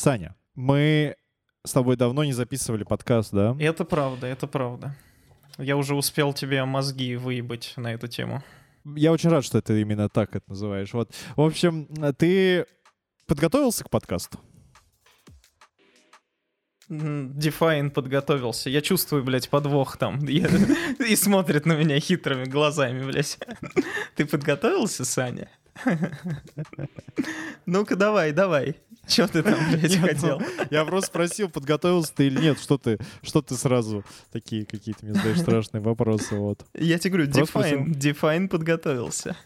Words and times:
Саня, 0.00 0.34
мы 0.54 1.14
с 1.62 1.72
тобой 1.72 1.94
давно 1.94 2.24
не 2.24 2.32
записывали 2.32 2.84
подкаст, 2.84 3.32
да? 3.34 3.54
Это 3.60 3.84
правда, 3.84 4.26
это 4.28 4.46
правда. 4.46 4.96
Я 5.58 5.76
уже 5.76 5.94
успел 5.94 6.32
тебе 6.32 6.64
мозги 6.64 7.16
выебать 7.16 7.74
на 7.76 7.92
эту 7.92 8.08
тему. 8.08 8.42
Я 8.86 9.12
очень 9.12 9.28
рад, 9.28 9.44
что 9.44 9.60
ты 9.60 9.78
именно 9.82 10.08
так 10.08 10.34
это 10.34 10.48
называешь. 10.48 10.94
Вот. 10.94 11.14
В 11.36 11.42
общем, 11.42 11.86
ты 12.16 12.64
подготовился 13.26 13.84
к 13.84 13.90
подкасту? 13.90 14.40
Дефайн 16.88 17.90
подготовился. 17.90 18.70
Я 18.70 18.80
чувствую, 18.80 19.22
блядь, 19.22 19.50
подвох 19.50 19.98
там. 19.98 20.24
И 20.26 21.14
смотрит 21.14 21.66
на 21.66 21.74
меня 21.74 22.00
хитрыми 22.00 22.46
глазами, 22.46 23.04
блядь. 23.04 23.38
Ты 24.16 24.24
подготовился, 24.24 25.04
Саня? 25.04 25.50
Ну-ка, 27.66 27.96
давай, 27.96 28.32
давай. 28.32 28.76
Что 29.10 29.26
ты 29.26 29.42
там, 29.42 29.58
блядь, 29.70 29.90
нет, 29.90 30.00
хотел? 30.00 30.40
Ну, 30.40 30.46
я 30.70 30.84
просто 30.84 31.08
спросил, 31.08 31.48
подготовился 31.48 32.14
ты 32.14 32.28
или 32.28 32.40
нет. 32.40 32.60
Что 32.60 32.78
ты, 32.78 32.98
что 33.22 33.42
ты 33.42 33.56
сразу 33.56 34.04
такие 34.30 34.64
какие-то 34.64 35.04
мне 35.04 35.14
задаешь 35.14 35.40
страшные 35.40 35.80
вопросы, 35.80 36.36
вот. 36.36 36.64
Я 36.74 36.98
тебе 36.98 37.14
говорю, 37.14 37.30
Define, 37.30 37.86
Define 37.88 38.48
подготовился. 38.48 39.36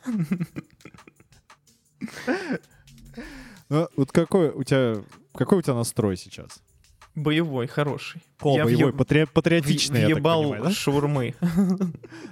Ну, 3.70 3.88
вот 3.96 4.12
какой 4.12 4.50
у 4.50 4.62
тебя, 4.62 4.96
какой 5.34 5.58
у 5.58 5.62
тебя 5.62 5.74
настрой 5.74 6.16
сейчас? 6.16 6.60
Боевой, 7.14 7.68
хороший. 7.68 8.20
О, 8.40 8.56
я 8.56 8.64
боевой, 8.64 8.86
въеб... 8.86 8.96
патри... 8.96 9.24
патриотичный, 9.24 10.00
я 10.00 10.08
так 10.08 10.22
понимаю, 10.22 10.64
да? 10.64 10.70
шаурмы. 10.72 11.34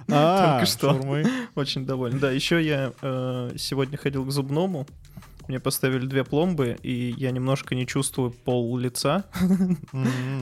А, 0.09 0.59
Только 0.59 0.65
что. 0.65 1.23
Очень 1.55 1.85
доволен. 1.85 2.19
Да, 2.19 2.31
еще 2.31 2.61
я 2.61 2.91
э, 3.01 3.51
сегодня 3.57 3.97
ходил 3.97 4.25
к 4.25 4.31
зубному. 4.31 4.85
Мне 5.47 5.59
поставили 5.59 6.05
две 6.05 6.23
пломбы, 6.23 6.77
и 6.83 7.13
я 7.17 7.31
немножко 7.31 7.75
не 7.75 7.85
чувствую 7.85 8.31
пол 8.31 8.77
лица. 8.77 9.25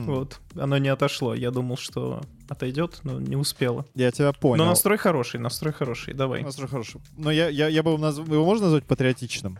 Вот. 0.06 0.40
Оно 0.56 0.78
не 0.78 0.88
отошло. 0.88 1.34
Я 1.34 1.50
думал, 1.50 1.76
что 1.76 2.22
отойдет, 2.52 3.00
но 3.02 3.20
не 3.20 3.36
успела. 3.36 3.84
Я 3.94 4.10
тебя 4.12 4.32
понял. 4.32 4.64
Но 4.64 4.70
настрой 4.70 4.98
хороший, 4.98 5.40
настрой 5.40 5.72
хороший, 5.72 6.14
давай. 6.14 6.42
Настрой 6.42 6.68
хороший. 6.68 7.00
Но 7.16 7.30
я, 7.30 7.48
я, 7.48 7.68
я 7.68 7.82
бы 7.82 7.98
наз... 7.98 8.18
его 8.18 8.44
можно 8.44 8.66
назвать 8.66 8.84
патриотичным? 8.84 9.58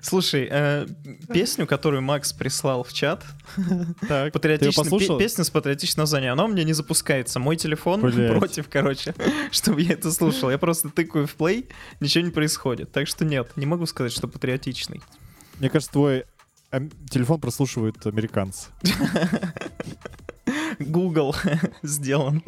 Слушай, 0.00 0.48
э, 0.50 0.86
песню, 1.32 1.66
которую 1.66 2.02
Макс 2.02 2.32
прислал 2.32 2.82
в 2.82 2.92
чат, 2.92 3.24
так, 4.08 4.32
песню 4.32 5.44
с 5.44 5.50
патриотичным 5.50 6.02
названием, 6.02 6.32
она 6.32 6.44
у 6.44 6.48
меня 6.48 6.64
не 6.64 6.72
запускается. 6.72 7.38
Мой 7.38 7.56
телефон 7.56 8.00
против, 8.00 8.68
короче, 8.68 9.14
чтобы 9.50 9.82
я 9.82 9.92
это 9.92 10.10
слушал. 10.10 10.50
Я 10.50 10.58
просто 10.58 10.88
тыкаю 10.90 11.26
в 11.26 11.34
плей, 11.34 11.68
ничего 12.00 12.24
не 12.24 12.30
происходит. 12.30 12.92
Так 12.92 13.06
что 13.06 13.24
нет, 13.24 13.50
не 13.56 13.66
могу 13.66 13.86
сказать, 13.86 14.12
что 14.12 14.28
патриотичный. 14.28 15.02
Мне 15.58 15.70
кажется, 15.70 15.92
твой 15.92 16.24
телефон 17.10 17.40
прослушивают 17.40 18.06
американцы. 18.06 18.68
Google 20.78 21.34
сделан. 21.82 22.42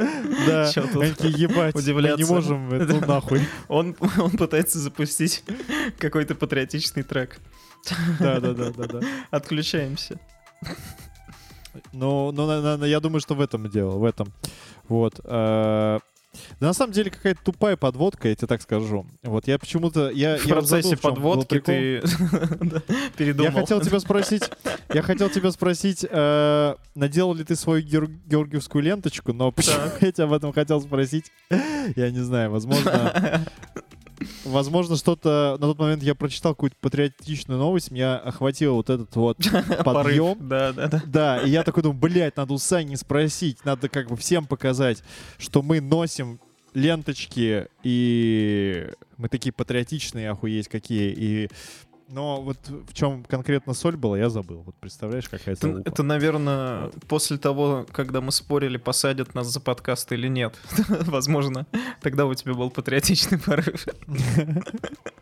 Да, 0.47 0.71
они 0.75 1.13
такие, 1.13 1.33
ебать, 1.33 1.75
мы 1.75 1.83
не 1.83 2.25
можем, 2.25 2.73
это 2.73 3.07
нахуй. 3.07 3.43
Он, 3.69 3.97
он 4.19 4.31
пытается 4.33 4.79
запустить 4.79 5.45
какой-то 5.99 6.35
патриотичный 6.35 7.03
трек. 7.03 7.39
Да-да-да. 8.19 9.01
Отключаемся. 9.31 10.21
Ну, 11.93 12.33
ну, 12.33 12.85
я 12.85 13.01
думаю, 13.01 13.21
что 13.21 13.35
в 13.35 13.41
этом 13.41 13.69
дело, 13.69 13.97
в 13.97 14.05
этом. 14.05 14.33
Вот. 14.89 15.21
Да 16.61 16.69
на 16.69 16.73
самом 16.73 16.93
деле 16.93 17.11
какая-то 17.11 17.41
тупая 17.43 17.77
подводка, 17.77 18.29
я 18.29 18.35
тебе 18.35 18.47
так 18.47 18.63
скажу. 18.63 19.07
Вот 19.23 19.49
я 19.49 19.59
почему-то... 19.59 20.11
Я, 20.11 20.39
в 20.39 20.47
я 20.47 20.55
процессе 20.55 20.91
забыл, 20.91 21.01
подводки 21.15 21.61
ты 21.61 22.03
передумал. 23.17 23.53
Я 23.53 23.61
хотел 23.61 23.81
тебя 23.81 23.99
спросить, 24.01 24.45
я 24.93 25.03
хотел 25.03 25.29
тебя 25.31 25.51
спросить, 25.51 26.07
э, 26.09 26.75
наделал 26.95 27.35
ли 27.35 27.45
ты 27.45 27.57
свою 27.57 27.83
георгиевскую 27.83 28.83
ленточку, 28.83 29.33
но 29.33 29.51
почему 29.51 29.91
я 30.01 30.13
тебя 30.13 30.25
об 30.25 30.33
этом 30.33 30.53
хотел 30.53 30.81
спросить, 30.81 31.33
я 31.51 32.11
не 32.11 32.21
знаю, 32.21 32.51
возможно... 32.51 33.45
Возможно, 34.45 34.97
что-то 34.97 35.57
на 35.61 35.67
тот 35.67 35.79
момент 35.79 36.03
я 36.03 36.15
прочитал 36.15 36.55
какую-то 36.55 36.77
патриотичную 36.81 37.59
новость, 37.59 37.91
меня 37.91 38.17
охватил 38.17 38.75
вот 38.75 38.91
этот 38.91 39.15
вот 39.17 39.39
подъем. 39.85 40.37
Да, 40.41 40.73
да, 40.73 40.89
да. 40.89 41.03
Да, 41.07 41.39
и 41.39 41.51
я 41.51 41.63
такой 41.63 41.83
думаю, 41.83 41.99
блядь, 41.99 42.37
надо 42.37 42.53
у 42.53 42.59
Сани 42.59 42.95
спросить, 42.95 43.65
надо 43.65 43.89
как 43.89 44.09
бы 44.09 44.17
всем 44.17 44.47
показать, 44.47 45.03
что 45.39 45.63
мы 45.63 45.81
носим 45.81 46.41
ленточки, 46.75 47.69
и 47.83 48.91
мы 49.17 49.29
такие 49.29 49.53
патриотичные, 49.53 50.31
охуеть 50.31 50.69
какие, 50.69 51.13
и 51.17 51.49
но 52.11 52.43
вот 52.43 52.59
в 52.69 52.93
чем 52.93 53.25
конкретно 53.25 53.73
соль 53.73 53.97
была, 53.97 54.19
я 54.19 54.29
забыл. 54.29 54.63
Вот 54.63 54.75
представляешь, 54.77 55.29
какая 55.29 55.55
это 55.55 55.69
лупа. 55.69 55.89
Это, 55.89 56.03
наверное, 56.03 56.85
вот. 56.85 56.95
после 57.07 57.39
того, 57.39 57.87
когда 57.93 58.21
мы 58.21 58.33
спорили, 58.33 58.77
посадят 58.77 59.35
нас 59.35 59.47
за 59.47 59.61
подкаст 59.61 60.11
или 60.13 60.29
нет. 60.29 60.55
Возможно, 60.89 61.67
тогда 62.01 62.27
у 62.27 62.35
тебя 62.35 62.55
был 62.55 62.71
патриотичный 62.71 63.39
порыв. 63.39 63.87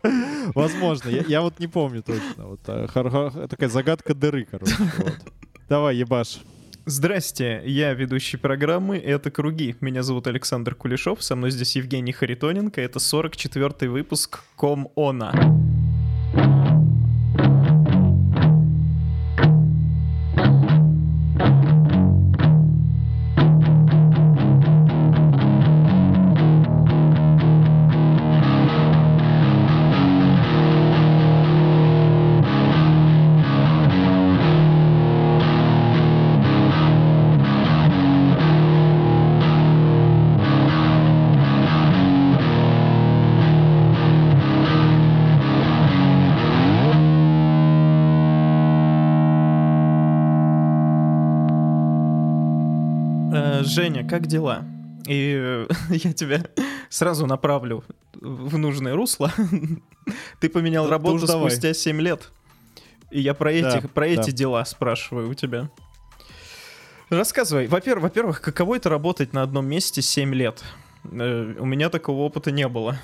Возможно. 0.55 1.09
Я 1.09 1.41
вот 1.41 1.59
не 1.59 1.67
помню 1.67 2.01
точно. 2.01 2.47
Вот 2.47 2.61
а, 2.67 3.47
такая 3.47 3.69
загадка 3.69 4.15
дыры, 4.15 4.47
короче. 4.49 4.75
Давай, 5.69 5.95
ебаш. 5.97 6.39
Здрасте, 6.85 7.61
я 7.65 7.93
ведущий 7.93 8.37
программы 8.37 8.97
«Это 8.97 9.29
круги». 9.29 9.75
Меня 9.79 10.01
зовут 10.01 10.25
Александр 10.25 10.73
Кулешов, 10.73 11.21
со 11.21 11.35
мной 11.35 11.51
здесь 11.51 11.75
Евгений 11.75 12.13
Харитоненко. 12.13 12.81
Это 12.81 12.97
44-й 12.97 13.87
выпуск 13.87 14.43
«Ком-Она». 14.55 15.33
Женя, 15.33 15.88
как 54.19 54.27
дела? 54.27 54.65
И 55.07 55.33
э, 55.33 55.67
я 55.91 56.11
тебя 56.11 56.43
сразу 56.89 57.25
направлю 57.25 57.85
в 58.13 58.57
нужное 58.57 58.93
русло. 58.93 59.31
Ты 60.41 60.49
поменял 60.49 60.85
да, 60.85 60.91
работу 60.91 61.25
спустя 61.25 61.61
давай. 61.61 61.73
7 61.73 62.01
лет. 62.01 62.31
И 63.11 63.21
я 63.21 63.33
про, 63.33 63.51
этих, 63.51 63.83
да, 63.83 63.87
про 63.87 64.05
да. 64.07 64.21
эти 64.21 64.31
дела 64.31 64.65
спрашиваю 64.65 65.29
у 65.29 65.33
тебя. 65.33 65.69
Рассказывай. 67.09 67.67
Во-первых, 67.67 68.03
во-первых, 68.03 68.41
каково 68.41 68.75
это 68.75 68.89
работать 68.89 69.31
на 69.31 69.41
одном 69.41 69.65
месте 69.67 70.01
7 70.01 70.35
лет? 70.35 70.63
Э, 71.05 71.55
у 71.57 71.65
меня 71.65 71.89
такого 71.89 72.23
опыта 72.23 72.51
не 72.51 72.67
было. 72.67 72.99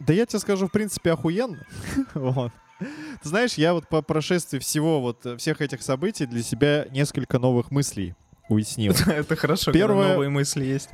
Да 0.00 0.12
я 0.12 0.26
тебе 0.26 0.40
скажу, 0.40 0.66
в 0.66 0.72
принципе, 0.72 1.12
охуенно. 1.12 1.64
вот. 2.14 2.52
Ты 2.80 3.28
знаешь, 3.28 3.54
я 3.54 3.74
вот 3.74 3.88
по 3.88 4.02
прошествии 4.02 4.58
всего 4.58 5.00
вот 5.00 5.24
всех 5.38 5.60
этих 5.60 5.82
событий 5.82 6.26
для 6.26 6.42
себя 6.42 6.86
несколько 6.90 7.38
новых 7.38 7.70
мыслей 7.70 8.16
уяснил. 8.48 8.94
Это 9.06 9.36
хорошо, 9.36 9.72
Первое... 9.72 10.12
новые 10.12 10.30
мысли 10.30 10.64
есть. 10.64 10.90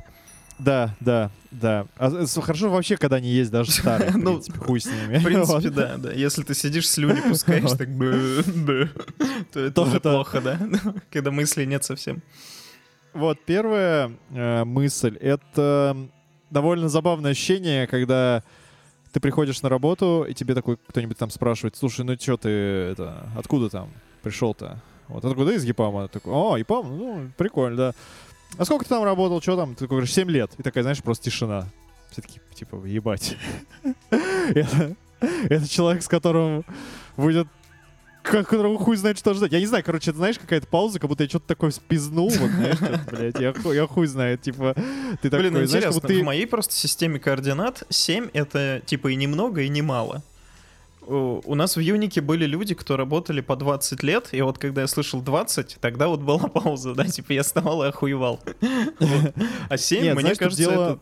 Да, 0.59 0.95
да, 0.99 1.31
да. 1.51 1.87
А, 1.97 2.25
хорошо 2.41 2.69
вообще, 2.69 2.95
когда 2.97 3.17
они 3.17 3.29
есть 3.29 3.51
даже 3.51 3.71
старые, 3.71 4.11
в 4.11 4.17
ну, 4.17 4.33
принципе, 4.33 4.59
хуй 4.59 4.79
с 4.79 4.85
ними. 4.85 5.17
В 5.17 5.23
принципе, 5.23 5.69
да, 5.71 5.97
да. 5.97 6.11
Если 6.11 6.43
ты 6.43 6.53
сидишь, 6.53 6.87
слюни 6.89 7.21
пускаешь, 7.21 7.71
так 7.71 7.89
бы, 7.89 8.89
то 9.51 9.59
это 9.59 9.81
уже 9.81 9.99
плохо, 9.99 10.41
да? 10.41 10.59
Когда 11.11 11.31
мыслей 11.31 11.65
нет 11.65 11.83
совсем. 11.83 12.21
Вот, 13.13 13.39
первая 13.45 14.11
э, 14.31 14.63
мысль— 14.63 15.17
это 15.21 15.95
довольно 16.49 16.89
забавное 16.89 17.31
ощущение, 17.31 17.85
когда 17.85 18.43
ты 19.11 19.19
приходишь 19.19 19.61
на 19.61 19.69
работу, 19.69 20.25
и 20.27 20.33
тебе 20.33 20.55
такой 20.55 20.77
кто-нибудь 20.77 21.17
там 21.17 21.29
спрашивает, 21.29 21.75
слушай, 21.75 22.03
ну 22.03 22.17
что 22.19 22.37
ты, 22.37 22.49
это, 22.49 23.29
откуда 23.37 23.69
там 23.69 23.91
пришел-то? 24.23 24.81
Вот, 25.07 25.23
откуда 25.25 25.51
из 25.51 25.63
Япама? 25.63 26.07
Такой, 26.07 26.33
о, 26.33 26.57
Япам, 26.57 26.97
ну, 26.97 27.29
прикольно, 27.37 27.77
да. 27.77 27.93
А 28.57 28.65
сколько 28.65 28.85
ты 28.85 28.89
там 28.89 29.03
работал, 29.03 29.41
что 29.41 29.55
там? 29.55 29.75
Ты 29.75 29.85
такой 29.85 29.97
говоришь, 29.97 30.13
7 30.13 30.29
лет. 30.29 30.51
И 30.57 30.63
такая, 30.63 30.83
знаешь, 30.83 31.01
просто 31.01 31.25
тишина. 31.25 31.67
Все 32.11 32.21
таки 32.21 32.39
типа, 32.53 32.85
ебать. 32.85 33.35
Это 34.49 35.67
человек, 35.67 36.03
с 36.03 36.07
которым 36.07 36.63
будет 37.17 37.47
которого 38.23 38.79
хуй 38.79 38.95
знает, 38.95 39.17
что 39.17 39.33
ждать. 39.33 39.51
Я 39.51 39.59
не 39.59 39.65
знаю, 39.65 39.83
короче, 39.83 40.11
это, 40.11 40.17
знаешь, 40.17 40.39
какая-то 40.39 40.65
пауза, 40.67 40.99
как 40.99 41.09
будто 41.09 41.23
я 41.23 41.29
что-то 41.29 41.47
такое 41.47 41.71
спизнул, 41.71 42.29
вот, 42.29 42.51
знаешь, 42.51 42.77
блядь, 43.11 43.39
я, 43.39 43.53
хуй, 43.53 43.75
я 43.75 43.85
хуй 43.85 44.07
знает, 44.07 44.41
типа, 44.41 44.75
ты 45.21 45.29
такой, 45.29 45.49
Блин, 45.49 45.67
знаешь, 45.67 45.69
интересно, 45.69 46.01
ты... 46.07 46.21
в 46.21 46.23
моей 46.23 46.47
просто 46.47 46.73
системе 46.73 47.19
координат 47.19 47.83
7— 47.89 48.29
это, 48.33 48.81
типа, 48.85 49.09
и 49.09 49.15
немного, 49.15 49.61
и 49.61 49.67
немало. 49.67 50.23
У 51.07 51.55
нас 51.55 51.75
в 51.75 51.79
Юнике 51.79 52.21
были 52.21 52.45
люди, 52.45 52.75
кто 52.75 52.97
работали 52.97 53.41
по 53.41 53.55
20 53.55 54.03
лет, 54.03 54.29
и 54.31 54.41
вот 54.41 54.57
когда 54.57 54.81
я 54.81 54.87
слышал 54.87 55.21
20, 55.21 55.77
тогда 55.79 56.07
вот 56.07 56.21
была 56.21 56.47
пауза, 56.49 56.93
да, 56.93 57.05
типа 57.05 57.33
я 57.33 57.43
вставал 57.43 57.83
и 57.83 57.87
охуевал. 57.87 58.39
А 59.69 59.77
7, 59.77 60.13
мне 60.15 60.35
кажется, 60.35 60.63
это... 60.63 60.99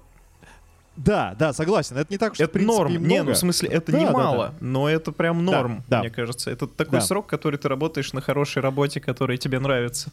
Да, 0.98 1.36
да, 1.40 1.54
согласен. 1.54 1.98
Это 1.98 2.12
не 2.12 2.18
так, 2.18 2.36
что 2.36 2.44
это 2.44 2.60
норм. 2.60 2.92
Много. 2.92 3.08
Не, 3.08 3.24
ну 3.24 3.32
в 3.32 3.38
смысле, 3.38 3.70
это 3.70 3.92
да, 3.92 4.00
не 4.00 4.06
да, 4.06 4.12
мало, 4.12 4.48
да. 4.50 4.56
но 4.60 4.90
это 4.90 5.12
прям 5.12 5.46
норм, 5.46 5.84
да, 5.88 5.98
да. 5.98 6.00
мне 6.02 6.10
кажется. 6.10 6.52
Это 6.52 6.68
такой 6.68 7.00
да. 7.00 7.06
срок, 7.06 7.28
который 7.28 7.58
ты 7.58 7.70
работаешь 7.70 8.14
на 8.14 8.22
хорошей 8.22 8.62
работе, 8.62 9.00
который 9.00 9.38
тебе 9.38 9.60
нравится. 9.60 10.12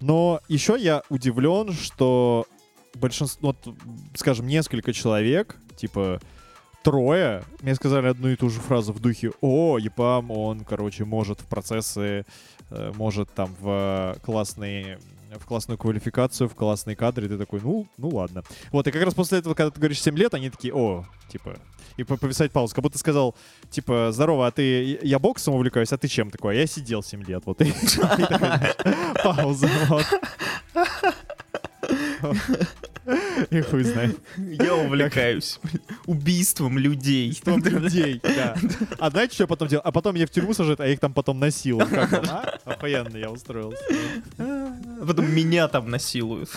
Но 0.00 0.40
еще 0.48 0.76
я 0.78 1.02
удивлен, 1.10 1.72
что 1.72 2.46
большинство, 2.94 3.54
вот, 3.64 3.76
скажем, 4.14 4.46
несколько 4.46 4.92
человек, 4.92 5.56
типа 5.76 6.20
трое 6.86 7.42
мне 7.62 7.74
сказали 7.74 8.06
одну 8.06 8.28
и 8.28 8.36
ту 8.36 8.48
же 8.48 8.60
фразу 8.60 8.92
в 8.92 9.00
духе 9.00 9.32
«О, 9.40 9.76
ЕПАМ, 9.76 10.30
он, 10.30 10.60
короче, 10.60 11.04
может 11.04 11.40
в 11.40 11.46
процессы, 11.46 12.24
э, 12.70 12.92
может 12.94 13.28
там 13.34 13.52
в 13.60 14.16
классные 14.22 15.00
в 15.32 15.44
классную 15.44 15.76
квалификацию, 15.76 16.48
в 16.48 16.54
классные 16.54 16.94
кадры, 16.94 17.26
и 17.26 17.28
ты 17.28 17.36
такой, 17.36 17.60
ну, 17.60 17.88
ну 17.98 18.08
ладно. 18.08 18.44
Вот, 18.70 18.86
и 18.86 18.92
как 18.92 19.02
раз 19.02 19.12
после 19.12 19.40
этого, 19.40 19.54
когда 19.54 19.72
ты 19.72 19.80
говоришь 19.80 20.00
7 20.00 20.16
лет, 20.16 20.32
они 20.34 20.48
такие, 20.48 20.72
о, 20.72 21.04
типа, 21.28 21.56
и 21.96 22.04
повисать 22.04 22.52
паузу. 22.52 22.74
Как 22.74 22.84
будто 22.84 22.96
сказал, 22.96 23.34
типа, 23.68 24.10
здорово, 24.12 24.46
а 24.46 24.50
ты, 24.52 25.00
я 25.02 25.18
боксом 25.18 25.54
увлекаюсь, 25.54 25.92
а 25.92 25.98
ты 25.98 26.06
чем 26.06 26.30
такой? 26.30 26.54
А 26.54 26.60
я 26.60 26.66
сидел 26.66 27.02
7 27.02 27.24
лет, 27.24 27.42
вот. 27.44 27.58
Пауза, 29.24 29.68
вот. 29.88 30.06
И 33.50 33.60
хуй 33.60 33.84
знает. 33.84 34.18
Я 34.36 34.74
увлекаюсь 34.74 35.60
убийством 36.06 36.78
людей. 36.78 37.26
Убийством 37.26 37.62
людей, 37.64 38.20
да. 38.22 38.56
А 38.98 39.10
знаете, 39.10 39.34
что 39.34 39.44
я 39.44 39.46
потом 39.48 39.68
делал? 39.68 39.82
А 39.84 39.92
потом 39.92 40.14
меня 40.14 40.26
в 40.26 40.30
тюрьму 40.30 40.54
сажают, 40.54 40.80
а 40.80 40.86
их 40.86 41.00
там 41.00 41.12
потом 41.12 41.38
насилуют. 41.38 41.88
Как 41.90 42.10
вам, 42.10 42.24
а? 42.28 42.58
Охуенно 42.64 43.16
я 43.16 43.30
устроился. 43.30 43.82
Потом 45.06 45.32
меня 45.32 45.68
там 45.68 45.90
насилуют. 45.90 46.50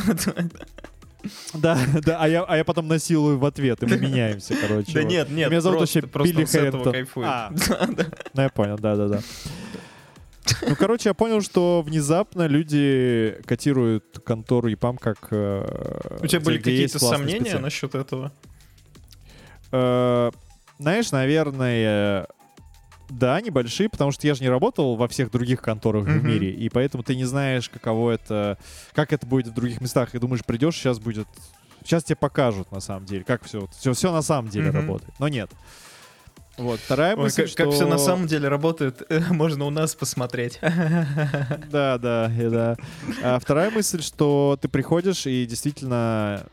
Да, 1.53 1.77
да, 2.05 2.17
а 2.19 2.27
я, 2.29 2.43
а 2.43 2.57
я 2.57 2.63
потом 2.63 2.87
насилую 2.87 3.37
в 3.37 3.45
ответ, 3.45 3.83
и 3.83 3.85
мы 3.85 3.97
меняемся, 3.97 4.55
короче. 4.55 4.93
Да 4.93 5.01
вот. 5.01 5.09
нет, 5.09 5.29
нет, 5.29 5.49
Меня 5.49 5.59
зовут 5.61 5.81
вообще 5.81 6.01
Билли 6.01 6.45
Хэррингтон. 6.45 6.95
А, 7.25 7.51
ну 8.33 8.41
я 8.41 8.49
понял, 8.49 8.77
да-да-да. 8.77 9.21
Ну, 10.67 10.75
короче, 10.75 11.09
я 11.09 11.13
понял, 11.13 11.41
что 11.41 11.81
внезапно 11.85 12.47
люди 12.47 13.39
котируют 13.45 14.19
контору 14.25 14.67
ЕПАМ 14.67 14.97
как... 14.97 15.27
Э, 15.31 16.19
У 16.21 16.27
тебя 16.27 16.39
были 16.39 16.57
какие-то 16.57 16.99
сомнения 16.99 17.39
специалист. 17.39 17.61
насчет 17.61 17.95
этого? 17.95 18.31
Э, 19.71 20.31
знаешь, 20.79 21.11
наверное, 21.11 22.27
да, 23.09 23.41
небольшие, 23.41 23.89
потому 23.89 24.11
что 24.11 24.27
я 24.27 24.35
же 24.35 24.41
не 24.41 24.49
работал 24.49 24.95
во 24.95 25.07
всех 25.07 25.31
других 25.31 25.61
конторах 25.61 26.05
mm-hmm. 26.05 26.19
в 26.19 26.23
мире, 26.23 26.51
и 26.51 26.69
поэтому 26.69 27.03
ты 27.03 27.15
не 27.15 27.25
знаешь, 27.25 27.69
каково 27.69 28.11
это, 28.11 28.57
как 28.93 29.13
это 29.13 29.25
будет 29.25 29.47
в 29.47 29.53
других 29.53 29.81
местах. 29.81 30.15
И 30.15 30.19
думаешь, 30.19 30.45
придешь, 30.45 30.75
сейчас 30.75 30.99
будет, 30.99 31.27
сейчас 31.83 32.03
тебе 32.03 32.15
покажут 32.15 32.71
на 32.71 32.79
самом 32.79 33.05
деле, 33.05 33.23
как 33.23 33.43
все, 33.43 33.67
все, 33.77 33.93
все 33.93 34.11
на 34.11 34.21
самом 34.21 34.49
деле 34.49 34.69
mm-hmm. 34.69 34.71
работает. 34.71 35.13
Но 35.19 35.27
нет. 35.27 35.49
Вот, 36.59 36.79
вторая 36.81 37.15
Ой, 37.15 37.23
мысль, 37.23 37.43
как, 37.43 37.51
что... 37.51 37.63
как 37.63 37.73
все 37.73 37.87
на 37.87 37.97
самом 37.97 38.27
деле 38.27 38.49
работает, 38.49 39.01
можно 39.31 39.65
у 39.65 39.69
нас 39.69 39.95
посмотреть. 39.95 40.59
Да, 41.71 41.97
да, 41.97 42.31
и 42.37 42.49
да. 42.49 42.77
А 43.23 43.39
вторая 43.39 43.71
мысль, 43.71 44.01
что 44.01 44.57
ты 44.61 44.67
приходишь 44.67 45.25
и 45.25 45.45
действительно, 45.45 46.45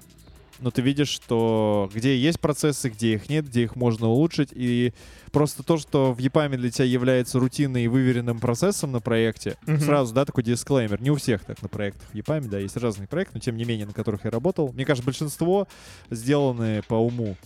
ну, 0.60 0.70
ты 0.70 0.82
видишь, 0.82 1.08
что 1.08 1.90
где 1.92 2.16
есть 2.16 2.38
процессы, 2.38 2.88
где 2.88 3.14
их 3.14 3.28
нет, 3.28 3.46
где 3.46 3.64
их 3.64 3.76
можно 3.76 4.08
улучшить, 4.08 4.50
и 4.52 4.92
просто 5.32 5.62
то, 5.62 5.78
что 5.78 6.12
в 6.12 6.18
EPAM 6.18 6.56
для 6.56 6.70
тебя 6.70 6.84
является 6.84 7.38
рутинным 7.38 7.82
и 7.82 7.88
выверенным 7.88 8.38
процессом 8.38 8.92
на 8.92 9.00
проекте, 9.00 9.56
mm-hmm. 9.66 9.80
сразу, 9.80 10.14
да, 10.14 10.24
такой 10.24 10.44
дисклеймер. 10.44 11.00
Не 11.00 11.10
у 11.10 11.16
всех 11.16 11.44
так 11.44 11.60
на 11.62 11.68
проектах 11.68 12.08
в 12.12 12.14
EPAM, 12.14 12.48
да, 12.48 12.58
есть 12.58 12.76
разные 12.76 13.08
проекты, 13.08 13.34
но 13.34 13.40
тем 13.40 13.56
не 13.56 13.64
менее, 13.64 13.86
на 13.86 13.92
которых 13.92 14.24
я 14.24 14.30
работал. 14.30 14.72
Мне 14.72 14.84
кажется, 14.84 15.04
большинство 15.04 15.66
сделаны 16.10 16.82
по 16.86 16.94
уму. 16.94 17.36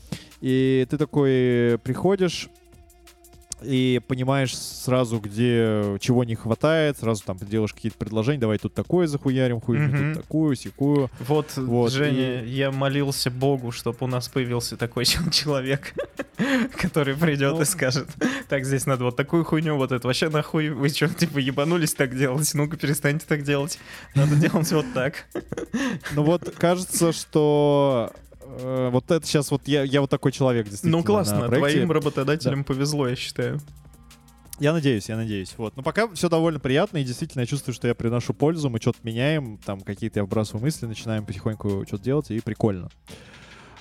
И 0.40 0.86
ты 0.88 0.96
такой 0.96 1.78
приходишь, 1.82 2.48
и 3.62 4.00
понимаешь 4.06 4.56
сразу, 4.56 5.18
где 5.18 5.96
чего 6.00 6.24
не 6.24 6.34
хватает, 6.34 6.98
сразу 6.98 7.22
там 7.24 7.36
делаешь 7.38 7.74
какие-то 7.74 7.98
предложения, 7.98 8.38
давай 8.38 8.58
тут 8.58 8.74
такое 8.74 9.06
захуярим, 9.06 9.60
хуй 9.60 9.78
mm-hmm. 9.78 10.14
тут 10.14 10.22
такую, 10.22 10.56
секую. 10.56 11.10
Вот, 11.20 11.56
вот 11.56 11.92
Женя, 11.92 12.42
и... 12.42 12.48
я 12.48 12.70
молился 12.70 13.30
Богу, 13.30 13.70
чтобы 13.70 13.98
у 14.00 14.06
нас 14.06 14.28
появился 14.28 14.76
такой 14.76 15.04
человек, 15.04 15.94
который 16.80 17.14
придет 17.14 17.54
ну... 17.54 17.62
и 17.62 17.64
скажет, 17.64 18.08
так, 18.48 18.64
здесь 18.64 18.86
надо 18.86 19.04
вот 19.04 19.16
такую 19.16 19.44
хуйню, 19.44 19.76
вот 19.76 19.92
это 19.92 20.06
вообще 20.06 20.28
нахуй, 20.28 20.70
вы 20.70 20.88
что, 20.88 21.08
типа, 21.08 21.38
ебанулись 21.38 21.94
так 21.94 22.16
делать? 22.16 22.50
Ну-ка, 22.54 22.76
перестаньте 22.76 23.26
так 23.28 23.42
делать. 23.42 23.78
Надо 24.14 24.36
делать 24.36 24.70
вот 24.72 24.86
так. 24.94 25.26
Ну 26.14 26.22
вот, 26.22 26.50
кажется, 26.56 27.12
что 27.12 28.12
э, 28.58 28.90
вот 28.90 29.10
это 29.10 29.26
сейчас 29.26 29.50
вот 29.50 29.66
я, 29.66 29.82
я 29.82 30.00
вот 30.00 30.10
такой 30.10 30.32
человек, 30.32 30.66
действительно. 30.66 30.98
Ну 30.98 31.04
классно, 31.04 31.48
твоим 31.48 31.90
работодателям 31.90 32.60
да. 32.60 32.64
повезло, 32.64 33.08
я 33.08 33.16
считаю. 33.16 33.60
Я 34.60 34.74
надеюсь, 34.74 35.08
я 35.08 35.16
надеюсь. 35.16 35.54
Вот. 35.56 35.74
Но 35.76 35.82
пока 35.82 36.06
все 36.12 36.28
довольно 36.28 36.60
приятно, 36.60 36.98
и 36.98 37.04
действительно 37.04 37.40
я 37.40 37.46
чувствую, 37.46 37.74
что 37.74 37.88
я 37.88 37.94
приношу 37.94 38.34
пользу, 38.34 38.68
мы 38.68 38.78
что-то 38.78 38.98
меняем, 39.04 39.56
там 39.64 39.80
какие-то 39.80 40.20
я 40.20 40.24
вбрасываю 40.24 40.62
мысли, 40.62 40.84
начинаем 40.84 41.24
потихоньку 41.24 41.84
что-то 41.86 42.04
делать, 42.04 42.30
и 42.30 42.40
прикольно. 42.40 42.90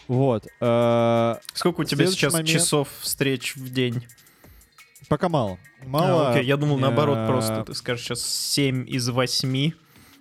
Вот. 0.08 0.48
Э, 0.62 1.36
Сколько 1.54 1.82
у 1.82 1.84
тебя 1.84 2.08
сейчас 2.08 2.32
момент... 2.32 2.50
часов 2.50 2.88
встреч 3.02 3.58
в 3.58 3.72
день? 3.74 4.06
Пока 5.10 5.28
мало. 5.28 5.58
Мало. 5.86 6.30
А, 6.30 6.32
окей, 6.32 6.46
я 6.46 6.56
думал 6.56 6.78
наоборот 6.78 7.18
э, 7.18 7.28
просто. 7.28 7.64
Ты 7.66 7.74
скажешь 7.74 8.06
сейчас 8.06 8.26
7 8.26 8.90
из 8.90 9.10
8. 9.10 9.72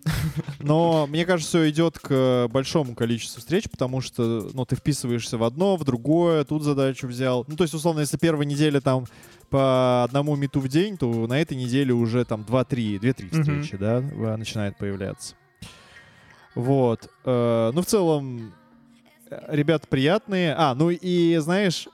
Но 0.61 1.07
мне 1.07 1.25
кажется, 1.25 1.59
все 1.59 1.71
идет 1.71 1.99
к 1.99 2.49
большому 2.51 2.95
количеству 2.95 3.41
встреч, 3.41 3.69
потому 3.71 4.01
что 4.01 4.49
ну, 4.53 4.65
ты 4.65 4.77
вписываешься 4.77 5.39
в 5.39 5.45
одно, 5.45 5.77
в 5.77 5.85
другое, 5.85 6.45
тут 6.45 6.63
задачу 6.63 7.07
взял. 7.07 7.45
Ну, 7.49 7.57
то 7.57 7.65
есть, 7.65 7.75
условно, 7.75 8.01
если 8.01 8.17
первая 8.17 8.47
неделя 8.47 8.81
там 8.81 9.07
по 9.51 10.05
одному 10.05 10.37
мету 10.37 10.61
в 10.61 10.69
день, 10.69 10.97
то 10.97 11.27
на 11.27 11.41
этой 11.41 11.57
неделе 11.57 11.93
уже 11.93 12.25
там 12.25 12.43
2-3, 12.43 13.01
2-3 13.01 13.41
встречи, 13.41 13.75
mm-hmm. 13.75 14.23
да, 14.23 14.37
начинает 14.37 14.77
появляться. 14.77 15.35
Вот. 16.55 17.11
Э, 17.25 17.71
ну, 17.73 17.83
в 17.83 17.87
целом, 17.87 18.53
ребята 19.49 19.87
приятные. 19.89 20.55
А, 20.55 20.75
ну 20.75 20.91
и, 20.91 21.37
знаешь, 21.39 21.89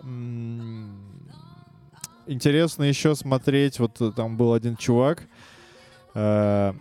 интересно 2.26 2.84
еще 2.84 3.14
смотреть, 3.14 3.78
вот 3.78 4.00
там 4.16 4.36
был 4.36 4.52
один 4.52 4.76
чувак, 4.76 5.24
э, 6.14 6.72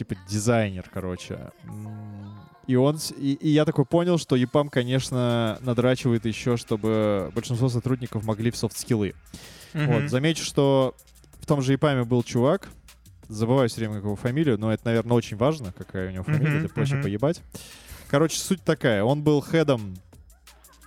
типа 0.00 0.16
дизайнер, 0.26 0.88
короче. 0.90 1.50
И 2.66 2.74
он, 2.74 2.98
и, 3.18 3.34
и 3.34 3.50
я 3.50 3.66
такой 3.66 3.84
понял, 3.84 4.16
что 4.16 4.34
EPAM, 4.34 4.70
конечно, 4.70 5.58
надрачивает 5.60 6.24
еще, 6.24 6.56
чтобы 6.56 7.30
большинство 7.34 7.68
сотрудников 7.68 8.24
могли 8.24 8.50
в 8.50 8.56
софт-скиллы. 8.56 9.14
Mm-hmm. 9.74 10.02
Вот, 10.02 10.10
замечу, 10.10 10.42
что 10.42 10.94
в 11.40 11.46
том 11.46 11.60
же 11.60 11.74
EPAM 11.74 12.04
был 12.06 12.22
чувак, 12.22 12.68
забываю 13.28 13.68
все 13.68 13.80
время 13.80 13.96
его 13.96 14.16
фамилию, 14.16 14.58
но 14.58 14.72
это, 14.72 14.86
наверное, 14.86 15.16
очень 15.18 15.36
важно, 15.36 15.72
какая 15.76 16.08
у 16.08 16.12
него 16.12 16.24
фамилия, 16.24 16.60
mm-hmm. 16.60 16.64
это 16.64 16.74
проще 16.74 16.94
mm-hmm. 16.94 17.02
поебать. 17.02 17.42
Короче, 18.08 18.38
суть 18.38 18.62
такая, 18.62 19.04
он 19.04 19.22
был 19.22 19.42
хедом 19.42 19.96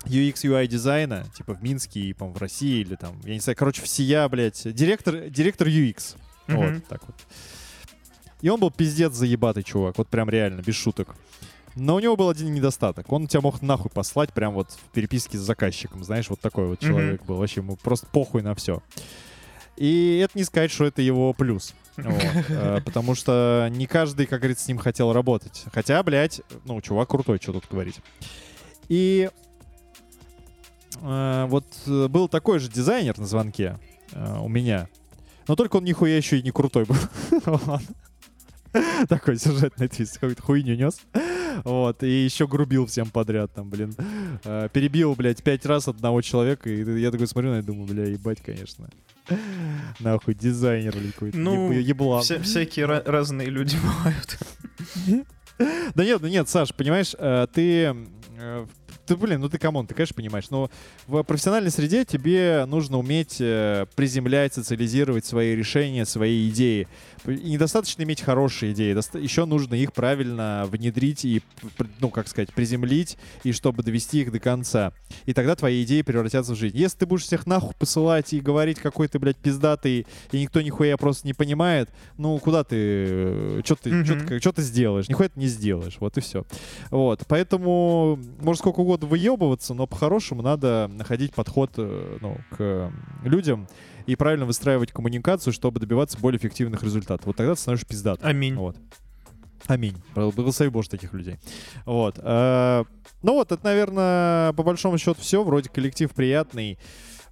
UX 0.06 0.44
UI 0.44 0.66
дизайна, 0.66 1.26
типа 1.38 1.54
в 1.54 1.62
Минске 1.62 2.00
и, 2.00 2.14
по 2.14 2.26
в 2.26 2.38
России 2.38 2.80
или 2.80 2.96
там, 2.96 3.20
я 3.26 3.34
не 3.34 3.40
знаю, 3.42 3.58
короче, 3.58 3.84
всея, 3.84 4.28
блядь, 4.28 4.74
директор, 4.74 5.30
директор 5.30 5.68
UX. 5.68 6.16
Mm-hmm. 6.48 6.74
Вот, 6.74 6.88
так 6.88 7.02
вот. 7.06 7.16
И 8.44 8.50
он 8.50 8.60
был 8.60 8.72
пиздец 8.72 9.14
заебатый 9.14 9.64
чувак, 9.64 9.98
вот 9.98 10.10
прям 10.10 10.30
реально, 10.30 10.62
без 10.62 10.76
шуток. 10.76 11.16
Но 11.76 11.96
у 11.96 12.00
него 12.00 12.18
был 12.18 12.30
один 12.30 12.54
недостаток. 12.54 13.10
Он 13.10 13.26
тебя 13.26 13.40
мог 13.40 13.62
нахуй 13.62 13.90
послать 13.90 14.34
прям 14.34 14.54
вот 14.54 14.72
в 14.72 14.92
переписке 14.92 15.38
с 15.38 15.42
заказчиком. 15.42 16.04
Знаешь, 16.04 16.30
вот 16.30 16.42
такой 16.42 16.68
вот 16.68 16.80
человек 16.80 17.22
mm-hmm. 17.22 17.26
был. 17.26 17.38
Вообще 17.38 17.62
ему 17.62 17.78
просто 17.78 18.06
похуй 18.08 18.42
на 18.42 18.54
все. 18.54 18.84
И 19.78 20.20
это 20.24 20.38
не 20.38 20.44
сказать, 20.44 20.72
что 20.72 20.84
это 20.84 21.02
его 21.02 21.32
плюс. 21.32 21.74
Вот, 21.96 22.22
э, 22.50 22.82
потому 22.84 23.16
что 23.16 23.70
не 23.72 23.88
каждый, 23.88 24.26
как 24.26 24.42
говорится, 24.42 24.66
с 24.66 24.68
ним 24.68 24.78
хотел 24.78 25.14
работать. 25.14 25.64
Хотя, 25.72 26.04
блядь, 26.04 26.42
ну, 26.66 26.82
чувак 26.82 27.10
крутой, 27.10 27.40
что 27.42 27.54
тут 27.54 27.64
говорить. 27.72 28.02
И 28.90 29.30
э, 31.02 31.46
вот 31.48 31.66
э, 31.88 32.08
был 32.10 32.28
такой 32.28 32.60
же 32.60 32.70
дизайнер 32.70 33.18
на 33.18 33.26
звонке 33.26 33.80
у 34.42 34.50
меня. 34.50 34.90
Но 35.48 35.56
только 35.56 35.78
он 35.78 35.86
нихуя 35.86 36.18
еще 36.18 36.40
и 36.40 36.44
не 36.44 36.52
крутой 36.52 36.86
был. 36.86 36.98
Такой 39.10 39.38
сюжетный 39.38 39.88
твист, 39.88 40.14
какую-то 40.16 40.42
хуйню 40.42 40.76
нес. 40.76 41.00
Вот, 41.64 42.04
и 42.04 42.24
еще 42.26 42.48
грубил 42.48 42.88
всем 42.88 43.10
подряд 43.10 43.54
там, 43.54 43.70
блин. 43.70 43.96
Э, 44.44 44.70
перебил, 44.72 45.16
блядь, 45.16 45.44
пять 45.44 45.66
раз 45.66 45.88
одного 45.88 46.22
человека, 46.22 46.70
и 46.70 47.00
я 47.00 47.12
такой 47.12 47.28
смотрю 47.28 47.52
на 47.52 47.56
это 47.58 47.68
думаю, 47.68 47.88
бля, 47.88 48.06
ебать, 48.06 48.42
конечно. 48.42 48.90
Нахуй, 50.00 50.34
дизайнер 50.34 50.96
или 50.98 51.12
какой-то 51.12 51.38
ну, 51.38 51.72
еблан. 51.72 52.24
Вся, 52.24 52.40
всякие 52.40 52.86
разные 52.86 53.50
люди 53.50 53.78
бывают. 53.78 54.38
Да 55.94 56.04
нет, 56.04 56.20
ну 56.20 56.28
нет, 56.28 56.50
Саш, 56.50 56.74
понимаешь, 56.74 57.14
э, 57.16 57.46
ты, 57.54 57.96
э, 58.40 58.66
ты 59.06 59.16
блин, 59.16 59.40
ну 59.40 59.48
ты 59.48 59.60
come 59.60 59.75
on, 59.75 59.86
ты, 59.86 59.94
конечно, 59.94 60.16
понимаешь. 60.16 60.50
Но 60.50 60.72
в 61.06 61.22
профессиональной 61.22 61.70
среде 61.70 62.06
тебе 62.06 62.66
нужно 62.66 62.98
уметь 62.98 63.38
приземлять, 63.38 64.56
социализировать 64.56 65.26
свои 65.26 65.56
решения, 65.56 66.06
свои 66.06 66.50
идеи. 66.50 66.88
Недостаточно 67.26 68.04
иметь 68.04 68.22
хорошие 68.22 68.74
идеи, 68.74 68.94
еще 69.22 69.46
нужно 69.46 69.76
их 69.76 69.94
правильно 69.94 70.66
внедрить 70.68 71.24
и, 71.26 71.42
ну, 72.00 72.10
как 72.10 72.28
сказать, 72.28 72.54
приземлить, 72.54 73.18
и 73.44 73.52
чтобы 73.52 73.84
довести 73.84 74.22
их 74.22 74.32
до 74.32 74.40
конца. 74.40 74.92
И 75.26 75.34
тогда 75.34 75.56
твои 75.56 75.84
идеи 75.84 76.02
превратятся 76.02 76.54
в 76.54 76.58
жизнь. 76.58 76.78
Если 76.78 77.00
ты 77.00 77.06
будешь 77.06 77.24
всех 77.24 77.48
нахуй 77.48 77.74
посылать 77.80 78.34
и 78.34 78.40
говорить, 78.40 78.80
какой 78.80 79.08
ты, 79.08 79.20
блядь, 79.20 79.38
пиздатый, 79.38 80.06
и 80.32 80.42
никто 80.42 80.62
нихуя 80.62 80.98
просто 80.98 81.26
не 81.28 81.34
понимает, 81.34 81.90
ну, 82.18 82.38
куда 82.40 82.64
ты, 82.64 83.62
что 83.64 83.76
ты, 83.76 83.90
mm-hmm. 83.90 84.40
что 84.40 84.52
ты 84.52 84.62
сделаешь? 84.62 85.08
Нихуя 85.08 85.30
ты 85.30 85.40
не 85.40 85.48
сделаешь, 85.48 85.98
вот 86.00 86.18
и 86.18 86.22
все. 86.22 86.46
Вот, 86.90 87.22
поэтому 87.28 88.20
можно 88.42 88.60
сколько 88.60 88.82
угодно 88.82 89.08
выебываться, 89.08 89.74
но 89.74 89.88
по-хорошему 89.88 90.42
надо 90.42 90.90
находить 90.94 91.34
подход, 91.34 91.72
э, 91.78 92.18
ну, 92.22 92.38
к 92.52 92.92
людям, 93.24 93.68
и 94.06 94.16
правильно 94.16 94.46
выстраивать 94.46 94.92
коммуникацию, 94.92 95.54
чтобы 95.54 95.80
добиваться 95.80 96.18
более 96.20 96.40
эффективных 96.40 96.84
результатов. 96.84 97.26
Вот 97.26 97.36
тогда 97.36 97.56
ты 97.56 97.62
становишься 97.62 97.88
пиздатым. 97.88 98.28
Аминь. 98.28 98.56
Вот. 98.56 98.78
Аминь. 99.68 99.96
Благослови 100.14 100.70
Боже 100.70 100.90
таких 100.90 101.14
людей. 101.14 101.38
Вот. 101.86 102.20
Э, 102.22 102.84
ну 103.22 103.34
вот, 103.34 103.52
это, 103.52 103.64
наверное, 103.64 104.54
по 104.54 104.64
большому 104.64 104.98
счету 104.98 105.22
все. 105.22 105.44
Вроде 105.44 105.70
коллектив 105.70 106.12
приятный. 106.12 106.78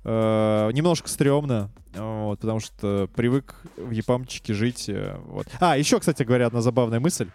Э, 0.04 0.72
немножко 0.74 1.08
стрёмно, 1.10 1.70
вот, 1.94 2.40
потому 2.40 2.60
что 2.60 3.08
привык 3.16 3.56
в 3.78 3.92
Япамчике 3.92 4.54
жить. 4.54 4.90
Э, 4.90 5.18
вот. 5.26 5.48
А, 5.60 5.78
еще, 5.78 6.00
кстати 6.00 6.24
говоря, 6.24 6.48
одна 6.48 6.62
забавная 6.62 7.00
мысль. 7.00 7.30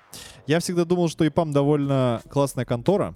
Я 0.46 0.58
всегда 0.58 0.84
думал, 0.84 1.08
что 1.08 1.24
Япам 1.24 1.52
довольно 1.52 2.22
классная 2.28 2.64
контора. 2.64 3.14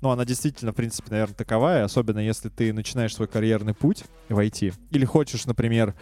Ну, 0.00 0.10
она 0.10 0.24
действительно, 0.24 0.72
в 0.72 0.74
принципе, 0.74 1.10
наверное, 1.10 1.34
таковая, 1.34 1.84
особенно 1.84 2.18
если 2.18 2.48
ты 2.48 2.72
начинаешь 2.72 3.14
свой 3.14 3.28
карьерный 3.28 3.74
путь 3.74 4.04
в 4.28 4.38
IT. 4.38 4.74
Или 4.90 5.04
хочешь, 5.04 5.46
например, 5.46 5.94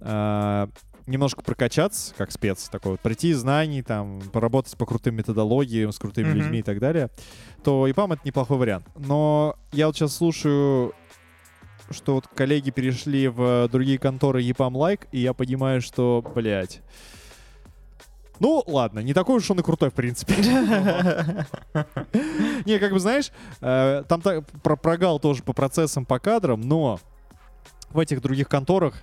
э, 0.00 0.66
немножко 1.06 1.42
прокачаться, 1.42 2.14
как 2.16 2.30
спец, 2.30 2.68
такой 2.68 2.92
вот, 2.92 3.00
прийти 3.00 3.32
знаний, 3.32 3.82
там, 3.82 4.20
поработать 4.32 4.76
по 4.76 4.86
крутым 4.86 5.16
методологиям, 5.16 5.92
с 5.92 5.98
крутыми 5.98 6.28
mm-hmm. 6.28 6.34
людьми 6.34 6.58
и 6.60 6.62
так 6.62 6.78
далее, 6.78 7.10
то 7.64 7.88
ИПАМ— 7.90 8.12
это 8.14 8.22
неплохой 8.24 8.58
вариант. 8.58 8.86
Но 8.96 9.56
я 9.72 9.86
вот 9.86 9.96
сейчас 9.96 10.14
слушаю 10.16 10.94
что 11.90 12.16
вот 12.16 12.26
коллеги 12.26 12.70
перешли 12.70 13.28
в 13.28 13.68
другие 13.70 13.98
конторы 13.98 14.42
EPAM 14.42 14.72
Like, 14.72 15.08
и 15.12 15.20
я 15.20 15.32
понимаю, 15.32 15.80
что, 15.80 16.22
блядь, 16.34 16.82
ну, 18.40 18.62
ладно, 18.66 19.00
не 19.00 19.14
такой 19.14 19.36
уж 19.36 19.50
он 19.50 19.60
и 19.60 19.62
крутой, 19.62 19.90
в 19.90 19.94
принципе. 19.94 20.34
Не, 22.64 22.78
как 22.78 22.92
бы, 22.92 23.00
знаешь, 23.00 23.30
э, 23.60 24.04
там 24.08 24.22
прогал 24.62 25.18
тоже 25.20 25.42
по 25.42 25.52
процессам, 25.52 26.04
по 26.04 26.18
кадрам, 26.18 26.60
но 26.60 27.00
в 27.90 27.98
этих 27.98 28.20
других 28.20 28.48
конторах, 28.48 28.94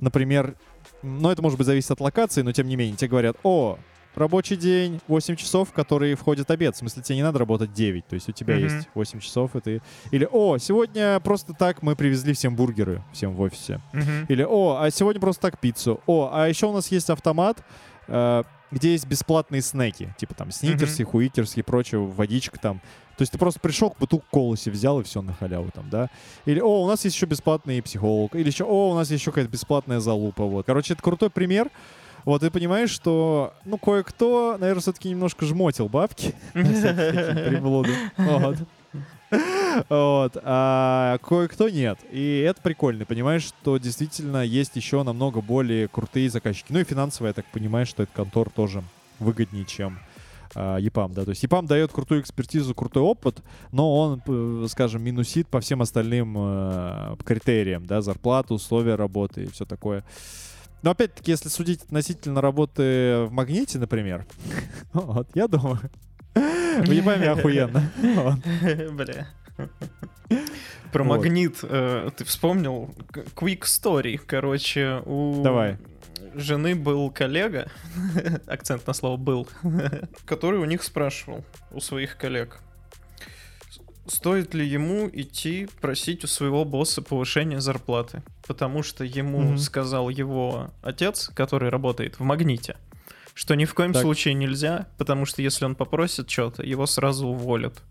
например, 0.00 0.56
ну, 1.02 1.30
это 1.30 1.42
может 1.42 1.58
быть 1.58 1.66
зависит 1.66 1.90
от 1.90 2.00
локации, 2.00 2.42
но 2.42 2.52
тем 2.52 2.68
не 2.68 2.76
менее, 2.76 2.96
тебе 2.96 3.08
говорят, 3.08 3.36
о, 3.42 3.78
рабочий 4.14 4.56
день 4.56 5.00
8 5.08 5.36
часов, 5.36 5.70
в 5.70 5.72
которые 5.72 6.16
входит 6.16 6.50
обед. 6.50 6.74
В 6.74 6.78
смысле, 6.78 7.02
тебе 7.02 7.16
не 7.16 7.22
надо 7.22 7.38
работать 7.38 7.72
9. 7.72 8.06
То 8.06 8.14
есть 8.14 8.28
у 8.28 8.32
тебя 8.32 8.56
mm-hmm. 8.56 8.76
есть 8.76 8.88
8 8.94 9.20
часов, 9.20 9.56
и 9.56 9.60
ты... 9.60 9.82
Или, 10.10 10.28
о, 10.30 10.58
сегодня 10.58 11.18
просто 11.20 11.54
так 11.54 11.82
мы 11.82 11.96
привезли 11.96 12.32
всем 12.34 12.56
бургеры, 12.56 13.02
всем 13.12 13.34
в 13.34 13.40
офисе. 13.40 13.80
Mm-hmm. 13.92 14.26
Или, 14.28 14.42
о, 14.48 14.78
а 14.80 14.90
сегодня 14.90 15.20
просто 15.20 15.42
так 15.42 15.58
пиццу. 15.58 16.00
О, 16.06 16.30
а 16.32 16.48
еще 16.48 16.66
у 16.66 16.72
нас 16.72 16.88
есть 16.88 17.10
автомат, 17.10 17.64
э, 18.08 18.42
где 18.72 18.92
есть 18.92 19.06
бесплатные 19.06 19.62
снеки. 19.62 20.12
Типа 20.18 20.34
там 20.34 20.50
сникерсы, 20.50 21.02
mm-hmm. 21.02 21.06
хуитерсы 21.06 21.60
и 21.60 21.62
прочее, 21.62 22.00
водичка 22.00 22.58
там. 22.58 22.80
То 23.16 23.22
есть 23.22 23.30
ты 23.30 23.38
просто 23.38 23.60
пришел, 23.60 23.90
к 23.90 23.98
бутылку 23.98 24.26
колоси 24.32 24.70
взял 24.70 24.98
и 25.00 25.04
все 25.04 25.20
на 25.20 25.34
халяву 25.34 25.70
там, 25.72 25.88
да? 25.90 26.08
Или, 26.46 26.60
о, 26.60 26.82
у 26.82 26.88
нас 26.88 27.04
есть 27.04 27.14
еще 27.14 27.26
бесплатный 27.26 27.82
психолог. 27.82 28.34
Или 28.34 28.48
еще, 28.48 28.64
о, 28.64 28.90
у 28.90 28.94
нас 28.94 29.10
есть 29.10 29.20
еще 29.20 29.30
какая-то 29.30 29.52
бесплатная 29.52 30.00
залупа. 30.00 30.44
Вот. 30.44 30.66
Короче, 30.66 30.94
это 30.94 31.02
крутой 31.02 31.30
пример. 31.30 31.70
Вот, 32.24 32.40
ты 32.40 32.50
понимаешь, 32.50 32.90
что, 32.90 33.52
ну, 33.64 33.78
кое-кто, 33.78 34.56
наверное, 34.58 34.80
все-таки 34.80 35.10
немножко 35.10 35.44
жмотил 35.44 35.88
бабки. 35.88 36.34
Приблуды. 36.52 37.94
Вот. 38.16 38.58
Вот. 39.88 40.36
А 40.42 41.18
кое-кто 41.18 41.68
нет. 41.68 41.98
И 42.10 42.40
это 42.40 42.60
прикольно. 42.60 43.06
Понимаешь, 43.06 43.42
что 43.44 43.78
действительно 43.78 44.44
есть 44.44 44.76
еще 44.76 45.02
намного 45.02 45.40
более 45.40 45.88
крутые 45.88 46.28
заказчики. 46.28 46.66
Ну 46.70 46.80
и 46.80 46.84
финансово, 46.84 47.28
я 47.28 47.32
так 47.32 47.46
понимаю, 47.46 47.86
что 47.86 48.02
этот 48.02 48.14
контор 48.14 48.50
тоже 48.50 48.82
выгоднее, 49.18 49.64
чем 49.64 49.98
uh, 50.54 50.80
EPAM, 50.80 51.12
да, 51.14 51.24
то 51.24 51.30
есть 51.30 51.44
EPAM 51.44 51.66
дает 51.66 51.92
крутую 51.92 52.20
экспертизу, 52.20 52.74
крутой 52.74 53.02
опыт, 53.02 53.42
но 53.70 53.96
он, 53.96 54.22
э, 54.26 54.66
скажем, 54.68 55.02
минусит 55.02 55.48
по 55.48 55.60
всем 55.60 55.82
остальным 55.82 56.36
uh, 56.36 57.22
критериям, 57.24 57.86
да, 57.86 58.02
зарплату, 58.02 58.54
условия 58.54 58.96
работы 58.96 59.44
и 59.44 59.50
все 59.50 59.64
такое. 59.64 60.04
Но 60.82 60.90
опять-таки, 60.90 61.30
если 61.30 61.48
судить 61.48 61.84
относительно 61.84 62.40
работы 62.40 63.26
в 63.26 63.28
магните, 63.30 63.78
например, 63.78 64.26
вот, 64.92 65.28
я 65.34 65.46
думаю, 65.46 65.78
в 66.34 66.90
Япаме 66.90 67.30
охуенно. 67.30 67.90
Бля. 68.92 69.28
Про 70.92 71.04
магнит 71.04 71.58
э, 71.62 72.10
ты 72.16 72.24
вспомнил? 72.24 72.94
Quick 73.34 73.62
story. 73.62 74.18
Короче, 74.18 75.02
у 75.06 75.42
Давай. 75.42 75.78
жены 76.34 76.74
был 76.74 77.10
коллега, 77.10 77.70
акцент 78.46 78.86
на 78.86 78.92
слово 78.92 79.16
был, 79.16 79.48
который 80.26 80.58
у 80.58 80.64
них 80.66 80.82
спрашивал, 80.82 81.44
у 81.70 81.80
своих 81.80 82.18
коллег, 82.18 82.60
стоит 84.06 84.52
ли 84.52 84.66
ему 84.66 85.08
идти 85.10 85.68
просить 85.80 86.24
у 86.24 86.26
своего 86.26 86.64
босса 86.64 87.00
повышения 87.00 87.60
зарплаты, 87.60 88.22
потому 88.46 88.82
что 88.82 89.04
ему 89.04 89.42
mm-hmm. 89.42 89.58
сказал 89.58 90.10
его 90.10 90.70
отец, 90.82 91.30
который 91.34 91.70
работает 91.70 92.18
в 92.18 92.22
магните, 92.22 92.76
что 93.34 93.54
ни 93.54 93.64
в 93.64 93.74
коем 93.74 93.92
так. 93.92 94.02
случае 94.02 94.34
нельзя, 94.34 94.88
потому 94.98 95.26
что 95.26 95.42
если 95.42 95.64
он 95.64 95.74
попросит 95.74 96.30
что-то, 96.30 96.62
его 96.62 96.86
сразу 96.86 97.28
уволят. 97.28 97.82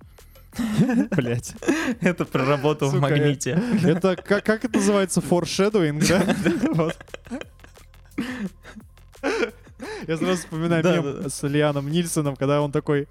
Блять. 1.12 1.54
Это 2.02 2.26
про 2.26 2.46
работу 2.46 2.88
в 2.88 3.00
магните. 3.00 3.62
Это 3.84 4.16
как, 4.16 4.44
как 4.44 4.66
это 4.66 4.78
называется? 4.78 5.22
Foreshadowing, 5.22 6.06
да? 6.08 6.92
Я 10.08 10.18
сразу 10.18 10.42
вспоминаю 10.42 10.84
да, 10.84 10.96
мем 10.96 11.22
да. 11.24 11.30
с 11.30 11.48
Лианом 11.48 11.90
Нильсоном, 11.90 12.36
когда 12.36 12.62
он 12.62 12.72
такой, 12.72 13.08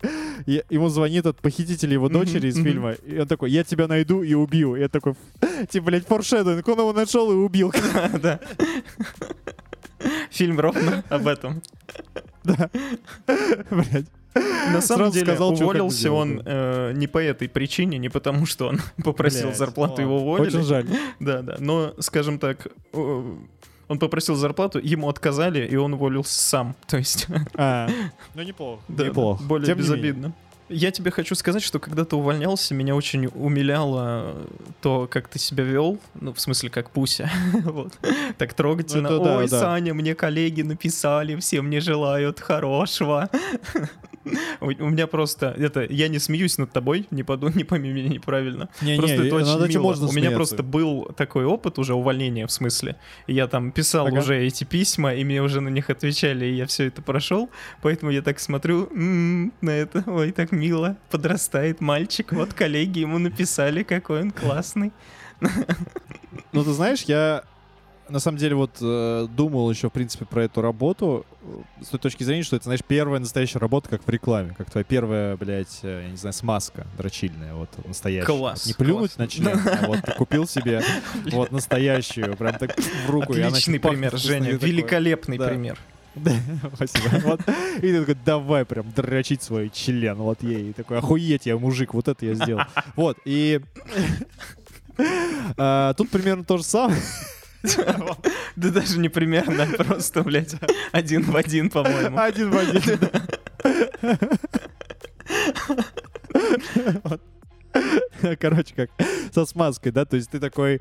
ему 0.46 0.88
звонит 0.88 1.26
от 1.26 1.38
похитителя 1.38 1.92
его 1.94 2.08
дочери 2.08 2.49
из 2.49 2.56
фильма, 2.56 2.92
и 2.92 3.18
он 3.18 3.26
такой, 3.26 3.50
я 3.50 3.64
тебя 3.64 3.87
найду 3.87 4.22
и 4.22 4.34
убью. 4.34 4.76
И 4.76 4.80
я 4.80 4.88
такой, 4.88 5.14
типа, 5.68 5.87
блядь, 5.87 6.06
форшедовинг, 6.06 6.66
он 6.68 6.78
его 6.78 6.92
нашел 6.92 7.30
и 7.32 7.34
убил. 7.34 7.72
Да. 8.20 8.40
Фильм 10.30 10.58
ровно 10.60 11.04
об 11.08 11.26
этом. 11.26 11.62
Да. 12.42 12.70
Блядь. 13.70 14.06
На 14.72 14.80
самом 14.80 15.10
деле 15.10 15.26
сказал, 15.26 15.52
уволился 15.52 16.10
он 16.10 16.40
э, 16.42 16.92
не 16.94 17.06
по 17.06 17.18
этой 17.18 17.50
причине, 17.50 17.99
не 17.99 18.08
потому 18.08 18.46
что 18.46 18.68
он 18.68 18.80
попросил 19.04 19.49
Блядь, 19.49 19.58
зарплату, 19.58 20.00
его 20.00 20.22
уволили. 20.22 20.46
Очень 20.46 20.62
жаль. 20.62 20.87
Да, 21.18 21.42
да. 21.42 21.56
Но, 21.58 21.92
скажем 21.99 22.38
так, 22.38 22.68
он 22.92 23.99
попросил 23.99 24.37
зарплату, 24.37 24.78
ему 24.78 25.10
отказали, 25.10 25.66
и 25.66 25.76
он 25.76 25.92
уволился 25.92 26.40
сам. 26.40 26.75
То 26.87 26.96
есть... 26.96 27.26
А, 27.56 27.90
ну 28.34 28.42
неплохо. 28.42 28.80
Да, 28.88 29.04
неплохо. 29.04 29.42
Более 29.42 29.66
Тем 29.66 29.76
безобидно. 29.76 30.32
Я 30.71 30.93
тебе 30.93 31.11
хочу 31.11 31.35
сказать, 31.35 31.62
что 31.65 31.81
когда 31.81 32.05
ты 32.05 32.15
увольнялся, 32.15 32.75
меня 32.75 32.95
очень 32.95 33.27
умиляло 33.27 34.37
то, 34.81 35.09
как 35.11 35.27
ты 35.27 35.41
себя 35.41 35.65
вел, 35.65 35.99
ну, 36.15 36.33
в 36.33 36.41
смысле, 36.41 36.71
как 36.71 36.91
Пуся, 36.91 37.29
вот, 37.65 37.93
так 38.39 38.55
трогательно. 38.55 39.11
Ну, 39.11 39.23
Ой, 39.39 39.49
да, 39.49 39.61
Саня, 39.61 39.95
мне 39.95 40.15
коллеги 40.15 40.62
написали, 40.62 41.35
все 41.37 41.61
мне 41.61 41.81
желают 41.81 42.39
хорошего. 42.39 43.29
У 44.61 44.67
меня 44.67 45.07
просто, 45.07 45.55
это, 45.59 45.83
я 45.83 46.09
не 46.09 46.19
смеюсь 46.19 46.59
над 46.59 46.73
тобой, 46.73 47.07
не, 47.11 47.23
поду, 47.23 47.50
не 47.55 47.65
пойми 47.65 47.91
меня 47.91 48.09
неправильно. 48.09 48.69
Не, 48.83 48.97
просто 48.97 49.17
не, 49.17 49.27
это 49.27 49.37
очень 49.37 49.69
мило. 49.69 49.83
Можно 49.83 50.09
У 50.09 50.12
меня 50.12 50.31
просто 50.31 50.62
был 50.62 51.05
такой 51.17 51.45
опыт 51.45 51.79
уже 51.79 51.95
увольнения, 51.95 52.47
в 52.47 52.53
смысле. 52.53 52.97
Я 53.27 53.47
там 53.47 53.73
писал 53.73 54.07
ага. 54.07 54.19
уже 54.19 54.39
эти 54.39 54.65
письма, 54.65 55.15
и 55.15 55.25
мне 55.25 55.43
уже 55.43 55.61
на 55.61 55.69
них 55.69 55.91
отвечали, 55.91 56.47
и 56.47 56.55
я 56.55 56.67
все 56.67 56.87
это 56.87 57.03
прошел. 57.03 57.50
Поэтому 57.83 58.11
я 58.12 58.23
так 58.23 58.41
смотрю 58.41 58.89
м-м, 58.93 59.53
на 59.61 59.71
это, 59.71 60.05
ой, 60.07 60.33
так 60.33 60.53
мило, 60.53 60.97
подрастает 61.11 61.81
мальчик, 61.81 62.33
вот 62.33 62.53
коллеги 62.53 63.00
ему 63.00 63.19
написали, 63.19 63.83
какой 63.83 64.21
он 64.21 64.31
классный. 64.31 64.93
Ну, 66.53 66.65
ты 66.65 66.73
знаешь, 66.73 67.03
я 67.03 67.45
на 68.11 68.19
самом 68.19 68.38
деле 68.38 68.55
вот 68.55 68.79
э, 68.81 69.26
думал 69.31 69.71
еще, 69.71 69.88
в 69.88 69.93
принципе, 69.93 70.25
про 70.25 70.45
эту 70.45 70.61
работу 70.61 71.25
э, 71.43 71.85
с 71.85 71.88
той 71.88 72.00
точки 72.00 72.23
зрения, 72.23 72.43
что 72.43 72.57
это, 72.57 72.64
знаешь, 72.64 72.81
первая 72.87 73.21
настоящая 73.21 73.59
работа, 73.59 73.88
как 73.88 74.07
в 74.07 74.11
рекламе, 74.11 74.55
как 74.57 74.71
твоя 74.71 74.85
первая, 74.85 75.37
блядь, 75.37 75.81
э, 75.83 76.02
я 76.05 76.11
не 76.11 76.17
знаю, 76.17 76.33
смазка 76.33 76.87
дрочильная, 76.99 77.55
вот 77.55 77.71
настоящая. 77.87 78.26
Класс. 78.26 78.67
Не 78.67 78.75
плюнуть 78.75 79.17
на 79.17 79.29
член, 79.29 79.59
а 79.64 79.87
вот 79.87 80.02
ты 80.02 80.12
купил 80.12 80.47
себе 80.47 80.83
вот 81.31 81.52
настоящую, 81.52 82.37
прям 82.37 82.59
так 82.59 82.76
в 82.79 83.11
руку. 83.11 83.33
Отличный 83.33 83.81
пример, 83.81 84.17
Женя, 84.17 84.50
великолепный 84.50 85.38
пример. 85.38 85.79
Спасибо. 86.75 87.21
Вот. 87.23 87.40
И 87.79 87.81
ты 87.81 88.00
такой, 88.00 88.17
давай 88.25 88.64
прям 88.64 88.90
дрочить 88.90 89.43
свой 89.43 89.71
член. 89.71 90.17
Вот 90.17 90.43
ей. 90.43 90.73
такой, 90.73 90.99
охуеть, 90.99 91.47
я 91.47 91.57
мужик, 91.57 91.95
вот 91.95 92.09
это 92.09 92.26
я 92.26 92.35
сделал. 92.35 92.62
Вот, 92.97 93.17
и... 93.25 93.61
А, 95.57 95.95
тут 95.95 96.11
примерно 96.11 96.45
то 96.45 96.59
же 96.59 96.62
самое. 96.62 97.00
Да 98.57 98.71
даже 98.71 98.99
не 98.99 99.09
примерно, 99.09 99.64
а 99.64 99.85
просто, 99.85 100.23
блядь, 100.23 100.55
один 100.93 101.23
в 101.23 101.37
один, 101.37 101.71
по-моему. 101.71 102.19
Один 102.19 102.50
в 102.50 102.57
один, 102.57 102.99
Короче, 108.40 108.75
как 108.75 108.90
со 109.33 109.47
смазкой, 109.47 109.93
да, 109.93 110.05
то 110.05 110.17
есть 110.17 110.31
ты 110.31 110.40
такой, 110.40 110.81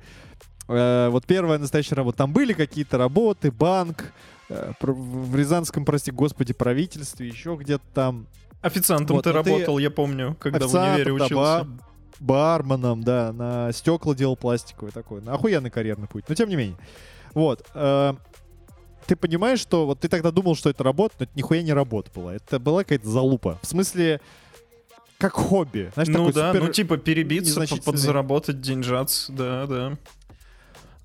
э, 0.68 1.10
вот 1.10 1.26
первая 1.26 1.60
настоящая 1.60 1.96
работа, 1.96 2.20
там 2.20 2.34
были 2.34 2.54
какие-то 2.54 2.98
работы, 2.98 3.52
банк, 3.52 4.12
э, 4.50 4.74
в 4.80 5.36
Рязанском, 5.36 5.86
прости 5.86 6.12
господи, 6.12 6.54
правительстве, 6.54 7.28
еще 7.28 7.58
где-то 7.60 7.84
там. 7.94 8.28
Официантом 8.62 9.18
вот, 9.18 9.24
ты 9.24 9.32
работал, 9.32 9.78
ты... 9.78 9.84
я 9.84 9.92
помню, 9.92 10.36
когда 10.40 10.68
в 10.68 10.74
универе 10.74 11.14
учился. 11.14 11.34
Да, 11.36 11.68
барменом, 12.20 13.04
да, 13.04 13.32
на 13.32 13.72
стекла 13.72 14.16
делал 14.16 14.36
пластиковый 14.36 14.92
такой. 14.92 15.22
На 15.22 15.34
охуенный 15.34 15.70
карьерный 15.70 16.08
путь. 16.08 16.26
Но 16.28 16.36
тем 16.36 16.50
не 16.50 16.56
менее. 16.56 16.78
Вот. 17.34 17.66
Э, 17.74 18.14
ты 19.06 19.16
понимаешь, 19.16 19.60
что 19.60 19.86
вот 19.86 20.00
ты 20.00 20.08
тогда 20.08 20.32
думал, 20.32 20.56
что 20.56 20.70
это 20.70 20.84
работа, 20.84 21.16
но 21.20 21.24
это 21.24 21.34
нихуя 21.36 21.62
не 21.62 21.74
работа 21.74 22.12
была. 22.14 22.36
Это 22.36 22.60
была 22.60 22.84
какая-то 22.84 23.08
залупа. 23.08 23.60
В 23.62 23.68
смысле, 23.68 24.22
как 25.18 25.34
хобби. 25.34 25.92
Знаешь, 25.94 26.10
ну 26.10 26.32
да, 26.32 26.52
супер... 26.54 26.66
ну 26.66 26.72
типа 26.72 26.98
перебиться, 26.98 27.66
подзаработать 27.84 28.62
деньжац, 28.62 29.30
да, 29.30 29.66
да. 29.66 29.98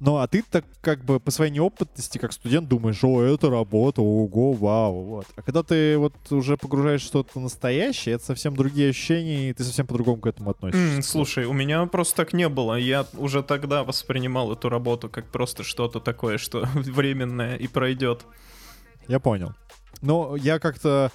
Ну, 0.05 0.19
а 0.19 0.27
ты 0.27 0.43
так 0.43 0.67
как 0.83 1.03
бы 1.03 1.19
по 1.19 1.31
своей 1.31 1.51
неопытности, 1.51 2.19
как 2.19 2.35
студент, 2.35 2.69
думаешь, 2.69 3.03
о, 3.03 3.23
это 3.23 3.49
работа, 3.49 4.03
ого, 4.03 4.53
вау, 4.53 5.03
вот. 5.03 5.27
А 5.35 5.41
когда 5.41 5.63
ты 5.63 5.97
вот 5.97 6.13
уже 6.31 6.59
погружаешь 6.59 7.01
что-то 7.01 7.41
настоящее, 7.41 8.17
это 8.17 8.25
совсем 8.27 8.55
другие 8.55 8.91
ощущения, 8.91 9.49
и 9.49 9.55
ты 9.55 9.65
совсем 9.65 9.87
по-другому 9.87 10.21
к 10.21 10.27
этому 10.27 10.51
относишься. 10.51 10.99
Mm, 10.99 11.03
слушай, 11.03 11.47
у 11.47 11.55
меня 11.55 11.87
просто 11.87 12.17
так 12.17 12.35
не 12.35 12.51
было. 12.51 12.75
Я 12.75 13.07
уже 13.17 13.43
тогда 13.43 13.83
воспринимал 13.83 14.53
эту 14.53 14.69
работу 14.69 15.09
как 15.09 15.25
просто 15.31 15.63
что-то 15.63 16.01
такое, 16.01 16.37
что 16.37 16.69
временное 16.75 17.57
и 17.57 17.67
пройдет. 17.67 18.27
Я 19.09 19.21
понял. 19.21 19.55
Но 20.03 20.37
я 20.37 20.59
как-то 20.59 21.13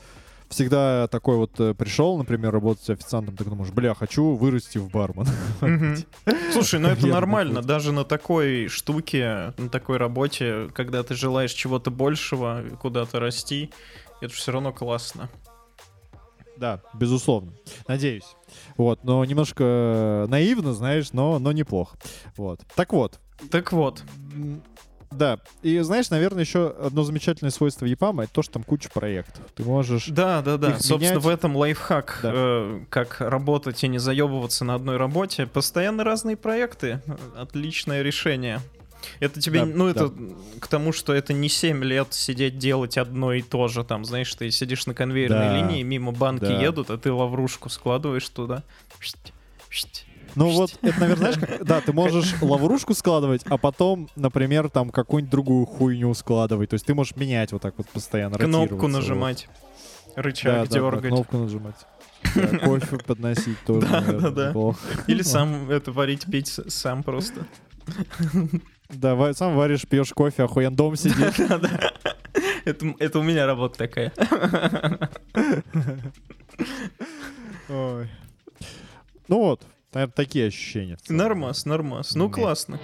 всегда 0.49 1.07
такой 1.07 1.37
вот 1.37 1.59
э, 1.59 1.73
пришел, 1.73 2.17
например, 2.17 2.51
работать 2.51 2.89
официантом, 2.89 3.37
ты 3.37 3.45
думаешь, 3.45 3.71
бля, 3.71 3.93
хочу 3.93 4.35
вырасти 4.35 4.77
в 4.77 4.89
бармен. 4.89 5.27
Слушай, 6.51 6.79
ну 6.79 6.89
это 6.89 7.07
нормально, 7.07 7.61
даже 7.61 7.91
на 7.91 8.03
такой 8.03 8.67
штуке, 8.67 9.53
на 9.57 9.69
такой 9.69 9.97
работе, 9.97 10.69
когда 10.73 11.03
ты 11.03 11.15
желаешь 11.15 11.53
чего-то 11.53 11.91
большего, 11.91 12.63
куда-то 12.81 13.19
расти, 13.19 13.71
это 14.21 14.33
все 14.33 14.51
равно 14.51 14.73
классно. 14.73 15.29
Да, 16.57 16.81
безусловно. 16.93 17.53
Надеюсь. 17.87 18.35
Вот, 18.75 19.05
но 19.05 19.23
немножко 19.23 20.25
наивно, 20.27 20.73
знаешь, 20.73 21.13
но, 21.13 21.39
но 21.39 21.53
неплохо. 21.53 21.97
Вот. 22.35 22.59
Так 22.75 22.91
вот. 22.91 23.19
Так 23.49 23.71
вот. 23.71 24.03
Да, 25.11 25.39
и 25.63 25.79
знаешь, 25.79 26.09
наверное, 26.11 26.43
еще 26.43 26.75
одно 26.81 27.03
замечательное 27.03 27.51
свойство 27.51 27.85
EPAM 27.85 28.23
это 28.23 28.33
то, 28.33 28.41
что 28.43 28.53
там 28.53 28.63
куча 28.63 28.89
проектов. 28.89 29.43
Ты 29.55 29.63
можешь. 29.63 30.07
Да, 30.07 30.41
да, 30.41 30.57
да. 30.57 30.79
Собственно, 30.79 30.99
менять. 30.99 31.23
в 31.23 31.27
этом 31.27 31.55
лайфхак, 31.55 32.19
да. 32.21 32.31
э, 32.33 32.79
как 32.89 33.19
работать 33.19 33.83
и 33.83 33.87
не 33.87 33.97
заебываться 33.97 34.65
на 34.65 34.75
одной 34.75 34.97
работе. 34.97 35.47
Постоянно 35.47 36.03
разные 36.03 36.37
проекты. 36.37 37.01
Отличное 37.35 38.03
решение. 38.03 38.61
Это 39.19 39.41
тебе, 39.41 39.61
да, 39.61 39.65
ну, 39.65 39.87
это 39.87 40.09
да. 40.09 40.35
к 40.59 40.67
тому, 40.67 40.91
что 40.91 41.13
это 41.13 41.33
не 41.33 41.49
7 41.49 41.83
лет 41.83 42.13
сидеть 42.13 42.57
делать 42.57 42.97
одно 42.97 43.33
и 43.33 43.41
то 43.41 43.67
же. 43.67 43.83
Там, 43.83 44.05
знаешь, 44.05 44.33
ты 44.35 44.51
сидишь 44.51 44.85
на 44.85 44.93
конвейерной 44.93 45.39
да. 45.39 45.57
линии, 45.57 45.83
мимо 45.83 46.11
банки 46.11 46.43
да. 46.43 46.61
едут, 46.61 46.89
а 46.89 46.97
ты 46.97 47.11
лаврушку 47.11 47.69
складываешь 47.69 48.27
туда. 48.29 48.63
Ну 50.39 50.51
вот, 50.51 50.79
это, 50.81 51.01
наверное, 51.01 51.33
знаешь, 51.33 51.37
как, 51.37 51.65
да, 51.65 51.81
ты 51.81 51.91
можешь 51.91 52.41
лаврушку 52.41 52.93
складывать, 52.93 53.41
а 53.49 53.57
потом, 53.57 54.07
например, 54.15 54.69
там 54.69 54.89
какую-нибудь 54.89 55.29
другую 55.29 55.65
хуйню 55.65 56.13
складывать. 56.13 56.69
То 56.69 56.75
есть 56.75 56.85
ты 56.85 56.93
можешь 56.93 57.17
менять 57.17 57.51
вот 57.51 57.61
так 57.61 57.73
вот 57.77 57.89
постоянно, 57.89 58.37
Кнопку 58.37 58.87
нажимать, 58.87 59.49
вот. 60.07 60.23
рычаг 60.23 60.69
да, 60.69 60.75
дергать. 60.75 61.01
Да, 61.01 61.07
кнопку 61.09 61.37
нажимать. 61.39 61.75
Да, 62.35 62.57
кофе 62.63 62.99
подносить 62.99 63.59
тоже, 63.65 63.85
да, 63.87 63.99
наверное, 63.99 64.31
да, 64.31 64.53
да. 64.53 64.73
Или 65.07 65.21
сам 65.23 65.69
это 65.69 65.91
варить, 65.91 66.25
пить 66.25 66.57
сам 66.67 67.03
просто. 67.03 67.45
Да, 68.87 69.33
сам 69.33 69.57
варишь, 69.57 69.85
пьешь 69.89 70.13
кофе, 70.13 70.43
охуен 70.43 70.73
дом 70.73 70.95
сидишь. 70.95 71.37
Это, 72.63 72.93
это 72.97 73.19
у 73.19 73.23
меня 73.23 73.45
работа 73.45 73.77
такая. 73.77 74.13
Ой. 77.67 78.09
Ну 79.27 79.39
вот, 79.39 79.61
Наверное, 79.93 80.13
такие 80.13 80.47
ощущения. 80.47 80.97
Нормас, 81.09 81.65
нормас. 81.65 82.13
Ну, 82.13 82.29
классно. 82.29 82.79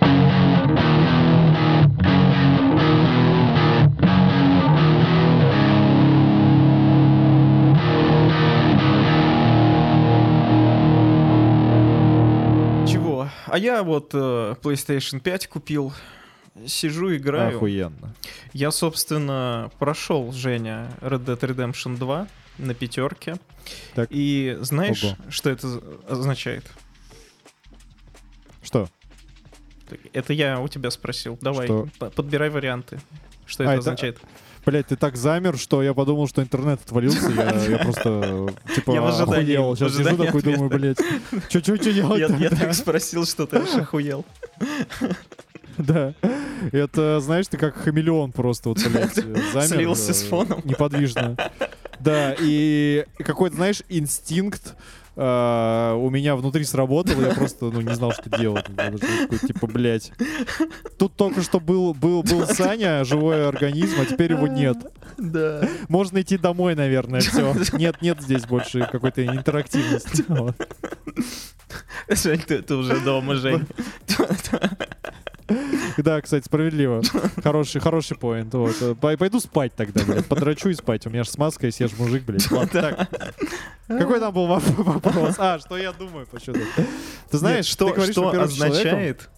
Чего? 12.87 13.29
А 13.47 13.57
я 13.57 13.83
вот 13.83 14.11
э, 14.13 14.55
PlayStation 14.61 15.19
5 15.19 15.47
купил. 15.47 15.93
Сижу, 16.65 17.15
играю. 17.15 17.57
Охуенно. 17.57 18.15
Я, 18.53 18.71
собственно, 18.71 19.69
прошел, 19.77 20.31
Женя, 20.31 20.87
Red 21.01 21.25
Dead 21.25 21.39
Redemption 21.39 21.97
2 21.97 22.27
на 22.59 22.73
пятерке. 22.73 23.35
Так. 23.93 24.07
И 24.11 24.57
знаешь, 24.61 25.03
Ого. 25.03 25.15
что 25.29 25.49
это 25.49 25.81
означает? 26.07 26.63
Что? 28.65 28.89
Это 30.13 30.33
я 30.33 30.59
у 30.59 30.67
тебя 30.67 30.89
спросил. 30.89 31.37
Давай, 31.41 31.67
что? 31.67 31.87
подбирай 32.15 32.49
варианты. 32.49 32.99
Что 33.45 33.63
а, 33.63 33.65
это, 33.65 33.73
это 33.73 33.79
означает? 33.79 34.17
Блять, 34.65 34.87
ты 34.87 34.95
так 34.95 35.15
замер, 35.15 35.59
что 35.59 35.83
я 35.83 35.93
подумал, 35.93 36.27
что 36.27 36.41
интернет 36.41 36.81
отвалился. 36.83 37.29
Я, 37.29 37.53
я 37.65 37.77
просто, 37.77 38.49
типа, 38.73 38.91
я 38.93 39.07
охуел. 39.07 39.75
Сейчас 39.75 39.95
сижу 39.95 40.17
такой, 40.17 40.39
ответа. 40.39 40.51
думаю, 40.51 40.69
блядь, 40.69 40.97
что 41.49 41.59
что 41.59 41.75
что 41.75 41.93
делать 41.93 42.19
Я, 42.19 42.35
я 42.37 42.49
так 42.49 42.73
спросил, 42.73 43.27
что 43.27 43.45
ты 43.45 43.57
аж 43.57 43.75
охуел. 43.75 44.25
Да. 45.77 46.13
Это, 46.71 47.19
знаешь, 47.19 47.47
ты 47.49 47.57
как 47.57 47.75
хамелеон 47.75 48.31
просто 48.31 48.69
вот, 48.69 48.77
блядь, 48.87 49.13
замер. 49.53 49.67
Слился 49.67 50.13
с 50.13 50.23
фоном. 50.23 50.61
Неподвижно. 50.63 51.35
Да, 51.99 52.33
и 52.39 53.05
какой-то, 53.17 53.57
знаешь, 53.57 53.83
инстинкт 53.89 54.73
Uh, 55.15 55.95
у 55.95 56.09
меня 56.09 56.35
внутри 56.35 56.65
сработало, 56.65 57.21
я 57.21 57.33
просто, 57.33 57.65
ну, 57.65 57.79
не 57.79 57.93
знал, 57.93 58.11
что 58.11 58.29
делать. 58.37 58.65
Такой, 58.65 59.39
типа, 59.39 59.65
блядь. 59.67 60.11
Тут 60.97 61.15
только 61.15 61.41
что 61.41 61.61
был, 61.61 61.93
был, 61.93 62.21
был 62.21 62.45
Саня, 62.45 63.05
живой 63.05 63.47
организм, 63.47 64.01
а 64.01 64.05
теперь 64.05 64.33
его 64.33 64.47
нет. 64.47 64.77
Да. 65.17 65.67
Можно 65.87 66.21
идти 66.21 66.37
домой, 66.37 66.75
наверное, 66.75 67.21
все. 67.21 67.53
Нет, 67.73 68.01
нет 68.01 68.21
здесь 68.21 68.45
больше 68.45 68.87
какой-то 68.91 69.25
интерактивности. 69.25 70.25
Жень, 72.09 72.41
ты, 72.41 72.61
ты 72.61 72.75
уже 72.75 72.99
дома, 72.99 73.35
Жень. 73.35 73.65
Да, 75.97 76.21
кстати, 76.21 76.45
справедливо. 76.45 77.01
Хороший, 77.43 77.81
хороший 77.81 78.17
поинт. 78.17 78.53
Вот. 78.53 78.75
Пойду 78.99 79.39
спать 79.39 79.73
тогда, 79.75 80.03
блядь. 80.03 80.25
Подрачу 80.25 80.69
и 80.69 80.73
спать. 80.73 81.05
У 81.05 81.09
меня 81.09 81.23
же 81.23 81.29
смазка, 81.29 81.67
если 81.67 81.83
я 81.83 81.89
же 81.89 81.95
мужик, 81.97 82.23
блядь. 82.23 82.49
Ладно, 82.51 82.81
так. 82.81 83.09
Какой 83.87 84.19
там 84.19 84.33
был 84.33 84.47
вопрос? 84.47 85.35
А, 85.37 85.59
что 85.59 85.77
я 85.77 85.91
думаю 85.91 86.25
по 86.25 86.39
счету? 86.39 86.59
Ты 87.29 87.37
знаешь, 87.37 87.65
что, 87.65 87.91
ты 87.91 88.11
что 88.11 88.29
означает, 88.29 89.29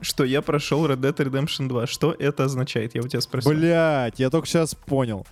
что 0.00 0.24
я 0.24 0.42
прошел 0.42 0.86
Red 0.86 0.98
Dead 0.98 1.16
Redemption 1.16 1.68
2. 1.68 1.86
Что 1.86 2.14
это 2.18 2.44
означает? 2.44 2.94
Я 2.94 3.02
у 3.02 3.08
тебя 3.08 3.20
спросил. 3.20 3.52
Блять, 3.52 4.18
я 4.18 4.30
только 4.30 4.46
сейчас 4.46 4.74
понял. 4.74 5.26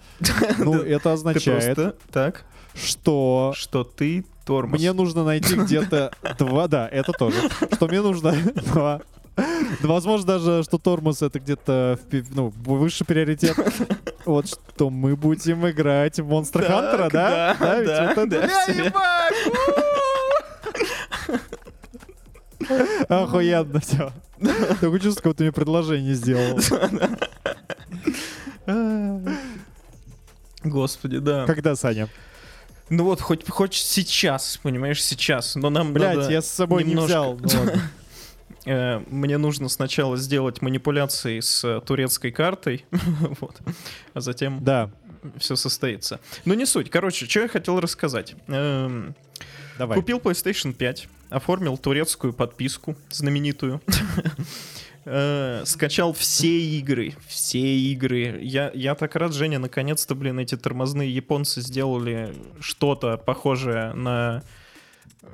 Ну, 0.59 0.81
это 0.81 1.13
означает... 1.13 1.79
Так. 2.11 2.45
Что... 2.75 3.53
Что 3.55 3.85
ты 3.85 4.25
тормоз. 4.45 4.81
Мне 4.81 4.93
нужно 4.93 5.23
найти 5.25 5.55
где-то 5.55 6.13
два... 6.39 6.67
Да, 6.67 6.89
это 6.89 7.13
тоже. 7.13 7.37
Что 7.73 7.87
мне 7.87 8.01
нужно 8.01 8.35
два 8.73 9.01
Возможно 9.83 10.27
даже, 10.27 10.63
что 10.63 10.79
тормоз 10.79 11.23
это 11.23 11.41
где-то 11.41 11.99
ну, 12.31 12.53
высший 12.65 13.05
приоритет. 13.07 13.57
Вот 14.25 14.49
что 14.49 14.91
мы 14.91 15.17
будем 15.17 15.69
играть 15.69 16.19
в 16.19 16.27
Monster 16.27 16.67
Hunter, 16.67 17.11
да? 17.11 17.57
Да, 17.61 17.83
да, 17.83 18.15
да. 18.15 18.27
да 18.27 18.93
Охуенно 23.09 23.81
все. 23.81 24.13
Такое 24.81 25.01
чувство, 25.01 25.23
как 25.23 25.37
ты 25.37 25.45
мне 25.45 25.53
предложение 25.53 26.15
сделал. 26.15 26.59
Господи, 30.63 31.19
да. 31.19 31.45
Когда, 31.47 31.77
Саня? 31.77 32.09
Ну 32.91 33.05
вот, 33.05 33.21
хоть, 33.21 33.49
хоть 33.49 33.75
сейчас, 33.75 34.59
понимаешь, 34.63 35.03
сейчас. 35.03 35.55
Но 35.55 35.71
нам 35.71 35.93
Блять, 35.93 36.17
надо 36.17 36.33
я 36.33 36.43
с 36.43 36.49
собой 36.49 36.85
немножко... 36.85 37.13
не 37.13 37.35
взял. 37.35 37.71
Ну, 38.67 38.73
Э, 38.73 39.03
мне 39.11 39.39
нужно 39.39 39.69
сначала 39.69 40.17
сделать 40.17 40.63
манипуляции 40.63 41.41
с 41.41 41.81
турецкой 41.81 42.33
картой, 42.33 42.85
вот, 43.41 43.57
а 44.15 44.21
затем 44.21 44.63
да. 44.63 44.91
все 45.39 45.57
состоится. 45.57 46.21
Но 46.45 46.55
не 46.55 46.67
суть. 46.67 46.91
Короче, 46.91 47.27
что 47.27 47.41
я 47.41 47.49
хотел 47.49 47.81
рассказать. 47.81 48.35
Эм, 48.49 49.15
Давай. 49.79 49.99
Купил 49.99 50.19
PlayStation 50.19 50.73
5, 50.73 51.09
оформил 51.31 51.77
турецкую 51.77 52.33
подписку 52.33 52.97
знаменитую. 53.11 53.81
Э, 55.07 55.65
скачал 55.67 56.15
все 56.15 56.63
игры, 56.79 57.13
все 57.29 57.59
игры. 57.59 58.39
Я, 58.41 58.71
я 58.73 58.95
так 58.95 59.15
рад, 59.17 59.35
Женя, 59.35 59.59
наконец-то, 59.59 60.15
блин, 60.15 60.39
эти 60.39 60.57
тормозные 60.57 61.15
японцы 61.15 61.61
сделали 61.61 62.35
что-то 62.59 63.19
похожее 63.19 63.93
на 63.93 64.43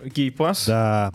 Gay 0.02 0.34
Pass. 0.34 0.64
Да. 0.66 1.12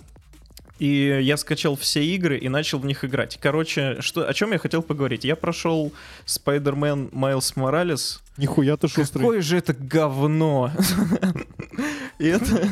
И 0.80 1.20
я 1.22 1.38
скачал 1.38 1.76
все 1.76 2.04
игры 2.04 2.38
и 2.38 2.50
начал 2.50 2.80
в 2.80 2.86
них 2.86 3.06
играть. 3.06 3.38
Короче, 3.42 3.98
что, 4.02 4.28
о 4.28 4.34
чем 4.34 4.52
я 4.52 4.58
хотел 4.58 4.82
поговорить? 4.82 5.24
Я 5.24 5.36
прошел 5.36 5.94
Spider-Man 6.26 7.12
Miles 7.12 7.56
Morales. 7.56 8.20
Нихуя 8.38 8.76
ты 8.76 8.88
шустрый. 8.88 9.24
Какое 9.24 9.42
же 9.42 9.58
это 9.58 9.74
говно! 9.74 10.72
И 12.20 12.26
это... 12.26 12.70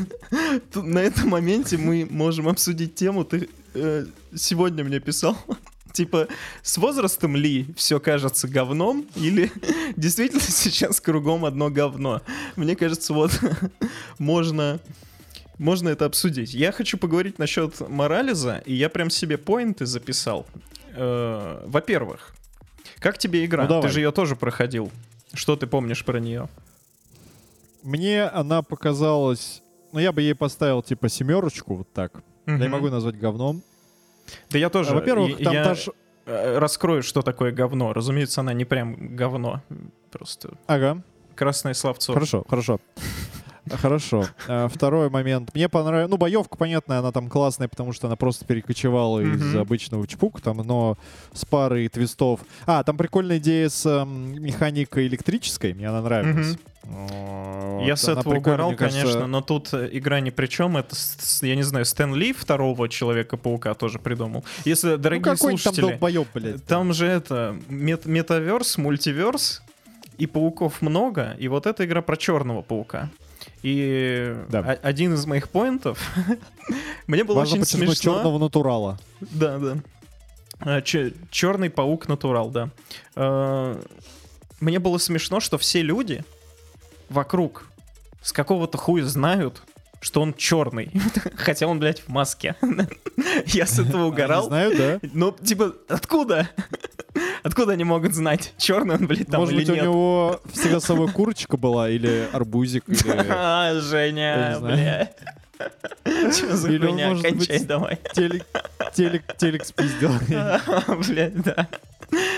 На 0.75 0.99
этом 0.99 1.29
моменте 1.29 1.77
мы 1.77 2.07
можем 2.09 2.47
обсудить 2.49 2.95
тему. 2.95 3.23
Ты 3.23 3.49
э, 3.73 4.05
сегодня 4.35 4.83
мне 4.83 4.99
писал 4.99 5.37
типа, 5.93 6.27
с 6.61 6.77
возрастом 6.77 7.35
ли 7.35 7.67
все 7.77 7.99
кажется 7.99 8.47
говном, 8.47 9.05
или 9.15 9.51
действительно 9.95 10.41
сейчас 10.47 10.99
кругом 10.99 11.45
одно 11.45 11.69
говно? 11.69 12.21
Мне 12.55 12.75
кажется, 12.75 13.13
вот 13.13 13.31
можно, 14.17 14.79
можно 15.63 15.89
это 15.89 16.05
обсудить. 16.05 16.53
Я 16.53 16.71
хочу 16.71 16.97
поговорить 16.97 17.39
насчет 17.39 17.79
Морализа, 17.89 18.61
и 18.65 18.73
я 18.73 18.89
прям 18.89 19.09
себе 19.09 19.37
поинты 19.37 19.85
записал. 19.85 20.45
Э, 20.95 21.63
во-первых, 21.65 22.35
как 22.99 23.17
тебе 23.17 23.45
игра? 23.45 23.65
Ну, 23.65 23.81
ты 23.81 23.87
же 23.87 24.01
ее 24.01 24.11
тоже 24.11 24.35
проходил. 24.35 24.91
Что 25.33 25.55
ты 25.55 25.65
помнишь 25.65 26.03
про 26.03 26.19
нее? 26.19 26.49
Мне 27.81 28.23
она 28.23 28.61
показалась... 28.61 29.63
Ну, 29.93 29.99
я 29.99 30.11
бы 30.11 30.21
ей 30.21 30.35
поставил, 30.35 30.83
типа, 30.83 31.07
семерочку, 31.07 31.75
вот 31.75 31.93
так. 31.93 32.15
Угу. 32.45 32.55
Я 32.55 32.57
не 32.57 32.67
могу 32.67 32.89
назвать 32.89 33.17
говном. 33.17 33.61
Да 34.49 34.57
я 34.57 34.69
тоже. 34.69 34.91
А, 34.91 34.95
во-первых, 34.95 35.37
там 35.37 35.53
я... 35.53 35.63
даже... 35.63 35.91
Э, 36.25 36.57
раскрою, 36.57 37.03
что 37.03 37.21
такое 37.21 37.51
говно. 37.51 37.93
Разумеется, 37.93 38.41
она 38.41 38.53
не 38.53 38.65
прям 38.65 39.15
говно. 39.15 39.61
Просто 40.11 40.57
ага. 40.67 41.01
красное 41.35 41.73
словцо. 41.73 42.13
Хорошо, 42.13 42.43
хорошо. 42.47 42.79
Хорошо. 43.81 44.25
А, 44.47 44.67
второй 44.67 45.09
момент. 45.09 45.53
Мне 45.53 45.69
понравилось... 45.69 46.09
Ну, 46.09 46.17
боевка, 46.17 46.57
понятно, 46.57 46.99
она 46.99 47.11
там 47.11 47.29
классная, 47.29 47.67
потому 47.67 47.93
что 47.93 48.07
она 48.07 48.15
просто 48.15 48.45
перекочевала 48.45 49.19
mm-hmm. 49.19 49.35
из 49.35 49.55
обычного 49.55 50.07
чпука, 50.07 50.41
там, 50.41 50.57
но 50.57 50.97
с 51.33 51.45
парой 51.45 51.87
твистов. 51.87 52.41
А, 52.65 52.83
там 52.83 52.97
прикольная 52.97 53.37
идея 53.37 53.69
с 53.69 53.85
эм, 53.85 54.41
механикой 54.41 55.07
электрической, 55.07 55.73
мне 55.73 55.87
она 55.87 56.01
нравилась. 56.01 56.55
Mm-hmm. 56.55 57.85
Я 57.85 57.95
с 57.95 58.09
этого 58.09 58.35
угорал, 58.35 58.75
конечно, 58.75 59.01
кажется... 59.01 59.27
но 59.27 59.41
тут 59.41 59.73
э, 59.73 59.89
игра 59.93 60.19
ни 60.19 60.31
при 60.31 60.47
чем. 60.47 60.75
Это, 60.75 60.93
я 61.41 61.55
не 61.55 61.63
знаю, 61.63 61.85
Стэн 61.85 62.13
Ли 62.13 62.33
второго 62.33 62.89
Человека-паука 62.89 63.73
тоже 63.73 63.99
придумал. 63.99 64.43
Если, 64.65 64.89
ну, 64.89 64.97
дорогие 64.97 65.31
ну, 65.31 65.37
слушатели... 65.37 65.79
там 65.79 65.89
долбоеб, 65.91 66.27
блядь. 66.33 66.65
Там 66.65 66.93
же 66.93 67.07
это, 67.07 67.55
мет- 67.69 68.05
метаверс, 68.05 68.77
мультиверс, 68.77 69.61
и 70.17 70.27
пауков 70.27 70.81
много, 70.81 71.35
и 71.39 71.47
вот 71.47 71.65
эта 71.65 71.85
игра 71.85 72.01
про 72.01 72.17
черного 72.17 72.61
паука. 72.61 73.09
И 73.61 74.35
да. 74.49 74.59
один 74.81 75.13
из 75.13 75.25
моих 75.25 75.49
поинтов, 75.49 75.99
мне 77.07 77.23
было 77.23 77.39
Важно 77.39 77.61
очень 77.61 77.65
смешно. 77.65 77.93
черного 77.95 78.37
натурала. 78.37 78.99
Да, 79.19 79.57
да. 79.57 79.77
А, 80.59 80.81
черный 80.81 81.69
паук 81.69 82.07
натурал, 82.07 82.49
да. 82.49 82.69
А, 83.15 83.79
мне 84.59 84.79
было 84.79 84.97
смешно, 84.97 85.39
что 85.39 85.57
все 85.57 85.81
люди 85.81 86.23
вокруг 87.09 87.67
с 88.21 88.31
какого-то 88.31 88.77
хуя 88.77 89.05
знают, 89.05 89.61
что 90.03 90.21
он 90.21 90.33
черный. 90.33 90.91
Хотя 91.35 91.65
он, 91.67 91.79
блядь, 91.79 92.01
в 92.01 92.09
маске. 92.09 92.55
Я 93.45 93.65
с 93.65 93.79
этого 93.79 94.05
угорал. 94.05 94.47
Знаю, 94.47 94.77
да. 94.77 94.99
Ну, 95.13 95.31
типа, 95.31 95.73
откуда? 95.87 96.49
Откуда 97.41 97.73
они 97.73 97.83
могут 97.85 98.13
знать, 98.13 98.53
черный 98.57 98.95
он, 98.95 99.07
блядь, 99.07 99.27
там 99.27 99.41
Может 99.41 99.53
или 99.53 99.61
быть, 99.61 99.69
у 99.69 99.75
него 99.81 100.41
всегда 100.51 100.79
с 100.79 100.85
собой 100.85 101.09
курочка 101.11 101.57
была, 101.57 101.89
или 101.89 102.27
арбузик, 102.33 102.83
или... 102.87 103.25
А, 103.29 103.79
Женя, 103.79 104.57
блядь. 104.59 105.15
Что 106.33 106.57
за 106.57 106.69
Или 106.69 106.85
хуйня? 106.85 107.15
Кончай 107.21 107.59
давай. 107.59 107.99
Телек, 108.13 108.45
телек, 108.93 109.37
телек 109.37 109.65
спиздил. 109.65 110.11
Блядь, 111.07 111.41
да. 111.41 111.69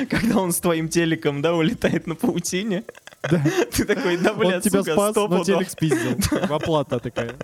Когда 0.10 0.38
он 0.38 0.51
с 0.51 0.60
твоим 0.60 0.88
телеком, 0.89 1.41
да, 1.41 1.56
улетает 1.56 2.06
на 2.06 2.15
паутине. 2.15 2.84
Ты 3.27 3.85
такой, 3.85 4.17
да, 4.17 4.33
блядь, 4.33 4.55
Он 4.55 4.61
тебя 4.61 4.83
спас, 4.83 5.15
но 5.15 5.43
телек 5.43 5.69
спиздил. 5.69 6.17
Оплата 6.49 6.99
такая. 6.99 7.35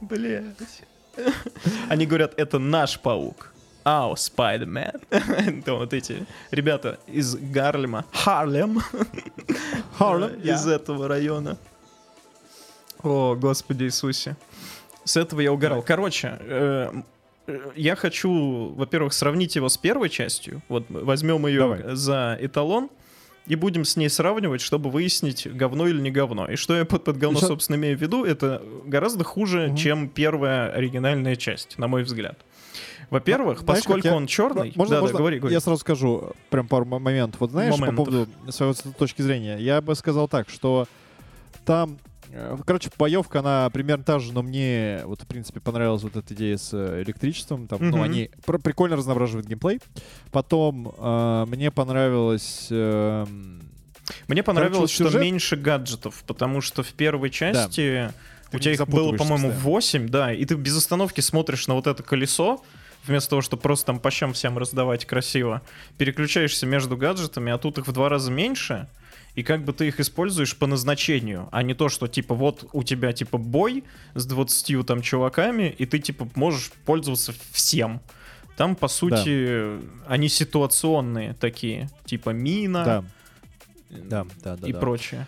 Блядь. 0.00 0.82
Они 1.88 2.06
говорят, 2.06 2.34
это 2.36 2.58
наш 2.58 2.98
паук. 2.98 3.52
Ау, 3.84 4.16
Спайдермен. 4.16 4.92
Это 5.10 5.74
вот 5.74 5.92
эти 5.92 6.24
ребята 6.52 7.00
из 7.06 7.34
Гарлема. 7.34 8.04
Харлем. 8.12 8.80
Харлем. 9.98 10.40
Из 10.40 10.66
этого 10.66 11.08
района. 11.08 11.58
О, 13.02 13.34
Господи 13.34 13.84
Иисусе. 13.84 14.36
С 15.04 15.16
этого 15.16 15.40
я 15.40 15.52
угорал. 15.52 15.82
Короче, 15.82 16.38
э, 16.40 16.92
э, 17.48 17.70
я 17.74 17.96
хочу, 17.96 18.72
во-первых, 18.76 19.12
сравнить 19.12 19.56
его 19.56 19.68
с 19.68 19.76
первой 19.76 20.08
частью. 20.08 20.62
Вот 20.68 20.84
возьмем 20.88 21.44
ее 21.48 21.60
Давай. 21.60 21.82
за 21.96 22.38
эталон 22.40 22.88
и 23.46 23.56
будем 23.56 23.84
с 23.84 23.96
ней 23.96 24.08
сравнивать, 24.08 24.60
чтобы 24.60 24.90
выяснить, 24.90 25.46
говно 25.52 25.86
или 25.88 26.00
не 26.00 26.10
говно. 26.10 26.50
И 26.50 26.56
что 26.56 26.76
я 26.76 26.84
под, 26.84 27.04
под 27.04 27.18
говно, 27.18 27.38
Еще... 27.38 27.46
собственно, 27.48 27.76
имею 27.76 27.98
в 27.98 28.00
виду, 28.00 28.24
это 28.24 28.62
гораздо 28.84 29.24
хуже, 29.24 29.68
угу. 29.68 29.76
чем 29.76 30.08
первая 30.08 30.70
оригинальная 30.70 31.36
часть, 31.36 31.78
на 31.78 31.88
мой 31.88 32.04
взгляд. 32.04 32.38
Во-первых, 33.10 33.60
знаешь, 33.60 33.80
поскольку 33.80 34.08
я... 34.08 34.14
он 34.14 34.26
черный... 34.26 34.72
Можно, 34.74 34.96
да, 34.96 35.00
можно... 35.02 35.12
Да, 35.12 35.18
говори, 35.18 35.38
говори. 35.38 35.52
Я 35.52 35.60
сразу 35.60 35.80
скажу 35.80 36.32
прям 36.48 36.66
пару 36.66 36.86
моментов. 36.86 37.40
Вот 37.40 37.50
знаешь, 37.50 37.76
Моментов. 37.76 38.06
по 38.06 38.10
поводу 38.10 38.30
своей 38.50 38.74
точки 38.98 39.20
зрения, 39.20 39.58
я 39.58 39.82
бы 39.82 39.94
сказал 39.94 40.28
так, 40.28 40.48
что 40.48 40.86
там 41.66 41.98
э, 42.04 42.11
Короче, 42.66 42.90
боевка, 42.98 43.40
она 43.40 43.68
примерно 43.70 44.04
та 44.04 44.18
же, 44.18 44.32
но 44.32 44.42
мне 44.42 45.02
вот, 45.04 45.22
в 45.22 45.26
принципе, 45.26 45.60
понравилась 45.60 46.02
вот 46.02 46.16
эта 46.16 46.32
идея 46.34 46.56
с 46.56 46.70
э, 46.72 47.02
электричеством. 47.02 47.68
Там, 47.68 47.78
mm-hmm. 47.78 47.90
ну, 47.90 48.02
они 48.02 48.30
пр- 48.46 48.58
прикольно 48.58 48.96
разноображивают 48.96 49.46
геймплей. 49.46 49.80
Потом 50.30 50.94
э, 50.96 51.44
мне 51.48 51.70
понравилось... 51.70 52.68
Э, 52.70 53.26
мне 54.28 54.42
понравилось, 54.42 54.96
Короче, 54.96 55.10
что 55.10 55.18
меньше 55.18 55.56
гаджетов, 55.56 56.24
потому 56.26 56.60
что 56.60 56.82
в 56.82 56.92
первой 56.92 57.30
части 57.30 58.10
да. 58.50 58.56
у 58.56 58.58
тебя 58.58 58.72
их 58.72 58.88
было, 58.88 59.16
по-моему, 59.16 59.50
8, 59.50 60.08
да, 60.08 60.32
и 60.32 60.44
ты 60.44 60.54
без 60.54 60.76
остановки 60.76 61.20
смотришь 61.20 61.66
на 61.68 61.74
вот 61.74 61.86
это 61.86 62.02
колесо, 62.02 62.62
вместо 63.04 63.30
того, 63.30 63.42
чтобы 63.42 63.62
просто 63.62 63.86
там 63.86 64.00
по 64.00 64.10
щам 64.10 64.32
всем 64.32 64.58
раздавать 64.58 65.04
красиво, 65.04 65.62
переключаешься 65.98 66.66
между 66.66 66.96
гаджетами, 66.96 67.52
а 67.52 67.58
тут 67.58 67.78
их 67.78 67.86
в 67.86 67.92
два 67.92 68.08
раза 68.08 68.30
меньше, 68.30 68.88
и 69.34 69.42
как 69.42 69.64
бы 69.64 69.72
ты 69.72 69.88
их 69.88 69.98
используешь 69.98 70.56
по 70.56 70.66
назначению, 70.66 71.48
а 71.52 71.62
не 71.62 71.74
то, 71.74 71.88
что 71.88 72.06
типа 72.06 72.34
вот 72.34 72.68
у 72.72 72.82
тебя 72.82 73.12
типа 73.12 73.38
бой 73.38 73.84
с 74.14 74.26
20 74.26 74.86
там 74.86 75.00
чуваками, 75.00 75.74
и 75.76 75.86
ты 75.86 75.98
типа 75.98 76.28
можешь 76.34 76.70
пользоваться 76.84 77.32
всем. 77.52 78.00
Там, 78.56 78.76
по 78.76 78.88
сути, 78.88 79.78
да. 79.78 79.80
они 80.06 80.28
ситуационные 80.28 81.34
такие, 81.34 81.88
типа 82.04 82.30
мина 82.30 82.84
да. 82.84 83.04
Да, 83.90 84.26
да, 84.42 84.56
да, 84.56 84.68
и 84.68 84.72
да. 84.72 84.78
прочее. 84.78 85.26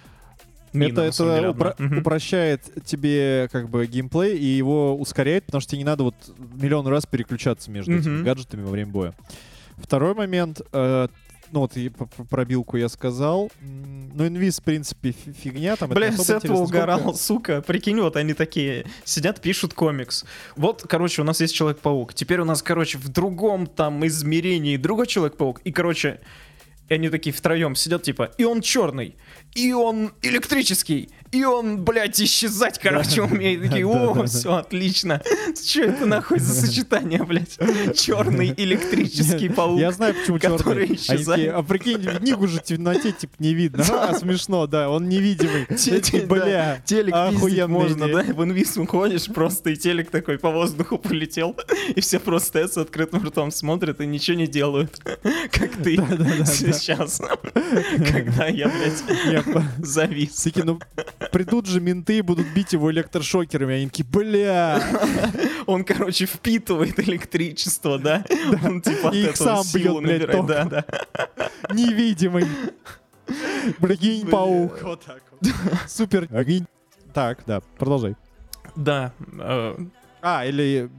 Мина, 0.75 1.01
это 1.01 1.03
это 1.03 1.49
упро- 1.51 1.87
угу. 1.87 2.01
упрощает 2.01 2.63
тебе 2.85 3.49
как 3.53 3.71
бы 3.71 3.87
геймплей 3.87 4.37
и 4.37 4.45
его 4.45 4.97
ускоряет, 4.97 5.47
потому 5.47 5.61
что 5.61 5.71
тебе 5.71 5.79
не 5.79 5.85
надо 5.85 6.03
вот 6.03 6.15
миллион 6.37 6.87
раз 6.89 7.07
переключаться 7.07 7.71
между 7.71 7.93
угу. 7.93 8.01
этими 8.01 8.23
гаджетами 8.23 8.63
во 8.63 8.71
время 8.71 8.91
боя. 8.91 9.15
Второй 9.77 10.15
момент, 10.15 10.61
э, 10.73 11.09
ну 11.53 11.61
вот 11.61 11.77
и 11.77 11.91
про 12.31 12.45
билку 12.45 12.77
я 12.77 12.89
сказал. 12.89 13.51
Ну, 13.61 14.27
инвиз, 14.27 14.61
в 14.61 14.63
принципе, 14.63 15.13
фигня. 15.13 15.77
Там 15.77 15.91
Бля, 15.91 16.13
с 16.13 16.31
этого 16.31 16.59
угорал, 16.59 17.01
сколько... 17.01 17.19
сука. 17.19 17.63
Прикинь, 17.63 18.01
вот 18.01 18.17
они 18.17 18.35
такие 18.35 18.87
сидят, 19.05 19.41
пишут 19.41 19.75
комикс. 19.75 20.25
Вот, 20.57 20.85
короче, 20.89 21.23
у 21.23 21.25
нас 21.25 21.41
есть 21.41 21.55
Человек-паук. 21.55 22.15
Теперь 22.15 22.41
у 22.41 22.45
нас, 22.45 22.63
короче, 22.63 22.99
в 22.99 23.09
другом 23.09 23.67
там 23.67 24.07
измерении 24.07 24.77
другой 24.77 25.07
Человек-паук. 25.07 25.61
И, 25.65 25.73
короче, 25.73 26.21
и 26.89 26.95
они 26.95 27.09
такие 27.09 27.35
втроем 27.35 27.75
сидят, 27.75 28.03
типа, 28.03 28.31
и 28.39 28.45
он 28.45 28.61
черный, 28.61 29.17
и 29.55 29.73
он 29.73 30.13
электрический, 30.23 31.09
и 31.35 31.45
он, 31.45 31.85
блядь, 31.85 32.21
исчезать, 32.21 32.79
короче, 32.79 33.23
умеет. 33.23 33.63
Такие, 33.69 33.87
о, 33.87 34.25
все, 34.27 34.55
отлично. 34.55 35.21
Что 35.55 35.83
это 35.83 36.07
нахуй 36.07 36.39
за 36.39 36.55
сочетание, 36.55 37.25
блядь? 37.25 37.59
Черный 37.97 38.55
электрический 38.57 39.49
паук. 39.49 39.81
Я 39.81 39.91
знаю, 39.91 40.15
почему 40.15 40.39
черный. 40.39 40.95
Исчезает. 40.95 41.53
А 41.53 41.63
прикинь, 41.65 42.05
книгу 42.05 42.47
же 42.47 42.61
в 42.61 42.63
темноте, 42.63 43.11
типа, 43.11 43.35
не 43.41 43.53
видно. 43.53 43.85
А, 43.91 44.15
смешно, 44.15 44.69
да, 44.69 44.89
он 44.89 45.09
невидимый. 45.09 45.67
Бля, 46.27 46.81
телек 46.85 47.69
можно, 47.69 48.09
да? 48.09 48.23
В 48.23 48.45
инвиз 48.45 48.77
уходишь 48.77 49.27
просто, 49.27 49.71
и 49.71 49.77
телек 49.77 50.11
такой 50.11 50.39
по 50.39 50.51
воздуху 50.51 50.99
полетел, 50.99 51.57
и 51.97 52.01
все 52.01 52.21
просто 52.21 52.49
стоят 52.49 52.73
с 52.75 52.79
открытым 52.79 53.25
ртом, 53.25 53.51
смотрят 53.51 54.01
и 54.01 54.07
ничего 54.07 54.37
не 54.37 54.47
делают. 54.47 55.01
Как 55.51 55.73
ты 55.83 55.97
сейчас. 56.81 57.21
Когда 58.13 58.47
я, 58.47 58.69
блядь... 58.69 59.65
Завис. 59.79 60.37
Такие, 60.37 60.65
ну, 60.65 60.79
придут 61.33 61.67
же 61.67 61.81
менты 61.81 62.19
и 62.19 62.23
будут 62.23 62.47
бить 62.55 62.73
его 62.73 62.91
электрошокерами. 62.91 63.75
Они 63.75 63.87
такие, 63.89 64.05
бля. 64.05 64.83
Он, 65.67 65.85
короче, 65.85 66.27
впитывает 66.27 66.99
электричество, 67.01 67.99
да? 67.99 68.25
Он 68.65 68.81
типа 68.81 69.09
их 69.09 69.37
сам 69.37 69.65
бьет, 69.73 70.03
блядь, 70.03 70.47
Да, 70.47 70.65
да. 70.65 70.85
Невидимый. 71.73 72.47
Прикинь, 73.81 74.27
паук. 74.29 74.83
Вот 74.83 75.03
так 75.05 75.23
вот. 75.31 75.51
Супер. 75.89 76.29
Так, 77.13 77.45
да, 77.47 77.61
продолжай. 77.79 78.17
Да. 78.77 79.13
Э, 79.39 79.77
а, 80.21 80.45
или 80.47 80.91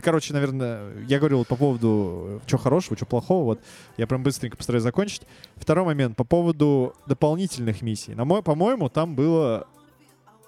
короче, 0.00 0.32
наверное, 0.32 0.92
я 1.06 1.18
говорил 1.18 1.38
вот 1.38 1.48
по 1.48 1.56
поводу 1.56 2.40
что 2.46 2.58
хорошего, 2.58 2.96
что 2.96 3.06
плохого. 3.06 3.44
Вот 3.44 3.60
я 3.96 4.06
прям 4.06 4.22
быстренько 4.22 4.56
постараюсь 4.56 4.82
закончить. 4.82 5.22
Второй 5.56 5.84
момент 5.84 6.16
по 6.16 6.24
поводу 6.24 6.94
дополнительных 7.06 7.82
миссий. 7.82 8.14
На 8.14 8.24
мой, 8.24 8.42
по-моему, 8.42 8.88
там 8.88 9.14
было 9.14 9.66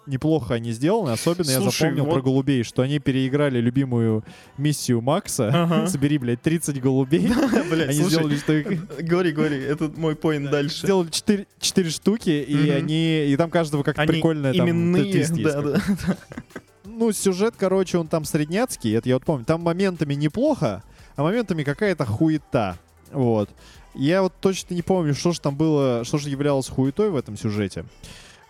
неплохо 0.06 0.54
они 0.54 0.72
сделаны. 0.72 1.10
Особенно 1.10 1.44
Слушай, 1.44 1.64
я 1.64 1.70
запомнил 1.70 2.04
вот... 2.04 2.14
про 2.14 2.22
голубей, 2.22 2.62
что 2.64 2.82
они 2.82 2.98
переиграли 2.98 3.60
любимую 3.60 4.24
миссию 4.58 5.00
Макса. 5.00 5.50
Ага. 5.52 5.86
Собери, 5.88 6.18
блядь, 6.18 6.42
30 6.42 6.80
голубей. 6.80 7.32
Они 7.70 7.92
сделали, 7.92 8.36
что 8.36 8.52
их... 8.52 8.86
Говори, 8.98 9.32
говори, 9.32 9.58
это 9.58 9.90
мой 9.96 10.16
поинт 10.16 10.50
дальше. 10.50 10.86
Сделали 10.86 11.08
4, 11.10 11.46
4 11.58 11.90
штуки, 11.90 12.30
и 12.30 12.70
они... 12.70 13.26
И 13.26 13.36
там 13.36 13.50
каждого 13.50 13.82
как-то 13.82 14.04
прикольно 14.06 14.52
там 14.52 14.68
именные, 14.68 15.26
да, 15.42 15.62
да 15.62 15.80
ну, 16.84 17.12
сюжет, 17.12 17.54
короче, 17.56 17.98
он 17.98 18.08
там 18.08 18.24
средняцкий, 18.24 18.94
это 18.96 19.08
я 19.08 19.16
вот 19.16 19.24
помню. 19.24 19.44
Там 19.44 19.62
моментами 19.62 20.14
неплохо, 20.14 20.82
а 21.16 21.22
моментами 21.22 21.62
какая-то 21.62 22.04
хуета. 22.06 22.78
Вот. 23.12 23.50
Я 23.94 24.22
вот 24.22 24.34
точно 24.40 24.74
не 24.74 24.82
помню, 24.82 25.14
что 25.14 25.32
же 25.32 25.40
там 25.40 25.56
было, 25.56 26.04
что 26.04 26.18
же 26.18 26.30
являлось 26.30 26.68
хуетой 26.68 27.10
в 27.10 27.16
этом 27.16 27.36
сюжете. 27.36 27.84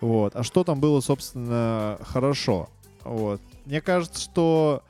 Вот. 0.01 0.37
А 0.37 0.43
что 0.43 0.64
там 0.64 0.81
было, 0.81 1.01
собственно, 1.01 1.99
хорошо. 2.05 2.69
Вот. 3.03 3.40
Мне 3.64 3.81
кажется, 3.81 4.21
что... 4.21 4.83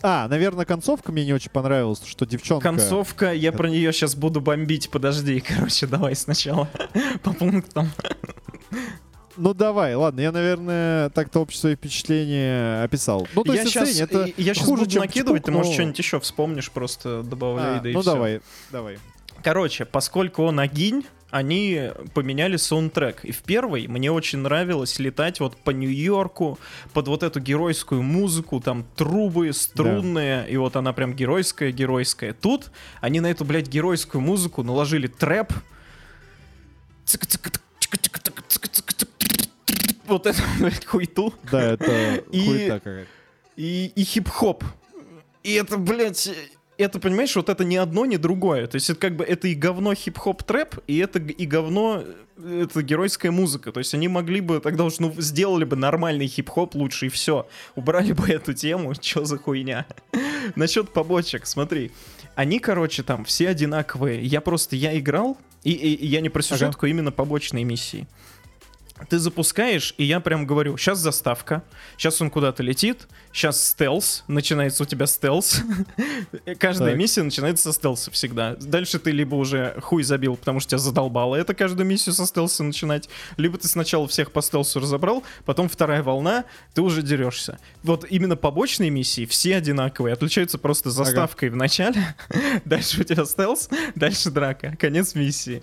А, 0.00 0.28
наверное, 0.28 0.64
концовка 0.64 1.10
мне 1.12 1.24
не 1.24 1.32
очень 1.32 1.50
понравилась, 1.50 2.04
что 2.04 2.24
девчонка... 2.24 2.62
Концовка, 2.62 3.32
я 3.32 3.52
про 3.52 3.68
нее 3.68 3.92
сейчас 3.92 4.14
буду 4.14 4.40
бомбить, 4.40 4.90
подожди, 4.90 5.40
короче, 5.46 5.86
давай 5.86 6.14
сначала 6.14 6.68
по 7.22 7.32
пунктам. 7.32 7.90
Ну 9.36 9.54
давай, 9.54 9.94
ладно, 9.94 10.20
я, 10.20 10.32
наверное, 10.32 11.10
так-то 11.10 11.40
общие 11.40 11.60
свои 11.60 11.76
впечатления 11.76 12.82
описал. 12.82 13.26
Ну, 13.34 13.44
то 13.44 13.52
я 13.52 13.62
есть, 13.62 13.72
сейчас, 13.72 13.98
это 13.98 14.30
я 14.36 14.54
сейчас 14.54 14.66
хуже, 14.66 14.82
буду 14.82 14.90
чем 14.90 15.00
накидывать, 15.02 15.42
чпук, 15.42 15.46
ты, 15.46 15.52
может, 15.52 15.70
но... 15.70 15.74
что-нибудь 15.74 15.98
еще 15.98 16.20
вспомнишь, 16.20 16.70
просто 16.70 17.22
добавляй, 17.22 17.78
а, 17.78 17.80
да 17.80 17.90
и 17.90 17.92
Ну 17.92 18.02
все. 18.02 18.12
давай, 18.12 18.40
давай. 18.70 18.98
Короче, 19.42 19.84
поскольку 19.84 20.44
он 20.44 20.60
агинь, 20.60 21.04
они 21.30 21.90
поменяли 22.12 22.56
саундтрек. 22.56 23.24
И 23.24 23.32
в 23.32 23.42
первой 23.42 23.88
мне 23.88 24.12
очень 24.12 24.40
нравилось 24.40 24.98
летать 24.98 25.40
вот 25.40 25.56
по 25.56 25.70
Нью-Йорку 25.70 26.58
под 26.92 27.08
вот 27.08 27.22
эту 27.22 27.40
геройскую 27.40 28.02
музыку, 28.02 28.60
там 28.60 28.84
трубы 28.96 29.52
струнные, 29.54 30.42
да. 30.42 30.46
и 30.46 30.56
вот 30.58 30.76
она 30.76 30.92
прям 30.92 31.14
геройская-геройская. 31.14 32.34
Тут 32.34 32.70
они 33.00 33.20
на 33.20 33.30
эту, 33.30 33.46
блядь, 33.46 33.68
геройскую 33.68 34.20
музыку 34.20 34.62
наложили 34.62 35.06
трэп, 35.06 35.54
вот 40.12 40.26
эту, 40.26 40.42
блядь, 40.60 40.84
хуйту. 40.84 41.34
Да, 41.50 41.72
это 41.72 42.16
и, 42.30 42.46
хуйта 42.46 42.74
какая-то. 42.80 43.10
И, 43.56 43.92
и 43.94 44.04
хип-хоп. 44.04 44.64
И 45.42 45.54
это, 45.54 45.76
блядь, 45.76 46.30
это, 46.78 46.98
понимаешь, 46.98 47.34
вот 47.36 47.48
это 47.48 47.64
ни 47.64 47.76
одно, 47.76 48.06
ни 48.06 48.16
другое. 48.16 48.66
То 48.66 48.76
есть 48.76 48.90
это 48.90 49.00
как 49.00 49.16
бы 49.16 49.24
это 49.24 49.48
и 49.48 49.54
говно 49.54 49.94
хип-хоп 49.94 50.42
трэп, 50.42 50.76
и 50.86 50.98
это 50.98 51.18
и 51.18 51.46
говно 51.46 52.04
это 52.38 52.82
геройская 52.82 53.30
музыка. 53.30 53.72
То 53.72 53.78
есть 53.78 53.94
они 53.94 54.08
могли 54.08 54.40
бы 54.40 54.60
тогда 54.60 54.84
уж, 54.84 54.98
ну, 54.98 55.12
сделали 55.18 55.64
бы 55.64 55.76
нормальный 55.76 56.26
хип-хоп 56.26 56.74
лучше, 56.74 57.06
и 57.06 57.08
все. 57.08 57.46
Убрали 57.74 58.12
бы 58.12 58.26
эту 58.28 58.54
тему, 58.54 58.94
что 59.00 59.24
за 59.24 59.38
хуйня. 59.38 59.86
Насчет 60.56 60.92
побочек, 60.92 61.46
смотри. 61.46 61.92
Они, 62.34 62.58
короче, 62.58 63.02
там 63.02 63.24
все 63.24 63.48
одинаковые. 63.48 64.24
Я 64.24 64.40
просто, 64.40 64.74
я 64.74 64.98
играл, 64.98 65.36
и, 65.64 65.72
и, 65.72 65.94
и 65.94 66.06
я 66.06 66.20
не 66.20 66.30
про 66.30 66.42
сюжетку, 66.42 66.86
ага. 66.86 66.90
именно 66.90 67.12
побочные 67.12 67.64
миссии 67.64 68.06
ты 69.08 69.18
запускаешь, 69.18 69.94
и 69.98 70.04
я 70.04 70.20
прям 70.20 70.46
говорю, 70.46 70.76
сейчас 70.76 70.98
заставка, 70.98 71.62
сейчас 71.96 72.20
он 72.20 72.30
куда-то 72.30 72.62
летит, 72.62 73.08
сейчас 73.32 73.64
стелс, 73.64 74.24
начинается 74.28 74.82
у 74.82 74.86
тебя 74.86 75.06
стелс. 75.06 75.62
Каждая 76.58 76.90
так. 76.90 76.98
миссия 76.98 77.22
начинается 77.22 77.64
со 77.64 77.72
стелса 77.72 78.10
всегда. 78.10 78.56
Дальше 78.56 78.98
ты 78.98 79.10
либо 79.10 79.34
уже 79.34 79.76
хуй 79.80 80.02
забил, 80.02 80.36
потому 80.36 80.60
что 80.60 80.70
тебя 80.70 80.78
задолбало 80.78 81.36
это 81.36 81.54
каждую 81.54 81.86
миссию 81.86 82.14
со 82.14 82.26
стелса 82.26 82.62
начинать, 82.64 83.08
либо 83.36 83.58
ты 83.58 83.68
сначала 83.68 84.06
всех 84.08 84.32
по 84.32 84.42
стелсу 84.42 84.80
разобрал, 84.80 85.22
потом 85.44 85.68
вторая 85.68 86.02
волна, 86.02 86.44
ты 86.74 86.82
уже 86.82 87.02
дерешься. 87.02 87.58
Вот 87.82 88.06
именно 88.08 88.36
побочные 88.36 88.90
миссии 88.90 89.26
все 89.26 89.56
одинаковые, 89.56 90.12
отличаются 90.12 90.58
просто 90.58 90.90
заставкой 90.90 91.48
ага. 91.48 91.54
в 91.54 91.58
начале, 91.58 92.16
дальше 92.64 93.00
у 93.00 93.04
тебя 93.04 93.24
стелс, 93.24 93.68
дальше 93.94 94.30
драка, 94.30 94.76
конец 94.78 95.14
миссии. 95.14 95.62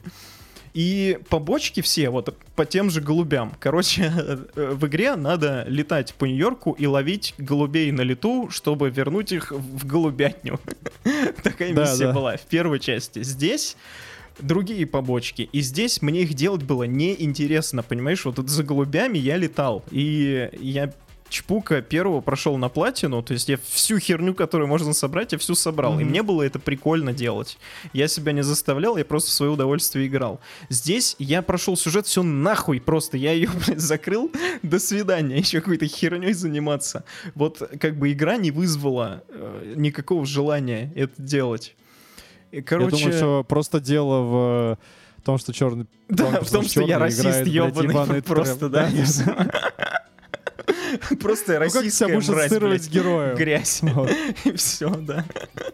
И 0.80 1.20
побочки 1.28 1.82
все 1.82 2.10
вот 2.10 2.34
по 2.56 2.66
тем 2.66 2.90
же 2.90 3.02
голубям. 3.02 3.52
Короче, 3.60 4.14
в 4.56 4.88
игре 4.88 5.18
надо 5.18 5.66
летать 5.68 6.14
по 6.14 6.24
Нью-Йорку 6.24 6.72
и 6.72 6.86
ловить 6.86 7.36
голубей 7.38 7.92
на 7.92 8.00
лету, 8.00 8.50
чтобы 8.50 8.90
вернуть 8.90 9.34
их 9.34 9.52
в 9.52 9.86
голубятню. 9.86 10.58
Такая 11.44 11.74
миссия 11.74 12.14
была 12.14 12.38
в 12.38 12.44
первой 12.44 12.80
части. 12.80 13.24
Здесь 13.24 13.76
другие 14.40 14.86
побочки. 14.86 15.50
И 15.52 15.60
здесь 15.60 16.02
мне 16.02 16.22
их 16.22 16.34
делать 16.34 16.64
было 16.64 16.84
неинтересно, 16.84 17.84
понимаешь? 17.84 18.24
Вот 18.24 18.38
за 18.38 18.64
голубями 18.64 19.18
я 19.18 19.36
летал. 19.36 19.84
И 19.92 20.50
я 20.62 20.94
Чпука 21.30 21.82
первого 21.82 22.22
прошел 22.22 22.58
на 22.58 22.70
платину, 22.70 23.22
то 23.22 23.34
есть 23.34 23.50
я 23.50 23.58
всю 23.64 24.00
херню, 24.00 24.34
которую 24.34 24.68
можно 24.68 24.94
собрать, 24.94 25.32
я 25.32 25.38
всю 25.38 25.56
собрал. 25.56 25.98
Mm-hmm. 25.98 26.02
И 26.02 26.06
мне 26.06 26.24
было 26.24 26.44
это 26.44 26.60
прикольно 26.60 27.14
делать. 27.14 27.58
Я 27.94 28.08
себя 28.08 28.32
не 28.32 28.44
заставлял, 28.44 28.98
я 28.98 29.06
просто 29.06 29.30
в 29.30 29.34
свое 29.34 29.52
удовольствие 29.52 30.08
играл. 30.08 30.40
Здесь 30.70 31.16
я 31.20 31.42
прошел 31.42 31.78
сюжет 31.78 32.08
все 32.08 32.24
нахуй 32.24 32.82
просто. 32.82 33.18
Я 33.18 33.34
ее, 33.34 33.50
блядь, 33.66 33.80
закрыл. 33.80 34.32
До 34.64 34.80
свидания. 34.80 35.38
Еще 35.38 35.62
какой-то 35.62 35.86
херней 35.88 36.34
заниматься. 36.34 37.04
Вот 37.36 37.62
как 37.80 37.98
бы 37.98 38.12
игра 38.12 38.38
не 38.38 38.52
вызвала 38.52 39.24
э, 39.30 39.74
никакого 39.76 40.26
желания 40.26 40.92
это 40.96 41.22
делать. 41.22 41.76
И, 42.52 42.62
короче... 42.62 42.96
Я 42.96 43.04
думаю, 43.04 43.18
что 43.18 43.46
просто 43.48 43.80
дело 43.80 44.22
в 44.22 44.78
том, 45.24 45.38
что 45.38 45.54
черный... 45.54 45.86
Да, 46.10 46.42
в 46.42 46.50
том, 46.50 46.64
что 46.64 46.82
я 46.82 46.98
расист 46.98 47.46
ебаный 47.46 48.22
просто, 48.24 48.70
да. 48.70 48.90
Просто 51.20 51.54
ну, 51.54 51.60
российская 51.60 52.08
как 52.08 52.28
мразь, 52.28 52.52
блядь, 52.52 52.90
героя. 52.90 53.36
Грязь. 53.36 53.82
И 54.46 54.52
все, 54.54 54.90
да. 54.90 55.26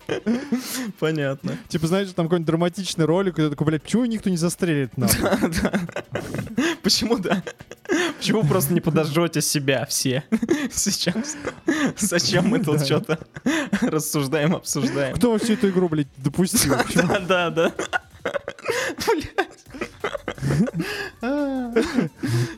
Понятно. 0.99 1.57
Типа, 1.67 1.87
знаешь, 1.87 2.09
там 2.09 2.25
какой-нибудь 2.27 2.47
драматичный 2.47 3.05
ролик, 3.05 3.39
и 3.39 3.43
ты 3.43 3.49
такой, 3.49 3.67
блядь, 3.67 3.83
почему 3.83 4.05
никто 4.05 4.29
не 4.29 4.37
застрелит 4.37 4.97
нас? 4.97 5.15
Да, 5.25 5.37
да. 5.41 5.79
Почему, 6.83 7.17
да? 7.17 7.41
Почему 8.17 8.43
просто 8.43 8.73
не 8.73 8.81
подожжете 8.81 9.41
себя 9.41 9.85
все 9.85 10.23
сейчас? 10.71 11.35
Зачем 11.97 12.47
мы 12.47 12.59
тут 12.59 12.85
что-то 12.85 13.19
рассуждаем, 13.81 14.55
обсуждаем? 14.55 15.15
Кто 15.15 15.31
вообще 15.31 15.53
эту 15.53 15.69
игру, 15.69 15.89
блядь, 15.89 16.07
допустил? 16.17 16.75
Да, 16.93 17.19
да, 17.19 17.49
да. 17.49 17.71
Блядь. 19.07 19.65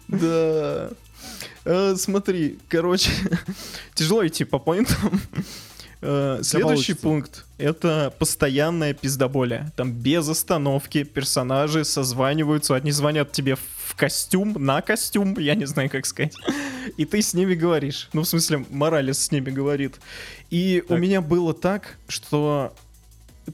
Да. 0.08 0.90
Э, 1.68 1.96
смотри, 1.98 2.60
короче, 2.70 3.12
тяжело 3.94 4.26
идти 4.26 4.46
по 4.46 4.58
поинтам. 4.58 5.22
Э, 6.02 6.40
следующий 6.42 6.94
пункт— 6.94 7.44
это 7.58 8.14
постоянная 8.18 8.94
пиздоболие. 8.94 9.70
Там 9.76 9.92
без 9.92 10.30
остановки 10.30 11.04
персонажи 11.04 11.84
созваниваются, 11.84 12.74
они 12.76 12.92
звонят 12.92 13.34
тебе 13.34 13.56
в 13.56 13.96
костюм, 13.98 14.56
на 14.58 14.82
костюм, 14.82 15.38
я 15.38 15.56
не 15.56 15.66
знаю, 15.66 15.90
как 15.90 16.06
сказать. 16.06 16.36
И 16.96 17.04
ты 17.04 17.22
с 17.22 17.34
ними 17.34 17.54
говоришь. 17.54 18.08
Ну, 18.14 18.22
в 18.22 18.28
смысле, 18.28 18.66
Моралес 18.70 19.20
с 19.20 19.32
ними 19.32 19.50
говорит. 19.50 19.96
И 20.50 20.84
так. 20.88 20.98
у 20.98 21.02
меня 21.02 21.20
было 21.20 21.54
так, 21.54 21.98
что 22.08 22.74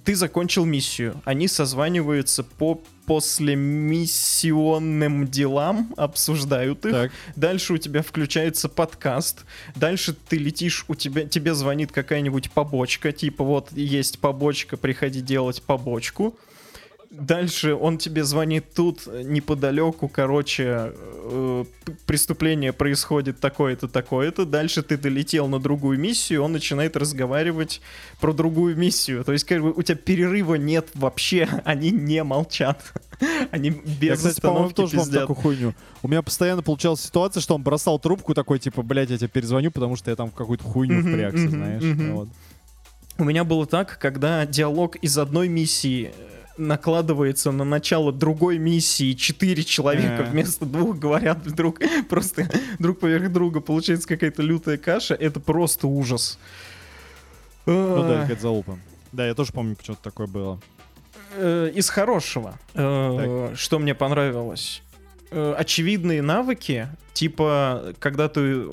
ты 0.03 0.15
закончил 0.15 0.65
миссию, 0.65 1.21
они 1.25 1.47
созваниваются 1.47 2.43
по 2.43 2.81
после 3.05 3.55
миссионным 3.55 5.27
делам, 5.27 5.93
обсуждают 5.97 6.85
их. 6.85 6.91
Так. 6.91 7.11
Дальше 7.35 7.73
у 7.73 7.77
тебя 7.77 8.01
включается 8.01 8.69
подкаст. 8.69 9.43
Дальше 9.75 10.13
ты 10.13 10.37
летишь, 10.37 10.85
у 10.87 10.95
тебя 10.95 11.25
тебе 11.25 11.53
звонит 11.53 11.91
какая-нибудь 11.91 12.51
побочка, 12.51 13.11
типа 13.11 13.43
вот 13.43 13.71
есть 13.73 14.19
побочка, 14.19 14.77
приходи 14.77 15.21
делать 15.21 15.61
побочку. 15.61 16.37
Дальше 17.13 17.75
он 17.75 17.99
тебе 17.99 18.23
звонит 18.23 18.73
тут 18.73 19.05
неподалеку, 19.05 20.07
короче, 20.07 20.93
э, 21.33 21.65
преступление 22.05 22.73
происходит 22.73 23.39
такое-то, 23.39 23.87
такое-то. 23.87 24.45
Дальше 24.45 24.83
ты 24.83 24.97
долетел 24.97 25.47
на 25.47 25.59
другую 25.59 25.99
миссию, 25.99 26.43
он 26.43 26.51
начинает 26.51 26.95
разговаривать 26.95 27.81
про 28.19 28.33
другую 28.33 28.75
миссию. 28.75 29.23
То 29.23 29.33
есть, 29.33 29.45
как 29.45 29.61
бы 29.61 29.71
у 29.71 29.81
тебя 29.81 29.95
перерыва 29.95 30.55
нет 30.55 30.89
вообще, 30.93 31.47
они 31.65 31.91
не 31.91 32.23
молчат. 32.23 32.81
Они 33.51 33.69
без 33.69 34.01
Я, 34.01 34.15
кстати, 34.15 34.41
по-моему, 34.41 34.71
тоже 34.71 34.97
вам 34.97 35.09
такую 35.09 35.35
хуйню. 35.35 35.73
У 36.01 36.07
меня 36.07 36.21
постоянно 36.21 36.61
получалась 36.61 37.01
ситуация, 37.01 37.41
что 37.41 37.55
он 37.55 37.63
бросал 37.63 37.99
трубку 37.99 38.33
такой, 38.33 38.59
типа, 38.59 38.81
блядь, 38.81 39.11
я 39.11 39.17
тебе 39.17 39.29
перезвоню, 39.29 39.71
потому 39.71 39.95
что 39.95 40.09
я 40.09 40.15
там 40.15 40.29
в 40.29 40.33
какую-то 40.33 40.63
хуйню 40.63 41.01
впрягся, 41.01 41.49
знаешь. 41.49 41.83
Вот. 42.11 42.29
У 43.17 43.23
меня 43.23 43.43
было 43.43 43.65
так, 43.65 43.99
когда 43.99 44.45
диалог 44.45 44.95
из 44.97 45.17
одной 45.17 45.47
миссии 45.47 46.11
э, 46.17 46.42
накладывается 46.57 47.51
на 47.51 47.63
начало 47.63 48.11
другой 48.11 48.57
миссии 48.57 49.13
четыре 49.13 49.63
человека 49.63 50.23
вместо 50.23 50.65
двух 50.65 50.97
говорят 50.97 51.43
друг 51.43 51.79
просто 52.09 52.49
друг 52.79 52.99
поверх 52.99 53.31
друга 53.31 53.59
получается 53.59 54.07
какая-то 54.07 54.41
лютая 54.41 54.77
каша. 54.77 55.15
Это 55.15 55.39
просто 55.39 55.87
ужас. 55.87 56.39
Ну 57.65 58.07
да 58.07 58.21
какая-то 58.21 58.41
залупа 58.41 58.77
да 59.13 59.27
я 59.27 59.35
тоже 59.35 59.53
помню 59.53 59.77
что-то 59.81 60.01
такое 60.01 60.27
было. 60.27 60.59
Э, 61.35 61.71
из 61.73 61.89
хорошего. 61.89 62.59
Э, 62.73 63.53
что 63.55 63.79
мне 63.79 63.95
понравилось? 63.95 64.81
Очевидные 65.31 66.21
навыки 66.21 66.89
типа 67.13 67.93
когда 67.99 68.27
ты 68.27 68.67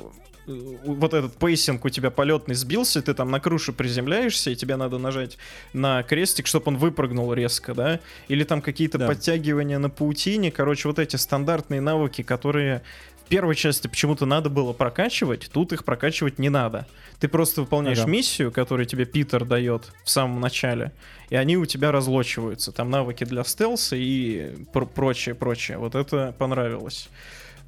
вот 0.85 1.15
этот 1.15 1.37
pacing 1.37 1.85
у 1.85 1.89
тебя 1.89 2.11
полетный 2.11 2.55
сбился, 2.55 3.03
ты 3.03 3.15
там 3.15 3.31
на 3.31 3.41
крышу 3.41 3.73
приземляешься, 3.73 4.51
и 4.51 4.57
тебе 4.57 4.77
надо 4.77 4.99
нажать 4.99 5.39
на 5.73 6.03
крестик, 6.03 6.47
чтобы 6.47 6.65
он 6.69 6.77
выпрыгнул 6.77 7.33
резко, 7.33 7.75
да? 7.75 8.01
Или 8.29 8.45
там 8.45 8.63
какие-то 8.63 8.99
да. 8.99 9.07
подтягивания 9.07 9.79
на 9.79 9.91
паутине. 9.91 10.51
Короче, 10.51 10.89
вот 10.89 10.99
эти 10.99 11.17
стандартные 11.17 11.81
навыки, 11.81 12.23
которые 12.23 12.83
в 13.25 13.29
первой 13.29 13.55
части 13.55 13.87
почему-то 13.87 14.27
надо 14.27 14.51
было 14.51 14.73
прокачивать, 14.73 15.51
тут 15.53 15.73
их 15.73 15.85
прокачивать 15.85 16.39
не 16.39 16.49
надо. 16.49 16.87
Ты 17.21 17.29
просто 17.29 17.61
выполняешь 17.61 17.99
ага. 17.99 18.11
миссию, 18.11 18.51
которую 18.51 18.87
тебе 18.87 19.05
Питер 19.05 19.45
дает 19.45 19.93
в 20.05 20.11
самом 20.11 20.41
начале, 20.41 20.93
и 21.29 21.37
они 21.37 21.57
у 21.57 21.67
тебя 21.67 21.93
разлочиваются. 21.93 22.73
Там 22.73 22.91
навыки 22.91 23.25
для 23.25 23.45
стелса 23.45 23.95
и 23.97 24.65
пр 24.73 24.87
прочее, 24.87 25.35
прочее. 25.35 25.79
Вот 25.79 25.95
это 25.95 26.35
понравилось. 26.39 27.09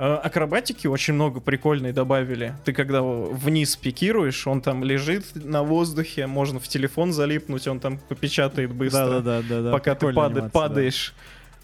Э, 0.02 0.14
акробатики 0.14 0.88
очень 0.88 1.14
много 1.14 1.38
прикольной 1.38 1.92
добавили. 1.92 2.54
Ты 2.64 2.72
когда 2.72 3.02
вниз 3.02 3.76
пикируешь, 3.76 4.48
он 4.48 4.60
там 4.60 4.82
лежит 4.82 5.24
на 5.36 5.62
воздухе, 5.62 6.26
можно 6.26 6.58
в 6.58 6.66
телефон 6.66 7.12
залипнуть, 7.12 7.68
он 7.68 7.78
там 7.78 7.98
попечатает 8.08 8.72
быстро, 8.72 9.20
да, 9.20 9.20
да, 9.20 9.42
да, 9.48 9.62
да, 9.62 9.70
пока 9.70 9.94
ты 9.94 10.12
пад... 10.12 10.50
падаешь. 10.50 11.14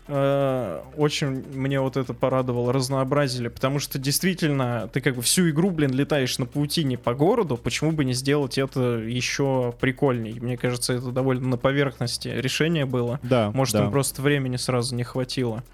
Да. 0.06 0.82
Очень 0.96 1.44
мне 1.52 1.80
вот 1.80 1.96
это 1.96 2.14
порадовало, 2.14 2.72
разнообразили, 2.72 3.48
потому 3.48 3.80
что 3.80 3.98
действительно 3.98 4.88
ты 4.90 5.00
как 5.00 5.16
бы 5.16 5.22
всю 5.22 5.50
игру, 5.50 5.70
блин, 5.70 5.90
летаешь 5.92 6.38
на 6.38 6.46
паутине 6.46 6.96
по 6.96 7.14
городу, 7.14 7.56
почему 7.56 7.90
бы 7.90 8.04
не 8.04 8.14
сделать 8.14 8.56
это 8.56 9.00
еще 9.00 9.74
прикольней? 9.80 10.38
Мне 10.40 10.56
кажется, 10.56 10.92
это 10.92 11.10
довольно 11.10 11.48
на 11.48 11.56
поверхности 11.56 12.28
решение 12.28 12.86
было. 12.86 13.18
Да. 13.24 13.50
Может, 13.50 13.74
да. 13.74 13.84
им 13.84 13.90
просто 13.90 14.22
времени 14.22 14.56
сразу 14.56 14.94
не 14.94 15.02
хватило. 15.02 15.64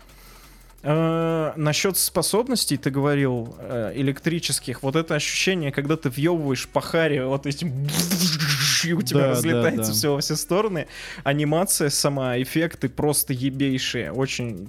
Э, 0.86 1.52
насчет 1.56 1.96
способностей 1.96 2.76
ты 2.76 2.90
говорил 2.90 3.56
э, 3.58 3.92
электрических. 3.94 4.82
Вот 4.82 4.96
это 4.96 5.14
ощущение, 5.14 5.72
когда 5.72 5.96
ты 5.96 6.10
въебываешь 6.10 6.68
по 6.68 6.82
харе 6.82 7.24
вот 7.24 7.46
этим 7.46 7.86
и 8.84 8.92
у 8.92 9.02
тебя 9.02 9.20
да, 9.20 9.30
разлетается 9.30 9.82
да, 9.82 9.86
да. 9.86 9.92
все 9.92 10.12
во 10.12 10.20
все 10.20 10.36
стороны. 10.36 10.86
Анимация 11.22 11.88
сама, 11.88 12.40
эффекты 12.40 12.88
просто 12.88 13.32
ебейшие. 13.32 14.12
Очень... 14.12 14.68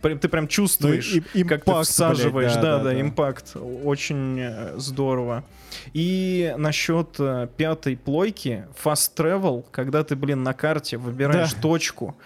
Ты 0.00 0.28
прям 0.28 0.48
чувствуешь, 0.48 1.12
ну, 1.14 1.22
и, 1.34 1.44
как 1.44 1.64
ты 1.64 1.82
всаживаешь. 1.82 2.52
Блядь, 2.52 2.62
да, 2.62 2.78
да, 2.78 2.84
да, 2.84 2.90
да, 2.90 3.00
импакт. 3.00 3.56
Очень 3.56 4.38
э, 4.40 4.74
здорово. 4.78 5.44
И 5.92 6.52
насчет 6.56 7.16
э, 7.18 7.48
пятой 7.56 7.96
плойки, 7.96 8.66
Fast 8.82 9.12
Travel, 9.16 9.64
когда 9.70 10.02
ты, 10.02 10.16
блин, 10.16 10.42
на 10.42 10.54
карте 10.54 10.96
выбираешь 10.96 11.54
да. 11.54 11.60
точку, 11.60 12.16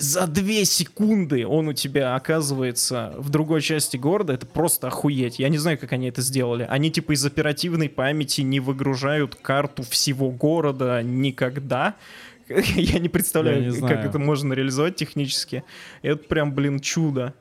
за 0.00 0.26
две 0.26 0.64
секунды 0.64 1.46
он 1.46 1.68
у 1.68 1.72
тебя 1.74 2.16
оказывается 2.16 3.12
в 3.18 3.28
другой 3.28 3.60
части 3.60 3.98
города, 3.98 4.32
это 4.32 4.46
просто 4.46 4.88
охуеть. 4.88 5.38
Я 5.38 5.50
не 5.50 5.58
знаю, 5.58 5.78
как 5.78 5.92
они 5.92 6.08
это 6.08 6.22
сделали. 6.22 6.66
Они 6.68 6.90
типа 6.90 7.12
из 7.12 7.24
оперативной 7.24 7.90
памяти 7.90 8.40
не 8.40 8.60
выгружают 8.60 9.34
карту 9.34 9.82
всего 9.82 10.30
города 10.30 11.02
никогда. 11.02 11.96
Я 12.48 12.98
не 12.98 13.10
представляю, 13.10 13.62
Я 13.62 13.70
не 13.70 13.80
как 13.80 14.04
это 14.04 14.18
можно 14.18 14.54
реализовать 14.54 14.96
технически. 14.96 15.64
Это 16.00 16.24
прям, 16.24 16.54
блин, 16.54 16.80
чудо. 16.80 17.34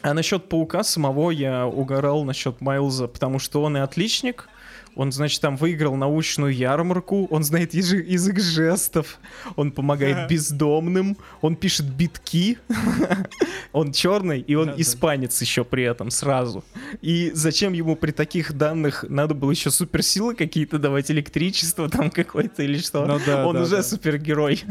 А 0.00 0.14
насчет 0.14 0.48
паука 0.48 0.84
самого 0.84 1.30
я 1.30 1.66
угорал 1.66 2.24
насчет 2.24 2.60
Майлза, 2.60 3.08
потому 3.08 3.38
что 3.38 3.62
он 3.62 3.76
и 3.76 3.80
отличник, 3.80 4.48
он, 4.96 5.12
значит, 5.12 5.40
там 5.42 5.56
выиграл 5.56 5.94
научную 5.94 6.54
ярмарку, 6.54 7.26
он 7.30 7.44
знает 7.44 7.74
язык 7.74 8.38
жестов, 8.40 9.18
он 9.54 9.70
помогает 9.70 10.28
бездомным, 10.28 11.18
он 11.42 11.54
пишет 11.54 11.86
битки, 11.86 12.58
он 13.72 13.92
черный, 13.92 14.40
и 14.40 14.54
он 14.54 14.72
испанец 14.76 15.40
еще 15.42 15.64
при 15.64 15.84
этом 15.84 16.10
сразу. 16.10 16.64
И 17.02 17.30
зачем 17.34 17.74
ему 17.74 17.94
при 17.94 18.10
таких 18.10 18.54
данных 18.54 19.04
надо 19.08 19.34
было 19.34 19.50
еще 19.50 19.70
суперсилы 19.70 20.34
какие-то 20.34 20.78
давать, 20.78 21.10
электричество 21.10 21.90
там 21.90 22.10
какое-то 22.10 22.62
или 22.62 22.78
что? 22.78 23.04
Ну, 23.06 23.20
он 23.46 23.56
уже 23.56 23.82
супергерой. 23.82 24.64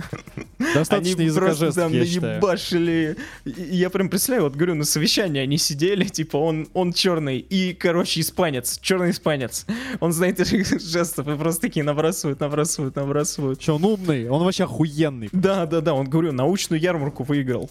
Достаточно 0.73 1.17
они 1.17 1.25
языка 1.25 1.45
просто 1.45 1.65
жестов, 1.67 1.83
там 1.83 1.91
наебашили. 1.91 3.17
Я 3.45 3.91
прям 3.91 4.09
представляю, 4.09 4.45
вот 4.45 4.55
говорю, 4.55 4.73
на 4.73 4.85
совещании 4.85 5.41
они 5.41 5.59
сидели, 5.59 6.05
типа 6.05 6.37
он 6.37 6.93
черный 6.93 7.37
и, 7.37 7.73
короче, 7.73 8.21
испанец, 8.21 8.79
черный 8.81 9.11
испанец. 9.11 9.67
Он 9.99 10.14
знает 10.15 10.39
язык 10.39 10.81
жестов 10.81 11.27
и 11.27 11.35
просто 11.35 11.61
такие 11.61 11.83
набрасывают, 11.83 12.39
набрасывают, 12.39 12.95
набрасывают. 12.95 13.59
Че, 13.59 13.75
он 13.75 13.85
умный? 13.85 14.27
Он 14.29 14.43
вообще 14.43 14.63
охуенный. 14.63 15.29
Да, 15.31 15.65
да, 15.65 15.81
да, 15.81 15.93
он, 15.93 16.09
говорю, 16.09 16.31
научную 16.31 16.79
ярмарку 16.81 17.23
выиграл. 17.23 17.69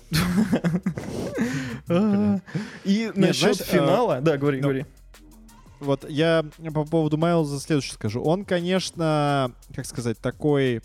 И 2.85 3.13
насчет 3.15 3.61
а, 3.61 3.65
финала... 3.65 4.21
Да, 4.21 4.37
говори, 4.37 4.59
ну, 4.59 4.63
говори. 4.63 4.87
Вот 5.81 6.09
я 6.09 6.45
по 6.73 6.85
поводу 6.85 7.17
Майлза 7.19 7.61
следующее 7.61 7.95
скажу. 7.95 8.23
Он, 8.23 8.45
конечно, 8.45 9.53
как 9.75 9.87
сказать, 9.87 10.19
такой... 10.19 10.81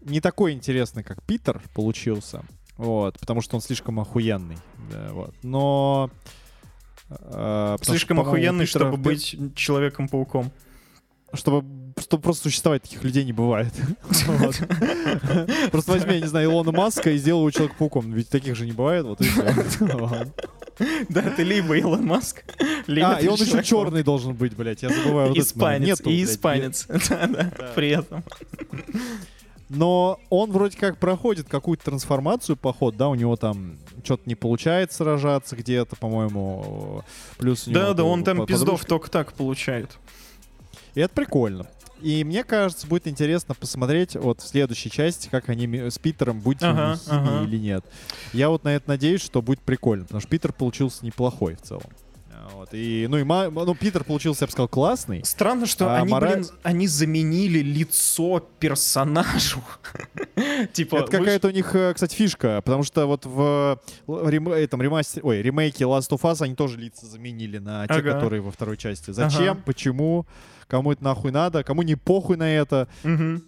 Не 0.00 0.20
такой 0.20 0.52
интересный, 0.52 1.02
как 1.02 1.22
Питер 1.22 1.60
получился. 1.74 2.42
Вот, 2.76 3.18
потому 3.18 3.40
что 3.40 3.56
он 3.56 3.62
слишком 3.62 3.98
охуенный. 3.98 4.56
Да, 4.90 5.08
вот. 5.12 5.34
Но 5.42 6.10
Э, 7.10 7.76
Слишком 7.82 8.18
что, 8.18 8.26
охуенный, 8.26 8.66
чтобы 8.66 8.96
быть 8.96 9.36
Человеком-пауком. 9.54 10.50
Чтобы, 11.34 11.62
чтобы 12.00 12.22
просто 12.22 12.44
существовать, 12.44 12.82
таких 12.82 13.04
людей 13.04 13.22
не 13.24 13.34
бывает. 13.34 13.72
Просто 15.70 15.92
возьми, 15.92 16.14
я 16.14 16.20
не 16.20 16.26
знаю, 16.26 16.50
Илона 16.50 16.72
Маска 16.72 17.10
и 17.10 17.18
сделай 17.18 17.40
его 17.40 17.50
Человек-пауком. 17.50 18.10
Ведь 18.12 18.30
таких 18.30 18.56
же 18.56 18.64
не 18.64 18.72
бывает, 18.72 19.04
вот 19.04 19.20
и 19.20 19.24
все. 19.24 20.26
Да, 21.08 21.22
ты 21.22 21.42
либо 21.42 21.76
Илон 21.76 22.06
Маск, 22.06 22.44
либо 22.86 23.16
А, 23.16 23.20
и 23.20 23.26
он 23.26 23.34
еще 23.34 23.64
черный 23.64 24.04
должен 24.04 24.34
быть, 24.34 24.54
блядь, 24.54 24.82
я 24.82 24.90
забываю. 24.90 25.32
Испанец, 25.36 26.00
и 26.02 26.22
испанец. 26.22 26.86
Да-да, 27.08 27.50
при 27.74 27.88
этом. 27.88 28.22
Но 29.68 30.18
он 30.30 30.50
вроде 30.50 30.76
как 30.76 30.98
проходит 30.98 31.48
какую-то 31.48 31.84
трансформацию, 31.84 32.56
поход, 32.56 32.96
да, 32.96 33.08
у 33.08 33.14
него 33.14 33.36
там 33.36 33.78
что-то 34.02 34.22
не 34.26 34.34
получается 34.34 34.98
сражаться 34.98 35.56
где-то, 35.56 35.96
по-моему, 35.96 37.04
плюс. 37.36 37.64
Да, 37.66 37.92
да, 37.92 38.04
он 38.04 38.24
там 38.24 38.38
подружка. 38.38 38.64
пиздов 38.64 38.84
только 38.86 39.10
так 39.10 39.32
получает. 39.34 39.98
И 40.94 41.00
это 41.00 41.12
прикольно. 41.14 41.66
И 42.00 42.22
мне 42.24 42.44
кажется, 42.44 42.86
будет 42.86 43.08
интересно 43.08 43.54
посмотреть 43.54 44.14
вот 44.14 44.40
в 44.40 44.46
следующей 44.46 44.90
части, 44.90 45.28
как 45.28 45.48
они 45.48 45.90
с 45.90 45.98
Питером, 45.98 46.40
будут 46.40 46.62
ага, 46.62 46.98
ага. 47.08 47.44
или 47.44 47.58
нет. 47.58 47.84
Я 48.32 48.50
вот 48.50 48.64
на 48.64 48.74
это 48.74 48.88
надеюсь, 48.88 49.20
что 49.20 49.42
будет 49.42 49.60
прикольно, 49.60 50.04
потому 50.04 50.20
что 50.20 50.30
Питер 50.30 50.52
получился 50.52 51.04
неплохой 51.04 51.56
в 51.56 51.62
целом. 51.62 51.90
Вот. 52.52 52.68
И, 52.72 53.06
ну, 53.08 53.18
и 53.18 53.24
ну, 53.24 53.74
Питер 53.74 54.04
получился, 54.04 54.44
я 54.44 54.46
бы 54.46 54.52
сказал, 54.52 54.68
классный. 54.68 55.24
Странно, 55.24 55.66
что 55.66 55.88
а 55.88 55.98
они, 55.98 56.10
Мора... 56.10 56.30
блин, 56.30 56.46
они 56.62 56.86
заменили 56.86 57.60
лицо 57.60 58.46
персонажу. 58.58 59.62
типа, 60.72 60.96
Это 60.96 61.10
какая-то 61.10 61.48
у 61.48 61.50
них, 61.50 61.74
э, 61.74 61.94
кстати, 61.94 62.14
фишка, 62.14 62.62
потому 62.64 62.82
что 62.82 63.06
вот 63.06 63.26
в 63.26 63.80
рем... 64.06 64.48
этом 64.48 64.82
ремастере, 64.82 65.22
ой, 65.24 65.42
ремейке 65.42 65.84
Last 65.84 66.10
of 66.10 66.20
Us 66.22 66.42
они 66.42 66.54
тоже 66.54 66.78
лица 66.78 67.06
заменили 67.06 67.58
на 67.58 67.86
те, 67.86 67.94
ага. 67.94 68.12
которые 68.12 68.40
во 68.40 68.50
второй 68.50 68.76
части. 68.76 69.10
Зачем? 69.10 69.52
Ага. 69.52 69.62
Почему? 69.64 70.26
Кому 70.66 70.92
это 70.92 71.02
нахуй 71.02 71.32
надо? 71.32 71.64
Кому 71.64 71.82
не 71.82 71.96
похуй 71.96 72.36
на 72.36 72.50
это? 72.50 72.88
Угу 73.02 73.40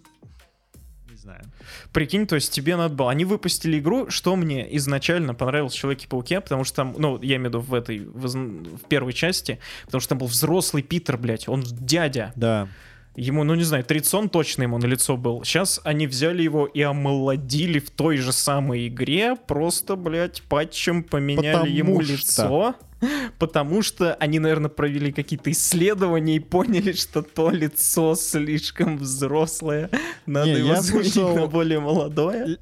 знаю. 1.31 1.43
Прикинь, 1.91 2.27
то 2.27 2.35
есть 2.35 2.51
тебе 2.53 2.75
надо 2.75 2.93
было... 2.95 3.11
Они 3.11 3.25
выпустили 3.25 3.79
игру, 3.79 4.09
что 4.09 4.35
мне 4.35 4.75
изначально 4.77 5.33
понравилось 5.33 5.73
в 5.73 5.77
Человеке-пауке, 5.77 6.41
потому 6.41 6.63
что 6.63 6.77
там, 6.77 6.95
ну, 6.97 7.21
я 7.21 7.35
имею 7.37 7.51
в 7.51 7.53
виду 7.53 7.59
в 7.61 7.73
этой, 7.73 7.99
в, 7.99 8.27
в 8.27 8.87
первой 8.87 9.13
части, 9.13 9.59
потому 9.85 10.01
что 10.01 10.09
там 10.09 10.17
был 10.19 10.27
взрослый 10.27 10.83
Питер, 10.83 11.17
блядь, 11.17 11.47
он 11.47 11.63
дядя. 11.63 12.33
Да. 12.35 12.67
Ему, 13.15 13.43
ну 13.43 13.55
не 13.55 13.63
знаю, 13.63 13.83
30 13.83 14.13
он 14.13 14.29
точно 14.29 14.63
ему 14.63 14.77
на 14.77 14.85
лицо 14.85 15.17
был. 15.17 15.43
Сейчас 15.43 15.81
они 15.83 16.07
взяли 16.07 16.43
его 16.43 16.65
и 16.65 16.81
омолодили 16.81 17.79
в 17.79 17.89
той 17.91 18.17
же 18.17 18.31
самой 18.31 18.87
игре, 18.87 19.35
просто, 19.35 19.97
блядь, 19.97 20.41
патчем 20.43 21.03
поменяли 21.03 21.53
Потому 21.53 21.71
ему 21.71 22.01
что... 22.01 22.13
лицо. 22.13 22.75
Потому 23.39 23.81
что 23.81 24.13
они, 24.15 24.39
наверное, 24.39 24.69
провели 24.69 25.11
какие-то 25.11 25.51
исследования 25.51 26.35
и 26.35 26.39
поняли, 26.39 26.91
что 26.93 27.21
то 27.21 27.49
лицо 27.49 28.15
слишком 28.15 28.97
взрослое. 28.97 29.89
Надо 30.25 30.51
Не, 30.51 30.59
его 30.59 30.69
я 30.69 30.81
слышал... 30.81 31.35
на 31.35 31.47
более 31.47 31.79
молодое. 31.79 32.57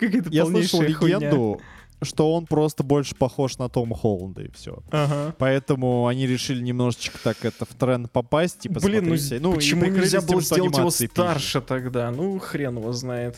Какая-то 0.00 0.30
я 0.30 0.46
слышал 0.46 0.82
легенду, 0.82 1.60
что 2.02 2.34
он 2.34 2.46
просто 2.46 2.82
больше 2.82 3.14
похож 3.14 3.58
на 3.58 3.68
Тома 3.68 3.96
Холланда, 3.96 4.42
и 4.42 4.50
все. 4.52 4.82
Ага. 4.90 5.34
Поэтому 5.38 6.06
они 6.06 6.26
решили 6.26 6.60
немножечко 6.60 7.18
так 7.22 7.44
это 7.44 7.64
в 7.64 7.74
тренд 7.74 8.10
попасть, 8.10 8.60
типа, 8.60 8.80
Блин, 8.80 9.08
ну, 9.08 9.16
ну 9.40 9.54
почему 9.54 9.86
нельзя 9.86 10.20
было 10.20 10.40
сделать 10.40 10.76
его 10.76 10.90
старше 10.90 11.46
пишет. 11.46 11.66
тогда? 11.66 12.10
Ну, 12.10 12.38
хрен 12.38 12.78
его 12.78 12.92
знает. 12.92 13.36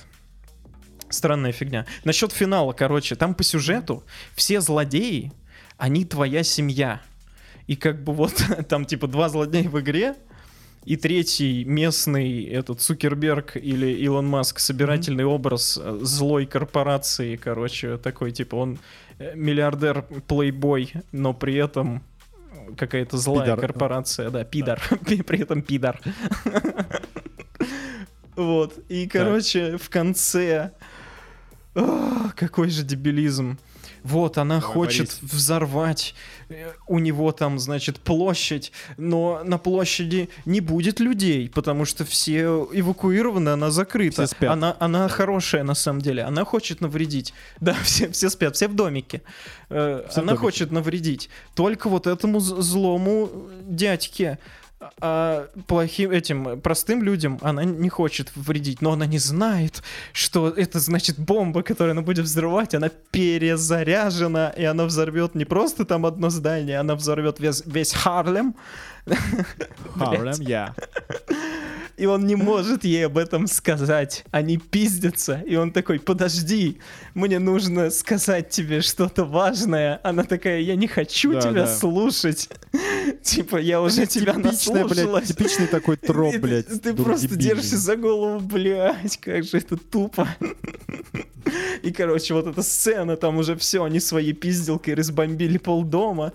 Странная 1.10 1.52
фигня. 1.52 1.86
Насчет 2.04 2.32
финала, 2.32 2.72
короче, 2.72 3.14
там 3.14 3.34
по 3.34 3.44
сюжету 3.44 4.04
все 4.34 4.60
злодеи, 4.60 5.32
они 5.76 6.04
твоя 6.04 6.42
семья. 6.42 7.00
И 7.66 7.76
как 7.76 8.02
бы 8.02 8.12
вот 8.12 8.34
там 8.68 8.84
типа 8.84 9.06
два 9.06 9.28
злодея 9.28 9.68
в 9.68 9.80
игре, 9.80 10.14
и 10.84 10.96
третий 10.96 11.64
местный 11.64 12.44
этот 12.44 12.80
Цукерберг 12.80 13.56
или 13.56 13.86
Илон 14.04 14.26
Маск 14.26 14.58
собирательный 14.58 15.24
mm-hmm. 15.24 15.34
образ 15.34 15.80
э, 15.82 15.98
злой 16.02 16.44
корпорации, 16.44 17.36
короче, 17.36 17.96
такой 17.96 18.32
типа 18.32 18.56
он 18.56 18.78
э, 19.18 19.34
миллиардер 19.34 20.02
плейбой, 20.28 20.92
но 21.10 21.32
при 21.32 21.54
этом 21.54 22.02
какая-то 22.76 23.16
злая 23.16 23.46
пидар. 23.46 23.60
корпорация, 23.60 24.30
да, 24.30 24.44
пидар, 24.44 24.82
при 25.26 25.40
этом 25.40 25.62
пидар. 25.62 26.00
Вот, 28.36 28.76
и, 28.88 29.06
короче, 29.06 29.76
в 29.76 29.88
конце... 29.90 30.72
Какой 32.34 32.68
же 32.68 32.82
дебилизм. 32.82 33.58
Вот, 34.04 34.36
она 34.36 34.60
Давай, 34.60 34.74
хочет 34.74 35.18
Борис. 35.20 35.32
взорвать 35.32 36.14
э, 36.50 36.72
у 36.86 36.98
него 36.98 37.32
там, 37.32 37.58
значит, 37.58 37.98
площадь, 37.98 38.70
но 38.98 39.40
на 39.44 39.56
площади 39.56 40.28
не 40.44 40.60
будет 40.60 41.00
людей, 41.00 41.48
потому 41.48 41.86
что 41.86 42.04
все 42.04 42.68
эвакуированы, 42.70 43.48
она 43.48 43.70
закрыта. 43.70 44.26
Все 44.26 44.36
спят. 44.36 44.52
Она, 44.52 44.76
она 44.78 45.08
хорошая 45.08 45.64
на 45.64 45.74
самом 45.74 46.02
деле, 46.02 46.22
она 46.22 46.44
хочет 46.44 46.80
навредить. 46.80 47.32
Да, 47.60 47.74
все, 47.82 48.10
все 48.10 48.28
спят, 48.28 48.56
все 48.56 48.68
в 48.68 48.74
домике. 48.74 49.22
Э, 49.70 50.04
все 50.10 50.20
она 50.20 50.34
в 50.34 50.36
домике. 50.36 50.40
хочет 50.40 50.70
навредить 50.70 51.30
только 51.54 51.88
вот 51.88 52.06
этому 52.06 52.40
злому 52.40 53.30
дядьке 53.62 54.38
а 55.00 55.48
плохим 55.66 56.10
этим 56.10 56.60
простым 56.60 57.02
людям 57.02 57.38
она 57.42 57.64
не 57.64 57.88
хочет 57.88 58.30
вредить, 58.34 58.82
но 58.82 58.92
она 58.92 59.06
не 59.06 59.18
знает, 59.18 59.82
что 60.12 60.48
это 60.48 60.78
значит 60.78 61.18
бомба, 61.18 61.62
которую 61.62 61.92
она 61.92 62.02
будет 62.02 62.24
взрывать, 62.24 62.74
она 62.74 62.90
перезаряжена, 63.10 64.50
и 64.50 64.64
она 64.64 64.84
взорвет 64.84 65.34
не 65.34 65.44
просто 65.44 65.84
там 65.84 66.06
одно 66.06 66.30
здание, 66.30 66.78
она 66.78 66.94
взорвет 66.94 67.40
весь, 67.40 67.62
весь 67.66 67.92
Харлем. 67.92 68.54
Харлем, 69.96 70.40
я. 70.40 70.74
и 71.96 72.06
он 72.06 72.26
не 72.26 72.36
может 72.36 72.84
ей 72.84 73.06
об 73.06 73.18
этом 73.18 73.46
сказать. 73.46 74.24
Они 74.30 74.56
пиздятся, 74.56 75.42
и 75.46 75.56
он 75.56 75.72
такой, 75.72 76.00
подожди, 76.00 76.78
мне 77.14 77.38
нужно 77.38 77.90
сказать 77.90 78.50
тебе 78.50 78.80
что-то 78.80 79.24
важное. 79.24 80.00
Она 80.02 80.24
такая, 80.24 80.60
я 80.60 80.74
не 80.74 80.88
хочу 80.88 81.32
да, 81.32 81.40
тебя 81.40 81.66
да. 81.66 81.76
слушать. 81.76 82.48
Типа, 83.22 83.56
я 83.56 83.80
уже 83.80 84.06
тебя 84.06 84.34
наслушалась. 84.34 85.28
Типичный 85.28 85.66
такой 85.66 85.96
троп, 85.98 86.36
блядь. 86.36 86.82
Ты 86.82 86.94
просто 86.94 87.36
держишься 87.36 87.76
за 87.76 87.96
голову, 87.96 88.40
блядь, 88.40 89.18
как 89.18 89.44
же 89.44 89.58
это 89.58 89.76
тупо. 89.76 90.28
И, 91.82 91.92
короче, 91.92 92.32
вот 92.34 92.46
эта 92.46 92.62
сцена, 92.62 93.16
там 93.16 93.36
уже 93.36 93.54
все, 93.56 93.84
они 93.84 94.00
своей 94.00 94.32
пизделкой 94.32 94.94
разбомбили 94.94 95.58
полдома 95.58 96.32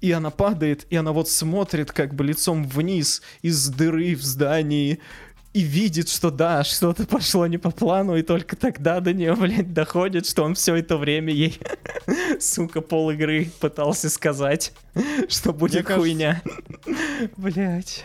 и 0.00 0.12
она 0.12 0.30
падает, 0.30 0.86
и 0.90 0.96
она 0.96 1.12
вот 1.12 1.28
смотрит 1.28 1.92
как 1.92 2.14
бы 2.14 2.24
лицом 2.24 2.64
вниз 2.64 3.22
из 3.42 3.68
дыры 3.68 4.14
в 4.14 4.22
здании, 4.22 5.00
и 5.56 5.60
видит, 5.60 6.10
что 6.10 6.30
да, 6.30 6.64
что-то 6.64 7.06
пошло 7.06 7.46
не 7.46 7.56
по 7.56 7.70
плану, 7.70 8.14
и 8.14 8.22
только 8.22 8.56
тогда 8.56 9.00
до 9.00 9.14
нее, 9.14 9.34
блядь, 9.34 9.72
доходит, 9.72 10.26
что 10.26 10.44
он 10.44 10.54
все 10.54 10.74
это 10.74 10.98
время 10.98 11.32
ей, 11.32 11.58
сука, 12.40 12.82
пол 12.82 13.10
игры 13.12 13.50
пытался 13.58 14.10
сказать, 14.10 14.74
что 15.28 15.54
будет 15.54 15.88
Мне 15.88 15.96
хуйня. 15.96 16.42
Блять. 17.38 18.04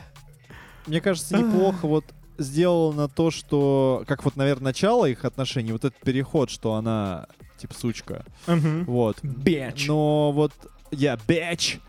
Мне 0.88 1.02
кажется, 1.02 1.38
неплохо 1.38 1.88
вот 1.88 2.06
сделал 2.38 2.94
на 2.94 3.10
то, 3.10 3.32
что, 3.32 4.06
как 4.08 4.24
вот, 4.24 4.38
наверное, 4.38 4.66
начало 4.66 5.06
их 5.06 5.26
отношений, 5.26 5.74
вот 5.74 5.84
этот 5.84 6.00
переход, 6.00 6.50
что 6.50 6.76
она, 6.76 7.28
типа, 7.58 7.74
сучка. 7.74 8.26
Uh-huh. 8.48 8.86
Вот. 8.86 9.18
Bitch. 9.24 9.88
Но 9.88 10.32
вот 10.32 10.54
я 10.92 11.14
yeah, 11.14 11.22
bitch, 11.28 11.80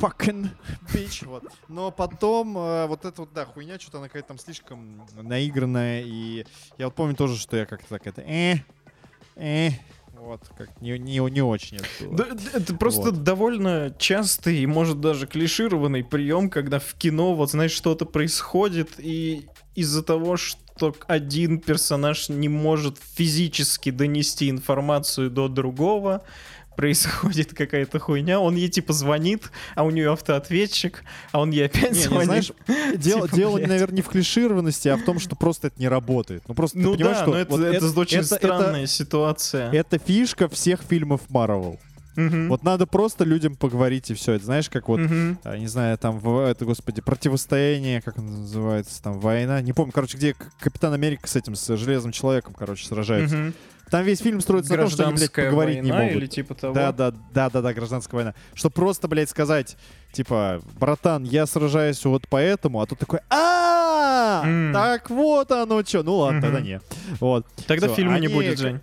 fucking 0.00 0.48
bitch, 0.92 1.26
вот. 1.26 1.44
Но 1.68 1.90
потом 1.90 2.56
э, 2.56 2.86
вот 2.86 3.04
эта 3.04 3.22
вот, 3.22 3.32
да, 3.32 3.44
хуйня, 3.44 3.78
что-то 3.78 3.98
она 3.98 4.08
какая-то 4.08 4.28
там 4.28 4.38
слишком 4.38 5.06
наигранная, 5.14 6.02
и 6.02 6.44
я 6.76 6.86
вот 6.86 6.94
помню 6.94 7.14
тоже, 7.14 7.36
что 7.36 7.56
я 7.56 7.66
как-то 7.66 7.88
так 7.88 8.06
это, 8.06 8.22
э, 8.22 8.56
э, 9.36 9.70
вот, 10.14 10.40
как 10.56 10.80
не, 10.80 10.98
не, 10.98 11.18
не 11.30 11.42
очень 11.42 11.76
это 11.78 11.86
было. 12.00 12.16
Да, 12.16 12.26
это 12.52 12.74
просто 12.74 13.10
вот. 13.10 13.22
довольно 13.22 13.94
частый 13.98 14.58
и, 14.58 14.66
может, 14.66 15.00
даже 15.00 15.26
клишированный 15.26 16.04
прием, 16.04 16.50
когда 16.50 16.78
в 16.78 16.94
кино, 16.94 17.34
вот, 17.34 17.50
знаешь, 17.50 17.72
что-то 17.72 18.04
происходит, 18.04 18.94
и 18.98 19.46
из-за 19.74 20.02
того, 20.02 20.36
что 20.36 20.94
один 21.06 21.60
персонаж 21.60 22.28
не 22.28 22.48
может 22.48 22.98
физически 22.98 23.90
донести 23.90 24.50
информацию 24.50 25.30
до 25.30 25.48
другого, 25.48 26.24
происходит 26.78 27.54
какая-то 27.54 27.98
хуйня, 27.98 28.38
он 28.38 28.54
ей 28.54 28.68
типа 28.68 28.92
звонит, 28.92 29.50
а 29.74 29.82
у 29.82 29.90
нее 29.90 30.12
автоответчик, 30.12 31.02
а 31.32 31.40
он 31.40 31.50
ей 31.50 31.66
опять 31.66 31.90
не, 31.90 32.02
звонит. 32.02 32.20
Не, 32.20 32.24
знаешь, 32.24 32.52
дело, 32.96 33.26
типа, 33.26 33.36
дело 33.36 33.58
наверное, 33.58 33.96
не 33.96 34.02
в 34.02 34.08
клишированности, 34.08 34.86
а 34.86 34.96
в 34.96 35.02
том, 35.02 35.18
что 35.18 35.34
просто 35.34 35.66
это 35.66 35.80
не 35.80 35.88
работает. 35.88 36.44
Ну 36.46 36.54
просто 36.54 36.78
ну, 36.78 36.92
ты 36.92 36.98
понимаешь, 36.98 37.16
да, 37.16 37.22
что 37.24 37.32
но 37.32 37.38
это, 37.38 37.50
вот 37.50 37.60
это, 37.62 37.84
это 37.84 38.00
очень 38.00 38.18
это, 38.18 38.36
странная 38.36 38.82
это, 38.84 38.92
ситуация. 38.92 39.72
Это 39.72 39.98
фишка 39.98 40.48
всех 40.48 40.80
фильмов 40.88 41.22
Марвел. 41.30 41.80
Угу. 42.16 42.46
Вот 42.48 42.62
надо 42.62 42.86
просто 42.86 43.24
людям 43.24 43.56
поговорить 43.56 44.10
и 44.12 44.14
все. 44.14 44.34
Это 44.34 44.44
знаешь, 44.44 44.70
как 44.70 44.86
вот, 44.86 45.00
угу. 45.00 45.56
не 45.56 45.66
знаю, 45.66 45.98
там, 45.98 46.20
в, 46.20 46.46
это, 46.46 46.64
господи, 46.64 47.00
противостояние, 47.00 48.02
как 48.02 48.18
оно 48.18 48.38
называется, 48.38 49.02
там, 49.02 49.18
война. 49.18 49.60
Не 49.62 49.72
помню, 49.72 49.92
короче, 49.92 50.16
где 50.16 50.36
Капитан 50.60 50.92
Америка 50.92 51.26
с 51.26 51.34
этим, 51.34 51.56
с 51.56 51.76
Железным 51.76 52.12
Человеком, 52.12 52.54
короче, 52.56 52.86
сражается. 52.86 53.36
Угу. 53.36 53.52
Там 53.90 54.04
весь 54.04 54.20
фильм 54.20 54.40
строится 54.40 54.72
на 54.72 54.82
том, 54.82 54.90
что 54.90 55.06
они, 55.06 55.16
блядь, 55.16 55.32
поговорить 55.32 55.82
не 55.82 55.92
могут. 55.92 56.16
или 56.16 56.26
типа 56.26 56.54
того? 56.54 56.74
Да, 56.74 56.92
да, 56.92 57.12
да, 57.32 57.50
да, 57.50 57.62
да, 57.62 57.74
гражданская 57.74 58.16
война. 58.16 58.34
Что 58.54 58.70
просто, 58.70 59.08
блядь, 59.08 59.30
сказать, 59.30 59.76
типа, 60.12 60.60
братан, 60.78 61.24
я 61.24 61.46
сражаюсь 61.46 62.04
вот 62.04 62.26
поэтому, 62.28 62.80
а 62.80 62.86
тут 62.86 62.98
такой, 62.98 63.20
а 63.30 64.42
так 64.72 65.10
вот 65.10 65.50
оно 65.52 65.82
что. 65.82 66.02
Ну 66.02 66.16
ладно, 66.16 66.42
тогда 66.42 66.60
не. 66.60 66.80
Вот. 67.20 67.46
Тогда 67.66 67.88
фильма 67.88 68.18
не 68.18 68.28
будет, 68.28 68.58
Жень. 68.58 68.80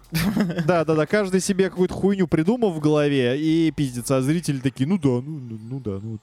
Да, 0.66 0.86
да, 0.86 0.95
да, 0.95 1.06
каждый 1.06 1.41
себе 1.41 1.70
какую-то 1.70 1.93
хуйню 1.93 2.28
придумал 2.28 2.72
в 2.72 2.80
голове 2.80 3.39
и 3.39 3.72
пиздится, 3.72 4.18
а 4.18 4.22
зрители 4.22 4.60
такие, 4.60 4.88
ну 4.88 4.97
да, 4.97 5.10
ну, 5.10 5.39
ну, 5.39 5.60
ну 5.70 5.80
да, 5.80 5.99
ну. 6.01 6.20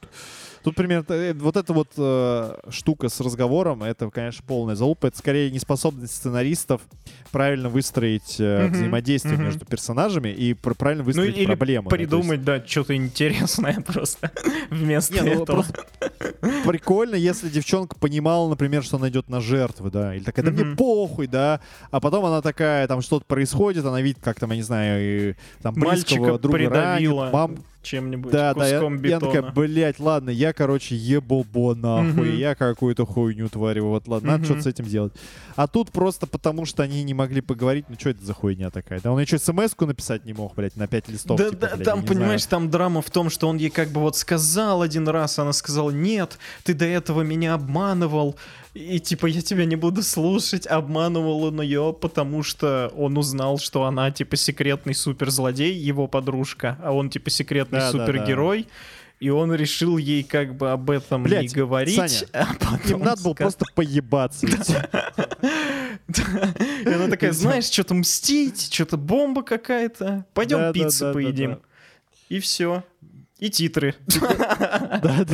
Тут 0.63 0.77
примерно 0.77 1.13
э, 1.13 1.35
вот 1.35 1.57
эта 1.57 1.73
вот 1.73 1.89
э, 1.97 2.57
штука 2.71 3.09
с 3.09 3.21
разговором, 3.21 3.83
это, 3.83 4.11
конечно, 4.11 4.45
полная 4.47 4.75
залупа. 4.75 5.07
Это 5.07 5.19
скорее 5.19 5.51
неспособность 5.51 6.15
сценаристов 6.15 6.83
правильно 7.33 7.69
выстроить 7.69 8.39
э, 8.39 8.43
mm-hmm. 8.43 8.71
взаимодействие 8.71 9.37
mm-hmm. 9.37 9.45
между 9.45 9.65
персонажами 9.67 10.29
и 10.29 10.55
пр- 10.55 10.75
правильно 10.75 11.03
ну, 11.03 11.07
выстроить 11.07 11.37
ну, 11.37 11.43
или 11.43 11.47
проблему. 11.47 11.89
Придумать, 11.89 12.45
да, 12.45 12.57
есть... 12.57 12.65
да, 12.65 12.71
что-то 12.71 12.95
интересное 12.95 13.81
просто 13.87 14.31
вместо 14.71 15.15
Не, 15.15 15.35
ну, 15.35 15.43
этого. 15.43 15.65
Прикольно, 16.65 17.17
если 17.17 17.49
девчонка 17.49 17.97
понимала, 17.97 18.49
например, 18.49 18.85
что 18.85 18.99
она 18.99 19.09
идет 19.09 19.29
на 19.29 19.41
жертвы, 19.41 19.91
да, 19.91 20.15
или 20.15 20.23
такая, 20.23 20.45
да 20.45 20.53
мне 20.53 20.77
похуй, 20.77 21.27
да, 21.27 21.61
а 21.91 22.01
потом 22.01 22.25
она 22.25 22.41
такая, 22.41 22.87
там 22.87 23.03
что-то 23.03 23.25
происходит, 23.27 23.85
она 23.85 24.01
видит, 24.01 24.21
как 24.23 24.39
там, 24.39 24.51
я 24.51 24.57
не 24.57 24.63
знаю, 24.63 25.31
и, 25.31 25.35
там 25.63 25.75
близкого 25.75 25.91
Мальчика 25.91 26.39
друга 26.39 26.71
ранит, 26.71 27.33
мам, 27.33 27.57
чем-нибудь, 27.83 28.33
да, 28.33 28.55
куском 28.55 28.99
да, 28.99 29.09
я, 29.09 29.17
бетона. 29.17 29.33
Я 29.33 29.43
такая, 29.43 29.53
блядь, 29.53 30.01
ладно, 30.01 30.31
я, 30.31 30.53
короче, 30.53 30.97
ебобо 30.97 31.75
нахуй, 31.75 32.29
угу. 32.29 32.37
я 32.37 32.55
какую-то 32.55 33.07
хуйню 33.07 33.49
творю, 33.49 33.89
вот 33.89 34.09
ладно, 34.09 34.29
угу. 34.29 34.33
надо 34.33 34.45
что-то 34.45 34.63
с 34.63 34.67
этим 34.67 34.85
делать. 34.85 35.13
А 35.57 35.67
тут 35.67 35.91
просто 35.91 36.27
потому, 36.27 36.65
что 36.65 36.83
они 36.83 37.03
не 37.03 37.15
могли 37.15 37.41
поговорить, 37.41 37.87
ну 37.89 37.97
что 37.99 38.11
это 38.11 38.25
за 38.25 38.35
хуйня 38.35 38.71
такая? 38.71 39.01
Да 39.01 39.13
он 39.13 39.21
еще 39.21 39.39
смс-ку 39.39 39.87
написать 39.87 40.25
не 40.25 40.33
мог, 40.33 40.55
блядь, 40.55 40.77
на 40.77 40.87
5 40.87 41.09
листов. 41.09 41.39
Да, 41.39 41.51
типа, 41.51 41.61
да, 41.61 41.77
блядь, 41.77 41.85
там, 41.85 42.05
понимаешь, 42.05 42.45
знаю. 42.45 42.63
там 42.63 42.71
драма 42.71 43.03
в 43.03 43.11
том, 43.11 43.31
что 43.31 43.49
он 43.49 43.57
ей 43.57 43.71
как 43.71 43.89
бы 43.89 44.01
вот 44.01 44.17
сказал 44.17 44.83
один 44.83 45.09
раз, 45.09 45.39
она 45.39 45.53
сказала, 45.53 45.91
нет, 45.91 46.39
ты 46.65 46.75
до 46.75 46.87
этого 46.87 47.23
меня 47.23 47.55
обманывал, 47.55 48.37
и 48.75 48.99
типа 49.01 49.27
я 49.27 49.43
тебя 49.43 49.67
не 49.67 49.77
буду 49.77 50.03
слушать, 50.03 50.67
обманывал 50.67 51.45
он 51.45 51.61
ее, 51.61 51.95
потому 51.99 52.43
что 52.43 52.91
он 52.97 53.19
узнал, 53.19 53.59
что 53.59 53.85
она 53.85 54.11
типа 54.11 54.37
секретный 54.37 54.95
суперзлодей, 54.95 55.75
его 55.75 56.07
подружка, 56.07 56.79
а 56.83 56.93
он 56.93 57.11
типа 57.11 57.29
секретный 57.29 57.81
да, 57.81 57.91
супергерой. 57.91 58.63
Да, 58.63 58.69
да. 58.69 58.75
И 59.21 59.29
он 59.29 59.55
решил 59.55 59.99
ей 59.99 60.25
как 60.25 60.57
бы 60.57 60.73
об 60.73 60.91
этом 60.91 61.23
Блядь, 61.23 61.43
не 61.43 61.49
говорить. 61.49 61.95
Саня, 61.95 62.27
а 62.33 62.55
потом 62.55 63.01
им 63.01 63.05
надо 63.05 63.23
было 63.23 63.35
просто 63.35 63.67
поебаться. 63.75 64.47
И 66.09 66.89
она 66.89 67.07
такая, 67.07 67.31
знаешь, 67.33 67.67
что-то 67.67 67.95
мстить, 67.95 68.73
что-то 68.73 68.97
бомба 68.97 69.45
какая-то. 69.45 70.27
Пойдем 70.35 70.73
пиццу 70.73 71.13
поедим. 71.13 71.61
И 72.29 72.41
все. 72.41 72.83
И 73.39 73.49
титры. 73.49 73.95
Да, 74.09 75.25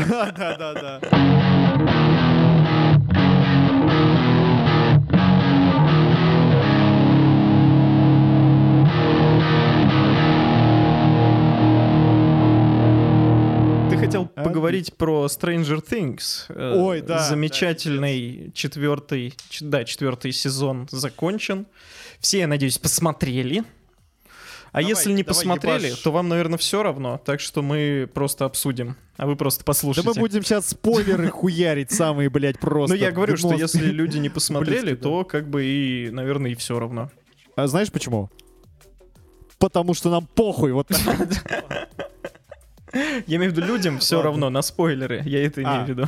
хотел 13.98 14.26
поговорить 14.26 14.94
про 14.94 15.26
Stranger 15.26 15.84
Things. 15.84 16.44
Э, 16.48 16.74
Ой, 16.76 17.00
да. 17.00 17.28
Замечательный 17.28 18.44
да, 18.46 18.52
четвертый, 18.52 19.34
да, 19.60 19.84
четвертый 19.84 20.32
сезон 20.32 20.86
закончен. 20.90 21.66
Все, 22.20 22.40
я 22.40 22.46
надеюсь, 22.46 22.78
посмотрели. 22.78 23.64
А 24.70 24.80
давай, 24.80 24.90
если 24.90 25.12
не 25.12 25.24
посмотрели, 25.24 25.86
ебаш. 25.86 26.00
то 26.00 26.12
вам, 26.12 26.28
наверное, 26.28 26.58
все 26.58 26.82
равно. 26.82 27.20
Так 27.24 27.40
что 27.40 27.62
мы 27.62 28.08
просто 28.12 28.44
обсудим. 28.44 28.96
А 29.16 29.26
вы 29.26 29.34
просто 29.34 29.64
послушайте. 29.64 30.08
Да 30.08 30.14
мы 30.14 30.20
будем 30.20 30.42
сейчас 30.42 30.68
спойлеры 30.68 31.30
хуярить 31.30 31.90
самые, 31.90 32.28
блядь, 32.28 32.58
просто. 32.60 32.94
Ну 32.94 33.00
я 33.00 33.10
говорю, 33.10 33.36
что 33.36 33.54
если 33.54 33.86
люди 33.86 34.18
не 34.18 34.28
посмотрели, 34.28 34.94
то 34.94 35.24
как 35.24 35.48
бы 35.48 35.64
и, 35.64 36.10
наверное, 36.10 36.50
и 36.52 36.54
все 36.54 36.78
равно. 36.78 37.10
А 37.56 37.66
знаешь 37.66 37.90
почему? 37.90 38.30
Потому 39.58 39.94
что 39.94 40.10
нам 40.10 40.26
похуй. 40.26 40.72
Вот 40.72 40.88
Я 43.28 43.36
имею 43.36 43.52
в 43.52 43.56
виду 43.56 43.66
людям 43.66 43.98
все 43.98 44.22
равно 44.22 44.48
на 44.48 44.62
спойлеры. 44.62 45.22
Я 45.26 45.44
это 45.44 45.62
имею 45.62 45.82
а. 45.82 45.84
в 45.84 45.88
виду. 45.88 46.06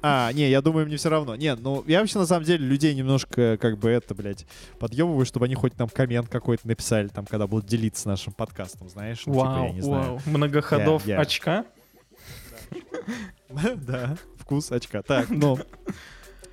А, 0.00 0.32
не, 0.32 0.48
я 0.48 0.62
думаю, 0.62 0.86
мне 0.86 0.96
все 0.96 1.10
равно. 1.10 1.36
Не, 1.36 1.54
ну, 1.54 1.84
я 1.86 2.00
вообще, 2.00 2.18
на 2.18 2.26
самом 2.26 2.44
деле, 2.44 2.64
людей 2.64 2.94
немножко, 2.94 3.58
как 3.60 3.76
бы, 3.76 3.90
это, 3.90 4.14
блядь, 4.14 4.46
подъебываю, 4.78 5.26
чтобы 5.26 5.46
они 5.46 5.54
хоть 5.54 5.78
нам 5.78 5.88
коммент 5.88 6.28
какой-то 6.28 6.66
написали, 6.66 7.08
там, 7.08 7.26
когда 7.26 7.46
будут 7.46 7.66
делиться 7.66 8.08
нашим 8.08 8.32
подкастом, 8.32 8.88
знаешь? 8.88 9.22
Ну, 9.26 9.34
вау, 9.34 9.66
типа, 9.66 9.66
я 9.66 9.72
не 9.72 9.80
вау. 9.80 10.02
Знаю. 10.02 10.20
Многоходов 10.26 11.06
я, 11.06 11.16
я... 11.16 11.20
очка? 11.20 11.64
Да, 13.76 14.16
вкус 14.38 14.72
очка. 14.72 15.02
Так, 15.02 15.28
ну, 15.28 15.58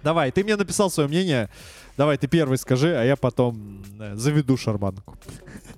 давай, 0.04 0.32
ты 0.32 0.44
мне 0.44 0.56
написал 0.58 0.90
свое 0.92 1.08
мнение. 1.08 1.50
Давай, 1.96 2.18
ты 2.18 2.28
первый 2.28 2.58
скажи, 2.58 2.96
а 2.96 3.04
я 3.04 3.16
потом 3.16 3.84
э, 4.00 4.16
заведу 4.16 4.58
шарманку. 4.58 5.18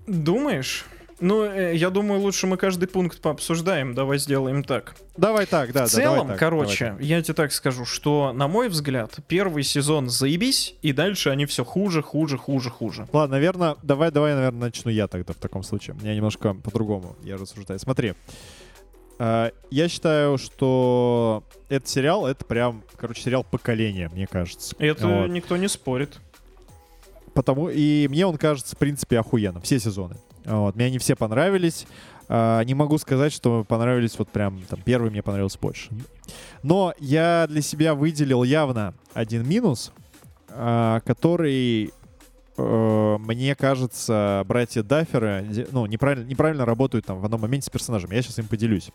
Думаешь? 0.08 0.86
Ну, 1.20 1.44
э, 1.44 1.76
я 1.76 1.90
думаю, 1.90 2.20
лучше 2.20 2.46
мы 2.46 2.58
каждый 2.58 2.88
пункт 2.88 3.22
пообсуждаем. 3.22 3.94
Давай 3.94 4.18
сделаем 4.18 4.64
так. 4.64 4.96
Давай 5.16 5.46
так, 5.46 5.72
да. 5.72 5.86
В 5.86 5.90
целом, 5.90 6.28
так, 6.28 6.40
короче, 6.40 6.92
так. 6.92 7.02
я 7.02 7.22
тебе 7.22 7.34
так 7.34 7.54
скажу, 7.54 7.86
что, 7.86 8.34
на 8.34 8.48
мой 8.48 8.68
взгляд, 8.68 9.16
первый 9.28 9.64
сезон 9.64 10.10
заебись, 10.10 10.76
и 10.82 10.92
дальше 10.92 11.30
они 11.30 11.46
все 11.46 11.64
хуже, 11.64 12.02
хуже, 12.02 12.38
хуже, 12.38 12.70
хуже. 12.70 13.08
Ладно, 13.14 13.36
наверное, 13.36 13.78
давай, 13.82 14.12
давай, 14.12 14.34
наверное, 14.34 14.60
начну 14.60 14.92
я 14.92 15.08
тогда 15.08 15.34
в 15.34 15.38
таком 15.38 15.64
случае. 15.64 15.96
Я 16.02 16.14
немножко 16.16 16.54
по-другому 16.54 17.16
я 17.24 17.38
рассуждаю. 17.38 17.80
Смотри. 17.80 18.14
Uh, 19.18 19.54
я 19.72 19.88
считаю, 19.88 20.38
что 20.38 21.46
этот 21.70 21.88
сериал, 21.88 22.28
это 22.28 22.44
прям, 22.44 22.84
короче, 22.98 23.22
сериал 23.22 23.46
поколения, 23.46 24.10
мне 24.10 24.28
кажется. 24.28 24.76
Это 24.78 25.08
вот. 25.08 25.28
никто 25.28 25.56
не 25.56 25.70
спорит. 25.70 26.20
Потому 27.34 27.70
и 27.70 28.10
мне 28.10 28.26
он 28.26 28.38
кажется, 28.38 28.76
в 28.76 28.80
принципе, 28.80 29.18
охуенным. 29.18 29.62
Все 29.62 29.80
сезоны. 29.80 30.18
Вот. 30.46 30.76
Мне 30.76 30.86
они 30.86 30.98
все 30.98 31.16
понравились. 31.16 31.86
Uh, 32.28 32.66
не 32.66 32.74
могу 32.74 32.98
сказать, 32.98 33.32
что 33.32 33.64
понравились 33.64 34.18
вот 34.18 34.30
прям 34.30 34.60
там 34.64 34.82
первый 34.82 35.12
мне 35.12 35.22
понравился 35.22 35.60
больше. 35.60 35.92
Но 36.64 36.92
я 36.98 37.46
для 37.48 37.62
себя 37.62 37.94
выделил 37.94 38.42
явно 38.44 38.96
один 39.14 39.48
минус, 39.48 39.92
uh, 40.48 41.02
который 41.02 41.94
uh, 42.58 43.20
мне 43.20 43.54
кажется, 43.54 44.44
братья 44.48 44.82
Дафферы 44.82 45.68
ну, 45.72 45.86
неправильно, 45.86 46.26
неправильно 46.26 46.66
работают 46.66 47.06
там 47.06 47.20
в 47.20 47.26
одном 47.26 47.42
моменте 47.42 47.68
с 47.68 47.70
персонажем. 47.70 48.10
Я 48.10 48.24
сейчас 48.24 48.40
им 48.40 48.48
поделюсь. 48.48 48.90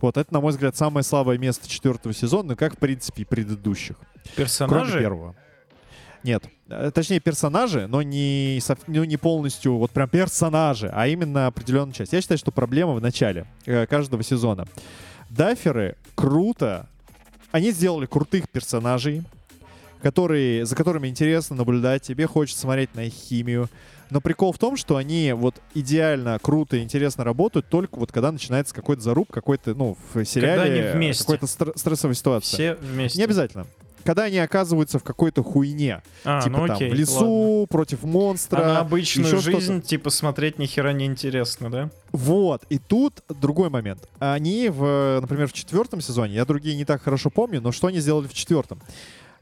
Вот 0.00 0.16
это, 0.16 0.32
на 0.32 0.40
мой 0.40 0.52
взгляд, 0.52 0.74
самое 0.74 1.04
слабое 1.04 1.36
место 1.36 1.68
четвертого 1.68 2.14
сезона, 2.14 2.56
как, 2.56 2.76
в 2.76 2.78
принципе, 2.78 3.22
и 3.22 3.24
предыдущих. 3.26 3.96
Персонажи? 4.36 4.90
Кроме 4.90 5.00
первого. 5.00 5.36
Нет. 6.24 6.44
Э, 6.68 6.90
точнее, 6.92 7.20
персонажи, 7.20 7.86
но 7.86 8.02
не, 8.02 8.58
ну, 8.86 9.04
не 9.04 9.18
полностью 9.18 9.76
вот 9.76 9.90
прям 9.90 10.08
персонажи, 10.08 10.90
а 10.92 11.06
именно 11.06 11.46
определенная 11.46 11.92
часть. 11.92 12.14
Я 12.14 12.20
считаю, 12.22 12.38
что 12.38 12.50
проблема 12.50 12.94
в 12.94 13.00
начале 13.02 13.46
э, 13.66 13.86
каждого 13.86 14.22
сезона. 14.22 14.66
Даферы 15.28 15.96
круто. 16.14 16.88
Они 17.52 17.70
сделали 17.70 18.06
крутых 18.06 18.48
персонажей, 18.48 19.22
которые, 20.02 20.64
за 20.64 20.74
которыми 20.74 21.08
интересно 21.08 21.56
наблюдать, 21.56 22.02
тебе 22.02 22.26
хочется 22.26 22.62
смотреть 22.62 22.94
на 22.94 23.04
их 23.04 23.12
химию. 23.12 23.68
Но 24.10 24.20
прикол 24.20 24.52
в 24.52 24.58
том, 24.58 24.76
что 24.76 24.96
они 24.96 25.32
вот 25.32 25.56
идеально, 25.74 26.38
круто 26.40 26.76
и 26.76 26.82
интересно 26.82 27.22
работают 27.22 27.68
только 27.68 27.98
вот 27.98 28.12
когда 28.12 28.32
начинается 28.32 28.74
какой-то 28.74 29.02
заруб, 29.02 29.30
какой-то, 29.30 29.74
ну, 29.74 29.96
в 30.12 30.24
сериале 30.24 31.12
какой-то 31.18 31.46
стр- 31.46 31.72
стрессовая 31.76 32.14
ситуация. 32.14 32.56
Все 32.56 32.74
вместе. 32.74 33.18
Не 33.18 33.24
обязательно 33.24 33.66
когда 34.04 34.24
они 34.24 34.38
оказываются 34.38 34.98
в 34.98 35.04
какой-то 35.04 35.42
хуйне. 35.42 36.02
А, 36.24 36.42
типа 36.42 36.58
ну, 36.58 36.64
окей, 36.64 36.88
там 36.88 36.96
в 36.96 37.00
лесу, 37.00 37.50
ладно. 37.50 37.66
против 37.66 38.02
монстра. 38.02 38.58
А 38.58 38.74
на 38.74 38.80
обычную 38.80 39.40
жизнь, 39.40 39.80
типа, 39.82 40.10
смотреть 40.10 40.58
ни 40.58 40.66
хера 40.66 40.92
не 40.92 41.06
интересно, 41.06 41.70
да? 41.70 41.90
Вот. 42.12 42.62
И 42.68 42.78
тут 42.78 43.22
другой 43.28 43.70
момент. 43.70 44.08
Они, 44.18 44.68
в, 44.68 45.18
например, 45.20 45.48
в 45.48 45.52
четвертом 45.52 46.00
сезоне, 46.00 46.34
я 46.34 46.44
другие 46.44 46.76
не 46.76 46.84
так 46.84 47.02
хорошо 47.02 47.30
помню, 47.30 47.60
но 47.60 47.72
что 47.72 47.88
они 47.88 47.98
сделали 47.98 48.28
в 48.28 48.34
четвертом? 48.34 48.80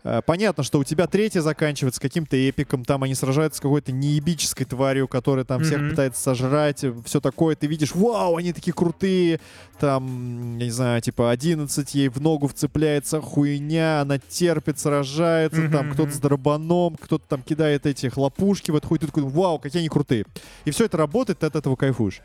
Э, 0.05 0.21
понятно, 0.25 0.65
что 0.65 0.79
у 0.79 0.85
тебя 0.85 1.07
третья 1.07 1.41
заканчивается 1.41 2.01
каким-то 2.01 2.37
эпиком, 2.37 2.85
там 2.85 3.03
они 3.03 3.15
сражаются 3.15 3.59
с 3.59 3.61
какой-то 3.61 3.93
неебической 3.93 4.67
тварью, 4.67 5.09
которая 5.09 5.45
там 5.45 5.61
mm-hmm. 5.61 5.65
всех 5.65 5.91
пытается 5.91 6.23
сожрать, 6.23 6.85
все 7.05 7.21
такое, 7.21 7.55
ты 7.55 7.67
видишь, 7.67 7.95
вау, 7.95 8.37
они 8.37 8.53
такие 8.53 8.73
крутые, 8.73 9.41
там, 9.79 10.59
я 10.59 10.67
не 10.67 10.71
знаю, 10.71 11.01
типа 11.01 11.31
11 11.31 11.95
ей 11.95 12.09
в 12.09 12.21
ногу 12.21 12.49
вцепляется 12.49 13.21
хуйня, 13.21 14.01
она 14.01 14.19
терпит, 14.19 14.79
сражается, 14.79 15.63
mm-hmm. 15.63 15.73
там 15.73 15.91
кто-то 15.93 16.13
с 16.13 16.19
дробаном, 16.19 16.97
кто-то 16.97 17.25
там 17.29 17.43
кидает 17.43 17.87
эти 17.87 18.09
хлопушки 18.09 18.71
в 18.71 18.77
эту 18.77 18.89
хуйню, 18.89 19.01
ты 19.01 19.07
такой, 19.07 19.23
вау, 19.25 19.59
какие 19.59 19.81
они 19.81 19.89
крутые. 19.89 20.25
И 20.65 20.71
все 20.71 20.87
это 20.87 20.97
работает, 20.97 21.39
ты 21.41 21.47
от 21.47 21.57
этого 21.57 21.77
кайфуешь. 21.77 22.21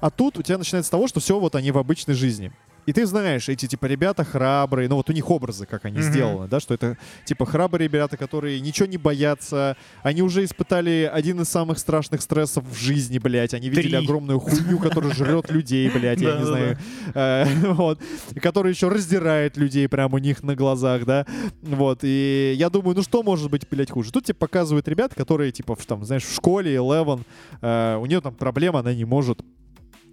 А 0.00 0.10
тут 0.10 0.38
у 0.38 0.42
тебя 0.42 0.58
начинается 0.58 0.88
с 0.88 0.90
того, 0.90 1.06
что 1.06 1.20
все 1.20 1.38
вот 1.38 1.54
они 1.54 1.70
в 1.70 1.78
обычной 1.78 2.14
жизни. 2.14 2.52
И 2.86 2.92
ты 2.92 3.06
знаешь, 3.06 3.48
эти, 3.48 3.66
типа, 3.66 3.86
ребята 3.86 4.24
храбрые, 4.24 4.88
ну 4.88 4.96
вот 4.96 5.08
у 5.08 5.12
них 5.12 5.30
образы, 5.30 5.66
как 5.66 5.84
они 5.84 5.98
mm-hmm. 5.98 6.02
сделаны, 6.02 6.48
да, 6.48 6.58
что 6.58 6.74
это, 6.74 6.98
типа, 7.24 7.46
храбрые 7.46 7.86
ребята, 7.86 8.16
которые 8.16 8.60
ничего 8.60 8.86
не 8.86 8.96
боятся, 8.96 9.76
они 10.02 10.22
уже 10.22 10.44
испытали 10.44 11.10
один 11.12 11.40
из 11.40 11.48
самых 11.48 11.78
страшных 11.78 12.22
стрессов 12.22 12.64
в 12.64 12.76
жизни, 12.76 13.18
блядь, 13.18 13.54
они 13.54 13.68
видели 13.68 13.96
Три. 13.96 14.04
огромную 14.04 14.40
хуйню, 14.40 14.78
которая 14.78 15.14
жрет 15.14 15.50
людей, 15.50 15.88
блядь, 15.90 16.20
я 16.20 16.38
не 16.38 16.44
знаю, 16.44 16.78
э, 17.14 17.44
вот, 17.72 18.00
которая 18.40 18.72
еще 18.72 18.88
раздирает 18.88 19.56
людей 19.56 19.88
прямо 19.88 20.16
у 20.16 20.18
них 20.18 20.42
на 20.42 20.56
глазах, 20.56 21.04
да, 21.04 21.26
вот, 21.62 22.00
и 22.02 22.54
я 22.56 22.68
думаю, 22.68 22.96
ну 22.96 23.02
что 23.02 23.22
может 23.22 23.50
быть, 23.50 23.62
блядь, 23.70 23.90
хуже? 23.90 24.10
Тут 24.10 24.24
тебе 24.24 24.34
показывают 24.34 24.88
ребят, 24.88 25.14
которые, 25.14 25.52
типа, 25.52 25.76
там, 25.86 26.04
знаешь, 26.04 26.24
в 26.24 26.34
школе, 26.34 26.74
Eleven, 26.74 27.22
э, 27.60 27.96
у 28.00 28.06
нее 28.06 28.20
там 28.20 28.34
проблема, 28.34 28.80
она 28.80 28.92
не 28.92 29.04
может 29.04 29.40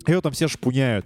ее 0.07 0.21
там 0.21 0.31
все 0.31 0.47
шпуняют. 0.47 1.05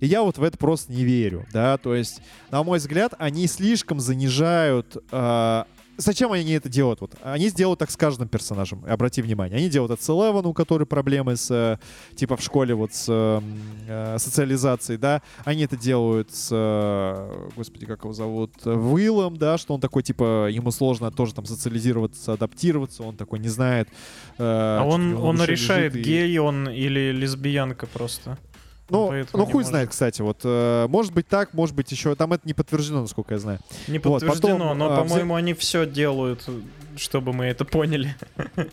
И 0.00 0.06
я 0.06 0.22
вот 0.22 0.38
в 0.38 0.42
это 0.42 0.56
просто 0.56 0.92
не 0.92 1.04
верю, 1.04 1.46
да, 1.52 1.76
то 1.76 1.94
есть, 1.94 2.22
на 2.50 2.62
мой 2.62 2.78
взгляд, 2.78 3.14
они 3.18 3.46
слишком 3.46 4.00
занижают 4.00 4.96
э, 5.10 5.64
зачем 5.98 6.32
они 6.32 6.52
это 6.52 6.68
делают? 6.68 7.00
Вот, 7.00 7.12
они 7.22 7.48
сделают 7.48 7.78
так 7.80 7.90
с 7.90 7.96
каждым 7.96 8.28
персонажем. 8.28 8.84
Обрати 8.88 9.20
внимание. 9.20 9.58
Они 9.58 9.68
делают 9.68 9.92
это 9.92 10.02
с 10.02 10.08
Элевен, 10.08 10.46
у 10.46 10.54
которой 10.54 10.84
проблемы 10.84 11.36
с, 11.36 11.50
э, 11.50 11.78
типа, 12.16 12.36
в 12.36 12.42
школе 12.42 12.74
вот 12.74 12.94
с 12.94 13.06
э, 13.08 14.16
социализацией, 14.18 14.98
да. 14.98 15.22
Они 15.44 15.64
это 15.64 15.76
делают 15.76 16.32
с, 16.32 16.48
э, 16.50 17.50
господи, 17.56 17.86
как 17.86 18.04
его 18.04 18.12
зовут, 18.12 18.52
Уиллом, 18.64 19.36
да, 19.36 19.58
что 19.58 19.74
он 19.74 19.80
такой, 19.80 20.02
типа, 20.02 20.48
ему 20.48 20.70
сложно 20.70 21.10
тоже 21.10 21.34
там 21.34 21.44
социализироваться, 21.44 22.32
адаптироваться, 22.32 23.02
он 23.02 23.16
такой 23.16 23.40
не 23.40 23.48
знает. 23.48 23.88
Э, 24.38 24.78
а 24.80 24.84
он, 24.84 25.14
он, 25.14 25.40
он 25.40 25.44
решает, 25.44 25.96
и... 25.96 26.00
гей 26.00 26.38
он 26.38 26.68
или 26.68 27.12
лесбиянка 27.12 27.86
просто. 27.86 28.38
Ну, 28.90 29.12
ну 29.32 29.44
хуй 29.44 29.54
может. 29.54 29.68
знает, 29.68 29.90
кстати. 29.90 30.22
Вот, 30.22 30.40
э, 30.44 30.86
может 30.88 31.12
быть 31.12 31.28
так, 31.28 31.52
может 31.52 31.74
быть 31.74 31.90
еще. 31.92 32.14
Там 32.14 32.32
это 32.32 32.46
не 32.46 32.54
подтверждено, 32.54 33.02
насколько 33.02 33.34
я 33.34 33.40
знаю. 33.40 33.58
Не 33.86 33.98
подтверждено, 33.98 34.56
вот, 34.56 34.58
потом, 34.58 34.78
но, 34.78 34.92
э, 34.92 34.96
по-моему, 34.96 35.34
взя... 35.34 35.38
они 35.38 35.54
все 35.54 35.86
делают, 35.86 36.48
чтобы 36.96 37.32
мы 37.32 37.46
это 37.46 37.64
поняли. 37.64 38.16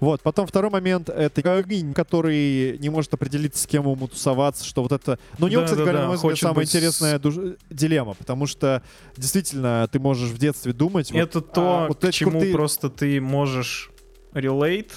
Вот, 0.00 0.22
потом 0.22 0.46
второй 0.46 0.70
момент. 0.70 1.08
Это 1.08 1.42
героинь, 1.42 1.94
который 1.94 2.78
не 2.78 2.88
может 2.88 3.12
определиться, 3.12 3.62
с 3.62 3.66
кем 3.66 3.90
ему 3.90 4.08
тусоваться, 4.08 4.64
что 4.64 4.82
вот 4.82 4.92
это... 4.92 5.18
Ну, 5.38 5.46
у 5.46 5.48
него, 5.48 5.62
да, 5.62 5.66
кстати 5.66 5.78
да, 5.78 5.84
говоря, 5.84 5.98
да. 5.98 6.02
на 6.02 6.08
мой 6.08 6.16
взгляд, 6.16 6.38
самая 6.38 6.54
быть... 6.54 6.68
интересная 6.68 7.18
душ... 7.18 7.34
дилемма, 7.68 8.14
потому 8.14 8.46
что 8.46 8.82
действительно 9.16 9.88
ты 9.90 9.98
можешь 9.98 10.30
в 10.30 10.38
детстве 10.38 10.72
думать... 10.72 11.10
Это 11.10 11.40
вот, 11.40 11.52
то, 11.52 11.84
а, 11.84 11.88
вот 11.88 12.00
к 12.00 12.12
чему 12.12 12.32
крутые... 12.32 12.52
просто 12.52 12.88
ты 12.88 13.20
можешь 13.20 13.90
relate, 14.32 14.90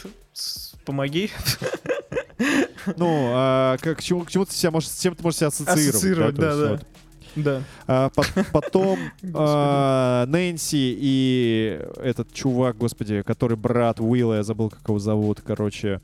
помоги. 0.86 1.32
Ну, 2.98 3.32
а, 3.34 3.78
к, 3.78 3.96
к, 3.96 4.02
чему, 4.02 4.22
к 4.26 4.32
чему 4.32 4.46
ты 4.46 4.54
себя 4.54 4.72
можешь, 4.72 4.90
с 4.90 5.02
чем 5.02 5.16
ты 5.16 5.24
можешь 5.24 5.40
себя 5.40 5.48
ассоциировать? 5.48 5.90
Ассоциировать, 5.90 6.36
да, 6.36 6.56
да. 6.56 6.70
Вот. 6.72 6.88
Да. 7.36 7.64
А, 7.88 8.10
по 8.10 8.24
потом 8.52 9.00
а, 9.34 10.26
Нэнси 10.28 10.96
и 11.00 11.80
этот 11.98 12.32
чувак, 12.34 12.78
господи, 12.78 13.22
который 13.24 13.58
брат 13.58 14.00
Уилла, 14.00 14.36
я 14.36 14.44
забыл, 14.44 14.70
как 14.70 14.82
его 14.88 15.00
зовут, 15.00 15.42
короче. 15.42 16.02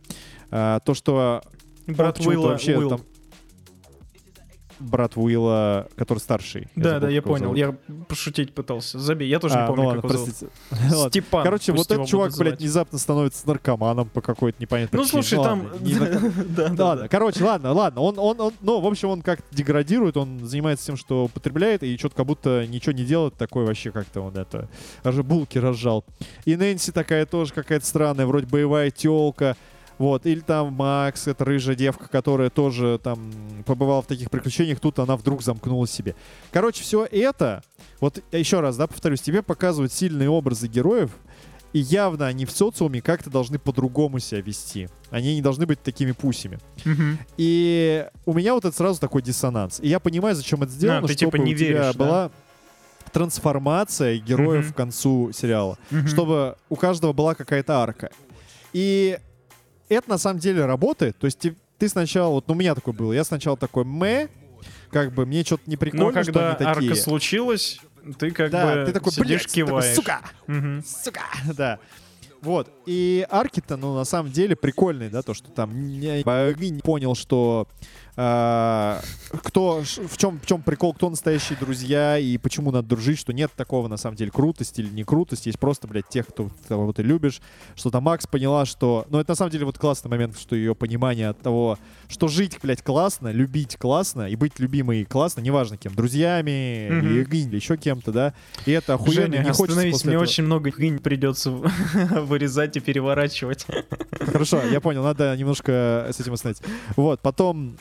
А, 0.52 0.80
то, 0.80 0.94
что... 0.94 1.42
Брат 1.88 2.20
Уилла, 2.20 2.50
вообще 2.50 2.78
Уилл. 2.78 2.90
там... 2.90 3.02
брат 4.80 5.18
Уилла, 5.18 5.88
который 5.96 6.20
старший. 6.20 6.68
Да, 6.76 6.94
я 6.94 7.00
да, 7.00 7.10
я 7.10 7.22
понял. 7.22 7.56
Зовут. 7.56 7.58
Я 7.58 7.76
пошутить 8.08 8.54
пытался. 8.54 9.00
Забей, 9.00 9.28
я 9.28 9.40
тоже 9.40 9.56
а, 9.56 9.62
не 9.62 9.68
помню, 9.68 9.82
ну, 9.84 9.88
ладно, 9.90 10.02
как 10.02 10.12
его 10.12 10.26
зовут. 10.26 11.10
Степан. 11.12 11.44
Короче, 11.44 11.72
вот 11.72 11.92
этот 11.92 12.08
чувак, 12.08 12.34
блядь, 12.38 12.60
внезапно 12.60 12.98
становится 12.98 13.48
наркоманом 13.48 14.10
по 14.10 14.22
какой-то 14.22 14.62
непонятной 14.62 14.98
Ну, 14.98 15.06
слушай, 15.06 15.36
ну, 15.36 15.44
там... 15.44 15.68
Да, 16.56 16.70
да. 16.96 17.08
Короче, 17.08 17.44
ладно, 17.44 17.74
ладно. 17.74 18.02
Он, 18.02 18.18
он, 18.18 18.40
он, 18.40 18.54
ну, 18.62 18.80
в 18.80 18.88
общем, 18.88 19.10
он 19.10 19.22
как-то 19.22 19.56
деградирует, 19.56 20.18
он 20.18 20.46
занимается 20.46 20.86
тем, 20.86 20.98
что 20.98 21.26
употребляет, 21.26 21.84
и 21.84 21.98
что-то 21.98 22.16
как 22.16 22.26
будто 22.26 22.66
ничего 22.68 22.94
не 22.94 23.04
делает, 23.04 23.36
такой 23.36 23.66
вообще 23.66 23.92
как-то 23.92 24.22
он 24.22 24.36
это... 24.36 24.68
Даже 25.04 25.24
булки 25.24 25.58
разжал. 25.58 26.06
И 26.46 26.56
Нэнси 26.56 26.92
такая 26.92 27.26
тоже 27.26 27.54
какая-то 27.54 27.86
странная, 27.86 28.26
вроде 28.26 28.48
боевая 28.48 28.92
телка. 28.92 29.56
Вот, 30.00 30.26
или 30.26 30.40
там 30.40 30.74
Макс, 30.74 31.28
это 31.28 31.44
рыжая 31.44 31.76
девка, 31.76 32.08
которая 32.08 32.50
тоже 32.50 33.00
там 33.04 33.32
побывала 33.66 34.02
в 34.02 34.08
таких 34.08 34.32
приключениях, 34.32 34.80
тут 34.80 34.98
она 34.98 35.18
вдруг 35.18 35.44
замкнула 35.44 35.88
себе. 35.88 36.16
Короче, 36.52 36.84
все 36.84 37.06
это, 37.06 37.62
вот 38.00 38.24
еще 38.32 38.62
раз, 38.62 38.78
да, 38.78 38.88
повторюсь, 38.88 39.22
тебе 39.22 39.44
показывают 39.44 39.92
сильные 39.92 40.30
образы 40.30 40.70
героев, 40.70 41.12
и 41.74 41.80
явно 41.80 42.28
они 42.28 42.46
в 42.46 42.52
социуме 42.52 43.02
как-то 43.02 43.30
должны 43.30 43.60
по-другому 43.60 44.20
себя 44.20 44.42
вести. 44.42 44.88
Они 45.12 45.36
не 45.36 45.42
должны 45.42 45.66
быть 45.66 45.84
такими 45.84 46.14
пусями. 46.14 46.60
Mm-hmm. 46.78 47.18
И 47.38 48.08
у 48.26 48.34
меня 48.34 48.54
вот 48.54 48.66
это 48.66 48.76
сразу 48.76 49.00
такой 49.00 49.22
диссонанс. 49.22 49.80
И 49.82 49.90
я 49.90 50.00
понимаю, 50.00 50.34
зачем 50.34 50.64
это 50.64 50.72
сделано, 50.72 51.06
а, 51.06 51.08
ты, 51.08 51.14
чтобы 51.14 51.38
типа, 51.38 51.44
не 51.44 51.54
у 51.54 51.58
веришь, 51.58 51.76
тебя 51.76 51.94
да? 51.94 52.00
была 52.00 52.32
трансформация 53.12 54.18
героев 54.18 54.70
mm-hmm. 54.70 54.74
к 54.74 54.76
концу 54.78 55.32
сериала. 55.34 55.78
Mm-hmm. 55.92 56.08
Чтобы 56.08 56.56
у 56.70 56.76
каждого 56.76 57.14
была 57.14 57.36
какая-то 57.36 57.78
арка. 57.78 58.10
И 58.74 59.20
это 59.96 60.10
на 60.10 60.18
самом 60.18 60.40
деле 60.40 60.66
работает. 60.66 61.18
То 61.18 61.26
есть 61.26 61.40
ты, 61.40 61.56
ты 61.78 61.90
сначала, 61.90 62.32
вот 62.32 62.48
ну, 62.48 62.54
у 62.54 62.58
меня 62.58 62.76
такое 62.76 62.94
было, 62.94 63.14
я 63.14 63.24
сначала 63.24 63.58
такой 63.58 63.84
мэ, 63.84 64.30
как 64.92 65.14
бы 65.14 65.26
мне 65.26 65.44
что-то 65.44 65.64
не 65.68 65.78
прикольно, 65.78 66.06
Но 66.08 66.12
когда 66.12 66.54
что 66.54 66.58
они 66.58 66.66
арка 66.66 66.96
случилась, 66.96 67.80
ты 68.18 68.32
как 68.32 68.52
да, 68.52 68.76
бы 68.76 68.86
ты 68.86 68.94
такой, 68.94 69.12
сидишь, 69.12 69.48
киваешь. 69.48 69.96
Такой, 69.96 69.96
сука! 69.96 70.22
Угу. 70.48 70.84
Сука! 70.86 71.22
Да. 71.56 71.80
Вот. 72.42 72.72
И 72.86 73.28
арки-то, 73.30 73.76
ну, 73.76 73.96
на 73.96 74.06
самом 74.06 74.32
деле 74.32 74.56
прикольные, 74.56 75.10
да, 75.10 75.22
то, 75.22 75.34
что 75.34 75.50
там 75.50 76.00
не, 76.00 76.24
не 76.24 76.82
понял, 76.82 77.14
что 77.14 77.68
кто, 78.20 79.82
в 79.82 80.18
чем, 80.18 80.40
в 80.42 80.46
чем 80.46 80.62
прикол, 80.62 80.94
кто 80.94 81.10
настоящие 81.10 81.58
друзья 81.58 82.18
и 82.18 82.38
почему 82.38 82.70
надо 82.72 82.90
дружить, 82.90 83.18
что 83.18 83.32
нет 83.32 83.50
такого, 83.56 83.88
на 83.88 83.96
самом 83.96 84.18
деле, 84.18 84.30
крутости 84.30 84.82
или 84.82 84.90
не 84.90 85.06
крутости. 85.06 85.48
Есть 85.48 85.60
просто, 85.60 85.88
блядь, 85.88 86.10
тех, 86.10 86.28
кто, 86.28 86.50
кого 86.68 86.92
ты 86.92 87.02
любишь. 87.02 87.40
Что 87.76 87.92
там 87.92 88.04
Макс 88.04 88.28
поняла, 88.28 88.66
что... 88.66 89.06
Ну, 89.10 89.20
это 89.20 89.32
на 89.32 89.36
самом 89.36 89.52
деле 89.52 89.64
вот 89.64 89.78
классный 89.78 90.12
момент, 90.12 90.38
что 90.38 90.54
ее 90.54 90.76
понимание 90.76 91.30
от 91.30 91.40
того, 91.40 91.78
что 92.10 92.28
жить, 92.28 92.58
блядь, 92.62 92.82
классно, 92.82 93.32
любить 93.32 93.78
классно 93.78 94.28
и 94.28 94.36
быть 94.36 94.60
любимой 94.60 95.06
классно, 95.06 95.40
неважно 95.40 95.78
кем, 95.78 95.96
друзьями 95.96 96.50
mm-hmm. 96.50 97.00
или, 97.00 97.24
или 97.24 97.56
еще 97.56 97.78
кем-то, 97.78 98.12
да. 98.12 98.34
И 98.66 98.72
это 98.72 98.96
охуенно. 98.96 99.38
Женя, 99.38 99.44
не 99.46 99.54
хочется 99.54 99.80
мне 99.80 99.92
этого... 99.92 100.22
очень 100.22 100.44
много 100.44 100.72
гынь 100.72 101.00
придется 101.00 101.52
вырезать 101.92 102.76
и 102.76 102.82
переворачивать. 102.82 103.66
Хорошо, 104.12 104.62
я 104.64 104.82
понял, 104.82 105.04
надо 105.04 105.38
немножко 105.38 106.10
с 106.12 106.20
этим 106.20 106.34
остановить. 106.34 106.62
Вот, 106.98 107.22
потом 107.22 107.78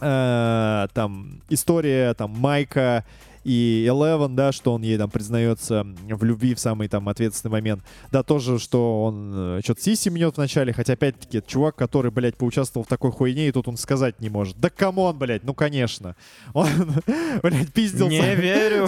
э, 0.00 0.88
там 0.92 1.40
история 1.48 2.14
там 2.14 2.30
Майка 2.30 3.04
и 3.48 3.86
Eleven, 3.88 4.34
да, 4.34 4.52
что 4.52 4.74
он 4.74 4.82
ей 4.82 4.98
там 4.98 5.10
признается 5.10 5.86
в 6.06 6.22
любви 6.22 6.54
в 6.54 6.60
самый 6.60 6.86
там 6.88 7.08
ответственный 7.08 7.52
момент. 7.52 7.82
Да, 8.12 8.22
тоже, 8.22 8.58
что 8.58 9.04
он 9.04 9.32
э, 9.34 9.60
что-то 9.64 9.80
сиси 9.80 10.10
мнет 10.10 10.34
в 10.34 10.38
начале, 10.38 10.74
хотя 10.74 10.92
опять-таки 10.92 11.38
это 11.38 11.50
чувак, 11.50 11.74
который, 11.76 12.10
блядь, 12.10 12.36
поучаствовал 12.36 12.84
в 12.84 12.88
такой 12.88 13.10
хуйне, 13.10 13.48
и 13.48 13.52
тут 13.52 13.66
он 13.66 13.78
сказать 13.78 14.20
не 14.20 14.28
может. 14.28 14.58
Да 14.60 14.68
come 14.68 14.95
on, 14.95 15.16
блядь, 15.16 15.44
ну 15.44 15.54
конечно. 15.54 16.14
Он, 16.52 16.68
блядь, 17.42 17.72
пиздился. 17.72 18.10
Не 18.10 18.34
верю. 18.34 18.86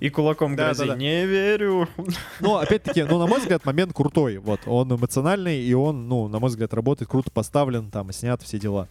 И 0.00 0.10
кулаком 0.10 0.54
да, 0.54 0.66
грози. 0.66 0.80
Да, 0.80 0.86
да. 0.88 0.96
Не 0.96 1.24
верю. 1.24 1.88
Ну, 2.40 2.56
опять-таки, 2.56 3.04
ну, 3.04 3.18
на 3.18 3.26
мой 3.26 3.40
взгляд, 3.40 3.64
момент 3.64 3.94
крутой. 3.94 4.36
Вот, 4.36 4.60
он 4.66 4.94
эмоциональный, 4.94 5.62
и 5.62 5.72
он, 5.72 6.08
ну, 6.08 6.28
на 6.28 6.40
мой 6.40 6.50
взгляд, 6.50 6.74
работает, 6.74 7.10
круто 7.10 7.30
поставлен, 7.30 7.90
там, 7.90 8.12
снят, 8.12 8.42
все 8.42 8.58
дела. 8.58 8.86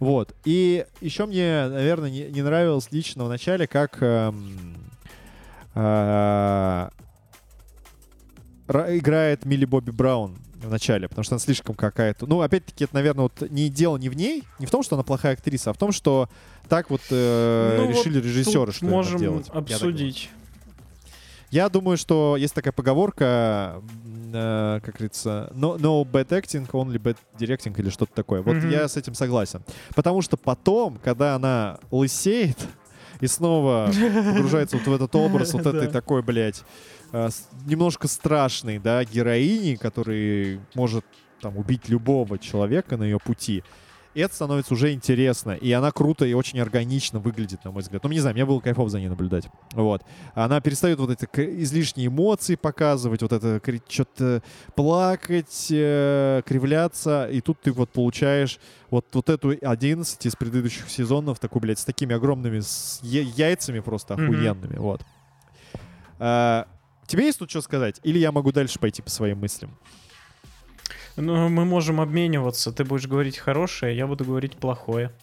Вот. 0.00 0.34
И 0.44 0.86
еще 1.02 1.26
мне, 1.26 1.68
наверное, 1.68 2.10
не, 2.10 2.24
не 2.24 2.42
нравилось 2.42 2.88
лично 2.90 3.26
в 3.26 3.28
начале, 3.28 3.66
как 3.66 3.98
эм, 4.00 4.56
э, 5.74 6.88
играет 8.66 9.44
Милли 9.44 9.66
Бобби 9.66 9.90
Браун 9.90 10.38
в 10.54 10.70
начале, 10.70 11.06
потому 11.06 11.22
что 11.22 11.34
она 11.34 11.40
слишком 11.40 11.74
какая-то... 11.74 12.26
Ну, 12.26 12.40
опять-таки, 12.40 12.84
это, 12.84 12.94
наверное, 12.94 13.24
вот 13.24 13.50
не 13.50 13.68
дело 13.68 13.98
не 13.98 14.08
в 14.08 14.16
ней, 14.16 14.44
не 14.58 14.64
в 14.64 14.70
том, 14.70 14.82
что 14.82 14.96
она 14.96 15.02
плохая 15.02 15.34
актриса, 15.34 15.70
а 15.70 15.72
в 15.74 15.78
том, 15.78 15.92
что 15.92 16.30
так 16.70 16.88
вот 16.88 17.02
э, 17.10 17.76
ну, 17.78 17.90
решили 17.90 18.16
вот 18.16 18.24
режиссеры, 18.24 18.72
что 18.72 18.86
можем 18.86 19.18
делать. 19.18 19.48
обсудить. 19.50 20.30
Я 21.50 21.68
думаю, 21.68 21.96
что 21.96 22.36
есть 22.36 22.54
такая 22.54 22.72
поговорка, 22.72 23.82
э, 24.32 24.80
как 24.84 24.94
говорится, 24.94 25.50
no, 25.52 25.76
no 25.78 26.04
bad 26.04 26.28
acting, 26.28 26.68
only 26.70 26.98
bad 26.98 27.16
directing 27.38 27.76
или 27.76 27.90
что-то 27.90 28.14
такое. 28.14 28.40
Вот 28.40 28.56
mm-hmm. 28.56 28.70
я 28.70 28.86
с 28.86 28.96
этим 28.96 29.14
согласен. 29.14 29.62
Потому 29.96 30.22
что 30.22 30.36
потом, 30.36 30.98
когда 31.02 31.34
она 31.34 31.78
лысеет 31.90 32.56
и 33.20 33.26
снова 33.26 33.90
погружается 33.92 34.76
вот 34.76 34.86
в 34.86 34.92
этот 34.92 35.14
образ 35.16 35.52
вот 35.52 35.66
этой 35.66 35.88
такой, 35.88 36.22
блядь, 36.22 36.62
э, 37.12 37.28
немножко 37.66 38.06
страшной, 38.06 38.78
да, 38.78 39.04
героини, 39.04 39.74
который 39.74 40.60
может 40.74 41.04
там 41.40 41.56
убить 41.56 41.88
любого 41.88 42.38
человека 42.38 42.96
на 42.96 43.02
ее 43.02 43.18
пути, 43.18 43.64
это 44.18 44.34
становится 44.34 44.74
уже 44.74 44.92
интересно. 44.92 45.52
И 45.52 45.70
она 45.72 45.92
круто 45.92 46.24
и 46.24 46.32
очень 46.32 46.58
органично 46.60 47.20
выглядит, 47.20 47.64
на 47.64 47.70
мой 47.70 47.82
взгляд. 47.82 48.02
Ну, 48.02 48.10
не 48.10 48.18
знаю, 48.18 48.34
мне 48.34 48.44
было 48.44 48.60
кайфово 48.60 48.88
за 48.88 48.98
ней 48.98 49.08
наблюдать. 49.08 49.46
Вот. 49.72 50.02
Она 50.34 50.60
перестает 50.60 50.98
вот 50.98 51.10
эти 51.10 51.26
излишние 51.62 52.08
эмоции 52.08 52.56
показывать, 52.56 53.22
вот 53.22 53.32
это 53.32 53.60
что-то 53.88 54.42
плакать, 54.74 55.68
э, 55.70 56.42
кривляться. 56.44 57.28
И 57.30 57.40
тут 57.40 57.60
ты 57.60 57.72
вот 57.72 57.90
получаешь 57.90 58.58
вот, 58.90 59.06
вот 59.12 59.28
эту 59.28 59.56
11 59.60 60.26
из 60.26 60.36
предыдущих 60.36 60.90
сезонов, 60.90 61.38
такую, 61.38 61.62
блядь, 61.62 61.78
с 61.78 61.84
такими 61.84 62.14
огромными 62.14 62.60
с 62.60 62.98
яйцами 63.02 63.80
просто 63.80 64.14
охуенными. 64.14 64.74
Mm-hmm. 64.74 64.80
Вот. 64.80 65.02
А, 66.18 66.66
тебе 67.06 67.26
есть 67.26 67.38
тут 67.38 67.50
что 67.50 67.60
сказать? 67.60 68.00
Или 68.02 68.18
я 68.18 68.32
могу 68.32 68.52
дальше 68.52 68.78
пойти 68.78 69.02
по 69.02 69.10
своим 69.10 69.38
мыслям? 69.38 69.78
Ну, 71.20 71.48
мы 71.48 71.64
можем 71.64 72.00
обмениваться. 72.00 72.72
Ты 72.72 72.84
будешь 72.84 73.06
говорить 73.06 73.38
хорошее, 73.38 73.96
я 73.96 74.06
буду 74.06 74.24
говорить 74.24 74.56
плохое. 74.56 75.10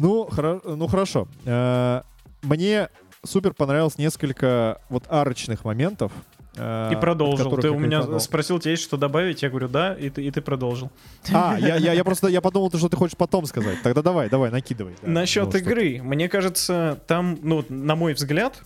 Ну, 0.00 0.28
хоро- 0.30 0.62
ну 0.64 0.86
хорошо. 0.86 1.26
Э, 1.44 2.02
мне 2.42 2.88
супер 3.24 3.52
понравилось 3.52 3.98
несколько 3.98 4.80
вот 4.88 5.02
арочных 5.08 5.64
моментов. 5.64 6.12
Э, 6.56 6.90
и 6.92 6.96
продолжил. 6.96 7.56
Ты 7.56 7.70
у 7.70 7.78
меня 7.78 7.98
кайфанул. 7.98 8.20
спросил, 8.20 8.58
тебе 8.58 8.72
есть 8.72 8.84
что 8.84 8.96
добавить? 8.96 9.42
Я 9.42 9.50
говорю, 9.50 9.68
да, 9.68 9.94
и 9.94 10.08
ты, 10.10 10.24
и 10.24 10.30
ты 10.30 10.40
продолжил. 10.40 10.90
А, 11.32 11.56
я, 11.58 11.76
я, 11.76 11.92
я 11.92 12.04
просто 12.04 12.28
я 12.28 12.40
подумал, 12.40 12.70
что 12.72 12.88
ты 12.88 12.96
хочешь 12.96 13.16
потом 13.16 13.46
сказать. 13.46 13.82
Тогда 13.82 14.02
давай, 14.02 14.28
давай, 14.28 14.50
накидывай. 14.50 14.94
Да, 15.02 15.08
Насчет 15.08 15.52
ну, 15.52 15.58
игры. 15.58 16.00
Мне 16.02 16.28
кажется, 16.28 17.00
там, 17.06 17.38
ну, 17.42 17.64
на 17.68 17.96
мой 17.96 18.14
взгляд, 18.14 18.62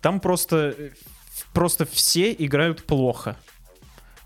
там 0.00 0.20
просто, 0.20 0.74
просто 1.52 1.86
все 1.86 2.32
играют 2.32 2.84
плохо. 2.84 3.36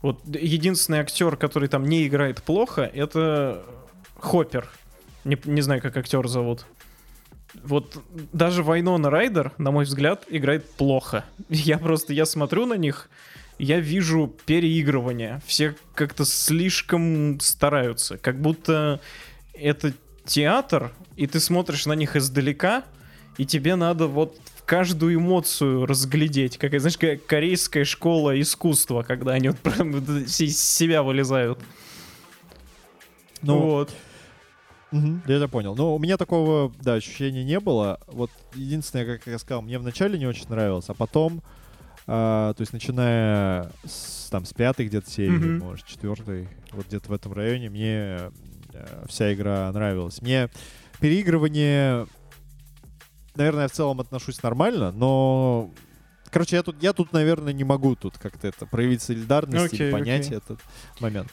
Вот 0.03 0.20
единственный 0.26 1.01
актер, 1.01 1.36
который 1.36 1.68
там 1.68 1.84
не 1.84 2.07
играет 2.07 2.42
плохо, 2.42 2.82
это 2.82 3.64
Хоппер. 4.18 4.68
Не, 5.24 5.38
не 5.44 5.61
знаю, 5.61 5.82
как 5.82 5.96
актер 5.96 6.26
зовут. 6.28 6.66
Вот 7.64 7.96
даже 8.32 8.62
Вайнона 8.62 9.11
Райдер, 9.11 9.53
на 9.59 9.70
мой 9.70 9.84
взгляд, 9.84 10.24
играет 10.28 10.70
плохо. 10.70 11.24
Я 11.49 11.78
просто, 11.78 12.12
я 12.12 12.26
смотрю 12.26 12.66
на 12.66 12.74
них, 12.74 13.09
я 13.59 13.80
вижу 13.80 14.32
переигрывание. 14.46 15.40
Все 15.46 15.74
как-то 15.94 16.24
слишком 16.24 17.40
стараются. 17.40 18.18
Как 18.18 18.40
будто 18.40 19.01
это 19.53 19.92
театр, 20.24 20.92
и 21.16 21.26
ты 21.26 21.40
смотришь 21.40 21.86
на 21.86 21.94
них 21.94 22.14
издалека, 22.14 22.84
и 23.36 23.46
тебе 23.46 23.74
надо 23.74 24.07
вот 24.07 24.38
каждую 24.69 25.14
эмоцию 25.14 25.87
разглядеть. 25.87 26.59
Как, 26.59 26.79
знаешь, 26.79 26.99
как 26.99 27.25
корейская 27.25 27.87
школа 27.87 28.39
искусства, 28.39 29.03
когда 29.03 29.33
они 29.33 29.49
вот 29.49 30.09
из 30.09 30.62
себя 30.62 31.03
вылезают. 31.03 31.59
Ну, 33.41 33.59
вот. 33.59 33.95
Угу, 34.93 35.21
я 35.27 35.37
это 35.37 35.49
понял. 35.49 35.75
Но 35.75 35.97
у 35.97 35.99
меня 35.99 36.19
такого, 36.19 36.71
да, 36.83 36.95
ощущения 36.95 37.45
не 37.45 37.61
было. 37.61 37.99
Вот 38.09 38.31
единственное, 38.55 39.07
как 39.07 39.27
я 39.27 39.39
сказал, 39.39 39.62
мне 39.62 39.79
вначале 39.79 40.19
не 40.19 40.27
очень 40.27 40.49
нравилось, 40.51 40.89
а 40.89 40.95
потом, 40.95 41.43
э, 42.07 42.11
то 42.55 42.57
есть 42.59 42.75
начиная 42.75 43.71
с, 43.87 44.29
там, 44.31 44.45
с 44.45 44.53
пятой 44.53 44.87
где-то 44.87 45.11
серии, 45.11 45.57
mm 45.57 45.59
может, 45.61 45.87
четвертой, 45.87 46.47
вот 46.73 46.87
где-то 46.89 47.09
в 47.09 47.12
этом 47.14 47.33
районе, 47.33 47.71
мне 47.71 48.31
э, 48.75 49.05
вся 49.09 49.33
игра 49.33 49.73
нравилась. 49.73 50.21
Мне 50.21 50.51
переигрывание 51.01 52.07
наверное, 53.39 53.62
я 53.62 53.68
в 53.68 53.72
целом 53.72 54.01
отношусь 54.01 54.43
нормально, 54.43 54.93
но 54.93 55.70
Короче, 56.30 56.57
я 56.57 56.62
тут, 56.62 56.82
я 56.82 56.93
тут, 56.93 57.12
наверное, 57.12 57.53
не 57.53 57.64
могу 57.64 57.95
тут 57.97 58.18
как-то 58.18 58.49
это 58.49 58.66
проявить 58.66 59.03
солидарность 59.03 59.74
okay, 59.74 59.86
или 59.86 59.93
понять 59.93 60.30
okay. 60.30 60.36
этот 60.36 60.61
момент. 61.01 61.28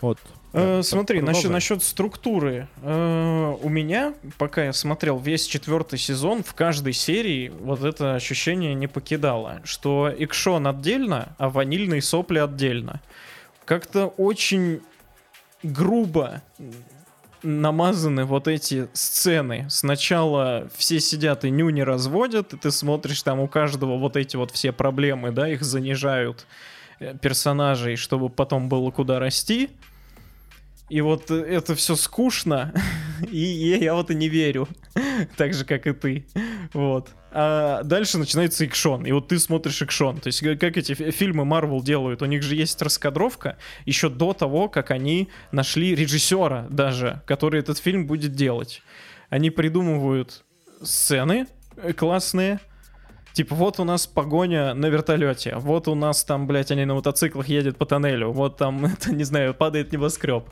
Вот. 0.00 0.18
Э, 0.52 0.82
смотри, 0.82 1.20
насчет, 1.20 1.50
насчет 1.50 1.82
структуры. 1.82 2.68
Э, 2.82 3.54
у 3.60 3.68
меня, 3.68 4.14
пока 4.38 4.64
я 4.64 4.72
смотрел 4.72 5.18
весь 5.18 5.46
четвертый 5.46 5.98
сезон, 5.98 6.42
в 6.42 6.54
каждой 6.54 6.94
серии 6.94 7.52
вот 7.60 7.82
это 7.82 8.14
ощущение 8.14 8.74
не 8.74 8.86
покидало, 8.86 9.60
что 9.64 10.08
экшон 10.08 10.66
отдельно, 10.66 11.34
а 11.38 11.50
ванильные 11.50 12.00
сопли 12.00 12.38
отдельно. 12.38 13.02
Как-то 13.64 14.06
очень 14.06 14.80
грубо 15.62 16.42
намазаны 17.42 18.24
вот 18.24 18.48
эти 18.48 18.88
сцены. 18.92 19.66
Сначала 19.68 20.68
все 20.76 21.00
сидят 21.00 21.44
и 21.44 21.50
нюни 21.50 21.80
разводят, 21.80 22.54
и 22.54 22.56
ты 22.56 22.70
смотришь 22.70 23.22
там 23.22 23.40
у 23.40 23.48
каждого 23.48 23.98
вот 23.98 24.16
эти 24.16 24.36
вот 24.36 24.50
все 24.50 24.72
проблемы, 24.72 25.30
да, 25.30 25.48
их 25.48 25.62
занижают 25.62 26.46
э, 27.00 27.16
персонажей, 27.18 27.96
чтобы 27.96 28.28
потом 28.28 28.68
было 28.68 28.90
куда 28.90 29.18
расти. 29.18 29.70
И 30.88 31.00
вот 31.02 31.30
это 31.30 31.74
все 31.74 31.96
скучно, 31.96 32.72
и 33.30 33.38
я 33.38 33.94
вот 33.94 34.10
и 34.10 34.14
не 34.14 34.28
верю, 34.28 34.68
так 35.36 35.54
же, 35.54 35.64
как 35.64 35.86
и 35.86 35.92
ты. 35.92 36.26
Вот. 36.72 37.10
А 37.30 37.82
дальше 37.82 38.16
начинается 38.18 38.64
экшон, 38.64 39.04
и 39.04 39.12
вот 39.12 39.28
ты 39.28 39.38
смотришь 39.38 39.82
экшон. 39.82 40.18
То 40.18 40.28
есть 40.28 40.40
как 40.58 40.76
эти 40.76 40.94
фильмы 40.94 41.44
Marvel 41.44 41.82
делают, 41.82 42.22
у 42.22 42.26
них 42.26 42.42
же 42.42 42.54
есть 42.54 42.80
раскадровка 42.80 43.58
еще 43.84 44.08
до 44.08 44.32
того, 44.32 44.68
как 44.68 44.90
они 44.90 45.28
нашли 45.52 45.94
режиссера 45.94 46.66
даже, 46.70 47.22
который 47.26 47.60
этот 47.60 47.78
фильм 47.78 48.06
будет 48.06 48.32
делать. 48.32 48.82
Они 49.28 49.50
придумывают 49.50 50.44
сцены 50.82 51.46
классные, 51.96 52.60
Типа, 53.38 53.54
вот 53.54 53.78
у 53.78 53.84
нас 53.84 54.08
погоня 54.08 54.74
на 54.74 54.86
вертолете, 54.86 55.54
вот 55.58 55.86
у 55.86 55.94
нас 55.94 56.24
там, 56.24 56.48
блядь, 56.48 56.72
они 56.72 56.84
на 56.84 56.94
мотоциклах 56.94 57.46
едут 57.46 57.76
по 57.76 57.86
тоннелю, 57.86 58.32
вот 58.32 58.56
там, 58.56 58.84
это, 58.84 59.14
не 59.14 59.22
знаю, 59.22 59.54
падает 59.54 59.92
небоскреб. 59.92 60.42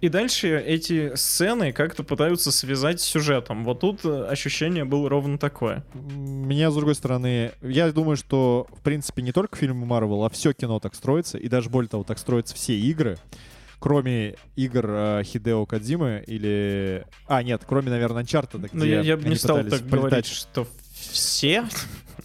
И 0.00 0.08
дальше 0.08 0.58
эти 0.58 1.14
сцены 1.14 1.70
как-то 1.70 2.02
пытаются 2.02 2.50
связать 2.50 3.00
с 3.00 3.04
сюжетом. 3.04 3.62
Вот 3.62 3.78
тут 3.78 4.04
э, 4.04 4.24
ощущение 4.24 4.84
было 4.84 5.08
ровно 5.08 5.38
такое. 5.38 5.84
Меня, 5.94 6.72
с 6.72 6.74
другой 6.74 6.96
стороны, 6.96 7.52
я 7.62 7.92
думаю, 7.92 8.16
что, 8.16 8.66
в 8.76 8.82
принципе, 8.82 9.22
не 9.22 9.30
только 9.30 9.56
фильмы 9.56 9.86
Марвел, 9.86 10.24
а 10.24 10.28
все 10.28 10.52
кино 10.52 10.80
так 10.80 10.96
строится, 10.96 11.38
и 11.38 11.46
даже 11.46 11.70
более 11.70 11.90
того, 11.90 12.02
так 12.02 12.18
строятся 12.18 12.56
все 12.56 12.76
игры 12.76 13.18
кроме 13.78 14.34
игр 14.56 14.86
э, 14.88 15.22
Хидео 15.24 15.64
Кадзимы 15.66 16.24
или... 16.26 17.04
А, 17.28 17.42
нет, 17.44 17.62
кроме, 17.64 17.90
наверное, 17.90 18.24
Uncharted, 18.24 18.58
где 18.58 18.70
Ну, 18.72 18.84
я, 18.84 19.00
я 19.00 19.16
бы 19.16 19.28
не 19.28 19.36
стал 19.36 19.62
так 19.64 19.86
говорить, 19.86 20.26
что 20.26 20.66
все. 21.10 21.64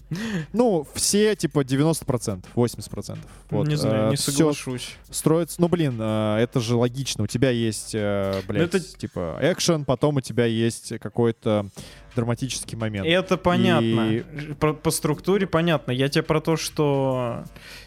Ну, 0.54 0.88
все, 0.94 1.36
типа, 1.36 1.60
90%, 1.60 2.46
80%. 2.56 3.18
Вот. 3.50 3.68
Не 3.68 3.76
знаю, 3.76 4.08
э, 4.08 4.10
не 4.12 4.18
соглашусь. 4.18 4.96
Строится, 5.10 5.60
ну, 5.60 5.68
блин, 5.68 5.98
э, 6.00 6.38
это 6.40 6.60
же 6.60 6.76
логично. 6.76 7.24
У 7.24 7.28
тебя 7.28 7.50
есть, 7.50 7.92
э, 7.94 8.42
блядь, 8.48 8.74
это... 8.74 8.80
типа, 8.80 9.38
экшен, 9.42 9.86
потом 9.86 10.18
у 10.18 10.22
тебя 10.22 10.46
есть 10.46 10.98
какой-то 11.00 11.68
драматический 12.16 12.78
момент. 12.78 13.08
Это 13.08 13.38
понятно. 13.38 14.12
И... 14.12 14.54
По, 14.60 14.74
по 14.74 14.92
структуре 14.92 15.48
понятно. 15.48 15.92
Я 15.92 16.10
тебе 16.10 16.24
про 16.24 16.42
то, 16.42 16.56
что 16.56 17.44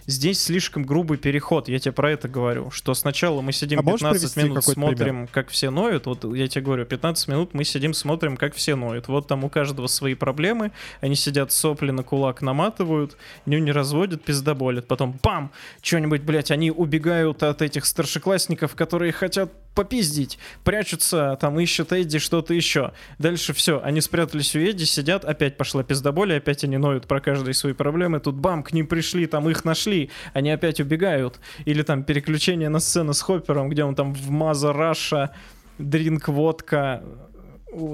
здесь 0.06 0.42
слишком 0.42 0.84
грубый 0.84 1.18
переход. 1.18 1.68
Я 1.68 1.78
тебе 1.78 1.92
про 1.92 2.10
это 2.10 2.28
говорю. 2.28 2.70
Что 2.70 2.94
сначала 2.94 3.40
мы 3.40 3.52
сидим 3.52 3.80
а 3.80 3.82
15 3.82 4.36
минут, 4.36 4.64
смотрим, 4.64 4.96
пример? 4.96 5.28
как 5.32 5.48
все 5.48 5.70
ноют. 5.70 6.06
Вот 6.06 6.24
я 6.34 6.48
тебе 6.48 6.62
говорю, 6.62 6.84
15 6.84 7.28
минут 7.28 7.54
мы 7.54 7.64
сидим, 7.64 7.94
смотрим, 7.94 8.36
как 8.36 8.54
все 8.54 8.74
ноют. 8.74 9.08
Вот 9.08 9.26
там 9.26 9.44
у 9.44 9.48
каждого 9.48 9.86
свои 9.86 10.14
проблемы. 10.14 10.72
Они 11.00 11.14
сидят 11.14 11.52
сопли 11.52 11.90
на 11.90 12.02
кулак 12.02 12.42
наматывают, 12.42 13.16
не 13.46 13.72
разводят, 13.72 14.22
пиздоболят. 14.22 14.86
Потом 14.86 15.18
бам! 15.22 15.50
Что-нибудь, 15.82 16.22
блядь, 16.22 16.50
они 16.50 16.70
убегают 16.70 17.42
от 17.42 17.62
этих 17.62 17.84
старшеклассников, 17.84 18.74
которые 18.74 19.12
хотят 19.12 19.52
попиздить, 19.74 20.38
прячутся, 20.64 21.38
там 21.40 21.58
ищут 21.60 21.92
Эдди, 21.92 22.18
что-то 22.18 22.54
еще. 22.54 22.92
Дальше 23.18 23.52
все, 23.52 23.80
они 23.82 24.00
спрятались 24.00 24.19
у 24.24 24.58
Эдди, 24.58 24.84
сидят, 24.84 25.24
опять 25.24 25.56
пошла 25.56 25.82
пиздоболя, 25.82 26.36
опять 26.36 26.64
они 26.64 26.76
ноют 26.76 27.06
про 27.06 27.20
каждые 27.20 27.54
свои 27.54 27.72
проблемы, 27.72 28.20
тут 28.20 28.36
бам, 28.36 28.62
к 28.62 28.72
ним 28.72 28.86
пришли, 28.86 29.26
там 29.26 29.48
их 29.48 29.64
нашли, 29.64 30.10
они 30.32 30.50
опять 30.50 30.80
убегают. 30.80 31.40
Или 31.64 31.82
там 31.82 32.04
переключение 32.04 32.68
на 32.68 32.80
сцену 32.80 33.14
с 33.14 33.20
Хоппером, 33.20 33.68
где 33.68 33.84
он 33.84 33.94
там 33.94 34.14
в 34.14 34.30
Маза 34.30 34.72
Раша, 34.72 35.34
drink 35.78 36.28
водка, 36.28 37.02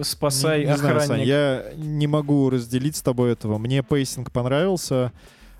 спасай 0.03 0.61
не, 0.61 0.67
не 0.67 0.73
охранник. 0.73 1.05
Знаю, 1.05 1.21
Сань, 1.21 1.29
я 1.29 1.65
не 1.77 2.07
могу 2.07 2.51
разделить 2.51 2.97
с 2.97 3.03
тобой 3.03 3.33
этого. 3.33 3.59
Мне 3.59 3.83
pacing 3.83 4.33
понравился. 4.33 5.13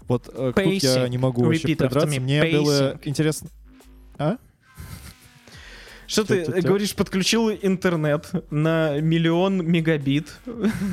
Вот 0.09 0.29
pacing. 0.29 0.77
Э, 0.77 0.81
тут 0.81 0.83
я 0.83 1.09
не 1.09 1.19
могу 1.19 1.45
вообще 1.45 1.77
придраться. 1.77 2.21
Мне 2.21 2.41
pacing. 2.41 2.53
было 2.53 3.01
интересно... 3.05 3.49
А? 4.19 4.37
Что 6.07 6.25
ты 6.25 6.45
говоришь, 6.63 6.95
подключил 6.95 7.51
интернет 7.51 8.31
на 8.51 9.01
миллион 9.01 9.67
мегабит? 9.67 10.29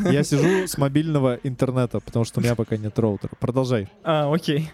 Я 0.09 0.23
сижу 0.23 0.67
с 0.67 0.77
мобильного 0.77 1.39
интернета, 1.43 1.99
потому 1.99 2.25
что 2.25 2.39
у 2.39 2.43
меня 2.43 2.55
пока 2.55 2.77
нет 2.77 2.97
роутера. 2.97 3.31
Продолжай. 3.39 3.89
А, 4.03 4.33
окей. 4.33 4.71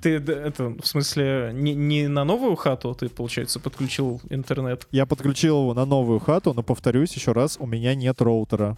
Ты 0.00 0.16
это, 0.16 0.74
в 0.80 0.86
смысле, 0.86 1.50
не, 1.54 1.74
не 1.74 2.08
на 2.08 2.24
новую 2.24 2.56
хату 2.56 2.94
ты, 2.94 3.08
получается, 3.08 3.58
подключил 3.58 4.20
интернет? 4.28 4.86
Я 4.92 5.06
подключил 5.06 5.62
его 5.62 5.74
на 5.74 5.86
новую 5.86 6.20
хату, 6.20 6.52
но 6.52 6.62
повторюсь 6.62 7.14
еще 7.14 7.32
раз, 7.32 7.56
у 7.58 7.66
меня 7.66 7.94
нет 7.94 8.20
роутера. 8.20 8.76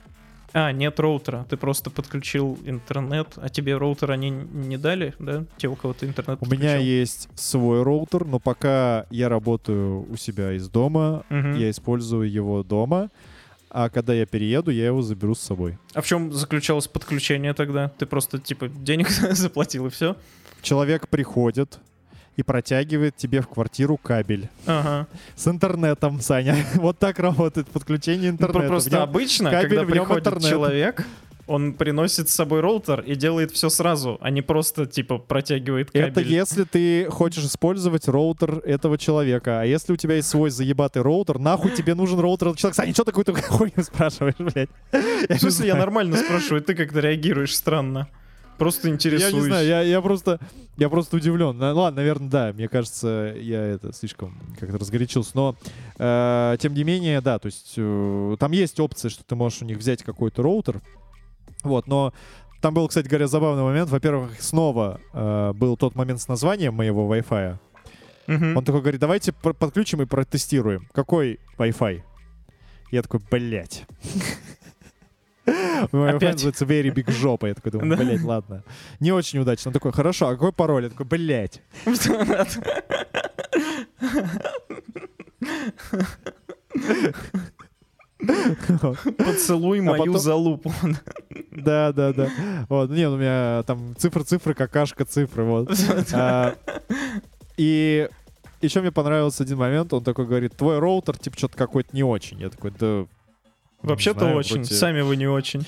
А, 0.53 0.73
нет 0.73 0.99
роутера. 0.99 1.47
Ты 1.49 1.57
просто 1.57 1.91
подключил 1.91 2.59
интернет, 2.65 3.29
а 3.37 3.49
тебе 3.49 3.77
роутер 3.77 4.11
они 4.11 4.31
не 4.31 4.77
дали, 4.77 5.15
да? 5.19 5.45
Те, 5.57 5.69
у 5.69 5.77
кого 5.77 5.93
ты 5.93 6.07
интернет 6.07 6.39
У 6.41 6.47
меня 6.47 6.77
есть 6.77 7.29
свой 7.35 7.83
роутер, 7.83 8.25
но 8.25 8.39
пока 8.39 9.07
я 9.11 9.29
работаю 9.29 10.11
у 10.11 10.17
себя 10.17 10.53
из 10.53 10.69
дома, 10.69 11.25
угу. 11.31 11.49
я 11.57 11.71
использую 11.71 12.31
его 12.31 12.63
дома. 12.63 13.11
А 13.71 13.91
когда 13.91 14.15
я 14.15 14.25
перееду, 14.25 14.71
я 14.71 14.87
его 14.87 15.03
заберу 15.03 15.35
с 15.35 15.41
собой. 15.41 15.77
А 15.93 16.01
в 16.01 16.07
чем 16.07 16.33
заключалось 16.33 16.89
подключение 16.89 17.53
тогда? 17.53 17.91
Ты 17.99 18.07
просто, 18.07 18.39
типа, 18.39 18.69
денег 18.69 19.11
заплатил 19.11 19.87
и 19.87 19.91
все? 19.91 20.17
Человек 20.63 21.09
приходит, 21.09 21.79
и 22.39 22.43
протягивает 22.45 23.17
тебе 23.17 23.41
в 23.43 23.49
квартиру 23.49 23.97
кабель. 23.97 24.49
Ага. 24.65 25.09
С 25.35 25.49
интернетом, 25.49 26.21
Саня. 26.21 26.57
вот 26.77 26.97
так 26.97 27.19
работает 27.19 27.67
подключение 27.67 28.31
интернета. 28.31 28.69
Просто 28.69 28.91
нем, 28.91 29.03
обычно, 29.03 29.51
кабель, 29.51 29.79
когда 29.79 29.93
приходит 29.93 30.27
интернет. 30.29 30.49
человек, 30.49 31.07
он 31.49 31.73
приносит 31.73 32.29
с 32.29 32.35
собой 32.35 32.61
роутер 32.61 33.01
и 33.01 33.17
делает 33.17 33.51
все 33.51 33.69
сразу, 33.71 34.19
а 34.21 34.31
не 34.31 34.41
просто, 34.41 34.87
типа, 34.87 35.19
протягивает 35.19 35.91
кабель. 35.91 36.11
Это 36.11 36.21
если 36.21 36.63
ты 36.63 37.11
хочешь 37.11 37.45
использовать 37.45 38.07
роутер 38.07 38.59
этого 38.59 38.99
человека. 38.99 39.61
А 39.61 39.65
если 39.65 39.93
у 39.93 39.97
тебя 39.97 40.15
есть 40.15 40.29
свой 40.29 40.51
заебатый 40.51 41.03
роутер, 41.03 41.41
нахуй 41.41 41.73
тебе 41.73 41.95
нужен 41.95 42.21
роутер 42.21 42.49
этого 42.49 42.57
человека? 42.57 42.83
Саня, 42.83 42.93
что 42.93 43.03
такую 43.03 43.25
хуйню 43.49 43.83
спрашиваешь, 43.83 44.37
блядь? 44.39 44.71
В 45.29 45.41
смысле, 45.41 45.67
я 45.67 45.75
нормально 45.75 46.17
спрашиваю, 46.17 46.63
ты 46.63 46.77
как-то 46.77 47.01
реагируешь 47.01 47.57
странно. 47.57 48.07
Просто 48.59 48.91
интересуюсь. 48.91 49.33
Я 49.33 49.39
не 49.39 49.45
знаю, 49.47 49.67
я, 49.67 49.81
я 49.83 50.01
просто 50.03 50.41
я 50.77 50.89
просто 50.89 51.17
удивлен. 51.17 51.61
Ладно, 51.61 52.01
наверное, 52.01 52.29
да. 52.29 52.53
Мне 52.53 52.69
кажется, 52.69 53.35
я 53.37 53.63
это 53.63 53.93
слишком 53.93 54.39
как-то 54.59 54.79
разгорячился. 54.79 55.33
Но 55.35 55.57
э, 55.99 56.57
тем 56.61 56.75
не 56.75 56.85
менее, 56.85 57.21
да, 57.21 57.39
то 57.39 57.47
есть 57.47 57.75
э, 57.77 58.37
там 58.39 58.53
есть 58.53 58.79
опция, 58.79 59.09
что 59.09 59.25
ты 59.25 59.35
можешь 59.35 59.63
у 59.63 59.65
них 59.65 59.79
взять 59.79 60.03
какой-то 60.03 60.43
роутер. 60.43 60.81
Вот, 61.65 61.89
но 61.89 62.13
там 62.61 62.75
был, 62.75 62.87
кстати 62.89 63.09
говоря, 63.09 63.27
забавный 63.27 63.63
момент. 63.63 63.91
Во-первых, 63.91 64.41
снова 64.41 65.01
э, 65.13 65.53
был 65.55 65.77
тот 65.77 65.95
момент 65.97 66.21
с 66.21 66.29
названием 66.29 66.75
моего 66.75 67.13
Wi-Fi. 67.13 67.59
Uh-huh. 68.29 68.55
Он 68.55 68.65
такой 68.65 68.81
говорит, 68.81 69.01
давайте 69.01 69.33
подключим 69.33 70.03
и 70.03 70.07
протестируем. 70.07 70.89
Какой 70.93 71.41
Wi-Fi? 71.59 72.03
Я 72.91 73.03
такой, 73.03 73.21
блядь. 73.31 73.85
Мой 75.93 76.11
Опять? 76.11 76.35
называется 76.35 76.65
Very 76.65 76.93
Big 76.93 77.11
Жопа. 77.11 77.47
Я 77.47 77.55
такой 77.55 77.73
думаю, 77.73 77.97
блядь, 77.97 78.23
ладно. 78.23 78.63
Не 79.01 79.13
очень 79.13 79.39
удачно. 79.39 79.71
Он 79.71 79.73
такой, 79.73 79.93
хорошо, 79.93 80.29
а 80.29 80.33
какой 80.33 80.53
пароль? 80.53 80.85
Я 80.85 80.91
такой, 80.91 81.07
блядь. 81.07 81.63
Поцелуй 89.19 89.79
а 89.81 89.83
мою 89.83 90.05
потом... 90.05 90.19
залупу. 90.19 90.73
Да, 91.53 91.93
да, 91.93 92.13
да. 92.13 92.31
Вот, 92.69 92.91
не, 92.91 93.09
у 93.09 93.17
меня 93.17 93.63
там 93.65 93.95
цифры-цифры, 93.97 94.55
какашка 94.55 95.05
цифры, 95.05 95.45
вот. 95.45 95.71
А, 96.13 96.55
и 97.57 98.09
еще 98.61 98.81
мне 98.81 98.91
понравился 98.91 99.45
один 99.45 99.59
момент, 99.59 99.93
он 99.93 100.03
такой 100.03 100.27
говорит, 100.27 100.57
твой 100.57 100.79
роутер, 100.79 101.17
типа, 101.17 101.39
что-то 101.39 101.57
какой-то 101.57 101.95
не 101.95 102.03
очень. 102.03 102.41
Я 102.41 102.51
такой, 102.51 102.73
да 102.73 103.07
Вообще-то 103.83 104.35
очень. 104.35 104.57
Вроде... 104.57 104.75
Сами 104.75 105.03
вы 105.03 105.17
не 105.17 105.27
очень. 105.27 105.65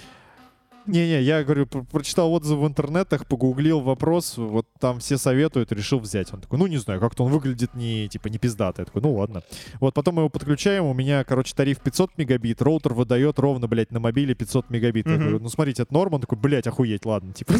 Не-не, 0.86 1.22
я 1.22 1.44
говорю, 1.44 1.66
про 1.66 1.82
прочитал 1.82 2.32
отзывы 2.32 2.64
в 2.64 2.68
интернетах, 2.68 3.26
погуглил 3.26 3.80
вопрос, 3.80 4.36
вот 4.36 4.66
там 4.78 4.98
все 4.98 5.18
советуют, 5.18 5.72
решил 5.72 5.98
взять. 5.98 6.32
Он 6.32 6.40
такой, 6.40 6.58
ну, 6.58 6.66
не 6.66 6.78
знаю, 6.78 7.00
как-то 7.00 7.24
он 7.24 7.30
выглядит 7.30 7.74
не, 7.74 8.08
типа, 8.08 8.28
не 8.28 8.38
пиздатый. 8.38 8.82
Я 8.82 8.86
такой, 8.86 9.02
ну, 9.02 9.14
ладно. 9.14 9.42
Вот, 9.78 9.94
потом 9.94 10.16
мы 10.16 10.22
его 10.22 10.30
подключаем, 10.30 10.86
у 10.86 10.94
меня, 10.94 11.22
короче, 11.24 11.54
тариф 11.54 11.80
500 11.80 12.16
мегабит, 12.16 12.62
роутер 12.62 12.94
выдает 12.94 13.38
ровно, 13.38 13.68
блядь, 13.68 13.92
на 13.92 14.00
мобиле 14.00 14.34
500 14.34 14.70
мегабит. 14.70 15.06
Mm-hmm. 15.06 15.12
Я 15.12 15.18
говорю, 15.18 15.40
ну, 15.40 15.48
смотрите, 15.48 15.82
это 15.82 15.92
норм. 15.92 16.14
Он 16.14 16.20
такой, 16.22 16.38
блядь, 16.38 16.66
охуеть, 16.66 17.04
ладно, 17.04 17.32
типа. 17.32 17.52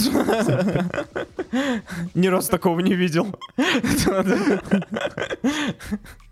Ни 2.15 2.29
раз 2.29 2.49
такого 2.49 2.81
не 2.81 2.95
видел. 2.95 3.27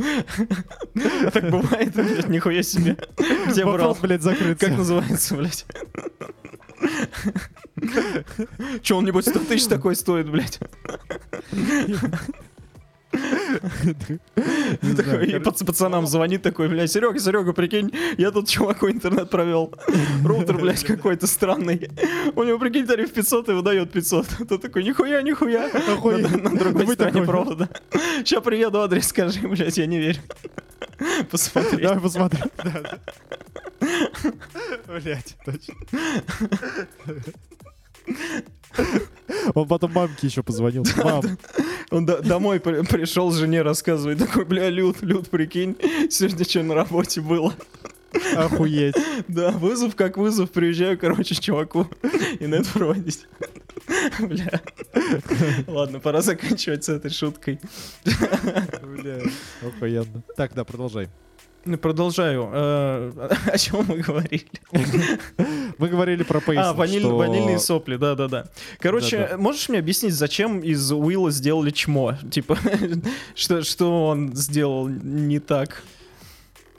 Так 1.32 1.50
бывает, 1.50 1.94
блядь, 1.94 2.28
нихуя 2.28 2.62
себе. 2.62 2.96
Где 3.48 3.64
брал? 3.64 3.96
блядь, 4.00 4.22
закрыт. 4.22 4.58
Как 4.58 4.76
называется, 4.76 5.36
блядь? 5.36 5.66
Че, 8.82 8.96
он, 8.96 9.04
небось, 9.04 9.26
100 9.26 9.38
тысяч 9.40 9.66
такой 9.66 9.96
стоит, 9.96 10.30
блядь? 10.30 10.58
И 15.22 15.38
пацанам 15.64 16.06
звонит 16.06 16.42
такой, 16.42 16.68
блядь, 16.68 16.90
Серега, 16.90 17.18
Серега, 17.18 17.52
прикинь, 17.52 17.92
я 18.18 18.30
тут 18.30 18.48
чуваку 18.48 18.88
интернет 18.88 19.30
провел. 19.30 19.74
Роутер, 20.24 20.58
блядь, 20.58 20.84
какой-то 20.84 21.26
странный. 21.26 21.90
У 22.34 22.42
него, 22.44 22.58
прикинь, 22.58 22.86
тариф 22.86 23.12
500 23.12 23.48
и 23.48 23.52
выдает 23.52 23.92
500. 23.92 24.26
Тот 24.48 24.62
такой, 24.62 24.84
нихуя, 24.84 25.22
нихуя. 25.22 25.68
На 25.72 26.56
другой 26.56 26.94
стороне 26.94 27.22
провода. 27.22 27.68
Сейчас 28.18 28.42
приеду, 28.42 28.80
адрес 28.80 29.08
скажи, 29.08 29.40
блядь, 29.40 29.78
я 29.78 29.86
не 29.86 29.98
верю. 29.98 30.20
Посмотри. 31.30 31.82
Давай 31.82 32.00
посмотрим. 32.00 32.50
Блять, 34.86 35.36
точно. 35.44 35.74
Он 39.54 39.66
потом 39.68 39.92
мамке 39.92 40.26
еще 40.26 40.42
позвонил. 40.42 40.84
Мам. 40.96 41.22
Он 41.90 42.06
домой 42.06 42.60
пришел, 42.60 43.32
жене 43.32 43.62
рассказывает, 43.62 44.18
такой, 44.18 44.44
бля, 44.44 44.68
Люд, 44.68 45.02
Люд, 45.02 45.28
прикинь, 45.28 45.76
сегодня 46.08 46.44
что 46.44 46.62
на 46.62 46.74
работе 46.74 47.20
было. 47.20 47.54
Охуеть. 48.36 48.96
Да, 49.28 49.50
вызов 49.52 49.94
как 49.94 50.16
вызов, 50.16 50.50
приезжаю, 50.50 50.98
короче, 50.98 51.34
чуваку 51.34 51.86
и 52.38 52.46
нет 52.46 52.66
проводить. 52.68 53.26
Бля. 54.20 54.60
Ладно, 55.66 56.00
пора 56.00 56.20
заканчивать 56.20 56.84
с 56.84 56.88
этой 56.88 57.10
шуткой. 57.10 57.60
Бля, 58.04 59.20
охуенно. 59.62 60.22
Так, 60.36 60.54
да, 60.54 60.64
продолжай. 60.64 61.08
Продолжаю. 61.80 62.48
Э, 62.52 63.28
о 63.52 63.58
чем 63.58 63.84
мы 63.86 63.98
говорили? 63.98 64.46
Мы 65.78 65.88
говорили 65.88 66.22
про 66.22 66.40
pacing. 66.40 66.66
А, 66.66 66.72
ваниль, 66.72 67.00
что... 67.00 67.16
ванильные 67.16 67.58
сопли, 67.58 67.96
да-да-да. 67.96 68.46
Короче, 68.78 69.18
да 69.18 69.34
-да. 69.34 69.38
можешь 69.38 69.68
мне 69.68 69.78
объяснить, 69.78 70.14
зачем 70.14 70.60
из 70.60 70.92
Уилла 70.92 71.30
сделали 71.30 71.70
чмо? 71.70 72.14
Типа, 72.30 72.58
что, 73.34 73.62
что 73.62 74.06
он 74.08 74.34
сделал 74.34 74.88
не 74.88 75.38
так? 75.38 75.82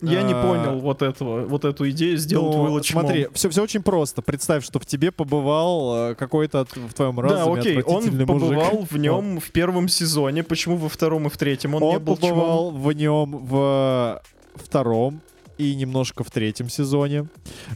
Я 0.02 0.24
не 0.24 0.34
а, 0.34 0.42
понял 0.42 0.80
вот 0.80 1.04
этого, 1.04 1.46
вот 1.46 1.64
эту 1.64 1.88
идею 1.92 2.18
сделать 2.18 2.56
ну, 2.56 2.64
Уилла. 2.64 2.82
Смотри, 2.82 3.28
все, 3.34 3.50
все 3.50 3.62
очень 3.62 3.84
просто. 3.84 4.24
Представь, 4.24 4.66
что 4.66 4.80
в 4.80 4.86
тебе 4.86 5.12
побывал 5.12 6.12
э, 6.12 6.16
какой-то 6.16 6.66
в 6.66 6.94
твоем 6.94 7.20
разуме 7.20 7.56
Да, 7.56 7.60
окей, 7.60 7.82
он 7.84 8.26
побывал 8.26 8.88
в 8.90 8.98
нем 8.98 9.40
в 9.40 9.52
первом 9.52 9.88
сезоне. 9.88 10.44
Почему 10.44 10.78
во 10.78 10.90
втором 10.90 11.28
и 11.28 11.30
в 11.30 11.38
третьем 11.38 11.76
он, 11.76 11.84
он 11.84 11.94
не 11.94 12.00
был 12.00 12.16
побывал 12.16 12.72
чмом? 12.72 12.82
в 12.82 12.94
нем 12.94 13.38
в 13.46 14.22
втором 14.56 15.22
и 15.58 15.76
немножко 15.76 16.24
в 16.24 16.32
третьем 16.32 16.70
сезоне. 16.70 17.28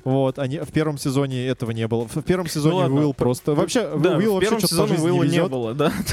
Вот, 0.04 0.40
они 0.40 0.60
в 0.60 0.72
первом 0.72 0.98
сезоне 0.98 1.46
этого 1.46 1.72
не 1.72 1.88
было. 1.88 2.08
В 2.08 2.24
первом 2.24 2.48
сезоне 2.48 2.88
ну, 2.88 2.96
Уилл 2.96 3.14
просто 3.14 3.54
вообще 3.54 3.96
да, 3.98 4.18
Уилл 4.18 4.38
в 4.38 4.40
первом 4.40 4.62
сезоне 4.62 4.98
Уилла 4.98 5.24
не, 5.24 5.38
не 5.38 5.48
было, 5.48 5.74
да. 5.74 5.92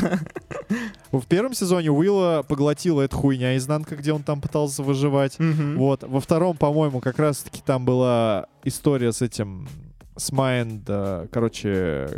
В 1.12 1.26
первом 1.26 1.52
сезоне 1.52 1.90
Уилла 1.90 2.44
поглотила 2.46 3.02
эта 3.02 3.14
хуйня 3.14 3.56
изнанка, 3.58 3.96
где 3.96 4.12
он 4.14 4.22
там 4.22 4.40
пытался 4.40 4.82
выживать. 4.82 5.38
Угу. 5.38 5.78
Вот, 5.78 6.02
во 6.04 6.20
втором, 6.20 6.56
по-моему, 6.56 7.00
как 7.00 7.18
раз-таки 7.18 7.60
там 7.64 7.84
была 7.84 8.46
история 8.64 9.12
с 9.12 9.20
этим 9.20 9.68
с 10.16 10.32
Майнд, 10.32 10.88
короче, 11.30 12.08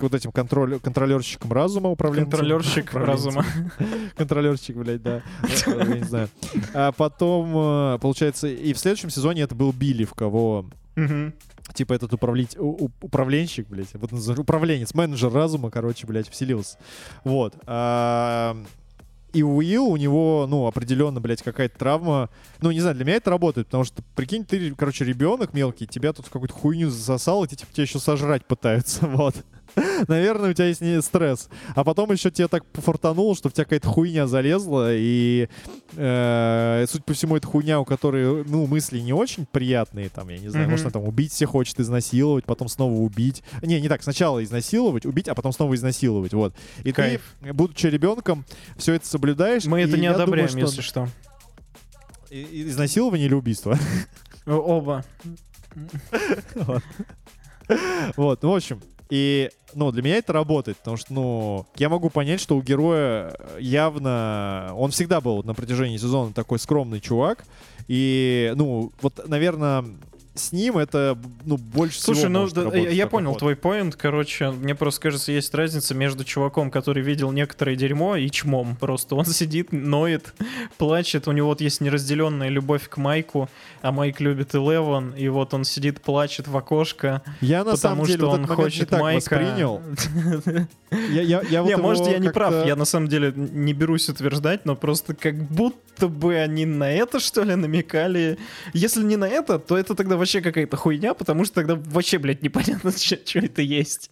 вот 0.00 0.14
этим 0.14 0.32
контроль, 0.32 0.80
контролерщиком 0.80 1.52
разума 1.52 1.90
управленцем. 1.90 2.30
Контролерщик 2.30 2.94
разума. 2.94 3.44
Контролерщик, 4.16 4.76
блядь, 4.76 5.02
да. 5.02 5.22
Я 5.66 5.84
не 5.84 6.04
знаю. 6.04 6.28
А 6.74 6.92
потом, 6.92 7.52
э, 7.56 7.98
получается, 8.00 8.48
и 8.48 8.72
в 8.72 8.78
следующем 8.78 9.10
сезоне 9.10 9.42
это 9.42 9.54
был 9.54 9.72
Билли, 9.72 10.04
в 10.04 10.14
кого 10.14 10.66
типа 11.72 11.94
этот 11.94 12.12
управлять, 12.12 12.56
управленщик, 12.58 13.68
блядь, 13.68 13.94
вот 13.94 14.12
управленец, 14.38 14.94
менеджер 14.94 15.32
разума, 15.32 15.70
короче, 15.70 16.06
блядь, 16.06 16.28
вселился. 16.28 16.78
Вот. 17.24 17.54
А, 17.66 18.56
и 19.32 19.42
Уилл, 19.42 19.88
у 19.88 19.96
него, 19.96 20.46
ну, 20.48 20.66
определенно, 20.66 21.20
блядь, 21.20 21.42
какая-то 21.42 21.76
травма. 21.76 22.30
Ну, 22.60 22.70
не 22.70 22.80
знаю, 22.80 22.94
для 22.94 23.04
меня 23.04 23.16
это 23.16 23.30
работает, 23.30 23.66
потому 23.66 23.84
что, 23.84 24.02
прикинь, 24.14 24.44
ты, 24.44 24.74
короче, 24.74 25.04
ребенок 25.04 25.54
мелкий, 25.54 25.86
тебя 25.86 26.12
тут 26.12 26.28
какую-то 26.28 26.54
хуйню 26.54 26.90
засосал, 26.90 27.44
и 27.44 27.48
типа, 27.48 27.72
тебя 27.72 27.82
еще 27.82 27.98
сожрать 27.98 28.46
пытаются, 28.46 29.06
вот. 29.08 29.34
Наверное, 30.08 30.50
у 30.50 30.52
тебя 30.52 30.66
есть 30.66 30.80
не 30.80 31.00
стресс. 31.02 31.48
А 31.74 31.84
потом 31.84 32.12
еще 32.12 32.30
тебе 32.30 32.48
так 32.48 32.64
пофортануло, 32.66 33.34
что 33.34 33.48
в 33.48 33.52
тебя 33.52 33.64
какая-то 33.64 33.88
хуйня 33.88 34.26
залезла, 34.26 34.94
и, 34.94 35.48
э, 35.96 36.86
суть 36.88 37.04
по 37.04 37.12
всему, 37.12 37.36
это 37.36 37.46
хуйня, 37.46 37.80
у 37.80 37.84
которой, 37.84 38.44
ну, 38.44 38.66
мысли 38.66 39.00
не 39.00 39.12
очень 39.12 39.46
приятные, 39.46 40.08
там, 40.08 40.28
я 40.28 40.38
не 40.38 40.48
знаю, 40.48 40.66
mm-hmm. 40.66 40.70
может, 40.70 40.84
она 40.86 40.92
там 40.92 41.04
убить 41.04 41.32
всех 41.32 41.50
хочет, 41.50 41.80
изнасиловать, 41.80 42.44
потом 42.44 42.68
снова 42.68 42.94
убить. 42.94 43.42
Не, 43.62 43.80
не 43.80 43.88
так, 43.88 44.02
сначала 44.02 44.42
изнасиловать, 44.42 45.06
убить, 45.06 45.28
а 45.28 45.34
потом 45.34 45.52
снова 45.52 45.74
изнасиловать, 45.74 46.32
вот. 46.34 46.54
И 46.84 46.92
Кайф. 46.92 47.22
ты, 47.42 47.52
будучи 47.52 47.86
ребенком, 47.86 48.44
все 48.76 48.94
это 48.94 49.06
соблюдаешь. 49.06 49.64
Мы 49.64 49.80
это 49.82 49.96
не 49.98 50.06
одобряем, 50.06 50.48
думаю, 50.48 50.68
что... 50.68 50.80
если 50.80 50.82
что. 50.82 51.08
И, 52.30 52.68
изнасилование 52.68 53.26
или 53.26 53.34
убийство? 53.34 53.78
Оба. 54.46 55.04
Вот, 58.16 58.44
в 58.44 58.50
общем, 58.50 58.82
и, 59.10 59.50
ну, 59.74 59.90
для 59.92 60.02
меня 60.02 60.16
это 60.16 60.32
работает, 60.32 60.78
потому 60.78 60.96
что, 60.96 61.12
ну, 61.12 61.66
я 61.76 61.88
могу 61.88 62.10
понять, 62.10 62.40
что 62.40 62.56
у 62.56 62.62
героя 62.62 63.36
явно... 63.58 64.72
Он 64.76 64.90
всегда 64.90 65.20
был 65.20 65.42
на 65.42 65.54
протяжении 65.54 65.96
сезона 65.96 66.32
такой 66.32 66.58
скромный 66.58 67.00
чувак. 67.00 67.44
И, 67.86 68.52
ну, 68.56 68.92
вот, 69.02 69.28
наверное, 69.28 69.84
с 70.34 70.52
ним 70.52 70.78
это 70.78 71.16
ну, 71.44 71.56
больше 71.56 72.00
Слушай, 72.00 72.18
всего 72.18 72.32
ну 72.32 72.40
может 72.40 72.54
да, 72.54 72.76
я, 72.76 72.90
я 72.90 73.06
понял 73.06 73.34
твой 73.36 73.54
поинт. 73.54 73.94
Короче, 73.94 74.50
мне 74.50 74.74
просто 74.74 75.00
кажется, 75.00 75.30
есть 75.30 75.54
разница 75.54 75.94
между 75.94 76.24
чуваком, 76.24 76.70
который 76.70 77.02
видел 77.02 77.30
некоторое 77.30 77.76
дерьмо, 77.76 78.16
и 78.16 78.28
чмом. 78.30 78.76
Просто 78.76 79.14
он 79.14 79.24
сидит, 79.26 79.72
ноет, 79.72 80.34
плачет. 80.76 81.28
У 81.28 81.32
него 81.32 81.48
вот 81.48 81.60
есть 81.60 81.80
неразделенная 81.80 82.48
любовь 82.48 82.88
к 82.88 82.96
Майку, 82.96 83.48
а 83.80 83.92
Майк 83.92 84.20
любит 84.20 84.54
Элеван, 84.54 85.12
и 85.16 85.28
вот 85.28 85.54
он 85.54 85.64
сидит, 85.64 86.00
плачет 86.00 86.48
в 86.48 86.56
окошко. 86.56 87.22
Я 87.40 87.64
на 87.64 87.76
самом 87.76 88.04
деле 88.04 88.18
что 88.18 88.30
вот 88.30 88.40
он 88.40 88.46
хочет 88.46 88.90
не 88.90 88.98
Майка. 88.98 89.16
воспринял. 89.16 89.82
Я, 91.10 91.22
я, 91.22 91.42
я 91.42 91.62
вот 91.62 91.68
не, 91.68 91.76
может, 91.76 92.06
я 92.06 92.18
не 92.18 92.28
прав. 92.28 92.66
Я 92.66 92.76
на 92.76 92.84
самом 92.84 93.08
деле 93.08 93.32
не 93.34 93.72
берусь 93.72 94.08
утверждать, 94.08 94.64
но 94.64 94.76
просто 94.76 95.14
как 95.14 95.34
будто 95.34 96.06
бы 96.06 96.36
они 96.36 96.66
на 96.66 96.90
это, 96.90 97.18
что 97.18 97.42
ли, 97.42 97.56
намекали. 97.56 98.38
Если 98.72 99.02
не 99.02 99.16
на 99.16 99.26
это, 99.28 99.58
то 99.58 99.76
это 99.76 99.94
тогда 99.94 100.16
вообще 100.24 100.40
какая-то 100.40 100.76
хуйня, 100.76 101.12
потому 101.14 101.44
что 101.44 101.56
тогда 101.56 101.74
вообще, 101.76 102.18
блядь, 102.18 102.42
непонятно, 102.42 102.92
что 102.96 103.38
это 103.38 103.62
есть. 103.62 104.10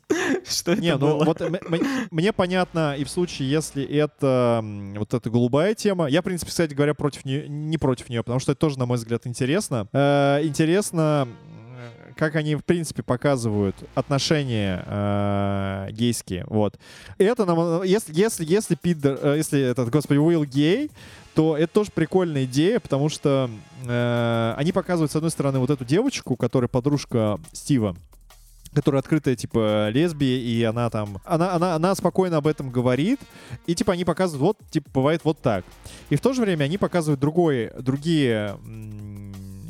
Что 0.49 0.75
не, 0.75 0.89
это 0.89 0.99
ну 0.99 1.19
было. 1.19 1.25
вот 1.25 1.43
мне 2.11 2.33
понятно 2.33 2.95
и 2.97 3.05
в 3.05 3.11
случае, 3.11 3.51
если 3.51 3.85
это 3.85 4.65
вот 4.97 5.15
эта 5.15 5.31
голубая 5.31 5.75
тема. 5.75 6.07
Я, 6.07 6.21
в 6.21 6.25
принципе, 6.25 6.51
кстати 6.51 6.75
говоря, 6.75 6.95
против 6.95 7.25
нее, 7.25 7.49
не 7.49 7.79
против 7.79 8.09
нее, 8.09 8.23
потому 8.23 8.41
что 8.41 8.53
это 8.53 8.61
тоже, 8.61 8.79
на 8.79 8.87
мой 8.87 8.99
взгляд, 8.99 9.27
интересно. 9.27 9.89
Э, 9.93 10.41
интересно 10.43 11.29
как 12.15 12.37
они, 12.37 12.55
в 12.55 12.63
принципе, 12.63 13.03
показывают 13.03 13.75
отношения 13.95 14.85
э, 14.87 15.89
гейские. 15.93 16.45
Вот. 16.47 16.79
Это 17.19 17.47
нам, 17.47 17.83
если, 17.83 18.15
если, 18.15 18.45
если 18.45 18.75
Питер, 18.75 19.19
э, 19.21 19.37
если 19.39 19.61
этот, 19.61 19.91
господи, 19.91 20.19
Уилл 20.19 20.45
гей, 20.45 20.91
то 21.35 21.57
это 21.57 21.73
тоже 21.73 21.91
прикольная 21.95 22.45
идея, 22.45 22.81
потому 22.81 23.09
что 23.09 23.51
э, 23.87 24.55
они 24.57 24.73
показывают, 24.73 25.13
с 25.13 25.17
одной 25.17 25.31
стороны, 25.31 25.59
вот 25.59 25.71
эту 25.71 25.85
девочку, 25.85 26.37
которая 26.37 26.69
подружка 26.69 27.41
Стива, 27.53 27.97
которая 28.75 29.01
открытая, 29.01 29.37
типа, 29.37 29.89
лесбия, 29.91 30.39
и 30.39 30.63
она 30.63 30.91
там... 30.91 31.19
Она, 31.25 31.55
она, 31.55 31.75
она 31.75 31.95
спокойно 31.95 32.39
об 32.39 32.47
этом 32.47 32.71
говорит, 32.71 33.21
и, 33.67 33.75
типа, 33.75 33.93
они 33.93 34.05
показывают, 34.05 34.59
вот, 34.59 34.71
типа, 34.71 34.91
бывает 34.93 35.23
вот 35.25 35.39
так. 35.41 35.65
И 36.11 36.17
в 36.17 36.21
то 36.21 36.33
же 36.33 36.43
время 36.43 36.65
они 36.65 36.79
показывают 36.79 37.21
другой, 37.21 37.71
другие 37.79 38.57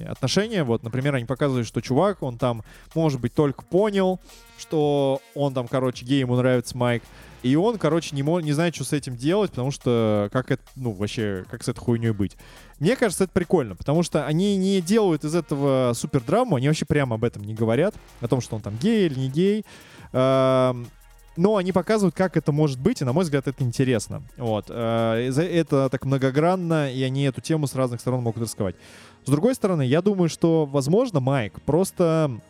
отношения. 0.09 0.65
Вот, 0.65 0.83
например, 0.83 1.15
они 1.15 1.25
показывают, 1.25 1.67
что 1.67 1.81
чувак, 1.81 2.23
он 2.23 2.39
там, 2.39 2.63
может 2.95 3.21
быть, 3.21 3.35
только 3.35 3.65
понял, 3.65 4.21
что 4.59 5.21
он 5.35 5.55
там, 5.55 5.69
короче, 5.69 6.05
гей, 6.05 6.21
ему 6.21 6.37
нравится 6.37 6.77
Майк. 6.77 7.03
И 7.43 7.57
он, 7.57 7.79
короче, 7.79 8.15
не, 8.15 8.23
не 8.23 8.53
знает, 8.53 8.75
что 8.75 8.85
с 8.85 8.93
этим 8.93 9.17
делать, 9.17 9.51
потому 9.51 9.71
что 9.71 10.29
как 10.33 10.51
это, 10.51 10.63
ну, 10.77 10.93
вообще, 10.93 11.45
как 11.51 11.65
с 11.65 11.69
этой 11.69 11.81
хуйней 11.81 12.13
быть. 12.13 12.37
Мне 12.79 12.97
кажется, 12.97 13.25
это 13.25 13.33
прикольно, 13.33 13.75
потому 13.75 14.03
что 14.03 14.27
они 14.27 14.57
не 14.57 14.81
делают 14.81 15.25
из 15.25 15.35
этого 15.35 15.93
супер 15.95 16.21
драму, 16.21 16.57
они 16.57 16.69
вообще 16.69 16.85
прямо 16.85 17.17
об 17.17 17.25
этом 17.25 17.43
не 17.43 17.55
говорят, 17.55 17.95
о 18.21 18.29
том, 18.29 18.41
что 18.41 18.57
он 18.57 18.63
там 18.63 18.77
гей 18.77 19.07
или 19.07 19.19
не 19.19 19.29
гей. 19.29 19.65
но 20.13 21.57
они 21.57 21.73
показывают, 21.73 22.15
как 22.15 22.37
это 22.37 22.53
может 22.53 22.79
быть, 22.79 23.01
и, 23.01 23.05
на 23.05 23.13
мой 23.13 23.25
взгляд, 23.25 23.49
это 23.49 23.65
интересно. 23.65 24.23
Вот. 24.37 24.67
Э, 24.69 25.31
это 25.37 25.89
так 25.91 26.05
многогранно, 26.05 26.93
и 26.93 27.03
они 27.03 27.25
эту 27.25 27.41
тему 27.41 27.67
с 27.67 27.75
разных 27.75 28.01
сторон 28.01 28.23
могут 28.23 28.43
рассказать. 28.43 28.77
С 29.25 29.31
другой 29.31 29.55
стороны, 29.55 29.83
я 29.83 30.03
думаю, 30.03 30.29
что, 30.29 30.67
возможно, 30.67 31.21
Майк 31.21 31.61
просто 31.63 32.41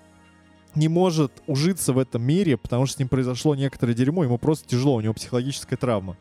не 0.74 0.88
может 0.88 1.32
ужиться 1.46 1.92
в 1.92 1.98
этом 1.98 2.22
мире, 2.22 2.56
потому 2.56 2.86
что 2.86 2.96
с 2.96 2.98
ним 2.98 3.08
произошло 3.08 3.54
некоторое 3.54 3.94
дерьмо, 3.94 4.24
ему 4.24 4.38
просто 4.38 4.68
тяжело, 4.68 4.96
у 4.96 5.00
него 5.00 5.14
психологическая 5.14 5.76
травма. 5.76 6.16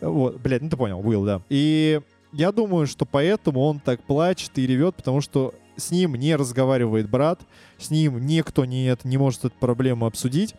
Вот, 0.00 0.40
блядь, 0.40 0.62
ну 0.62 0.70
ты 0.70 0.76
понял, 0.76 1.00
Уилл, 1.00 1.24
да. 1.24 1.42
И 1.48 2.00
я 2.32 2.52
думаю, 2.52 2.86
что 2.86 3.04
поэтому 3.04 3.60
он 3.60 3.80
так 3.80 4.02
плачет 4.02 4.56
и 4.58 4.66
ревет, 4.66 4.94
потому 4.94 5.20
что 5.20 5.54
с 5.76 5.90
ним 5.90 6.14
не 6.14 6.36
разговаривает 6.36 7.08
брат, 7.08 7.40
с 7.78 7.90
ним 7.90 8.24
никто 8.24 8.64
не, 8.64 8.96
не 9.04 9.16
может 9.18 9.44
эту 9.44 9.54
проблему 9.58 10.06
обсудить, 10.06 10.54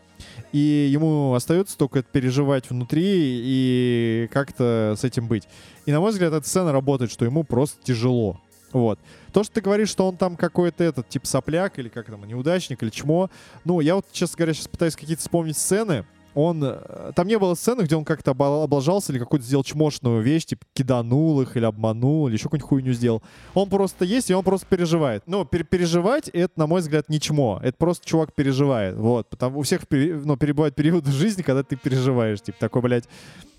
и 0.51 0.89
ему 0.91 1.33
остается 1.33 1.77
только 1.77 1.99
это 1.99 2.09
переживать 2.11 2.69
внутри 2.69 3.03
и 3.05 4.29
как-то 4.31 4.95
с 4.97 5.03
этим 5.03 5.27
быть. 5.27 5.47
И, 5.85 5.91
на 5.91 5.99
мой 5.99 6.11
взгляд, 6.11 6.33
эта 6.33 6.47
сцена 6.47 6.71
работает, 6.71 7.11
что 7.11 7.25
ему 7.25 7.43
просто 7.43 7.81
тяжело. 7.83 8.39
Вот. 8.73 8.99
То, 9.33 9.43
что 9.43 9.53
ты 9.53 9.61
говоришь, 9.61 9.89
что 9.89 10.07
он 10.07 10.17
там 10.17 10.35
какой-то 10.35 10.83
этот, 10.83 11.09
типа 11.09 11.27
сопляк 11.27 11.79
или 11.79 11.89
как 11.89 12.07
там, 12.07 12.23
неудачник 12.25 12.81
или 12.83 12.89
чмо. 12.89 13.29
Ну, 13.65 13.79
я 13.79 13.95
вот, 13.95 14.05
честно 14.11 14.37
говоря, 14.37 14.53
сейчас 14.53 14.67
пытаюсь 14.67 14.95
какие-то 14.95 15.21
вспомнить 15.21 15.57
сцены. 15.57 16.05
Он... 16.33 16.61
Э, 16.63 17.11
там 17.15 17.27
не 17.27 17.37
было 17.37 17.55
сцены, 17.55 17.81
где 17.81 17.95
он 17.95 18.05
как-то 18.05 18.31
облажался 18.31 19.11
или 19.11 19.19
какую-то 19.19 19.45
сделал 19.45 19.63
чмошную 19.63 20.21
вещь, 20.21 20.45
типа 20.45 20.65
киданул 20.73 21.41
их 21.41 21.57
или 21.57 21.65
обманул, 21.65 22.27
или 22.27 22.35
еще 22.35 22.43
какую-нибудь 22.43 22.69
хуйню 22.69 22.93
сделал. 22.93 23.21
Он 23.53 23.69
просто 23.69 24.05
есть, 24.05 24.29
и 24.29 24.33
он 24.33 24.43
просто 24.43 24.65
переживает. 24.67 25.23
Ну, 25.25 25.45
пер 25.45 25.63
переживать, 25.65 26.29
это, 26.29 26.53
на 26.55 26.67
мой 26.67 26.81
взгляд, 26.81 27.09
не 27.09 27.19
чмо. 27.19 27.59
Это 27.61 27.77
просто 27.77 28.05
чувак 28.05 28.33
переживает. 28.33 28.95
Вот. 28.95 29.29
Потому 29.29 29.59
у 29.59 29.63
всех 29.63 29.81
ну, 29.89 30.37
перебывают 30.37 30.75
периоды 30.75 31.11
жизни, 31.11 31.41
когда 31.41 31.63
ты 31.63 31.75
переживаешь. 31.75 32.41
Типа 32.41 32.59
такой, 32.59 32.81
блядь... 32.81 33.09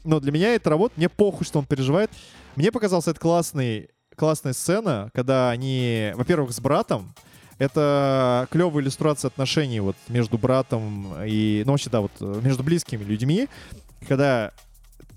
Но 0.05 0.19
для 0.19 0.33
меня 0.33 0.55
это 0.55 0.71
работа. 0.71 0.95
Мне 0.97 1.09
похуй, 1.09 1.47
что 1.47 1.61
он 1.61 1.67
переживает. 1.67 2.11
Мне 2.57 2.73
показался 2.73 3.13
это 3.13 3.21
классный 3.21 3.89
классная 4.17 4.53
сцена, 4.53 5.11
когда 5.15 5.51
они, 5.51 6.13
во-первых, 6.15 6.53
с 6.53 6.61
братом, 6.61 7.15
это 7.59 8.49
клевая 8.51 8.83
иллюстрация 8.83 9.29
отношений 9.29 9.81
вот 9.81 9.97
между 10.09 10.39
братом 10.39 11.15
и, 11.25 11.63
ну 11.65 11.73
вообще, 11.73 11.91
да, 11.91 12.01
вот 12.01 12.13
между 12.21 12.63
близкими 12.63 13.05
людьми, 13.05 13.49
когда 14.09 14.53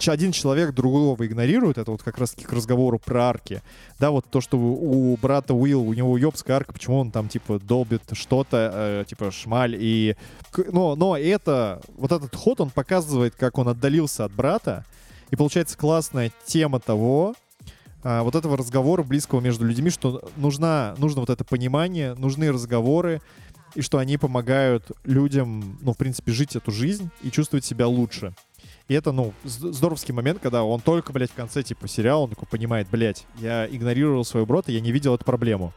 один 0.07 0.31
человек 0.31 0.73
другого 0.73 1.25
игнорирует, 1.25 1.77
это 1.77 1.91
вот 1.91 2.03
как 2.03 2.17
раз 2.17 2.31
к 2.31 2.51
разговору 2.51 2.99
про 2.99 3.23
арки. 3.29 3.61
Да, 3.99 4.11
вот 4.11 4.25
то, 4.29 4.41
что 4.41 4.57
у 4.57 5.15
брата 5.17 5.53
Уилл, 5.53 5.87
у 5.87 5.93
него 5.93 6.17
ёбская 6.17 6.57
арка, 6.57 6.73
почему 6.73 6.99
он 6.99 7.11
там, 7.11 7.29
типа, 7.29 7.59
долбит 7.59 8.01
что-то, 8.11 8.71
э, 8.73 9.05
типа, 9.07 9.31
шмаль, 9.31 9.75
и... 9.79 10.15
Но, 10.71 10.95
но 10.95 11.17
это, 11.17 11.81
вот 11.97 12.11
этот 12.11 12.35
ход, 12.35 12.61
он 12.61 12.69
показывает, 12.69 13.35
как 13.35 13.57
он 13.57 13.69
отдалился 13.69 14.25
от 14.25 14.33
брата, 14.33 14.85
и 15.31 15.35
получается 15.35 15.77
классная 15.77 16.31
тема 16.45 16.79
того, 16.79 17.35
а, 18.05 18.21
вот 18.21 18.35
этого 18.35 18.55
разговора 18.55 19.01
близкого 19.01 19.41
между 19.41 19.65
людьми, 19.65 19.89
что 19.89 20.21
нужна, 20.37 20.93
нужно 20.99 21.21
вот 21.21 21.31
это 21.31 21.43
понимание, 21.43 22.13
нужны 22.13 22.51
разговоры, 22.51 23.19
и 23.73 23.81
что 23.81 23.97
они 23.97 24.17
помогают 24.17 24.91
людям, 25.05 25.79
ну, 25.81 25.93
в 25.93 25.97
принципе, 25.97 26.31
жить 26.31 26.55
эту 26.55 26.71
жизнь 26.71 27.09
и 27.23 27.31
чувствовать 27.31 27.65
себя 27.65 27.87
лучше. 27.87 28.35
И 28.87 28.93
это, 28.93 29.11
ну, 29.11 29.33
здоровский 29.43 30.13
момент, 30.13 30.37
когда 30.39 30.63
он 30.63 30.81
только, 30.81 31.13
блядь, 31.13 31.31
в 31.31 31.33
конце, 31.33 31.63
типа, 31.63 31.87
сериала, 31.87 32.21
он 32.21 32.29
такой 32.29 32.47
понимает, 32.47 32.87
блядь, 32.91 33.25
я 33.39 33.65
игнорировал 33.65 34.23
свою 34.23 34.45
брата, 34.45 34.71
я 34.71 34.81
не 34.81 34.91
видел 34.91 35.15
эту 35.15 35.25
проблему. 35.25 35.73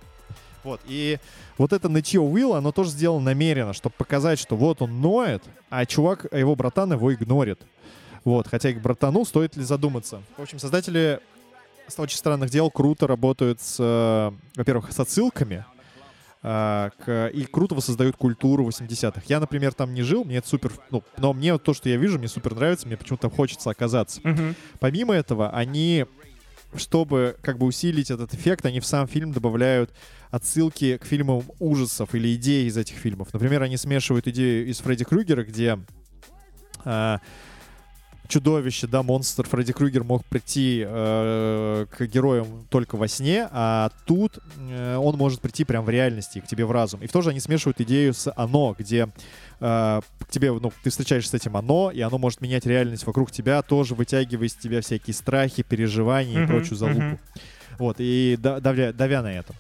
Вот, 0.65 0.83
и 0.87 1.19
вот 1.57 1.73
это 1.73 1.89
нытье 1.89 2.21
Уилла, 2.21 2.59
оно 2.59 2.73
тоже 2.73 2.91
сделано 2.91 3.25
намеренно, 3.25 3.73
чтобы 3.73 3.95
показать, 3.97 4.39
что 4.39 4.55
вот 4.55 4.83
он 4.83 5.01
ноет, 5.01 5.43
а 5.71 5.87
чувак, 5.87 6.27
а 6.31 6.39
его 6.39 6.55
братан 6.55 6.93
его 6.93 7.15
игнорит. 7.15 7.63
Вот, 8.25 8.49
хотя 8.49 8.71
к 8.73 8.83
братану 8.83 9.25
стоит 9.25 9.57
ли 9.57 9.65
задуматься. 9.65 10.23
В 10.37 10.43
общем, 10.43 10.59
создатели 10.59 11.21
очень 11.97 12.19
странных 12.19 12.51
дел 12.51 12.71
круто 12.71 13.07
работают 13.07 13.61
с, 13.61 13.77
э, 13.79 14.31
во-первых, 14.57 14.93
с 14.93 14.99
отсылками, 14.99 15.65
а, 16.41 16.91
к, 17.05 17.29
и 17.29 17.45
круто 17.45 17.75
воссоздают 17.75 18.17
культуру 18.17 18.65
80-х. 18.65 19.23
Я, 19.27 19.41
например, 19.41 19.73
там 19.73 19.93
не 19.93 20.03
жил, 20.03 20.25
мне 20.25 20.37
это 20.37 20.49
супер, 20.49 20.73
ну, 20.91 21.03
но 21.17 21.33
мне 21.33 21.59
то, 21.59 21.75
что 21.75 21.89
я 21.89 21.97
вижу, 21.97 22.19
мне 22.19 22.29
супер 22.29 22.55
нравится, 22.55 22.87
мне 22.87 22.97
почему-то 22.97 23.29
хочется 23.29 23.71
оказаться. 23.71 24.21
Mm-hmm. 24.21 24.55
Помимо 24.79 25.15
этого, 25.15 25.51
они, 25.51 26.07
чтобы 26.77 27.37
как 27.43 27.59
бы 27.59 27.67
усилить 27.67 28.11
этот 28.11 28.35
эффект, 28.35 28.67
они 28.67 28.79
в 28.79 28.87
сам 28.87 29.09
фильм 29.09 29.33
добавляют 29.33 29.93
отсылки 30.31 30.99
к 30.99 31.07
фильмам 31.07 31.43
ужасов 31.59 32.15
или 32.15 32.35
идеи 32.37 32.69
из 32.69 32.77
этих 32.77 32.97
фильмов. 32.97 33.33
Например, 33.33 33.63
они 33.63 33.77
смешивают 33.77 34.29
идею 34.29 34.69
из 34.69 34.79
Фредди 34.79 35.05
Крюгера, 35.05 35.43
где 35.43 35.79
а, 36.85 37.21
чудовище, 38.29 38.87
да, 38.87 39.03
монстр 39.03 39.49
Фредди 39.49 39.73
Крюгер 39.73 40.05
мог 40.05 40.25
прийти 40.25 40.85
э, 40.87 41.87
к 41.91 42.07
героям 42.07 42.67
только 42.71 42.97
во 42.97 43.09
сне, 43.09 43.49
а 43.51 43.91
тут 44.05 44.39
э, 44.59 44.97
он 44.97 45.17
может 45.17 45.41
прийти 45.41 45.65
прямо 45.65 45.87
в 45.87 45.91
реальности, 45.91 46.41
к 46.41 46.47
тебе 46.47 46.65
в 46.65 46.71
разум. 46.71 47.01
И 47.03 47.07
в 47.07 47.13
то 47.13 47.23
же 47.23 47.31
они 47.31 47.41
смешивают 47.41 47.81
идею 47.81 48.15
с 48.15 48.31
«Оно», 48.37 48.77
где 48.79 49.09
э, 49.61 50.01
к 50.21 50.31
тебе, 50.31 50.53
ну, 50.53 50.73
ты 50.83 50.91
встречаешься 50.91 51.31
с 51.31 51.35
этим 51.35 51.57
«Оно», 51.57 51.91
и 51.91 52.01
оно 52.01 52.19
может 52.19 52.41
менять 52.41 52.67
реальность 52.67 53.07
вокруг 53.07 53.33
тебя, 53.33 53.63
тоже 53.63 53.95
вытягивая 53.95 54.47
из 54.47 54.55
тебя 54.55 54.83
всякие 54.83 55.15
страхи, 55.15 55.63
переживания 55.63 56.41
mm-hmm, 56.41 56.45
и 56.45 56.47
прочую 56.47 56.79
залупу. 56.79 57.01
Mm-hmm. 57.01 57.19
Вот, 57.79 57.97
и 57.99 58.37
давя, 58.39 58.93
давя 58.93 59.23
на 59.23 59.33
этом. 59.33 59.57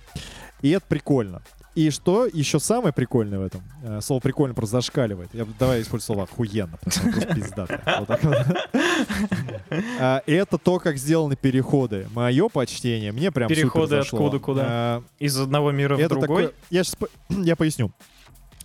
И 0.60 0.70
это 0.70 0.84
прикольно. 0.86 1.42
И 1.78 1.90
что 1.90 2.26
еще 2.26 2.58
самое 2.58 2.92
прикольное 2.92 3.38
в 3.38 3.42
этом? 3.42 3.62
Э, 3.84 4.00
слово 4.02 4.18
прикольно 4.18 4.52
просто 4.52 4.78
зашкаливает. 4.78 5.30
Я, 5.32 5.46
давай 5.60 5.80
использую 5.80 6.06
слово 6.06 6.22
охуенно, 6.24 6.76
потому 6.82 7.12
что 7.12 7.34
пиздато. 7.34 7.80
А, 10.00 10.22
это 10.26 10.58
то, 10.58 10.80
как 10.80 10.96
сделаны 10.96 11.36
переходы. 11.36 12.08
Мое 12.12 12.48
почтение, 12.48 13.12
мне 13.12 13.30
прям 13.30 13.48
Переходы 13.48 13.96
откуда 13.96 14.40
куда? 14.40 14.64
А, 14.66 15.02
Из 15.20 15.38
одного 15.38 15.70
мира 15.70 15.96
в 15.96 16.08
другой? 16.08 16.50
Я 16.70 16.82
сейчас 16.82 16.96
я 17.28 17.54
поясню. 17.54 17.92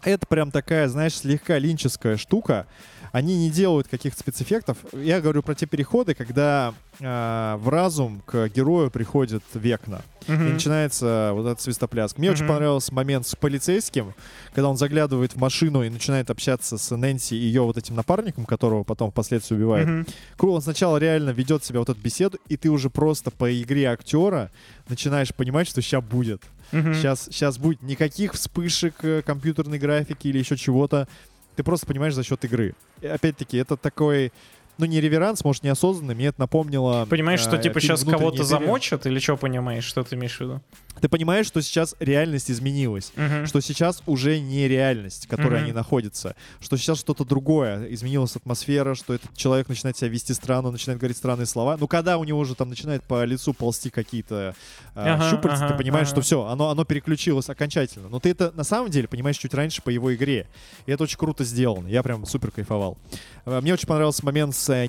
Это 0.03 0.27
прям 0.27 0.51
такая, 0.51 0.87
знаешь, 0.87 1.15
слегка 1.15 1.57
линческая 1.57 2.17
штука, 2.17 2.67
они 3.13 3.37
не 3.37 3.51
делают 3.51 3.87
каких-то 3.87 4.19
спецэффектов. 4.19 4.77
Я 4.91 5.21
говорю 5.21 5.43
про 5.43 5.53
те 5.53 5.67
переходы, 5.67 6.15
когда 6.15 6.73
э, 6.99 7.55
в 7.59 7.69
разум 7.69 8.23
к 8.25 8.47
герою 8.47 8.89
приходит 8.89 9.43
Векна. 9.53 10.01
Mm-hmm. 10.25 10.49
И 10.49 10.53
начинается 10.53 11.29
вот 11.33 11.45
этот 11.45 11.61
свистопляск. 11.61 12.17
Мне 12.17 12.29
mm-hmm. 12.29 12.31
очень 12.31 12.47
понравился 12.47 12.91
момент 12.91 13.27
с 13.27 13.35
полицейским, 13.35 14.15
когда 14.47 14.67
он 14.67 14.77
заглядывает 14.77 15.35
в 15.35 15.37
машину 15.37 15.83
и 15.83 15.89
начинает 15.89 16.31
общаться 16.31 16.79
с 16.79 16.95
Нэнси 16.95 17.35
и 17.35 17.37
ее 17.37 17.61
вот 17.61 17.77
этим 17.77 17.95
напарником, 17.95 18.45
которого 18.45 18.83
потом 18.83 19.11
впоследствии 19.11 19.57
убивает. 19.57 19.87
Mm-hmm. 19.87 20.49
Он 20.49 20.61
сначала 20.63 20.97
реально 20.97 21.29
ведет 21.29 21.63
себя 21.63 21.79
вот 21.79 21.89
эту 21.89 22.01
беседу, 22.01 22.39
и 22.49 22.57
ты 22.57 22.69
уже 22.69 22.89
просто 22.89 23.29
по 23.29 23.61
игре 23.61 23.89
актера 23.89 24.49
начинаешь 24.89 25.35
понимать, 25.35 25.67
что 25.67 25.83
сейчас 25.83 26.03
будет. 26.03 26.41
Mm-hmm. 26.73 26.93
Сейчас, 26.95 27.25
сейчас 27.25 27.57
будет 27.57 27.81
никаких 27.83 28.33
вспышек 28.33 28.95
э, 29.03 29.21
компьютерной 29.21 29.79
графики 29.79 30.27
или 30.27 30.39
еще 30.39 30.57
чего-то 30.57 31.07
ты 31.55 31.63
просто 31.63 31.85
понимаешь 31.85 32.15
за 32.15 32.23
счет 32.23 32.43
игры. 32.45 32.73
И 33.01 33.07
опять-таки, 33.07 33.57
это 33.57 33.77
такой 33.77 34.31
ну, 34.77 34.85
не 34.85 34.99
реверанс, 34.99 35.43
может, 35.43 35.63
неосознанный, 35.63 36.15
мне 36.15 36.27
это 36.27 36.39
напомнило... 36.41 37.05
Понимаешь, 37.09 37.39
что, 37.39 37.57
э, 37.57 37.61
типа, 37.61 37.79
сейчас 37.79 38.03
кого-то 38.03 38.43
замочат, 38.43 39.05
или 39.05 39.19
что 39.19 39.37
понимаешь, 39.37 39.83
что 39.83 40.03
ты 40.03 40.15
имеешь 40.15 40.37
в 40.37 40.41
виду? 40.41 40.61
Ты 41.01 41.09
понимаешь, 41.09 41.47
что 41.47 41.61
сейчас 41.61 41.95
реальность 41.99 42.49
изменилась, 42.49 43.11
uh-huh. 43.15 43.45
что 43.45 43.61
сейчас 43.61 44.03
уже 44.05 44.39
не 44.39 44.67
реальность, 44.67 45.25
в 45.25 45.27
которой 45.27 45.59
uh-huh. 45.59 45.63
они 45.63 45.71
находятся, 45.71 46.35
что 46.59 46.77
сейчас 46.77 46.99
что-то 46.99 47.25
другое, 47.25 47.87
изменилась 47.89 48.35
атмосфера, 48.35 48.95
что 48.95 49.13
этот 49.13 49.35
человек 49.35 49.69
начинает 49.69 49.97
себя 49.97 50.09
вести 50.09 50.33
странно, 50.33 50.71
начинает 50.71 50.99
говорить 50.99 51.17
странные 51.17 51.45
слова. 51.45 51.77
Ну, 51.77 51.87
когда 51.87 52.17
у 52.17 52.23
него 52.23 52.39
уже 52.39 52.55
там 52.55 52.69
начинает 52.69 53.03
по 53.03 53.23
лицу 53.25 53.53
ползти 53.53 53.89
какие-то 53.89 54.55
э, 54.95 54.99
uh-huh, 54.99 55.29
щупальца, 55.29 55.65
uh-huh, 55.65 55.71
ты 55.71 55.77
понимаешь, 55.77 56.07
uh-huh. 56.07 56.11
что 56.11 56.21
все, 56.21 56.45
оно, 56.45 56.69
оно 56.69 56.85
переключилось 56.85 57.49
окончательно. 57.49 58.07
Но 58.09 58.19
ты 58.19 58.29
это 58.29 58.51
на 58.55 58.63
самом 58.63 58.89
деле 58.89 59.07
понимаешь 59.07 59.37
чуть 59.37 59.53
раньше 59.53 59.81
по 59.81 59.89
его 59.89 60.13
игре. 60.15 60.47
И 60.85 60.91
это 60.91 61.03
очень 61.03 61.17
круто 61.17 61.43
сделано. 61.43 61.87
Я 61.87 62.03
прям 62.03 62.25
супер 62.25 62.51
кайфовал. 62.51 62.97
Э, 63.45 63.59
мне 63.61 63.73
очень 63.73 63.87
понравился 63.87 64.25
момент 64.25 64.55
с 64.55 64.62
э, 64.69 64.87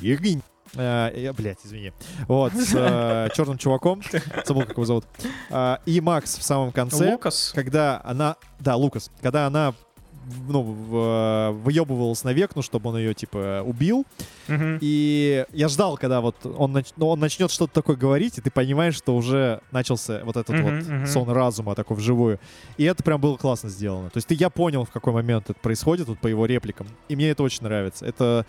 Э, 0.77 1.33
блять, 1.33 1.59
извини. 1.65 1.93
Вот, 2.27 2.53
с 2.53 2.75
э, 2.75 3.29
черным 3.35 3.59
чуваком. 3.59 4.03
Забыл, 4.45 4.63
как 4.63 4.73
его 4.73 4.85
зовут. 4.85 5.05
Э, 5.51 5.77
и 5.87 6.01
Макс 6.01 6.39
в 6.39 6.43
самом 6.43 6.73
конце. 6.73 7.13
Лукас. 7.13 7.53
Когда 7.55 8.01
она... 8.05 8.37
Да, 8.59 8.77
Лукас. 8.77 9.11
Когда 9.21 9.47
она 9.47 9.75
ну, 10.49 10.63
выебывалась 11.53 12.25
на 12.25 12.33
век, 12.33 12.53
ну, 12.55 12.63
чтобы 12.63 12.89
он 12.89 12.97
ее, 12.97 13.13
типа, 13.13 13.63
убил. 13.65 14.07
Uh-huh. 14.49 14.79
И 14.81 15.45
я 15.53 15.69
ждал, 15.69 15.99
когда 15.99 16.23
вот 16.23 16.37
он, 16.47 16.73
нач... 16.73 16.87
ну, 16.97 17.09
он 17.09 17.21
начнет 17.21 17.51
что-то 17.51 17.75
такое 17.75 17.95
говорить, 17.97 18.39
и 18.39 18.41
ты 18.41 18.51
понимаешь, 18.51 18.95
что 18.95 19.15
уже 19.15 19.61
начался 19.71 20.23
вот 20.25 20.39
этот 20.39 20.57
uh-huh, 20.57 20.63
вот 20.63 20.73
uh-huh. 20.73 21.07
сон 21.07 21.29
разума 21.29 21.75
такой 21.75 21.99
вживую. 21.99 22.41
И 22.79 22.85
это 22.85 23.03
прям 23.03 23.21
было 23.21 23.37
классно 23.37 23.69
сделано. 23.69 24.09
То 24.09 24.17
есть 24.17 24.27
ты, 24.29 24.35
я 24.35 24.49
понял, 24.49 24.87
в 24.87 24.91
какой 24.91 25.13
момент 25.13 25.51
это 25.51 25.61
происходит 25.61 26.09
вот 26.09 26.19
по 26.19 26.27
его 26.27 26.47
репликам. 26.47 26.87
И 27.09 27.17
мне 27.17 27.29
это 27.29 27.43
очень 27.43 27.63
нравится. 27.65 28.07
Это 28.07 28.47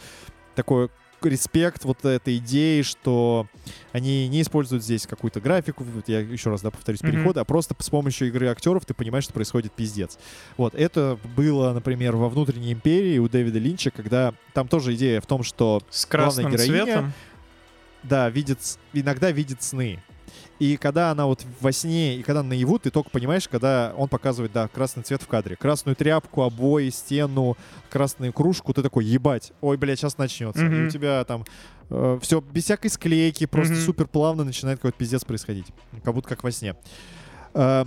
такое 0.55 0.89
респект 1.23 1.85
вот 1.85 2.05
этой 2.05 2.37
идеи, 2.37 2.81
что 2.81 3.47
они 3.91 4.27
не 4.27 4.41
используют 4.41 4.83
здесь 4.83 5.07
какую-то 5.07 5.41
графику, 5.41 5.83
вот 5.83 6.07
я 6.07 6.19
еще 6.19 6.49
раз, 6.49 6.61
да, 6.61 6.71
повторюсь, 6.71 7.01
mm-hmm. 7.01 7.11
переходы, 7.11 7.39
а 7.39 7.45
просто 7.45 7.75
с 7.79 7.89
помощью 7.89 8.27
игры 8.27 8.47
актеров 8.47 8.85
ты 8.85 8.93
понимаешь, 8.93 9.23
что 9.23 9.33
происходит 9.33 9.71
пиздец. 9.71 10.17
Вот, 10.57 10.75
это 10.75 11.17
было, 11.35 11.73
например, 11.73 12.15
во 12.15 12.29
«Внутренней 12.29 12.73
империи» 12.73 13.17
у 13.17 13.27
Дэвида 13.27 13.59
Линча, 13.59 13.91
когда 13.91 14.33
там 14.53 14.67
тоже 14.67 14.95
идея 14.95 15.21
в 15.21 15.25
том, 15.25 15.43
что 15.43 15.81
с 15.89 16.05
главная 16.05 16.51
героиня, 16.51 16.83
цветом? 16.85 17.13
Да, 18.03 18.29
видит, 18.29 18.59
иногда 18.93 19.31
видит 19.31 19.63
сны. 19.63 19.99
И 20.59 20.77
когда 20.77 21.11
она 21.11 21.25
вот 21.25 21.45
во 21.59 21.71
сне, 21.71 22.15
и 22.17 22.23
когда 22.23 22.41
наяву, 22.41 22.79
ты 22.79 22.89
только 22.89 23.09
понимаешь, 23.09 23.47
когда 23.47 23.93
он 23.97 24.07
показывает, 24.07 24.53
да, 24.53 24.67
красный 24.67 25.03
цвет 25.03 25.21
в 25.21 25.27
кадре. 25.27 25.55
Красную 25.55 25.95
тряпку, 25.95 26.43
обои, 26.43 26.89
стену, 26.89 27.57
красную 27.89 28.31
кружку, 28.31 28.73
ты 28.73 28.81
такой, 28.81 29.05
ебать, 29.05 29.51
ой, 29.61 29.77
блядь, 29.77 29.99
сейчас 29.99 30.17
начнется. 30.17 30.63
Mm-hmm. 30.63 30.83
И 30.83 30.87
у 30.87 30.89
тебя 30.89 31.23
там 31.25 31.43
э, 31.89 32.19
все 32.21 32.41
без 32.41 32.63
всякой 32.63 32.89
склейки, 32.89 33.45
просто 33.45 33.73
mm-hmm. 33.73 33.85
супер 33.85 34.07
плавно 34.07 34.43
начинает 34.45 34.79
какой-то 34.79 34.97
пиздец 34.97 35.25
происходить. 35.25 35.67
Как 36.03 36.13
будто 36.13 36.29
как 36.29 36.43
во 36.43 36.51
сне. 36.51 36.75
Э, 37.53 37.85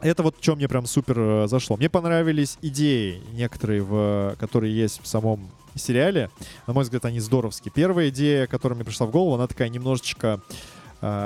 это 0.00 0.22
вот 0.22 0.36
что 0.40 0.56
мне 0.56 0.68
прям 0.68 0.86
супер 0.86 1.18
э, 1.18 1.48
зашло. 1.48 1.76
Мне 1.76 1.88
понравились 1.88 2.58
идеи 2.62 3.22
некоторые, 3.32 3.82
в, 3.82 4.36
которые 4.38 4.76
есть 4.76 5.02
в 5.02 5.06
самом 5.06 5.50
сериале. 5.74 6.30
На 6.66 6.72
мой 6.72 6.84
взгляд, 6.84 7.04
они 7.04 7.20
здоровские. 7.20 7.72
Первая 7.74 8.08
идея, 8.10 8.46
которая 8.46 8.76
мне 8.76 8.84
пришла 8.84 9.06
в 9.06 9.10
голову, 9.10 9.34
она 9.34 9.46
такая 9.46 9.68
немножечко 9.68 10.40
э, 10.50 10.66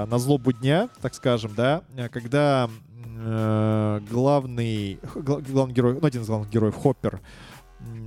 на 0.07 0.19
злобу 0.19 0.53
дня, 0.53 0.89
так 1.01 1.15
скажем, 1.15 1.55
да, 1.55 1.83
э, 1.97 2.09
когда 2.09 2.69
э, 2.95 4.01
главный, 4.11 4.99
главный 5.15 5.75
герой, 5.75 5.99
ну, 6.01 6.07
один 6.07 6.23
из 6.23 6.27
главных 6.27 6.51
героев, 6.51 6.75
Хоппер, 6.75 7.21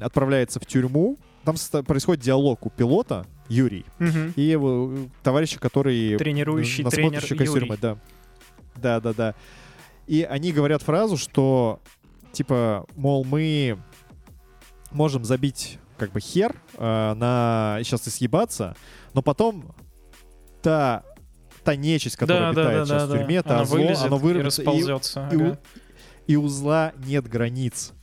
отправляется 0.02 0.60
в 0.60 0.66
тюрьму. 0.66 1.18
Там 1.44 1.56
происходит 1.84 2.24
диалог 2.24 2.66
у 2.66 2.70
пилота, 2.70 3.26
Юрий, 3.50 3.86
угу. 4.00 4.34
и 4.36 4.42
его 4.42 4.92
э, 4.94 5.08
товарища, 5.22 5.60
который... 5.60 6.18
Тренирующий 6.18 6.84
тренер 6.86 7.24
Юрий. 7.30 7.46
Тюрьмы, 7.46 7.78
да. 7.78 7.98
Да, 8.76 9.00
да, 9.00 9.14
да. 9.14 9.36
И 10.08 10.24
они 10.24 10.52
говорят 10.52 10.82
фразу, 10.82 11.18
что, 11.18 11.80
типа, 12.32 12.86
мол, 12.96 13.26
мы 13.26 13.78
можем 14.92 15.26
забить 15.26 15.80
как 15.98 16.12
бы 16.12 16.20
хер 16.20 16.56
э, 16.78 17.14
на 17.14 17.80
сейчас 17.84 18.08
и 18.08 18.10
съебаться, 18.10 18.76
но 19.14 19.22
потом 19.22 19.74
та 20.62 21.04
та 21.64 21.76
нечисть, 21.76 22.16
которая 22.16 22.44
да, 22.44 22.50
обитает 22.50 22.74
да, 22.74 22.80
да, 22.80 22.86
сейчас 22.86 23.10
да, 23.10 23.16
в 23.16 23.18
тюрьме, 23.18 23.42
да. 23.42 23.50
та 23.50 23.66
зло, 23.66 23.94
оно 24.06 24.18
вырвется 24.18 24.62
и, 24.62 24.66
расползется, 24.66 25.30
и, 25.32 25.36
ага. 25.36 25.60
и, 26.28 26.34
и 26.34 26.36
у 26.36 26.48
зла 26.48 26.94
нет 27.06 27.28
границ. 27.28 27.94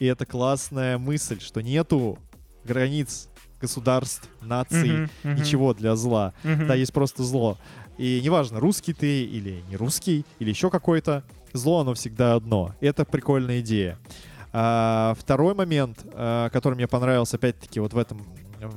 И 0.00 0.06
это 0.06 0.26
классная 0.26 0.98
мысль, 0.98 1.40
что 1.40 1.60
нету 1.60 2.18
границ 2.64 3.28
государств, 3.60 4.28
наций, 4.42 4.90
uh-huh, 4.90 5.10
uh-huh. 5.22 5.40
ничего 5.40 5.72
для 5.72 5.96
зла. 5.96 6.34
Uh-huh. 6.42 6.66
Да, 6.66 6.74
есть 6.74 6.92
просто 6.92 7.22
зло. 7.22 7.56
И 7.96 8.20
неважно, 8.22 8.60
русский 8.60 8.92
ты 8.92 9.24
или 9.24 9.62
не 9.68 9.76
русский, 9.76 10.26
или 10.38 10.50
еще 10.50 10.68
какой-то, 10.68 11.22
зло, 11.52 11.80
оно 11.80 11.94
всегда 11.94 12.34
одно. 12.34 12.74
Это 12.80 13.04
прикольная 13.04 13.60
идея. 13.60 13.98
А, 14.52 15.14
второй 15.18 15.54
момент, 15.54 16.04
а, 16.12 16.50
который 16.50 16.74
мне 16.74 16.88
понравился, 16.88 17.36
опять-таки, 17.36 17.80
вот 17.80 17.92
в 17.92 17.98
этом 17.98 18.24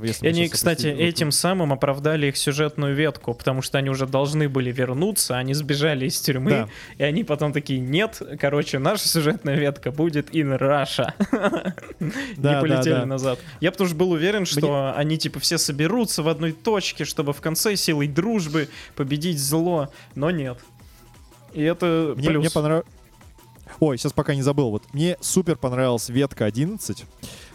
если 0.02 0.26
и 0.26 0.30
они, 0.30 0.50
кстати, 0.50 0.88
этим 0.88 1.32
самым 1.32 1.74
оправдали 1.74 2.28
их 2.28 2.38
сюжетную 2.38 2.96
ветку, 2.96 3.34
потому 3.34 3.62
что 3.62 3.78
они 3.78 3.90
уже 3.90 4.06
должны 4.06 4.50
были 4.50 4.72
вернуться, 4.72 5.38
они 5.38 5.54
сбежали 5.54 6.06
из 6.06 6.20
тюрьмы, 6.20 6.52
да. 6.52 6.70
и 6.98 7.04
они 7.04 7.24
потом 7.24 7.54
такие, 7.54 7.80
нет, 7.80 8.22
короче, 8.40 8.80
наша 8.80 9.08
сюжетная 9.08 9.56
ветка 9.56 9.92
будет 9.92 10.34
in 10.34 10.58
Russia. 10.58 11.14
Не 12.00 12.62
полетели 12.62 13.06
назад. 13.06 13.40
Я 13.60 13.72
потому 13.72 13.88
что 13.88 13.98
был 13.98 14.12
уверен, 14.12 14.46
что 14.46 14.94
они 14.96 15.18
типа 15.18 15.40
все 15.40 15.58
соберутся 15.58 16.24
в 16.24 16.28
одной 16.28 16.52
точке, 16.52 17.06
чтобы 17.06 17.34
в 17.34 17.42
конце 17.42 17.76
силой 17.76 18.08
дружбы 18.08 18.70
победить 18.96 19.40
зло, 19.40 19.90
но 20.16 20.32
нет. 20.32 20.60
И 21.54 21.64
это 21.64 22.14
мне, 22.16 22.30
плюс. 22.30 22.42
Мне 22.42 22.50
понравилось... 22.52 22.88
Ой, 23.80 23.98
сейчас 23.98 24.14
пока 24.14 24.36
не 24.36 24.42
забыл. 24.42 24.72
Вот 24.72 24.84
мне 24.94 25.18
супер 25.22 25.56
понравилась 25.56 26.10
ветка 26.10 26.46
11. 26.46 27.06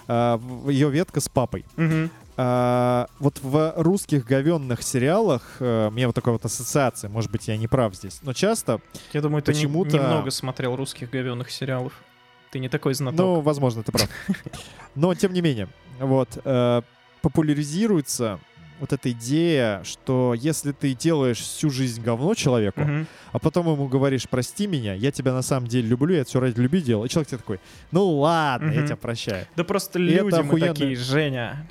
Uh, 0.09 0.71
ее 0.71 0.91
ветка 0.91 1.21
с 1.21 1.29
папой. 1.29 1.65
Угу. 1.77 2.11
А, 2.45 3.07
вот 3.21 3.39
в 3.41 3.75
русских 3.77 4.25
говенных 4.25 4.83
сериалах 4.83 5.59
а, 5.61 5.91
мне 5.91 6.09
вот 6.09 6.17
такая 6.17 6.33
вот 6.33 6.45
ассоциация, 6.45 7.09
может 7.09 7.31
быть, 7.31 7.47
я 7.47 7.57
не 7.57 7.69
прав 7.69 7.95
здесь, 7.95 8.19
но 8.23 8.33
часто 8.33 8.81
Я 9.13 9.21
думаю, 9.21 9.43
ты 9.43 9.53
почему-то... 9.53 9.97
не, 9.97 10.03
немного 10.03 10.33
смотрел 10.33 10.75
русских 10.75 11.09
говенных 11.11 11.53
сериалов. 11.53 11.93
Ты 12.51 12.59
не 12.59 12.69
такой 12.69 12.95
знаток. 12.95 13.21
Ну, 13.21 13.41
возможно, 13.43 13.85
ты 13.85 13.93
прав. 13.93 14.09
Но, 14.97 15.15
тем 15.15 15.33
не 15.33 15.41
менее, 15.41 15.69
вот, 16.01 16.37
э, 16.45 16.83
популяризируется 17.21 18.41
вот 18.83 18.93
эта 18.93 19.13
идея, 19.13 19.81
что 19.85 20.35
если 20.37 20.73
ты 20.73 20.93
делаешь 20.93 21.39
всю 21.39 21.71
жизнь 21.71 22.03
говно 22.03 22.35
человеку, 22.35 22.81
uh-huh. 22.81 23.07
а 23.31 23.39
потом 23.39 23.71
ему 23.71 23.87
говоришь, 23.87 24.29
прости 24.29 24.67
меня, 24.67 24.93
я 24.95 25.13
тебя 25.13 25.33
на 25.33 25.43
самом 25.43 25.69
деле 25.69 25.87
люблю, 25.87 26.17
я 26.17 26.25
все 26.25 26.41
ради 26.41 26.59
любви 26.59 26.83
делал, 26.83 27.05
и 27.05 27.09
человек 27.09 27.29
тебе 27.29 27.39
такой, 27.39 27.61
ну 27.93 28.05
ладно, 28.19 28.71
uh-huh. 28.71 28.81
я 28.81 28.85
тебя 28.85 28.97
прощаю. 28.97 29.47
Да 29.55 29.63
просто 29.63 30.01
и 30.01 30.03
люди 30.03 30.35
мы 30.43 30.59
такие, 30.59 30.97
Женя. 30.97 31.65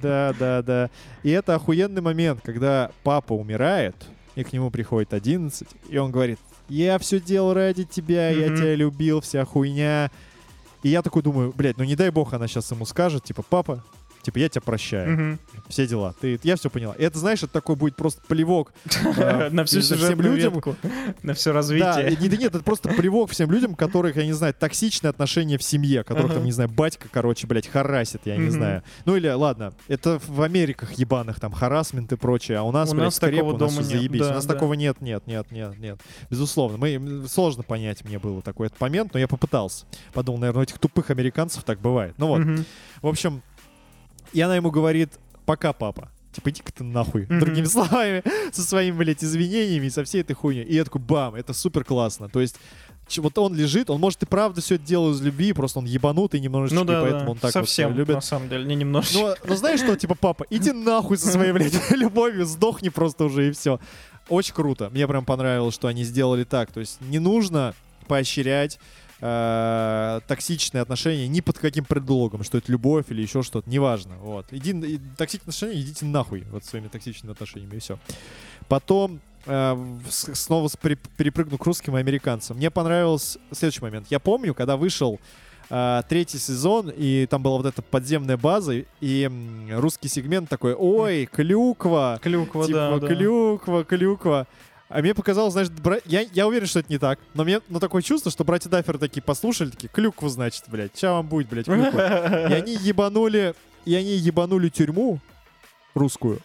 Да, 0.00 0.32
да, 0.38 0.62
да. 0.62 0.90
И 1.24 1.30
это 1.30 1.56
охуенный 1.56 2.02
момент, 2.02 2.40
когда 2.44 2.92
папа 3.02 3.32
умирает, 3.32 3.96
и 4.36 4.44
к 4.44 4.52
нему 4.52 4.70
приходит 4.70 5.12
11, 5.12 5.66
и 5.88 5.98
он 5.98 6.12
говорит, 6.12 6.38
я 6.68 7.00
все 7.00 7.18
делал 7.18 7.52
ради 7.52 7.82
тебя, 7.82 8.30
я 8.30 8.46
тебя 8.54 8.76
любил, 8.76 9.22
вся 9.22 9.44
хуйня. 9.44 10.12
И 10.84 10.88
я 10.88 11.02
такой 11.02 11.22
думаю, 11.22 11.52
блядь, 11.56 11.78
ну 11.78 11.84
не 11.84 11.96
дай 11.96 12.10
бог 12.10 12.32
она 12.32 12.46
сейчас 12.46 12.70
ему 12.70 12.86
скажет, 12.86 13.24
типа, 13.24 13.42
папа, 13.42 13.82
Типа, 14.26 14.38
я 14.38 14.48
тебя 14.48 14.60
прощаю. 14.60 15.14
Угу. 15.14 15.38
Все 15.68 15.86
дела. 15.86 16.12
Ты, 16.20 16.40
я 16.42 16.56
все 16.56 16.68
поняла. 16.68 16.94
И 16.94 17.04
это, 17.04 17.16
знаешь, 17.16 17.44
это 17.44 17.52
такой 17.52 17.76
будет 17.76 17.94
просто 17.94 18.20
плевок 18.26 18.72
э, 19.16 19.50
на 19.50 19.64
всю 19.64 19.82
сюжетную 19.82 20.34
людям, 20.34 20.60
на 21.22 21.32
все 21.34 21.52
развитие. 21.52 22.16
Да, 22.16 22.36
нет, 22.36 22.52
это 22.56 22.64
просто 22.64 22.88
плевок 22.88 23.30
всем 23.30 23.52
людям, 23.52 23.76
которых, 23.76 24.16
я 24.16 24.26
не 24.26 24.32
знаю, 24.32 24.52
токсичные 24.52 25.10
отношения 25.10 25.58
в 25.58 25.62
семье, 25.62 26.02
которых 26.02 26.34
там, 26.34 26.44
не 26.44 26.50
знаю, 26.50 26.68
батька, 26.68 27.06
короче, 27.08 27.46
блядь, 27.46 27.68
харасит, 27.68 28.22
я 28.24 28.36
не 28.36 28.50
знаю. 28.50 28.82
Ну 29.04 29.14
или, 29.14 29.28
ладно, 29.28 29.74
это 29.86 30.20
в 30.26 30.42
Америках 30.42 30.94
ебаных, 30.94 31.38
там, 31.38 31.52
харасмент 31.52 32.10
и 32.12 32.16
прочее, 32.16 32.58
а 32.58 32.62
у 32.64 32.72
нас, 32.72 32.92
блядь, 32.92 33.14
скреп, 33.14 33.44
у 33.44 33.56
нас 33.56 33.74
заебись. 33.74 34.22
У 34.22 34.24
нас 34.24 34.44
такого 34.44 34.74
нет, 34.74 35.00
нет, 35.00 35.24
нет, 35.28 35.52
нет, 35.52 35.78
нет. 35.78 36.00
Безусловно. 36.30 36.78
Мы, 36.78 37.28
сложно 37.28 37.62
понять 37.62 38.04
мне 38.04 38.18
было 38.18 38.42
такой 38.42 38.66
этот 38.66 38.80
момент, 38.80 39.14
но 39.14 39.20
я 39.20 39.28
попытался. 39.28 39.86
Подумал, 40.12 40.40
наверное, 40.40 40.60
у 40.60 40.62
этих 40.64 40.80
тупых 40.80 41.10
американцев 41.10 41.62
так 41.62 41.80
бывает. 41.80 42.14
Ну 42.18 42.26
вот. 42.26 42.42
В 43.02 43.06
общем, 43.06 43.42
и 44.32 44.40
она 44.40 44.56
ему 44.56 44.70
говорит, 44.70 45.18
пока, 45.44 45.72
папа. 45.72 46.10
Типа, 46.32 46.50
иди-ка 46.50 46.70
ты 46.72 46.84
нахуй. 46.84 47.22
Mm-hmm. 47.22 47.40
Другими 47.40 47.64
словами, 47.64 48.22
со 48.52 48.62
своими, 48.62 48.96
блядь, 48.96 49.24
извинениями, 49.24 49.88
со 49.88 50.04
всей 50.04 50.20
этой 50.20 50.34
хуйней. 50.34 50.64
И 50.64 50.74
я 50.74 50.84
такой, 50.84 51.00
бам, 51.00 51.34
это 51.34 51.54
супер 51.54 51.82
классно. 51.82 52.28
То 52.28 52.40
есть, 52.40 52.56
вот 53.16 53.38
он 53.38 53.54
лежит, 53.54 53.88
он 53.88 54.00
может 54.00 54.22
и 54.22 54.26
правда 54.26 54.60
все 54.60 54.74
это 54.74 54.84
делал 54.84 55.12
из 55.12 55.22
любви, 55.22 55.52
просто 55.52 55.78
он 55.78 55.86
ебанутый 55.86 56.40
немножечко, 56.40 56.78
ну, 56.80 56.84
да, 56.84 57.00
поэтому 57.00 57.24
да. 57.24 57.30
он 57.30 57.38
так 57.38 57.52
Совсем, 57.52 57.90
вот 57.90 57.96
любит. 57.96 58.16
на 58.16 58.20
самом 58.20 58.48
деле, 58.48 58.64
не 58.64 58.74
немножечко. 58.74 59.18
Но, 59.18 59.34
но 59.48 59.56
знаешь 59.56 59.80
что, 59.80 59.96
типа, 59.96 60.14
папа, 60.14 60.44
иди 60.50 60.72
нахуй 60.72 61.16
со 61.16 61.28
своей, 61.28 61.52
блядь, 61.52 61.90
любовью, 61.90 62.44
сдохни 62.44 62.90
просто 62.90 63.24
уже 63.24 63.48
и 63.48 63.52
все. 63.52 63.80
Очень 64.28 64.54
круто. 64.54 64.90
Мне 64.90 65.06
прям 65.06 65.24
понравилось, 65.24 65.74
что 65.74 65.88
они 65.88 66.04
сделали 66.04 66.44
так. 66.44 66.72
То 66.72 66.80
есть 66.80 67.00
не 67.00 67.20
нужно 67.20 67.74
поощрять 68.08 68.78
э, 69.20 70.20
токсичные 70.26 70.82
отношения 70.82 71.28
ни 71.28 71.40
под 71.40 71.58
каким 71.58 71.84
предлогом, 71.84 72.42
что 72.42 72.58
это 72.58 72.70
любовь 72.70 73.06
или 73.08 73.22
еще 73.22 73.42
что-то, 73.42 73.68
неважно. 73.68 74.16
Вот. 74.18 74.46
Иди, 74.50 74.70
и, 74.70 75.00
токсичные 75.16 75.42
отношения, 75.48 75.80
идите 75.80 76.06
нахуй 76.06 76.44
вот 76.50 76.64
своими 76.64 76.88
токсичными 76.88 77.32
отношениями, 77.32 77.76
и 77.76 77.78
все. 77.78 77.98
Потом 78.68 79.20
э, 79.46 79.98
снова 80.08 80.68
при, 80.80 80.94
перепрыгну 80.94 81.58
к 81.58 81.64
русским 81.64 81.96
и 81.96 82.00
американцам. 82.00 82.56
Мне 82.56 82.70
понравился 82.70 83.38
следующий 83.52 83.82
момент. 83.82 84.06
Я 84.10 84.20
помню, 84.20 84.54
когда 84.54 84.76
вышел 84.76 85.18
Uh, 85.68 86.04
третий 86.08 86.38
сезон, 86.38 86.92
и 86.96 87.26
там 87.26 87.42
была 87.42 87.56
вот 87.56 87.66
эта 87.66 87.82
подземная 87.82 88.36
база, 88.36 88.84
и 89.00 89.30
русский 89.72 90.06
сегмент 90.06 90.48
такой, 90.48 90.74
ой, 90.74 91.26
клюква. 91.26 92.20
Клюква, 92.22 92.66
типа, 92.66 92.98
да, 93.00 93.08
клюква, 93.08 93.78
да. 93.78 93.84
клюква. 93.84 94.46
А 94.88 95.00
мне 95.00 95.14
показалось, 95.14 95.52
знаешь, 95.52 95.68
бра... 95.68 95.98
я, 96.04 96.20
я 96.20 96.46
уверен, 96.46 96.66
что 96.66 96.78
это 96.78 96.92
не 96.92 96.98
так, 96.98 97.18
но 97.34 97.44
мне 97.44 97.60
ну, 97.68 97.80
такое 97.80 98.02
чувство, 98.02 98.30
что 98.30 98.44
братья 98.44 98.70
Даффер 98.70 98.98
такие 98.98 99.20
послушали, 99.20 99.70
такие, 99.70 99.88
клюкву, 99.88 100.28
значит, 100.28 100.64
блядь, 100.68 100.92
сейчас 100.94 101.10
вам 101.10 101.26
будет, 101.26 101.48
блядь, 101.48 101.66
клюква. 101.66 102.48
И 102.50 102.52
они 102.52 102.76
ебанули, 102.76 103.54
и 103.84 103.94
они 103.94 104.16
ебанули 104.16 104.68
тюрьму 104.68 105.20
русскую, 105.94 106.40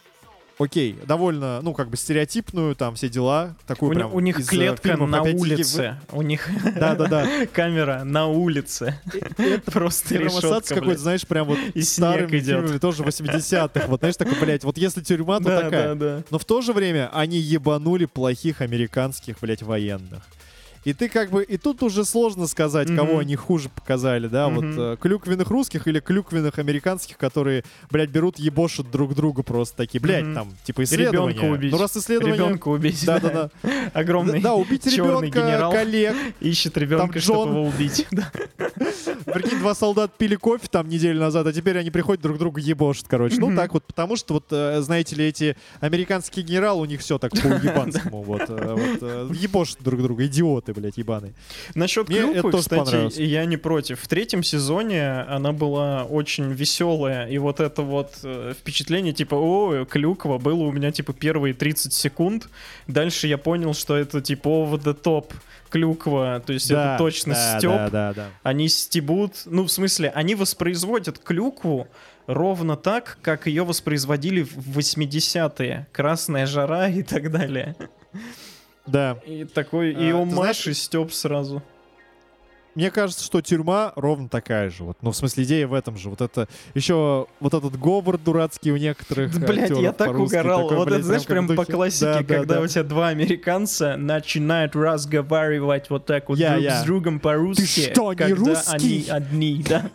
окей, 0.62 0.98
довольно, 1.06 1.60
ну, 1.62 1.74
как 1.74 1.88
бы 1.90 1.96
стереотипную, 1.96 2.74
там 2.74 2.94
все 2.94 3.08
дела. 3.08 3.56
Такую 3.66 3.90
у, 3.90 3.94
прям 3.94 4.14
у 4.14 4.20
них 4.20 4.46
клетка 4.46 4.96
на 4.96 5.22
улице. 5.22 5.98
У 6.10 6.22
них 6.22 6.48
да-да-да. 6.76 7.46
камера 7.52 8.04
на 8.04 8.26
улице. 8.26 9.00
Это 9.36 9.70
просто 9.70 10.16
решетка, 10.16 10.74
какой-то, 10.74 11.00
знаешь, 11.00 11.26
прям 11.26 11.46
вот 11.46 11.58
старыми 11.82 12.40
фильмами, 12.40 12.78
тоже 12.78 13.02
80-х. 13.02 13.86
Вот, 13.86 14.00
знаешь, 14.00 14.16
такой, 14.16 14.38
блядь, 14.40 14.64
вот 14.64 14.78
если 14.78 15.02
тюрьма, 15.02 15.38
то 15.38 15.60
такая. 15.60 16.24
Но 16.30 16.38
в 16.38 16.44
то 16.44 16.60
же 16.60 16.72
время 16.72 17.10
они 17.12 17.38
ебанули 17.38 18.06
плохих 18.06 18.60
американских, 18.60 19.36
блядь, 19.40 19.62
военных. 19.62 20.22
И 20.84 20.92
ты 20.92 21.08
как 21.08 21.30
бы, 21.30 21.42
и 21.44 21.56
тут 21.56 21.82
уже 21.82 22.04
сложно 22.04 22.46
сказать, 22.46 22.88
mm-hmm. 22.88 22.96
кого 22.96 23.18
они 23.18 23.36
хуже 23.36 23.68
показали, 23.68 24.26
да, 24.26 24.48
mm-hmm. 24.48 24.54
вот 24.54 24.64
э, 24.64 24.96
клюквенных 25.00 25.48
русских 25.48 25.86
или 25.86 26.00
клюквенных 26.00 26.58
американских, 26.58 27.18
которые, 27.18 27.64
блядь, 27.90 28.10
берут 28.10 28.38
ебошут 28.38 28.90
друг 28.90 29.14
друга 29.14 29.42
просто 29.42 29.76
такие, 29.76 30.00
блядь, 30.00 30.24
mm-hmm. 30.24 30.34
там, 30.34 30.48
типа 30.64 30.84
исследования. 30.84 31.34
Ребенка 31.34 31.52
убить. 31.52 31.72
Ну 31.72 31.78
раз 31.78 31.96
исследования... 31.96 32.36
Ребенка 32.36 32.68
убить, 32.68 33.04
да. 33.06 33.20
Да, 33.20 33.50
да, 33.62 33.70
Огромный 33.94 34.40
Да, 34.40 34.54
убить 34.54 34.86
ребенка, 34.86 35.26
генерал 35.40 35.72
коллег. 35.72 36.16
Ищет 36.40 36.76
ребенка, 36.76 37.20
чтобы 37.20 37.50
его 37.50 37.62
убить. 37.68 38.06
Прикинь, 39.24 39.58
два 39.58 39.74
солдата 39.74 40.12
пили 40.16 40.36
кофе 40.36 40.66
там 40.70 40.88
неделю 40.88 41.20
назад, 41.20 41.46
а 41.46 41.52
теперь 41.52 41.78
они 41.78 41.90
приходят 41.90 42.22
друг 42.22 42.38
друга 42.38 42.60
ебошат, 42.60 43.06
короче. 43.08 43.36
Ну 43.38 43.54
так 43.54 43.72
вот, 43.74 43.84
потому 43.84 44.16
что 44.16 44.34
вот, 44.34 44.46
э, 44.50 44.80
знаете 44.80 45.16
ли, 45.16 45.26
эти 45.26 45.56
американские 45.80 46.44
генералы, 46.44 46.82
у 46.82 46.84
них 46.84 47.00
все 47.00 47.18
так 47.18 47.32
по 47.32 47.46
ебанскому, 47.46 48.22
вот, 48.22 48.42
э, 48.48 48.96
э, 49.00 49.30
ебошат 49.32 49.78
друг 49.82 50.02
друга, 50.02 50.26
идиоты, 50.26 50.71
блядь, 50.72 50.98
ебаные. 50.98 51.32
Насчет 51.74 52.06
клюквы, 52.06 52.52
кстати, 52.52 53.20
я 53.20 53.44
не 53.44 53.56
против. 53.56 54.00
В 54.00 54.08
третьем 54.08 54.42
сезоне 54.42 55.22
она 55.22 55.52
была 55.52 56.04
очень 56.04 56.52
веселая, 56.52 57.28
и 57.28 57.38
вот 57.38 57.60
это 57.60 57.82
вот 57.82 58.14
впечатление, 58.58 59.12
типа, 59.12 59.34
о, 59.34 59.84
клюква, 59.84 60.38
было 60.38 60.62
у 60.62 60.72
меня, 60.72 60.92
типа, 60.92 61.12
первые 61.12 61.54
30 61.54 61.92
секунд. 61.92 62.48
Дальше 62.86 63.26
я 63.26 63.38
понял, 63.38 63.74
что 63.74 63.96
это, 63.96 64.20
типа, 64.20 64.48
over 64.48 64.82
the 64.82 65.00
top 65.00 65.32
клюква, 65.72 66.42
то 66.44 66.52
есть 66.52 66.68
да, 66.68 66.94
это 66.94 66.98
точно 66.98 67.34
да, 67.34 67.58
степ. 67.58 67.70
Да, 67.70 67.88
да, 67.88 68.12
да. 68.12 68.30
Они 68.42 68.68
стебут, 68.68 69.32
ну, 69.46 69.64
в 69.64 69.72
смысле, 69.72 70.10
они 70.10 70.34
воспроизводят 70.34 71.18
клюкву 71.18 71.88
ровно 72.26 72.76
так, 72.76 73.18
как 73.22 73.46
ее 73.46 73.64
воспроизводили 73.64 74.42
в 74.42 74.78
80-е. 74.78 75.86
Красная 75.92 76.46
жара 76.46 76.88
и 76.88 77.02
так 77.02 77.30
далее. 77.30 77.74
Да. 78.86 79.18
И 79.26 79.44
такой, 79.44 79.92
и 79.92 80.10
а, 80.10 80.22
омаш, 80.22 80.66
и 80.66 80.74
степ 80.74 81.12
сразу. 81.12 81.62
Мне 82.74 82.90
кажется, 82.90 83.22
что 83.24 83.42
тюрьма 83.42 83.92
ровно 83.96 84.28
такая 84.28 84.70
же. 84.70 84.84
Вот. 84.84 84.96
Ну, 85.02 85.10
в 85.10 85.16
смысле, 85.16 85.44
идея 85.44 85.66
в 85.66 85.74
этом 85.74 85.98
же. 85.98 86.08
Вот 86.08 86.22
это 86.22 86.48
еще 86.74 87.26
вот 87.38 87.52
этот 87.52 87.78
говор 87.78 88.16
дурацкий 88.16 88.72
у 88.72 88.76
некоторых. 88.78 89.38
Блять, 89.38 89.70
я 89.70 89.92
так 89.92 90.18
угорал. 90.18 90.62
Такой, 90.62 90.76
вот 90.78 90.88
блядь, 90.88 90.98
это, 91.00 91.06
знаешь, 91.06 91.26
прям 91.26 91.48
по 91.48 91.64
классике, 91.66 92.06
да, 92.06 92.18
когда 92.24 92.44
да, 92.44 92.54
да. 92.54 92.60
у 92.62 92.66
тебя 92.66 92.82
два 92.82 93.08
американца 93.08 93.96
начинают 93.98 94.74
разговаривать 94.74 95.90
вот 95.90 96.06
так 96.06 96.30
вот 96.30 96.38
я, 96.38 96.52
друг 96.52 96.62
я. 96.62 96.80
с 96.80 96.84
другом 96.84 97.20
по-русски. 97.20 97.62
Ты 97.62 97.92
что, 97.92 98.12
не 98.14 98.32
русский? 98.32 98.74
они 98.74 99.04
одни, 99.10 99.64
да. 99.68 99.90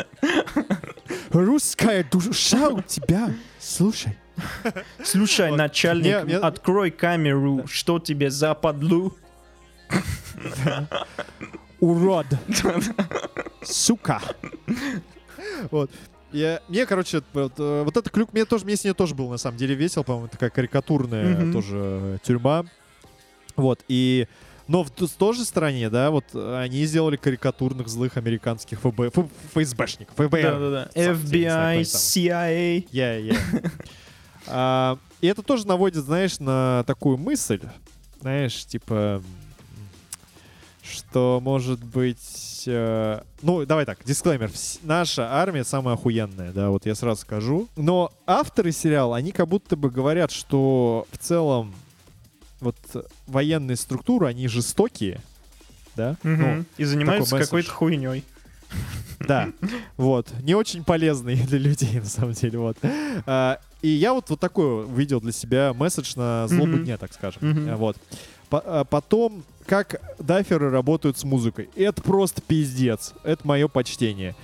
Русская 1.38 2.04
душа 2.04 2.70
у 2.70 2.82
тебя. 2.82 3.32
Слушай. 3.60 4.18
Слушай, 5.04 5.52
начальник, 5.52 6.44
открой 6.44 6.90
камеру. 6.90 7.66
Что 7.68 8.00
тебе 8.00 8.32
западлу? 8.32 9.16
урод. 11.80 12.26
Сука. 13.64 14.22
Вот. 15.70 15.92
Я, 16.32 16.62
мне, 16.68 16.86
короче, 16.86 17.22
вот, 17.34 17.54
э, 17.58 17.84
вот 17.84 17.96
этот 17.96 18.12
клюк, 18.12 18.34
мне 18.34 18.44
тоже, 18.44 18.66
мне 18.66 18.76
с 18.76 18.84
ней 18.84 18.94
тоже 18.94 19.16
был 19.16 19.30
на 19.30 19.38
самом 19.38 19.58
деле 19.58 19.76
весел, 19.76 20.04
по-моему, 20.04 20.28
такая 20.28 20.50
карикатурная 20.50 21.36
mm-hmm. 21.36 21.54
тоже 21.54 22.20
тюрьма. 22.24 22.66
Вот, 23.56 23.84
и... 23.88 24.28
Но 24.68 24.84
в, 24.84 24.92
в 24.92 25.10
той 25.10 25.34
же 25.34 25.46
стороне, 25.46 25.90
да, 25.90 26.12
вот 26.12 26.26
они 26.34 26.86
сделали 26.86 27.16
карикатурных 27.16 27.88
злых 27.88 28.18
американских 28.18 28.80
ФБ, 28.82 29.00
Ф, 29.18 29.26
ФСБшников, 29.54 30.16
ФБР. 30.16 30.42
Да-да-да. 30.42 30.90
FBI, 30.94 31.82
CIA. 31.82 32.90
Yeah, 32.92 33.22
yeah. 33.22 33.72
а, 34.48 34.98
и 35.22 35.28
это 35.28 35.42
тоже 35.42 35.68
наводит, 35.68 36.04
знаешь, 36.04 36.40
на 36.40 36.84
такую 36.86 37.18
мысль, 37.18 37.62
знаешь, 38.20 38.66
типа 38.66 39.22
что 40.88 41.40
может 41.44 41.84
быть... 41.84 42.64
Э, 42.66 43.22
ну, 43.42 43.66
давай 43.66 43.86
так, 43.86 44.00
дисклеймер. 44.06 44.52
Наша 44.84 45.32
армия 45.34 45.64
самая 45.64 45.96
охуенная, 45.96 46.52
да, 46.52 46.70
вот 46.70 46.86
я 46.86 46.96
сразу 46.96 47.22
скажу. 47.22 47.68
Но 47.76 48.12
авторы 48.26 48.72
сериала, 48.72 49.18
они 49.18 49.32
как 49.32 49.48
будто 49.48 49.76
бы 49.76 49.90
говорят, 49.90 50.32
что 50.32 51.06
в 51.12 51.18
целом 51.18 51.74
вот 52.60 52.76
военные 53.28 53.78
структуры, 53.78 54.28
они 54.28 54.48
жестокие, 54.48 55.22
да? 55.96 56.18
Угу. 56.24 56.30
Ну, 56.30 56.66
и 56.78 56.84
занимаются 56.84 57.38
какой-то 57.38 57.70
хуйней. 57.70 58.24
Да, 59.20 59.50
вот. 59.98 60.32
Не 60.44 60.54
очень 60.54 60.84
полезные 60.84 61.38
для 61.38 61.58
людей, 61.58 62.00
на 62.00 62.06
самом 62.06 62.34
деле, 62.34 62.60
вот. 62.60 62.78
А, 63.26 63.60
и 63.82 63.88
я 63.88 64.14
вот, 64.14 64.30
вот 64.30 64.40
такой 64.40 64.86
увидел 64.86 65.20
для 65.20 65.32
себя 65.32 65.74
месседж 65.74 66.14
на 66.16 66.48
злобу 66.48 66.78
дня, 66.78 66.98
так 66.98 67.12
скажем. 67.14 67.76
Вот. 67.78 67.98
А, 68.52 68.84
потом 68.84 69.44
как 69.66 70.02
даферы 70.20 70.70
работают 70.70 71.18
с 71.18 71.24
музыкой. 71.24 71.70
Это 71.76 72.02
просто 72.02 72.42
пиздец. 72.42 73.14
Это 73.24 73.46
мое 73.48 73.68
почтение. 73.68 74.36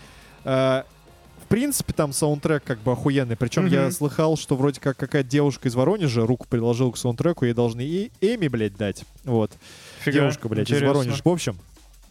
В 1.54 1.56
принципе, 1.56 1.94
там 1.94 2.14
саундтрек 2.14 2.64
как 2.64 2.80
бы 2.80 2.94
охуенный. 2.94 3.36
Причем 3.36 3.68
mm-hmm. 3.68 3.86
я 3.86 3.92
слыхал, 3.92 4.38
что 4.38 4.56
вроде 4.56 4.82
как 4.82 4.98
какая-то 4.98 5.30
девушка 5.30 5.68
из 5.68 5.76
Воронежа 5.76 6.26
руку 6.26 6.48
приложила 6.50 6.90
к 6.92 6.98
саундтреку, 6.98 7.46
ей 7.46 7.54
должны 7.54 7.82
и 7.82 8.12
Эми, 8.22 8.48
блядь, 8.48 8.76
дать. 8.76 9.06
Вот. 9.24 9.52
Фига. 10.00 10.22
Девушка, 10.22 10.50
блядь, 10.50 10.62
Интересно. 10.62 10.86
из 10.86 10.88
Воронежа. 10.88 11.22
В 11.24 11.30
общем, 11.30 11.56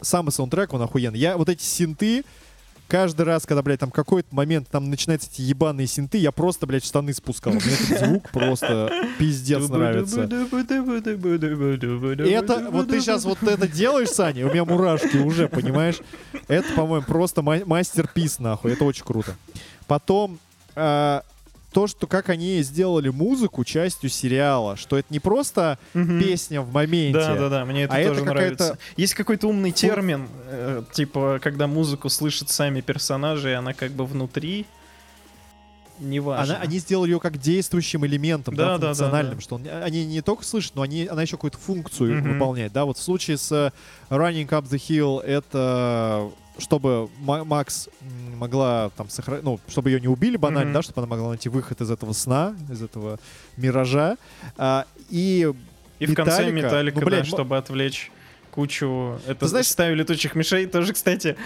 самый 0.00 0.30
саундтрек, 0.30 0.72
он 0.74 0.82
охуенный. 0.82 1.18
Я 1.18 1.36
вот 1.36 1.48
эти 1.48 1.64
синты, 1.64 2.22
каждый 2.92 3.22
раз, 3.22 3.46
когда, 3.46 3.62
блядь, 3.62 3.80
там 3.80 3.90
какой-то 3.90 4.28
момент 4.34 4.68
там 4.68 4.90
начинаются 4.90 5.30
эти 5.32 5.40
ебаные 5.40 5.86
синты, 5.86 6.18
я 6.18 6.30
просто, 6.30 6.66
блядь, 6.66 6.84
штаны 6.84 7.14
спускал. 7.14 7.54
Мне 7.54 7.62
этот 7.62 8.06
звук 8.06 8.30
просто 8.30 8.92
пиздец 9.18 9.66
нравится. 9.70 10.24
И 12.26 12.30
это, 12.30 12.68
вот 12.70 12.90
ты 12.90 13.00
сейчас 13.00 13.24
вот 13.24 13.42
это 13.42 13.66
делаешь, 13.66 14.10
Саня, 14.10 14.46
у 14.46 14.50
меня 14.50 14.66
мурашки 14.66 15.16
уже, 15.16 15.48
понимаешь? 15.48 16.00
Это, 16.48 16.70
по-моему, 16.74 17.06
просто 17.06 17.40
мастер-пис, 17.40 18.38
нахуй. 18.38 18.72
Это 18.72 18.84
очень 18.84 19.04
круто. 19.06 19.36
Потом, 19.86 20.38
а, 20.76 21.22
то, 21.72 21.86
что 21.86 22.06
как 22.06 22.28
они 22.28 22.62
сделали 22.62 23.08
музыку 23.08 23.64
частью 23.64 24.10
сериала, 24.10 24.76
что 24.76 24.98
это 24.98 25.08
не 25.10 25.20
просто 25.20 25.78
угу. 25.94 26.20
песня 26.20 26.60
в 26.60 26.72
моменте. 26.72 27.18
Да, 27.18 27.34
да, 27.34 27.48
да, 27.48 27.64
мне 27.64 27.84
это 27.84 27.94
а 27.94 28.04
тоже 28.04 28.20
это 28.20 28.24
нравится. 28.24 28.78
Есть 28.96 29.14
какой-то 29.14 29.48
умный 29.48 29.72
термин, 29.72 30.28
э, 30.46 30.82
типа, 30.92 31.40
когда 31.42 31.66
музыку 31.66 32.08
слышат 32.08 32.50
сами 32.50 32.80
персонажи, 32.80 33.50
и 33.50 33.54
она 33.54 33.72
как 33.72 33.92
бы 33.92 34.06
внутри. 34.06 34.66
Неважно. 35.98 36.56
Она, 36.56 36.62
они 36.62 36.78
сделали 36.78 37.12
ее 37.12 37.20
как 37.20 37.38
действующим 37.38 38.04
элементом, 38.04 38.56
да, 38.56 38.76
да, 38.76 38.88
функциональным, 38.88 39.34
да, 39.34 39.36
да. 39.36 39.42
что 39.42 39.54
он, 39.56 39.66
они 39.84 40.04
не 40.04 40.20
только 40.20 40.44
слышат, 40.44 40.74
но 40.74 40.82
они, 40.82 41.06
она 41.06 41.22
еще 41.22 41.36
какую-то 41.36 41.58
функцию 41.58 42.18
mm 42.18 42.32
выполняет. 42.32 42.72
Да, 42.72 42.84
вот 42.84 42.98
в 42.98 43.02
случае 43.02 43.38
с 43.38 43.52
э, 43.52 43.70
Running 44.10 44.48
Up 44.48 44.64
the 44.64 44.78
Hill 44.78 45.20
это 45.20 46.32
чтобы 46.58 47.08
Макс 47.20 47.88
могла 48.36 48.90
там 48.96 49.08
сохранить, 49.08 49.44
ну, 49.44 49.60
чтобы 49.68 49.90
ее 49.90 50.00
не 50.00 50.08
убили 50.08 50.36
банально, 50.36 50.70
mm-hmm. 50.70 50.74
да, 50.74 50.82
чтобы 50.82 51.00
она 51.00 51.06
могла 51.08 51.28
найти 51.30 51.48
выход 51.48 51.80
из 51.80 51.90
этого 51.90 52.12
сна, 52.12 52.54
из 52.70 52.82
этого 52.82 53.18
миража. 53.56 54.16
А, 54.56 54.86
и 55.10 55.52
и 55.98 56.06
в 56.06 56.14
конце 56.14 56.50
металлика, 56.50 56.98
ну, 56.98 57.06
блядь, 57.06 57.20
да, 57.20 57.26
чтобы 57.26 57.56
отвлечь 57.56 58.10
кучу... 58.52 59.18
Это 59.26 59.40
Ты 59.40 59.46
знаешь, 59.48 59.66
ставили 59.66 60.00
летучих 60.00 60.34
мишей. 60.34 60.66
Тоже, 60.66 60.92
кстати, 60.92 61.36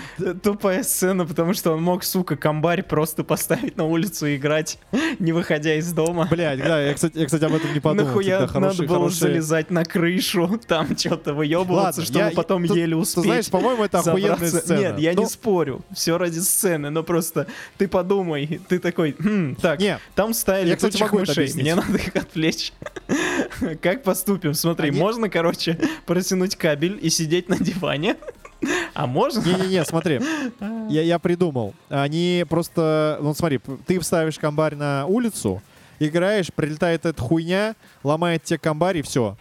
тупая 0.42 0.82
сцена, 0.82 1.24
потому 1.24 1.54
что 1.54 1.72
он 1.72 1.82
мог, 1.82 2.04
сука, 2.04 2.36
комбарь 2.36 2.82
просто 2.82 3.24
поставить 3.24 3.76
на 3.76 3.84
улицу 3.84 4.26
и 4.26 4.36
играть, 4.36 4.78
не 5.18 5.32
выходя 5.32 5.74
из 5.76 5.92
дома. 5.92 6.26
Блять, 6.30 6.58
да, 6.58 6.82
я, 6.82 6.94
кстати, 6.94 7.18
я, 7.18 7.26
кстати, 7.26 7.44
об 7.44 7.54
этом 7.54 7.72
не 7.72 7.80
подумал. 7.80 8.08
Нахуя 8.08 8.40
надо 8.40 8.52
хорошие, 8.52 8.88
было 8.88 8.98
хорошие... 8.98 9.20
залезать 9.20 9.70
на 9.70 9.84
крышу, 9.84 10.60
там 10.66 10.96
что-то 10.98 11.32
выебываться, 11.32 12.02
чтобы 12.02 12.18
я, 12.18 12.30
потом 12.32 12.64
я, 12.64 12.74
еле 12.74 12.96
успеть. 12.96 13.22
Ты 13.22 13.28
знаешь, 13.28 13.50
по-моему, 13.50 13.84
это 13.84 14.00
охуенная 14.00 14.48
сцена. 14.48 14.78
Нет, 14.78 14.98
я 14.98 15.12
но... 15.12 15.22
не 15.22 15.28
спорю, 15.28 15.84
все 15.94 16.18
ради 16.18 16.40
сцены, 16.40 16.90
но 16.90 17.04
просто 17.04 17.46
ты 17.78 17.86
подумай, 17.86 18.60
ты 18.68 18.80
такой, 18.80 19.14
хм, 19.18 19.54
так, 19.54 19.78
Нет, 19.78 20.00
там 20.16 20.34
ставили 20.34 20.70
я, 20.70 20.76
кстати, 20.76 21.00
могу 21.00 21.20
мышей, 21.20 21.52
мне 21.54 21.76
надо 21.76 21.96
их 21.98 22.16
отвлечь. 22.16 22.72
как 23.80 24.02
поступим? 24.02 24.54
Смотри, 24.54 24.88
Они... 24.88 24.98
можно, 24.98 25.28
короче, 25.28 25.78
протянуть 26.04 26.56
кабель, 26.56 26.95
и 26.96 27.10
сидеть 27.10 27.48
на 27.48 27.58
диване. 27.58 28.16
А 28.94 29.06
можно? 29.06 29.42
Не-не-не, 29.42 29.84
смотри. 29.84 30.18
Я, 30.88 31.02
я 31.02 31.18
придумал. 31.18 31.74
Они 31.90 32.44
просто... 32.48 33.18
Ну, 33.20 33.34
смотри, 33.34 33.60
ты 33.86 34.00
вставишь 34.00 34.38
комбарь 34.38 34.74
на 34.74 35.04
улицу, 35.06 35.62
играешь, 35.98 36.50
прилетает 36.52 37.04
эта 37.04 37.20
хуйня, 37.22 37.76
ломает 38.02 38.44
тебе 38.44 38.58
комбарь, 38.58 38.98
и 38.98 39.02
все. 39.02 39.36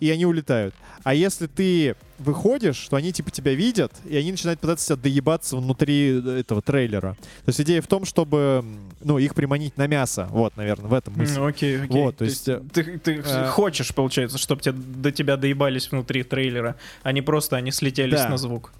И 0.00 0.10
они 0.10 0.26
улетают. 0.26 0.74
А 1.02 1.14
если 1.14 1.46
ты 1.46 1.94
выходишь, 2.18 2.88
то 2.88 2.96
они 2.96 3.12
типа 3.12 3.30
тебя 3.30 3.54
видят, 3.54 3.92
и 4.06 4.16
они 4.16 4.32
начинают 4.32 4.60
пытаться 4.60 4.86
тебя 4.86 4.96
доебаться 4.96 5.56
внутри 5.56 6.20
этого 6.40 6.60
трейлера. 6.60 7.16
То 7.44 7.48
есть 7.48 7.60
идея 7.60 7.80
в 7.80 7.86
том, 7.86 8.04
чтобы 8.04 8.64
ну, 9.00 9.18
их 9.18 9.34
приманить 9.34 9.76
на 9.76 9.86
мясо. 9.86 10.28
Вот, 10.30 10.56
наверное, 10.56 10.88
в 10.88 10.94
этом 10.94 11.14
мысль. 11.14 11.38
Mm, 11.38 11.48
окей, 11.48 11.82
окей. 11.82 12.02
Вот, 12.02 12.12
то, 12.12 12.18
то 12.18 12.24
есть, 12.24 12.46
есть 12.46 12.72
ты, 12.72 12.98
ты 12.98 13.22
э... 13.24 13.48
хочешь, 13.48 13.94
получается, 13.94 14.38
чтобы 14.38 14.60
тебя, 14.60 14.74
до 14.76 15.10
тебя 15.12 15.36
доебались 15.36 15.90
внутри 15.90 16.22
трейлера, 16.22 16.76
а 17.02 17.12
не 17.12 17.22
просто 17.22 17.56
они 17.56 17.70
слетелись 17.70 18.20
да. 18.20 18.28
на 18.28 18.36
звук. 18.36 18.72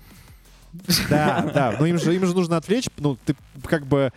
Да, 1.09 1.51
да. 1.55 1.77
Но 1.79 1.87
им 1.87 1.99
же, 1.99 2.15
им 2.15 2.27
же 2.27 2.35
нужно 2.35 2.57
отвлечь. 2.57 2.87
Ну, 2.99 3.17
ты 3.25 3.35
как 3.65 3.87
бы... 3.87 4.13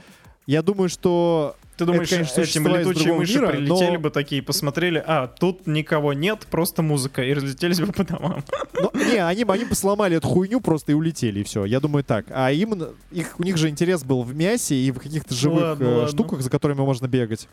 Я 0.45 0.61
думаю, 0.61 0.89
что 0.89 1.55
Ты 1.77 1.85
думаешь, 1.85 2.07
это, 2.07 2.15
конечно, 2.17 2.41
эти 2.41 2.57
летучие 2.59 3.13
мыши 3.13 3.39
мира, 3.39 3.47
прилетели 3.47 3.95
но... 3.95 3.99
бы 3.99 4.09
такие, 4.11 4.43
посмотрели, 4.43 5.03
а, 5.05 5.27
тут 5.27 5.65
никого 5.65 6.13
нет, 6.13 6.45
просто 6.49 6.83
музыка, 6.83 7.23
и 7.23 7.33
разлетелись 7.33 7.79
бы 7.79 7.91
по 7.91 8.03
домам. 8.03 8.43
Но, 8.73 8.91
не, 8.93 9.17
они, 9.17 9.43
они 9.47 9.65
бы 9.65 9.73
сломали 9.73 10.17
эту 10.17 10.27
хуйню 10.27 10.61
просто 10.61 10.91
и 10.91 10.95
улетели, 10.95 11.39
и 11.39 11.43
все. 11.43 11.65
Я 11.65 11.79
думаю 11.79 12.03
так. 12.03 12.25
А 12.29 12.51
им, 12.51 12.73
их, 13.11 13.39
у 13.39 13.43
них 13.43 13.57
же 13.57 13.69
интерес 13.69 14.03
был 14.03 14.21
в 14.21 14.35
мясе 14.35 14.75
и 14.75 14.91
в 14.91 14.99
каких-то 14.99 15.33
живых 15.33 15.63
ладно, 15.63 15.85
э, 15.85 16.07
штуках, 16.09 16.33
ладно. 16.33 16.43
за 16.43 16.49
которыми 16.51 16.81
можно 16.81 17.07
бегать. 17.07 17.47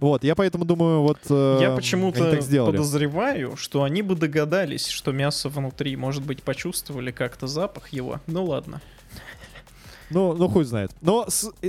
Вот, 0.00 0.22
я 0.22 0.36
поэтому 0.36 0.64
думаю, 0.64 1.00
вот 1.00 1.18
э, 1.28 1.58
Я 1.60 1.74
почему-то 1.74 2.30
подозреваю, 2.66 3.56
что 3.56 3.82
они 3.82 4.02
бы 4.02 4.14
догадались, 4.14 4.86
что 4.86 5.10
мясо 5.10 5.48
внутри, 5.48 5.96
может 5.96 6.24
быть, 6.24 6.42
почувствовали 6.42 7.10
как-то 7.10 7.48
запах 7.48 7.88
его. 7.88 8.20
Ну 8.26 8.44
ладно. 8.44 8.80
Ну, 10.10 10.34
ну 10.34 10.48
хуй 10.48 10.64
знает. 10.64 10.90
Но, 11.00 11.26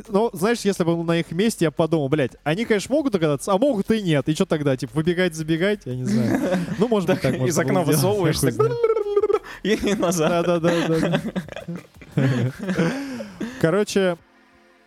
но, 0.09 0.29
знаешь, 0.33 0.59
если 0.61 0.83
бы 0.83 1.01
на 1.03 1.19
их 1.19 1.31
месте, 1.31 1.65
я 1.65 1.71
подумал, 1.71 2.09
блядь, 2.09 2.33
они, 2.43 2.65
конечно, 2.65 2.93
могут 2.93 3.13
догадаться, 3.13 3.51
а 3.51 3.57
могут 3.57 3.89
и 3.91 4.01
нет. 4.01 4.27
И 4.27 4.33
что 4.33 4.45
тогда, 4.45 4.75
типа, 4.75 4.93
выбегать, 4.95 5.35
забегать? 5.35 5.81
Я 5.85 5.95
не 5.95 6.03
знаю. 6.03 6.59
Ну, 6.77 6.87
может 6.87 7.09
быть, 7.09 7.21
так 7.21 7.35
Из 7.35 7.57
окна 7.57 7.81
высовываешься, 7.81 8.49
и 9.63 9.93
назад. 9.95 10.45
Да-да-да. 10.45 11.21
Короче, 13.61 14.17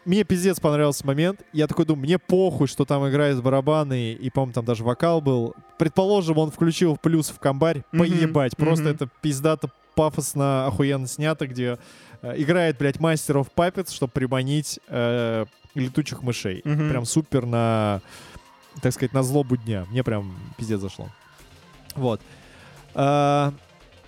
мне 0.05 0.25
пиздец 0.25 0.61
понравился 0.61 1.07
момент. 1.07 1.43
Я 1.53 1.67
такой 1.67 1.85
думаю, 1.85 2.05
мне 2.05 2.19
похуй, 2.19 2.67
что 2.67 2.85
там 2.85 3.09
играет 3.09 3.43
барабаны, 3.43 4.13
и, 4.13 4.31
по-моему, 4.31 4.53
там 4.53 4.65
даже 4.65 4.85
вокал 4.85 5.21
был. 5.21 5.55
Предположим, 5.79 6.39
он 6.39 6.51
включил 6.51 6.97
плюс 6.97 7.29
в 7.29 7.39
комбарь. 7.39 7.83
Поебать. 7.93 8.57
Просто 8.57 8.89
это 8.89 9.09
пиздато 9.21 9.71
пафосно, 9.95 10.67
охуенно 10.67 11.09
снято, 11.09 11.47
где 11.47 11.77
играет, 12.23 12.79
блядь, 12.79 13.01
мастеров 13.01 13.51
папец, 13.51 13.93
чтобы 13.93 14.13
приманить 14.13 14.81
э, 14.89 15.47
летучих 15.75 16.23
мышей. 16.23 16.61
Mm-hmm. 16.61 16.91
Прям 16.91 17.05
супер 17.05 17.47
на, 17.47 18.01
так 18.83 18.93
сказать, 18.93 19.13
на 19.13 19.23
злобу 19.23 19.57
дня. 19.57 19.87
Мне 19.91 20.03
прям 20.03 20.37
пиздец 20.57 20.81
зашло. 20.81 21.09
Вот. 21.95 22.21
А, 23.01 23.53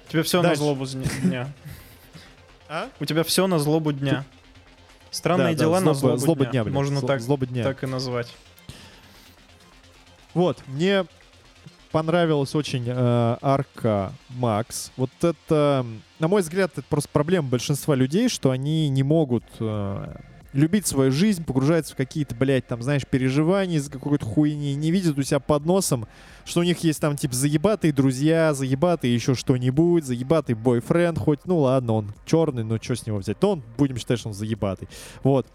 У 0.08 0.10
тебя 0.10 0.22
все 0.24 0.42
дальше. 0.42 0.60
на 0.60 0.64
злобу 0.64 0.86
дня. 0.86 1.52
А? 2.68 2.88
У 2.98 3.04
тебя 3.04 3.22
все 3.22 3.46
на 3.46 3.58
злобу 3.60 3.92
дня. 3.92 4.24
Странные 5.10 5.54
да, 5.54 5.60
дела 5.60 5.80
да, 5.80 5.92
злоба, 5.92 5.92
на 5.92 5.94
злобу, 5.94 6.16
злоба 6.18 6.44
дня. 6.44 6.50
дня 6.50 6.64
блин. 6.64 6.74
Можно 6.74 7.00
Зл, 7.00 7.06
так, 7.06 7.20
злоба 7.20 7.46
дня. 7.46 7.62
так 7.62 7.84
и 7.84 7.86
назвать. 7.86 8.34
Вот, 10.34 10.62
мне 10.66 11.04
понравилась 11.90 12.54
очень 12.54 12.84
э, 12.86 13.36
арка 13.42 14.12
Макс. 14.30 14.92
Вот 14.96 15.10
это, 15.20 15.84
на 16.20 16.28
мой 16.28 16.42
взгляд, 16.42 16.72
это 16.72 16.84
просто 16.88 17.08
проблема 17.12 17.48
большинства 17.48 17.94
людей, 17.94 18.28
что 18.28 18.50
они 18.50 18.88
не 18.90 19.02
могут 19.02 19.44
э, 19.58 20.14
любить 20.52 20.86
свою 20.86 21.10
жизнь, 21.10 21.44
погружаются 21.44 21.94
в 21.94 21.96
какие-то, 21.96 22.34
блядь, 22.34 22.66
там, 22.66 22.82
знаешь, 22.82 23.06
переживания 23.06 23.78
из 23.78 23.88
какой-то 23.88 24.26
хуйни, 24.26 24.74
не 24.74 24.90
видят 24.90 25.18
у 25.18 25.22
себя 25.22 25.40
под 25.40 25.64
носом, 25.64 26.06
что 26.44 26.60
у 26.60 26.62
них 26.62 26.78
есть 26.80 27.00
там, 27.00 27.16
типа, 27.16 27.34
заебатые 27.34 27.92
друзья, 27.92 28.52
заебатые 28.52 29.14
еще 29.14 29.34
что-нибудь, 29.34 30.04
заебатый 30.04 30.54
бойфренд, 30.54 31.18
хоть, 31.18 31.40
ну 31.46 31.60
ладно, 31.60 31.94
он 31.94 32.12
черный, 32.26 32.64
но 32.64 32.76
что 32.76 32.96
с 32.96 33.06
него 33.06 33.18
взять? 33.18 33.38
То 33.38 33.52
он, 33.52 33.62
будем 33.78 33.96
считать, 33.96 34.18
что 34.18 34.28
он 34.28 34.34
заебатый. 34.34 34.88
Вот. 35.22 35.46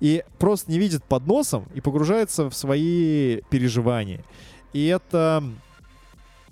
И 0.00 0.22
просто 0.38 0.70
не 0.70 0.78
видит 0.78 1.02
под 1.04 1.26
носом 1.26 1.66
и 1.74 1.80
погружается 1.80 2.50
в 2.50 2.54
свои 2.54 3.40
переживания. 3.50 4.22
И 4.72 4.86
это 4.86 5.42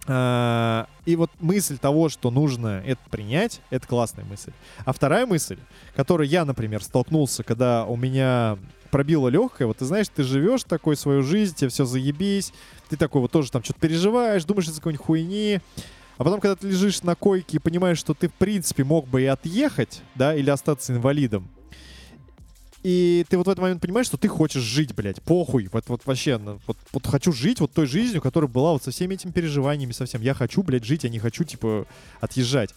и 0.09 1.17
вот 1.17 1.31
мысль 1.41 1.79
того, 1.79 2.09
что 2.09 2.31
нужно 2.31 2.83
это 2.87 3.01
принять, 3.11 3.61
это 3.71 3.87
классная 3.87 4.25
мысль. 4.25 4.53
А 4.85 4.93
вторая 4.93 5.27
мысль, 5.27 5.59
которой 5.95 6.27
я, 6.27 6.45
например, 6.45 6.83
столкнулся, 6.83 7.43
когда 7.43 7.85
у 7.85 7.97
меня 7.97 8.59
пробило 8.91 9.29
легкое, 9.29 9.67
вот 9.67 9.79
ты 9.79 9.85
знаешь, 9.85 10.07
ты 10.09 10.23
живешь 10.23 10.65
такой 10.65 10.97
свою 10.97 11.23
жизнь, 11.23 11.55
тебе 11.55 11.69
все 11.69 11.85
заебись, 11.85 12.53
ты 12.89 12.97
такой 12.97 13.21
вот 13.21 13.31
тоже 13.31 13.51
там 13.51 13.63
что-то 13.63 13.81
переживаешь, 13.81 14.45
думаешь 14.45 14.69
из 14.69 14.77
какой-нибудь 14.77 15.05
хуйни, 15.05 15.61
а 16.17 16.25
потом, 16.25 16.41
когда 16.41 16.57
ты 16.57 16.69
лежишь 16.69 17.03
на 17.03 17.15
койке 17.15 17.59
и 17.59 17.61
понимаешь, 17.61 17.99
что 17.99 18.15
ты, 18.15 18.29
в 18.29 18.35
принципе, 18.35 18.85
мог 18.85 19.07
бы 19.07 19.23
и 19.23 19.27
отъехать, 19.27 20.03
да, 20.15 20.35
или 20.35 20.51
остаться 20.51 20.93
инвалидом, 20.93 21.49
и 22.89 23.27
ты 23.29 23.37
вот 23.37 23.47
в 23.47 23.51
этот 23.51 23.61
момент 23.61 23.83
понимаешь, 23.83 24.07
что 24.07 24.17
ты 24.17 24.29
хочешь 24.29 24.63
жить, 24.63 24.95
блядь, 24.95 25.21
похуй. 25.21 25.69
Вот, 25.71 25.85
вот 25.89 26.07
вообще, 26.07 26.39
ну, 26.39 26.59
вот, 26.67 26.79
вот 26.93 27.07
хочу 27.07 27.33
жить 27.33 27.61
вот 27.61 27.71
той 27.71 27.85
жизнью, 27.85 28.23
которая 28.23 28.49
была 28.49 28.73
вот 28.73 28.83
со 28.83 28.93
всеми 28.93 29.13
этими 29.13 29.31
переживаниями 29.31 29.93
совсем. 29.93 30.23
Я 30.23 30.33
хочу, 30.33 30.63
блядь, 30.63 30.85
жить, 30.85 31.05
я 31.05 31.11
не 31.11 31.19
хочу, 31.19 31.45
типа, 31.45 31.87
отъезжать. 32.23 32.75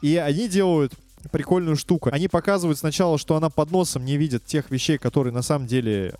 И 0.00 0.16
они 0.16 0.48
делают 0.48 0.94
прикольную 1.32 1.76
штуку. 1.76 2.08
Они 2.10 2.28
показывают 2.28 2.78
сначала, 2.78 3.18
что 3.18 3.36
она 3.36 3.50
под 3.50 3.70
носом 3.70 4.06
не 4.06 4.16
видит 4.16 4.46
тех 4.46 4.70
вещей, 4.70 4.96
которые 4.96 5.34
на 5.34 5.42
самом 5.42 5.66
деле 5.66 6.14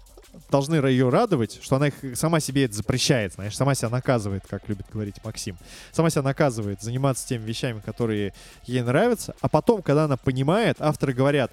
должны 0.50 0.74
ее 0.74 1.08
радовать, 1.08 1.58
что 1.62 1.76
она 1.76 1.86
их 1.86 1.94
сама 2.18 2.38
себе 2.38 2.66
это 2.66 2.74
запрещает, 2.74 3.32
знаешь, 3.32 3.56
сама 3.56 3.74
себя 3.74 3.88
наказывает, 3.88 4.44
как 4.46 4.68
любит 4.68 4.84
говорить 4.92 5.24
Максим. 5.24 5.56
Сама 5.90 6.10
себя 6.10 6.20
наказывает 6.20 6.82
заниматься 6.82 7.26
теми 7.26 7.46
вещами, 7.46 7.80
которые 7.80 8.34
ей 8.66 8.82
нравятся, 8.82 9.34
а 9.40 9.48
потом, 9.48 9.80
когда 9.80 10.04
она 10.04 10.18
понимает, 10.18 10.76
авторы 10.80 11.14
говорят, 11.14 11.50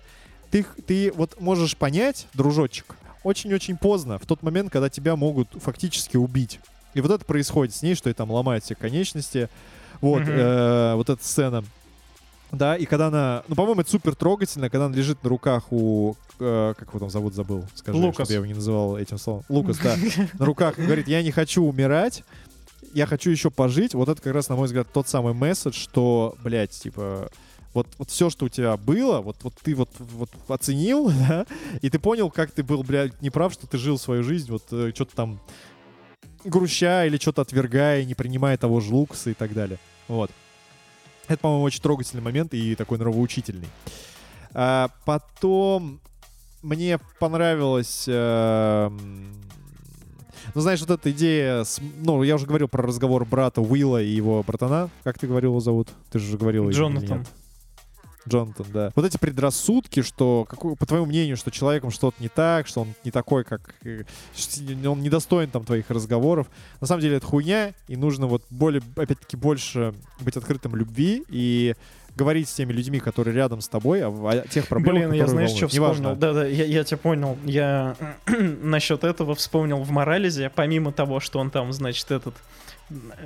ты, 0.52 0.66
ты 0.86 1.12
вот 1.14 1.40
можешь 1.40 1.78
понять, 1.78 2.28
дружочек, 2.34 2.96
очень-очень 3.24 3.78
поздно, 3.78 4.18
в 4.18 4.26
тот 4.26 4.44
момент, 4.44 4.72
когда 4.72 4.90
тебя 4.90 5.16
могут 5.16 5.50
фактически 5.62 6.18
убить. 6.18 6.60
И 6.94 7.02
вот 7.02 7.12
это 7.12 7.26
происходит 7.26 7.76
с 7.76 7.82
ней, 7.82 7.96
что 7.96 8.10
ей 8.10 8.14
там 8.14 8.32
ломают 8.32 8.64
все 8.64 8.76
конечности. 8.76 9.50
Вот, 10.02 10.24
mm-hmm. 10.24 10.94
э, 10.94 10.96
вот 10.96 11.10
эта 11.10 11.24
сцена. 11.24 11.64
Да, 12.52 12.76
и 12.76 12.86
когда 12.86 13.08
она... 13.08 13.44
Ну, 13.48 13.56
по-моему, 13.56 13.82
это 13.82 13.92
супер 13.92 14.16
трогательно, 14.16 14.70
когда 14.70 14.86
она 14.86 14.96
лежит 14.96 15.24
на 15.24 15.30
руках 15.30 15.72
у... 15.72 16.16
Э, 16.40 16.74
как 16.78 16.88
его 16.90 17.00
там 17.00 17.10
зовут, 17.10 17.36
забыл. 17.36 17.66
Скажи, 17.76 17.98
Лукас. 17.98 18.16
чтобы 18.16 18.32
я 18.32 18.36
его 18.38 18.46
не 18.46 18.54
называл 18.54 18.98
этим 18.98 19.18
словом. 19.20 19.44
Лукас, 19.50 19.78
да. 19.78 19.96
На 20.40 20.46
руках 20.46 20.78
говорит, 20.78 21.08
я 21.08 21.22
не 21.22 21.32
хочу 21.32 21.64
умирать, 21.64 22.24
я 22.94 23.06
хочу 23.06 23.30
еще 23.30 23.52
пожить. 23.52 23.94
Вот 23.94 24.10
это 24.10 24.22
как 24.22 24.34
раз, 24.34 24.50
на 24.50 24.56
мой 24.56 24.66
взгляд, 24.66 24.88
тот 24.92 25.08
самый 25.08 25.34
месседж, 25.34 25.76
что, 25.76 26.36
блядь, 26.42 26.72
типа 26.72 27.30
вот, 27.80 27.88
вот 27.97 28.10
все, 28.10 28.30
что 28.30 28.45
у 28.45 28.49
тебя 28.49 28.76
было, 28.76 29.22
вот, 29.22 29.38
вот 29.43 29.53
ты 29.61 29.73
вот, 29.73 29.89
вот 29.99 30.30
оценил, 30.47 31.10
да, 31.27 31.45
и 31.81 31.89
ты 31.89 31.97
понял, 31.99 32.30
как 32.30 32.51
ты 32.51 32.64
был, 32.64 32.84
блядь, 32.84 33.22
неправ, 33.22 33.53
что 33.53 33.68
ты 33.68 33.77
жил 33.77 33.97
свою 33.97 34.23
жизнь, 34.23 34.51
вот 34.51 34.64
э, 34.72 34.91
что-то 34.93 35.15
там 35.15 35.39
грущая 36.43 37.07
или 37.07 37.18
что-то 37.18 37.41
отвергая, 37.41 38.03
не 38.03 38.15
принимая 38.15 38.57
того 38.57 38.80
же 38.80 38.93
Лукаса 38.93 39.30
и 39.30 39.34
так 39.34 39.53
далее. 39.53 39.80
Вот. 40.07 40.31
Это, 41.27 41.39
по-моему, 41.39 41.64
очень 41.64 41.81
трогательный 41.81 42.23
момент 42.23 42.53
и 42.53 42.76
такой 42.76 42.97
нравоучительный. 42.97 43.68
А, 44.53 44.89
потом 45.06 46.01
мне 46.61 46.99
понравилось... 47.19 48.06
Э, 48.07 48.89
ну, 50.56 50.61
знаешь, 50.61 50.80
вот 50.80 50.89
эта 50.89 51.11
идея... 51.11 51.64
С, 51.64 51.80
ну, 51.99 52.23
я 52.23 52.35
уже 52.35 52.47
говорил 52.47 52.68
про 52.68 52.84
разговор 52.84 53.26
брата 53.26 53.61
Уилла 53.61 54.01
и 54.01 54.10
его 54.10 54.43
братана. 54.43 54.89
Как 55.03 55.19
ты 55.19 55.27
говорил 55.27 55.51
его 55.51 55.60
зовут? 55.60 55.89
Ты 56.11 56.19
же 56.19 56.38
говорил. 56.38 56.69
Джонатан. 56.69 57.26
Джонатан, 58.28 58.66
да. 58.74 58.91
Вот 58.96 59.06
эти 59.06 59.18
предрассудки, 59.18 60.02
что, 60.02 60.46
какой, 60.50 60.76
по 60.76 60.86
твоему 60.86 61.06
мнению, 61.06 61.38
что 61.38 61.52
человеком 61.52 61.91
что-то 61.91 62.22
не 62.22 62.30
так, 62.30 62.68
что 62.68 62.82
он 62.82 62.94
не 63.04 63.12
такой, 63.12 63.44
как... 63.44 63.76
Э, 63.84 64.04
он 64.86 65.02
недостоин 65.02 65.50
там 65.50 65.64
твоих 65.64 65.90
разговоров. 65.90 66.48
На 66.82 66.88
самом 66.88 67.02
деле 67.02 67.18
это 67.18 67.26
хуйня, 67.26 67.74
и 67.88 67.96
нужно 67.96 68.28
вот 68.28 68.44
более, 68.50 68.82
опять-таки, 68.96 69.38
больше 69.38 69.94
быть 70.20 70.38
открытым 70.38 70.76
любви 70.76 71.24
и 71.30 71.76
говорить 72.16 72.50
с 72.50 72.54
теми 72.54 72.74
людьми, 72.74 73.00
которые 73.00 73.34
рядом 73.36 73.62
с 73.62 73.70
тобой, 73.70 74.04
о, 74.04 74.10
о 74.10 74.48
тех 74.48 74.68
проблемах, 74.68 75.10
Блин, 75.10 75.14
я 75.14 75.28
знаешь, 75.28 75.52
что 75.52 75.68
вспомнил? 75.68 76.16
Да-да, 76.16 76.46
я, 76.46 76.66
я 76.66 76.84
тебя 76.84 76.98
понял. 76.98 77.38
Я 77.46 77.96
насчет 78.62 79.04
этого 79.04 79.36
вспомнил 79.36 79.78
в 79.78 79.91
Морализе, 79.91 80.52
помимо 80.54 80.91
того, 80.91 81.20
что 81.20 81.40
он 81.40 81.50
там, 81.50 81.72
значит, 81.72 82.12
этот 82.12 82.36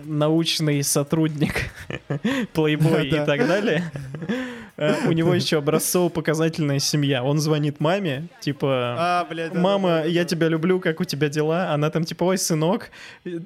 научный 0.04 0.84
сотрудник, 0.84 1.72
плейбой 2.54 3.08
и 3.08 3.26
так 3.26 3.48
далее. 3.48 3.92
Э, 4.78 5.08
у 5.08 5.12
него 5.12 5.34
еще 5.34 5.58
образцово-показательная 5.58 6.80
семья. 6.80 7.24
Он 7.24 7.40
звонит 7.40 7.80
маме, 7.80 8.28
типа, 8.40 8.96
а, 8.98 9.28
мама, 9.54 10.04
я 10.06 10.26
тебя 10.26 10.48
люблю, 10.48 10.80
как 10.80 11.00
у 11.00 11.04
тебя 11.04 11.30
дела? 11.30 11.72
Она 11.74 11.90
там 11.90 12.04
типа, 12.04 12.24
ой, 12.24 12.38
сынок, 12.38 12.90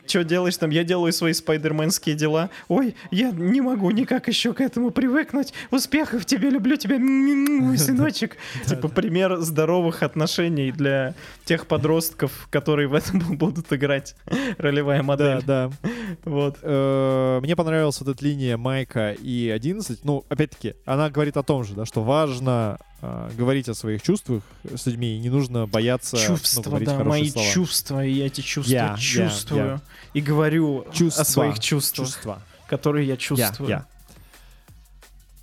что 0.05 0.23
делаешь 0.23 0.57
там? 0.57 0.69
Я 0.69 0.83
делаю 0.83 1.11
свои 1.11 1.33
спайдерменские 1.33 2.15
дела. 2.15 2.49
Ой, 2.69 2.95
я 3.11 3.31
не 3.31 3.61
могу 3.61 3.91
никак 3.91 4.27
еще 4.27 4.53
к 4.53 4.61
этому 4.61 4.91
привыкнуть. 4.91 5.53
Успехов 5.71 6.25
тебе, 6.25 6.49
люблю 6.49 6.77
тебя, 6.77 6.97
мой 6.97 7.77
сыночек. 7.77 8.37
Типа 8.65 8.87
пример 8.87 9.37
здоровых 9.37 10.03
отношений 10.03 10.71
для 10.71 11.13
тех 11.45 11.67
подростков, 11.67 12.47
которые 12.49 12.87
в 12.87 12.93
этом 12.93 13.19
будут 13.37 13.71
играть 13.73 14.15
ролевая 14.57 15.03
модель. 15.03 15.41
Да, 15.45 15.69
да. 15.81 15.91
Вот. 16.23 16.57
Э, 16.61 17.39
мне 17.41 17.55
понравилась 17.55 17.99
вот 17.99 18.15
эта 18.15 18.23
линия 18.23 18.57
Майка 18.57 19.11
и 19.11 19.49
11. 19.49 20.05
Ну, 20.05 20.25
опять-таки, 20.29 20.75
она 20.85 21.09
говорит 21.17 21.35
о 21.35 21.41
том 21.41 21.63
же, 21.63 21.73
да, 21.73 21.87
что 21.87 22.03
важно 22.03 22.77
э, 23.01 23.31
говорить 23.35 23.67
о 23.69 23.73
своих 23.73 24.03
чувствах 24.03 24.43
с 24.63 24.85
людьми, 24.85 25.15
и 25.15 25.19
не 25.19 25.29
нужно 25.29 25.65
бояться 25.65 26.15
ну, 26.15 26.37
Чувства, 26.37 26.77
ну, 26.77 26.85
да, 26.85 27.03
мои 27.03 27.31
слова. 27.31 27.51
чувства, 27.51 28.05
и 28.05 28.11
я 28.11 28.27
эти 28.27 28.41
чувства 28.41 28.71
я, 28.71 28.95
чувствую. 28.97 29.65
Я, 29.65 29.71
я. 29.71 29.81
И 30.13 30.21
говорю 30.21 30.85
чувства, 30.93 31.23
о 31.23 31.25
своих 31.25 31.59
чувствах, 31.59 32.07
чувства. 32.07 32.43
которые 32.69 33.07
я 33.07 33.17
чувствую. 33.17 33.67
Я, 33.67 33.77
я. 33.77 33.85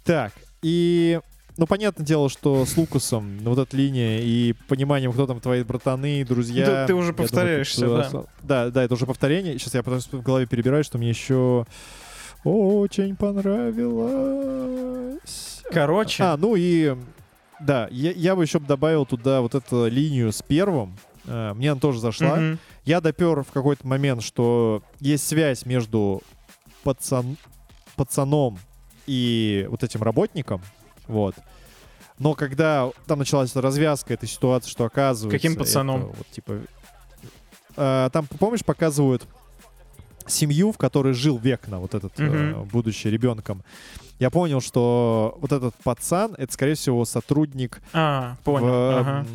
Так, 0.05 0.33
и 0.63 1.19
ну, 1.57 1.67
понятное 1.67 2.07
дело, 2.07 2.31
что 2.31 2.65
с 2.65 2.77
Лукасом 2.77 3.41
вот 3.41 3.59
эта 3.59 3.77
линия 3.77 4.21
и 4.21 4.53
пониманием, 4.69 5.13
кто 5.13 5.27
там 5.27 5.41
твои 5.41 5.65
братаны, 5.65 6.25
друзья. 6.25 6.67
Да, 6.67 6.87
ты 6.87 6.95
уже 6.95 7.13
повторяешься, 7.13 7.87
думаю, 7.87 8.09
да. 8.13 8.23
Да, 8.43 8.71
да, 8.71 8.85
это 8.85 8.95
уже 8.95 9.07
повторение. 9.07 9.59
Сейчас 9.59 9.75
я 9.75 9.83
потом 9.83 9.99
в 9.99 10.23
голове 10.23 10.47
перебираю, 10.47 10.85
что 10.85 10.99
мне 10.99 11.09
еще 11.09 11.67
очень 12.45 13.17
понравилось. 13.17 15.54
Короче. 15.71 16.23
А, 16.23 16.37
ну 16.37 16.55
и 16.57 16.97
да, 17.61 17.89
я, 17.91 18.13
я 18.13 18.37
бы 18.37 18.43
еще 18.43 18.59
добавил 18.59 19.07
туда 19.07 19.41
вот 19.41 19.55
эту 19.55 19.87
линию 19.87 20.33
с 20.33 20.43
первым. 20.43 20.97
Э, 21.25 21.53
мне 21.55 21.71
она 21.73 21.81
тоже 21.81 22.01
зашла. 22.01 22.39
Mm-hmm. 22.39 22.59
Я 22.85 23.01
допер 23.01 23.43
в 23.43 23.53
какой-то 23.53 23.87
момент, 23.87 24.23
что 24.23 24.83
есть 25.01 25.27
связь 25.27 25.65
между 25.65 26.23
пацан, 26.83 27.37
пацаном 27.97 28.59
и 29.07 29.67
вот 29.71 29.83
этим 29.83 30.03
работником. 30.03 30.61
Вот. 31.07 31.35
Но 32.19 32.35
когда 32.35 32.91
там 33.07 33.19
началась 33.19 33.55
развязка 33.57 34.15
этой 34.15 34.29
ситуации, 34.29 34.71
что 34.71 34.85
оказывается... 34.85 35.37
Каким 35.37 35.59
пацаном? 35.59 36.03
Это, 36.03 36.17
вот, 36.17 36.27
типа, 36.31 36.61
э, 37.77 38.11
там, 38.13 38.27
помнишь, 38.39 38.65
показывают 38.65 39.27
семью, 40.27 40.73
в 40.73 40.79
которой 40.79 41.15
жил 41.15 41.39
Векна, 41.39 41.79
вот 41.79 41.95
этот, 41.95 42.15
mm-hmm. 42.19 42.63
э, 42.63 42.65
будучи 42.71 43.09
ребенком. 43.09 43.63
Я 44.19 44.31
понял, 44.31 44.61
что 44.61 45.37
вот 45.41 45.53
этот 45.53 45.75
пацан, 45.83 46.35
это, 46.39 46.53
скорее 46.53 46.75
всего, 46.75 47.05
сотрудник. 47.05 47.83
А, 47.93 48.37
понял. 48.45 48.67
В, 48.67 48.99
ага. 48.99 49.27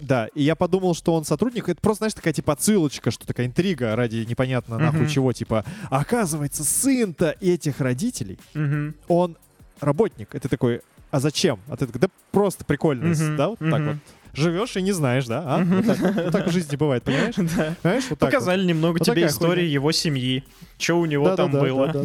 Да, 0.00 0.26
и 0.34 0.42
я 0.42 0.56
подумал, 0.56 0.94
что 0.94 1.14
он 1.14 1.24
сотрудник. 1.24 1.68
Это 1.68 1.80
просто, 1.80 1.98
знаешь, 1.98 2.14
такая 2.14 2.32
типа 2.32 2.54
отсылочка, 2.54 3.10
что 3.10 3.26
такая 3.26 3.46
интрига 3.46 3.94
ради 3.94 4.24
непонятно 4.28 4.78
нахуй 4.78 5.02
mm-hmm. 5.02 5.08
чего. 5.08 5.32
Типа, 5.32 5.64
оказывается, 5.90 6.64
сын-то 6.64 7.36
этих 7.40 7.80
родителей, 7.80 8.38
mm-hmm. 8.54 8.94
он 9.08 9.36
работник. 9.80 10.34
Это 10.34 10.48
такой, 10.48 10.80
а 11.10 11.20
зачем? 11.20 11.60
А 11.68 11.76
ты 11.76 11.86
такой, 11.86 12.00
да 12.00 12.08
просто 12.30 12.64
прикольно, 12.64 13.12
mm-hmm. 13.12 13.36
да, 13.36 13.48
вот 13.48 13.60
mm-hmm. 13.60 13.70
так 13.70 13.82
вот 13.82 13.96
живешь 14.34 14.76
и 14.76 14.82
не 14.82 14.92
знаешь, 14.92 15.26
да? 15.26 15.42
А? 15.46 15.64
Вот, 15.64 15.86
так, 15.86 15.98
вот 16.00 16.32
так 16.32 16.46
в 16.46 16.50
жизни 16.52 16.76
бывает, 16.76 17.02
понимаешь? 17.02 17.34
Да. 17.56 17.74
Понимаешь? 17.82 18.04
Вот 18.08 18.18
Показали 18.18 18.60
вот. 18.60 18.68
немного 18.68 18.98
вот 18.98 19.06
тебе 19.06 19.26
истории 19.26 19.62
хуйня. 19.62 19.72
его 19.72 19.92
семьи. 19.92 20.44
Что 20.78 20.98
у 20.98 21.06
него 21.06 21.26
да, 21.26 21.36
там 21.36 21.50
да, 21.52 21.60
было. 21.60 22.04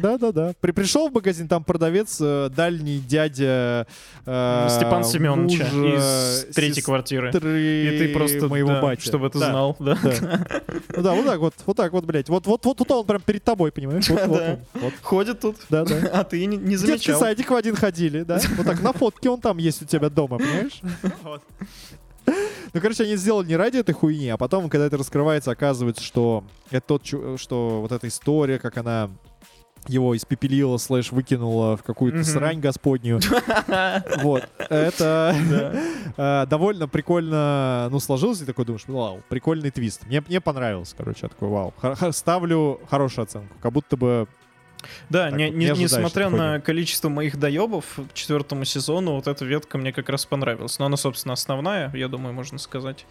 Да-да-да. 0.00 0.52
При, 0.60 0.72
пришел 0.72 1.08
в 1.08 1.12
магазин, 1.14 1.48
там 1.48 1.64
продавец, 1.64 2.18
э, 2.20 2.50
дальний 2.54 2.98
дядя 2.98 3.86
э, 4.26 4.68
Степан 4.70 5.04
Семеновича 5.04 5.64
из 5.64 6.54
третьей 6.54 6.82
квартиры. 6.82 7.30
И 7.30 7.98
ты 7.98 8.12
просто 8.12 8.48
моего 8.48 8.70
да, 8.70 8.82
батя. 8.82 9.02
чтобы 9.02 9.30
ты 9.30 9.38
да, 9.38 9.50
знал. 9.50 9.76
Да. 9.78 9.98
Да. 10.02 10.46
Ну 10.96 11.02
да, 11.02 11.14
вот 11.14 11.24
так 11.24 11.40
вот, 11.40 11.54
вот 11.64 11.76
так 11.76 11.92
вот, 11.92 12.04
блядь. 12.04 12.28
Вот, 12.28 12.46
вот, 12.46 12.64
вот 12.64 12.76
тут 12.76 12.90
он 12.90 13.06
прям 13.06 13.20
перед 13.20 13.42
тобой, 13.42 13.72
понимаешь? 13.72 14.08
Вот, 14.08 14.26
вот, 14.26 14.42
он, 14.48 14.58
вот. 14.74 14.92
Ходит 15.02 15.40
тут. 15.40 15.56
Да, 15.70 15.84
да. 15.84 16.10
А 16.12 16.24
ты 16.24 16.44
не, 16.44 16.56
не 16.56 16.76
замечал. 16.76 16.96
Детский 16.96 17.12
садик 17.14 17.50
в 17.50 17.54
один 17.54 17.76
ходили, 17.76 18.22
да? 18.22 18.38
Вот 18.56 18.66
так 18.66 18.82
на 18.82 18.92
фотке 18.92 19.30
он 19.30 19.40
там 19.40 19.56
есть 19.58 19.82
у 19.82 19.84
тебя 19.86 20.10
дома, 20.10 20.38
понимаешь? 20.38 20.80
Ну, 22.24 22.80
короче, 22.80 23.02
они 23.02 23.16
сделали 23.16 23.48
не 23.48 23.56
ради 23.56 23.78
этой 23.78 23.92
хуйни, 23.92 24.28
а 24.28 24.36
потом, 24.36 24.68
когда 24.70 24.86
это 24.86 24.96
раскрывается, 24.96 25.50
оказывается, 25.50 26.02
что 26.02 26.44
это 26.70 26.86
тот, 26.86 27.04
что 27.04 27.80
вот 27.80 27.92
эта 27.92 28.08
история, 28.08 28.58
как 28.58 28.76
она 28.78 29.10
его 29.88 30.16
испепелила, 30.16 30.76
слэш 30.76 31.10
выкинула 31.10 31.76
в 31.76 31.82
какую-то 31.82 32.18
mm-hmm. 32.18 32.24
срань 32.24 32.60
господнюю. 32.60 33.20
Вот. 34.22 34.48
Это 34.70 35.34
э, 36.16 36.46
довольно 36.48 36.86
прикольно, 36.86 37.88
ну, 37.90 37.98
сложилось, 37.98 38.40
и 38.42 38.44
такой 38.44 38.64
думаешь, 38.64 38.84
вау, 38.86 39.22
прикольный 39.28 39.70
твист. 39.70 40.06
Мне, 40.06 40.20
мне 40.20 40.40
понравилось, 40.40 40.94
короче, 40.96 41.20
я 41.22 41.28
такой, 41.28 41.48
вау. 41.48 41.74
Ставлю 42.12 42.80
хорошую 42.88 43.24
оценку. 43.24 43.56
Как 43.60 43.72
будто 43.72 43.96
бы 43.96 44.28
да, 45.08 45.30
так, 45.30 45.38
не, 45.38 45.50
не, 45.50 45.70
не 45.70 45.82
несмотря 45.82 46.30
на 46.30 46.60
количество 46.60 47.08
моих 47.08 47.38
доебов 47.38 47.84
к 48.10 48.14
четвертому 48.14 48.64
сезону, 48.64 49.12
вот 49.12 49.26
эта 49.26 49.44
ветка 49.44 49.78
мне 49.78 49.92
как 49.92 50.08
раз 50.08 50.26
понравилась. 50.26 50.78
Но 50.78 50.86
она, 50.86 50.96
собственно, 50.96 51.34
основная, 51.34 51.90
я 51.94 52.08
думаю, 52.08 52.34
можно 52.34 52.58
сказать. 52.58 53.06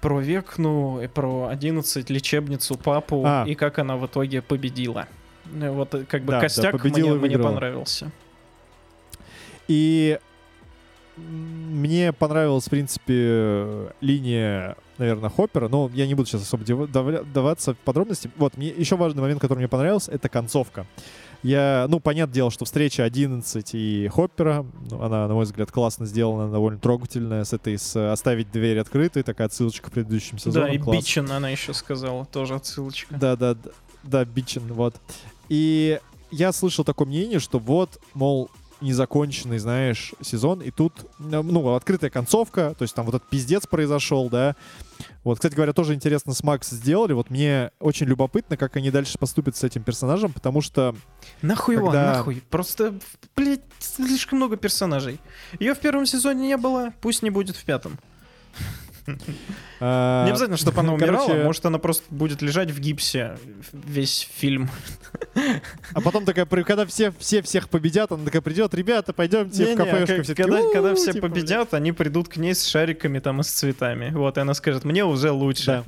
Про 0.00 0.20
век, 0.20 0.58
ну, 0.58 1.00
и 1.00 1.06
про 1.06 1.48
11 1.48 2.10
лечебницу, 2.10 2.76
папу, 2.76 3.22
а. 3.24 3.44
и 3.46 3.54
как 3.54 3.78
она 3.78 3.96
в 3.96 4.06
итоге 4.06 4.42
победила. 4.42 5.08
Вот 5.46 5.94
э, 5.94 6.04
как 6.04 6.24
бы 6.24 6.32
да, 6.32 6.40
костяк 6.40 6.80
да, 6.80 6.88
мне, 6.88 7.14
мне 7.14 7.38
понравился. 7.38 8.10
И 9.68 10.18
мне 11.16 12.12
понравилась, 12.12 12.66
в 12.66 12.70
принципе, 12.70 13.92
линия 14.00 14.76
наверное, 14.98 15.30
Хоппера, 15.30 15.68
но 15.68 15.90
я 15.94 16.06
не 16.06 16.14
буду 16.14 16.28
сейчас 16.28 16.42
особо 16.42 16.64
даваться 16.86 17.74
в 17.74 17.78
подробности. 17.78 18.30
Вот, 18.36 18.56
мне 18.56 18.68
еще 18.68 18.96
важный 18.96 19.22
момент, 19.22 19.40
который 19.40 19.58
мне 19.58 19.68
понравился, 19.68 20.12
это 20.12 20.28
концовка. 20.28 20.86
Я, 21.42 21.86
ну, 21.88 21.98
понятное 21.98 22.34
дело, 22.34 22.50
что 22.52 22.64
встреча 22.64 23.02
11 23.02 23.70
и 23.74 24.08
Хоппера, 24.08 24.64
ну, 24.90 25.02
она, 25.02 25.26
на 25.26 25.34
мой 25.34 25.44
взгляд, 25.44 25.72
классно 25.72 26.06
сделана, 26.06 26.50
довольно 26.50 26.78
трогательная, 26.78 27.42
с 27.42 27.52
этой, 27.52 27.78
с 27.78 28.12
оставить 28.12 28.52
дверь 28.52 28.78
открытой, 28.78 29.24
такая 29.24 29.48
отсылочка 29.48 29.90
к 29.90 29.92
предыдущим 29.92 30.38
сезонам. 30.38 30.68
Да, 30.68 30.74
и 30.74 30.78
класс. 30.78 30.98
Бичин 30.98 31.30
она 31.32 31.50
еще 31.50 31.74
сказала, 31.74 32.24
тоже 32.26 32.54
отсылочка. 32.54 33.16
Да, 33.16 33.34
да, 33.36 33.54
да, 33.54 33.70
да, 34.04 34.24
Бичин, 34.24 34.72
вот. 34.72 34.94
И 35.48 35.98
я 36.30 36.52
слышал 36.52 36.84
такое 36.84 37.08
мнение, 37.08 37.40
что 37.40 37.58
вот, 37.58 38.00
мол, 38.14 38.48
незаконченный, 38.82 39.58
знаешь, 39.58 40.12
сезон, 40.20 40.60
и 40.60 40.70
тут, 40.70 41.06
ну, 41.18 41.74
открытая 41.74 42.10
концовка, 42.10 42.74
то 42.76 42.82
есть 42.82 42.94
там 42.94 43.06
вот 43.06 43.14
этот 43.14 43.28
пиздец 43.28 43.66
произошел, 43.66 44.28
да. 44.28 44.56
Вот, 45.24 45.38
кстати 45.38 45.54
говоря, 45.54 45.72
тоже 45.72 45.94
интересно 45.94 46.34
с 46.34 46.42
Макс 46.42 46.70
сделали. 46.70 47.12
Вот 47.12 47.30
мне 47.30 47.70
очень 47.78 48.06
любопытно, 48.06 48.56
как 48.56 48.76
они 48.76 48.90
дальше 48.90 49.18
поступят 49.18 49.56
с 49.56 49.64
этим 49.64 49.82
персонажем, 49.82 50.32
потому 50.32 50.60
что... 50.60 50.94
Нахуй 51.42 51.76
когда... 51.76 52.02
его, 52.02 52.16
нахуй. 52.18 52.42
Просто, 52.50 52.94
блядь, 53.36 53.62
слишком 53.78 54.38
много 54.38 54.56
персонажей. 54.56 55.20
Ее 55.60 55.74
в 55.74 55.78
первом 55.78 56.06
сезоне 56.06 56.48
не 56.48 56.56
было, 56.56 56.92
пусть 57.00 57.22
не 57.22 57.30
будет 57.30 57.56
в 57.56 57.64
пятом. 57.64 57.98
Не 59.80 60.30
обязательно, 60.30 60.56
чтобы 60.56 60.80
она 60.80 60.94
умирала, 60.94 61.34
может, 61.42 61.66
она 61.66 61.78
просто 61.78 62.04
будет 62.10 62.40
лежать 62.40 62.70
в 62.70 62.78
гипсе 62.78 63.36
весь 63.72 64.28
фильм. 64.32 64.70
А 65.92 66.00
потом 66.00 66.24
такая, 66.24 66.46
когда 66.46 66.86
все, 66.86 67.12
все 67.18 67.42
всех 67.42 67.68
победят, 67.68 68.12
она 68.12 68.24
такая 68.24 68.42
придет, 68.42 68.74
ребята, 68.74 69.12
пойдемте 69.12 69.74
в 69.74 69.76
кафешку. 69.76 70.34
Когда 70.72 70.94
все 70.94 71.12
типа, 71.12 71.28
победят, 71.28 71.74
они 71.74 71.92
придут 71.92 72.28
к 72.28 72.36
ней 72.36 72.54
с 72.54 72.64
шариками 72.64 73.18
там 73.18 73.40
и 73.40 73.42
с 73.42 73.48
цветами. 73.48 74.10
Вот, 74.14 74.38
и 74.38 74.40
она 74.40 74.54
скажет, 74.54 74.84
мне 74.84 75.04
уже 75.04 75.30
лучше. 75.30 75.84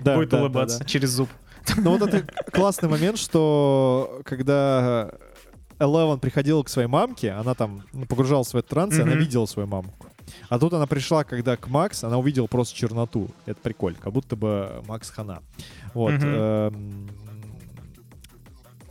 Да. 0.00 0.14
Будет 0.16 0.32
улыбаться 0.32 0.84
через 0.84 1.10
зуб. 1.10 1.28
Ну 1.76 1.96
вот 1.96 2.08
это 2.08 2.26
классный 2.50 2.88
момент, 2.88 3.18
что 3.18 4.22
когда 4.24 5.10
Элевен 5.78 6.18
приходила 6.18 6.62
к 6.62 6.68
своей 6.68 6.88
мамке, 6.88 7.32
она 7.32 7.54
там 7.54 7.84
ну, 7.92 8.06
погружалась 8.06 8.52
в 8.52 8.56
этот 8.56 8.70
транс, 8.70 8.98
и 8.98 9.02
она 9.02 9.14
видела 9.14 9.46
свою 9.46 9.66
мамку. 9.66 10.06
А 10.48 10.58
тут 10.58 10.72
она 10.72 10.86
пришла, 10.86 11.24
когда 11.24 11.56
к 11.56 11.68
Макс, 11.68 12.04
она 12.04 12.18
увидела 12.18 12.46
просто 12.46 12.76
черноту. 12.76 13.28
Это 13.46 13.60
прикольно, 13.60 13.98
как 14.00 14.12
будто 14.12 14.36
бы 14.36 14.82
Макс 14.86 15.10
Хана. 15.10 15.42
Вот. 15.94 16.12
Эм, 16.12 17.08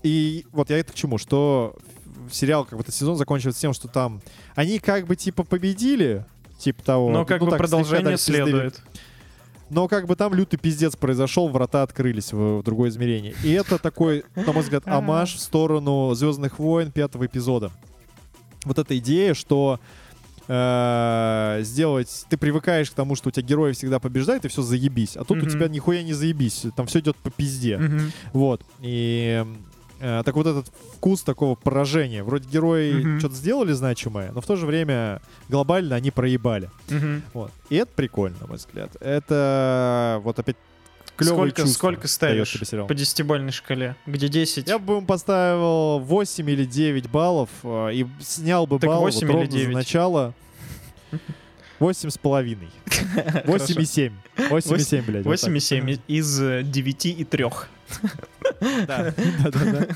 и 0.04 0.46
вот 0.52 0.70
я 0.70 0.80
это 0.80 0.92
к 0.92 0.96
чему, 0.96 1.18
что 1.18 1.76
сериал, 2.32 2.66
как 2.66 2.78
бы 2.78 2.84
этот 2.84 2.94
сезон 2.94 3.16
заканчивается 3.16 3.62
тем, 3.62 3.74
что 3.74 3.88
там 3.88 4.22
они 4.56 4.80
как 4.80 5.06
бы 5.06 5.16
типа 5.16 5.44
победили, 5.44 6.26
типа 6.58 6.84
того. 6.84 7.10
Но 7.10 7.26
как 7.26 7.40
ну, 7.40 7.46
бы 7.46 7.52
так, 7.52 7.60
продолжение 7.60 8.18
следует. 8.18 8.82
Но 9.70 9.88
как 9.88 10.08
бы 10.08 10.16
там 10.16 10.34
лютый 10.34 10.58
пиздец 10.58 10.96
произошел, 10.96 11.48
врата 11.48 11.84
открылись 11.84 12.34
в, 12.34 12.60
в 12.60 12.64
другое 12.64 12.90
измерение. 12.90 13.36
И 13.44 13.52
это 13.52 13.78
такой, 13.78 14.24
на 14.36 14.52
мой 14.52 14.64
взгляд, 14.64 14.84
амаш 14.88 15.36
в 15.36 15.40
сторону 15.40 16.14
Звездных 16.16 16.58
войн 16.58 16.92
пятого 16.92 17.28
эпизода. 17.28 17.72
Вот 18.66 18.80
эта 18.80 18.98
идея, 18.98 19.34
что 19.34 19.80
э, 20.50 21.60
сделать... 21.62 22.26
Ты 22.30 22.38
привыкаешь 22.38 22.92
к 22.92 22.94
тому, 22.94 23.16
что 23.16 23.30
у 23.30 23.32
тебя 23.32 23.46
герои 23.48 23.72
всегда 23.72 24.00
побеждают, 24.00 24.44
и 24.46 24.48
все 24.48 24.62
заебись. 24.62 25.16
А 25.16 25.24
тут 25.24 25.38
mm-hmm. 25.38 25.48
у 25.48 25.50
тебя 25.50 25.68
нихуя 25.70 26.04
не 26.04 26.14
заебись. 26.14 26.66
Там 26.76 26.88
все 26.88 27.00
идет 27.00 27.16
по 27.18 27.30
пизде. 27.30 27.76
Mm-hmm. 27.76 28.12
Вот. 28.34 28.62
И 28.82 29.46
э, 30.00 30.22
так 30.26 30.36
вот 30.36 30.48
этот 30.48 30.68
вкус 30.96 31.24
такого 31.24 31.56
поражения. 31.56 32.24
Вроде 32.24 32.50
герои 32.50 32.96
mm-hmm. 32.96 33.20
что-то 33.20 33.36
сделали 33.36 33.72
значимое, 33.74 34.32
но 34.32 34.42
в 34.42 34.46
то 34.46 34.56
же 34.56 34.66
время 34.66 35.22
глобально 35.48 35.96
они 35.96 36.12
проебали. 36.12 36.70
Mm-hmm. 36.88 37.22
Вот. 37.34 37.52
И 37.70 37.76
это 37.76 37.92
прикольно, 37.96 38.38
на 38.42 38.48
мой 38.48 38.58
взгляд. 38.58 38.96
Это 39.00 40.20
вот 40.24 40.40
опять 40.40 40.58
клевые 41.20 41.52
сколько, 41.52 41.68
сколько 41.68 42.08
ставишь 42.08 42.60
по 42.88 42.94
десятибальной 42.94 43.52
шкале? 43.52 43.96
Где 44.06 44.28
10? 44.28 44.68
Я 44.68 44.80
бы 44.80 44.96
ему 44.96 45.06
поставил 45.06 46.00
8 46.00 46.50
или 46.50 46.66
9 46.66 47.10
баллов 47.10 47.50
э, 47.64 47.94
и 47.94 48.08
снял 48.20 48.66
бы 48.66 48.80
так 48.80 48.90
балл 48.90 49.02
8 49.02 49.28
вот 49.28 49.44
или 49.44 49.48
9? 49.48 49.68
за 49.68 49.72
начало. 49.72 50.34
Восемь 51.80 52.10
с 52.10 52.18
половиной. 52.18 52.70
Восемь 53.46 53.82
и 53.82 53.86
семь. 53.86 54.14
Восемь 54.50 54.76
и 54.76 54.80
семь, 54.80 55.04
блядь. 55.06 55.26
Восемь 55.26 55.56
и 55.56 55.60
семь 55.62 55.98
из 56.08 56.38
девяти 56.38 57.12
и 57.12 57.24
трех. 57.24 57.70
Да, 58.60 59.14
да, 59.44 59.52
да. 59.52 59.88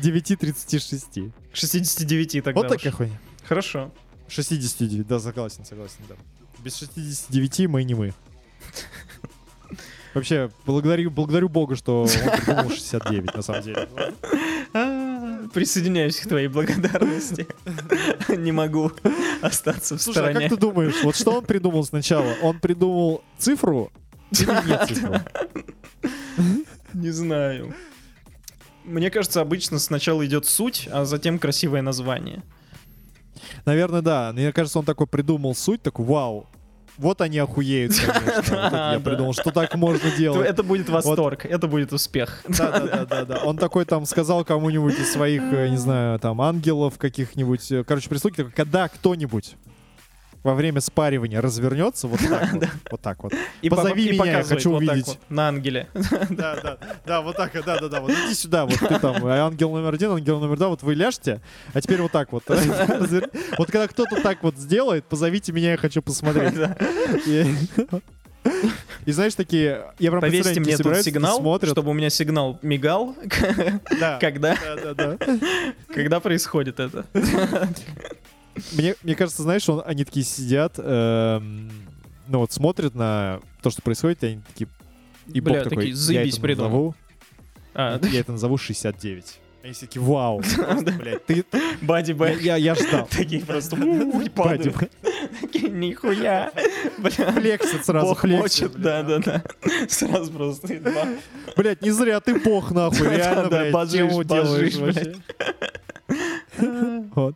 Девяти 0.00 0.36
тридцати 0.36 0.78
шести. 0.78 1.32
Шестидесяти 1.52 2.04
девяти 2.04 2.40
тогда 2.40 2.60
Вот 2.60 2.68
такая 2.68 2.92
хуйня. 2.92 3.18
Хорошо. 3.44 3.92
69, 4.28 5.06
да, 5.06 5.18
согласен, 5.18 5.64
согласен, 5.64 5.98
да. 6.08 6.14
Без 6.64 6.76
69 6.76 7.66
мы 7.68 7.84
не 7.84 7.94
мы. 7.94 8.14
Вообще, 10.14 10.50
благодарю, 10.66 11.10
благодарю 11.10 11.48
Бога, 11.48 11.74
что 11.74 12.02
он 12.02 12.08
придумал 12.08 12.68
69, 12.70 13.34
на 13.34 13.42
самом 13.42 13.62
деле. 13.62 13.88
Присоединяюсь 15.54 16.18
к 16.18 16.28
твоей 16.28 16.48
благодарности. 16.48 17.46
Не 18.28 18.52
могу 18.52 18.92
остаться 19.40 19.96
в 19.96 20.02
Слушай, 20.02 20.18
стороне. 20.18 20.38
а 20.38 20.40
как 20.42 20.50
ты 20.50 20.56
думаешь, 20.56 21.02
вот 21.02 21.16
что 21.16 21.38
он 21.38 21.44
придумал 21.44 21.84
сначала? 21.84 22.34
Он 22.42 22.58
придумал 22.60 23.22
цифру 23.38 23.90
или 24.30 24.68
нет 24.68 24.88
цифру? 24.88 25.14
Не 26.94 27.10
знаю. 27.10 27.74
Мне 28.84 29.10
кажется, 29.10 29.40
обычно 29.40 29.78
сначала 29.78 30.26
идет 30.26 30.44
суть, 30.46 30.88
а 30.90 31.04
затем 31.04 31.38
красивое 31.38 31.82
название. 31.82 32.42
Наверное, 33.64 34.02
да. 34.02 34.32
Мне 34.32 34.52
кажется, 34.52 34.78
он 34.78 34.84
такой 34.84 35.06
придумал 35.06 35.54
суть, 35.54 35.82
такой, 35.82 36.04
вау, 36.04 36.48
вот 36.98 37.20
они 37.20 37.38
охуеют, 37.38 37.92
я 37.94 39.00
придумал, 39.04 39.32
что 39.32 39.50
так 39.50 39.74
можно 39.74 40.10
делать. 40.10 40.48
Это 40.48 40.62
будет 40.62 40.88
восторг, 40.88 41.44
это 41.46 41.66
будет 41.66 41.92
успех. 41.92 42.42
Да-да-да. 42.48 43.40
Он 43.44 43.56
такой 43.56 43.84
там 43.84 44.06
сказал 44.06 44.44
кому-нибудь 44.44 44.98
из 44.98 45.12
своих, 45.12 45.42
э, 45.52 45.68
не 45.68 45.76
знаю, 45.76 46.18
там, 46.18 46.40
ангелов 46.40 46.98
каких-нибудь, 46.98 47.86
короче, 47.86 48.08
прислуги, 48.08 48.36
такой, 48.36 48.52
когда 48.54 48.88
кто-нибудь 48.88 49.56
во 50.42 50.54
время 50.54 50.80
спаривания 50.80 51.40
развернется 51.40 52.08
вот 52.08 52.20
так 52.20 52.52
вот, 52.52 52.68
вот 52.90 53.00
так 53.00 53.22
вот. 53.22 53.32
И 53.60 53.70
Позови 53.70 54.12
меня, 54.12 54.38
я 54.38 54.42
хочу 54.42 54.72
увидеть. 54.72 55.18
На 55.28 55.48
ангеле. 55.48 55.88
Да, 56.30 56.56
да, 56.62 56.78
да, 57.06 57.20
вот 57.20 57.36
так, 57.36 57.52
да, 57.52 57.78
да, 57.78 57.88
да, 57.88 58.00
вот 58.00 58.10
иди 58.10 58.34
сюда, 58.34 58.64
вот 58.64 58.78
ты 58.78 58.98
там, 58.98 59.24
ангел 59.26 59.70
номер 59.70 59.94
один, 59.94 60.10
ангел 60.12 60.40
номер 60.40 60.56
два, 60.56 60.68
вот 60.68 60.82
вы 60.82 60.94
ляжьте, 60.94 61.40
а 61.72 61.80
теперь 61.80 62.00
вот 62.00 62.12
так 62.12 62.32
вот. 62.32 62.44
Вот 63.58 63.70
когда 63.70 63.86
кто-то 63.88 64.22
так 64.22 64.42
вот 64.42 64.56
сделает, 64.56 65.04
позовите 65.04 65.52
меня, 65.52 65.72
я 65.72 65.76
хочу 65.76 66.02
посмотреть. 66.02 66.54
И 69.04 69.12
знаешь, 69.12 69.34
такие, 69.34 69.92
я 69.98 70.10
прям 70.10 70.20
Повесьте 70.20 70.60
мне 70.60 70.76
тут 70.76 70.96
сигнал, 70.98 71.38
смотрят. 71.38 71.72
чтобы 71.72 71.90
у 71.90 71.94
меня 71.94 72.10
сигнал 72.10 72.58
мигал, 72.62 73.16
да, 74.00 74.18
когда, 74.20 74.56
да, 74.56 74.94
да, 74.94 75.16
да. 75.16 75.34
когда 75.92 76.20
происходит 76.20 76.80
это. 76.80 77.04
Мне, 78.72 78.94
мне 79.02 79.14
кажется, 79.14 79.42
знаешь, 79.42 79.68
он, 79.68 79.82
они 79.84 80.04
такие 80.04 80.24
сидят, 80.24 80.74
эм, 80.78 81.70
ну 82.28 82.38
вот 82.38 82.52
смотрят 82.52 82.94
на 82.94 83.40
то, 83.62 83.70
что 83.70 83.82
происходит, 83.82 84.22
и 84.24 84.26
они 84.26 84.40
такие... 84.46 84.68
И 85.32 85.40
Бля, 85.40 85.54
Бог 85.54 85.64
такой, 85.64 85.76
такие, 85.76 85.94
заебись 85.94 86.38
я 86.38 86.50
это 86.50 86.62
назову, 86.62 86.94
а, 87.74 88.00
я 88.04 88.20
это 88.20 88.32
назову 88.32 88.58
69. 88.58 89.38
Они 89.62 89.72
все 89.74 89.86
такие, 89.86 90.02
вау, 90.02 90.42
блядь, 90.98 91.24
ты... 91.24 91.44
Бади. 91.82 92.16
Я, 92.42 92.56
я 92.56 92.74
ждал. 92.74 93.06
Такие 93.06 93.44
просто 93.44 93.76
падают. 94.34 94.76
Такие, 95.40 95.70
нихуя. 95.70 96.50
Флексит 96.98 97.84
сразу, 97.84 98.06
Бог 98.06 98.24
мочит, 98.24 98.72
да-да-да. 98.72 99.44
Сразу 99.88 100.32
просто 100.32 100.80
два. 100.80 101.06
Блядь, 101.56 101.80
не 101.80 101.92
зря 101.92 102.18
ты 102.20 102.40
бог, 102.40 102.72
нахуй, 102.72 103.08
реально, 103.08 103.48
блядь, 103.48 103.90
тему 103.90 104.24
делаешь 104.24 104.74
вообще. 104.74 105.14
Вот. 107.14 107.34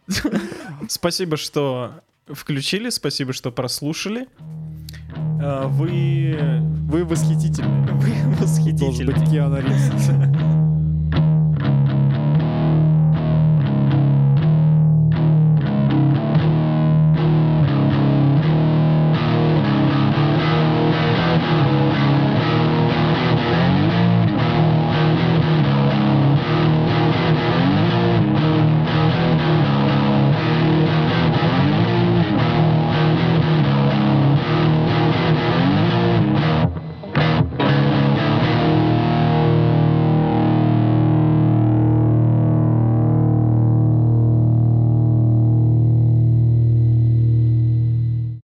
Спасибо, 0.89 1.37
что 1.37 1.93
включили, 2.27 2.91
спасибо, 2.91 3.33
что 3.33 3.53
прослушали. 3.53 4.27
А, 5.41 5.69
вы... 5.69 6.61
Вы 6.89 7.05
восхитительны. 7.05 7.93
Вы 7.93 8.13
восхитительны. 8.41 8.79
Должен 8.79 9.07
быть 9.07 9.31
Киану 9.31 9.59
Ривз. 9.61 10.56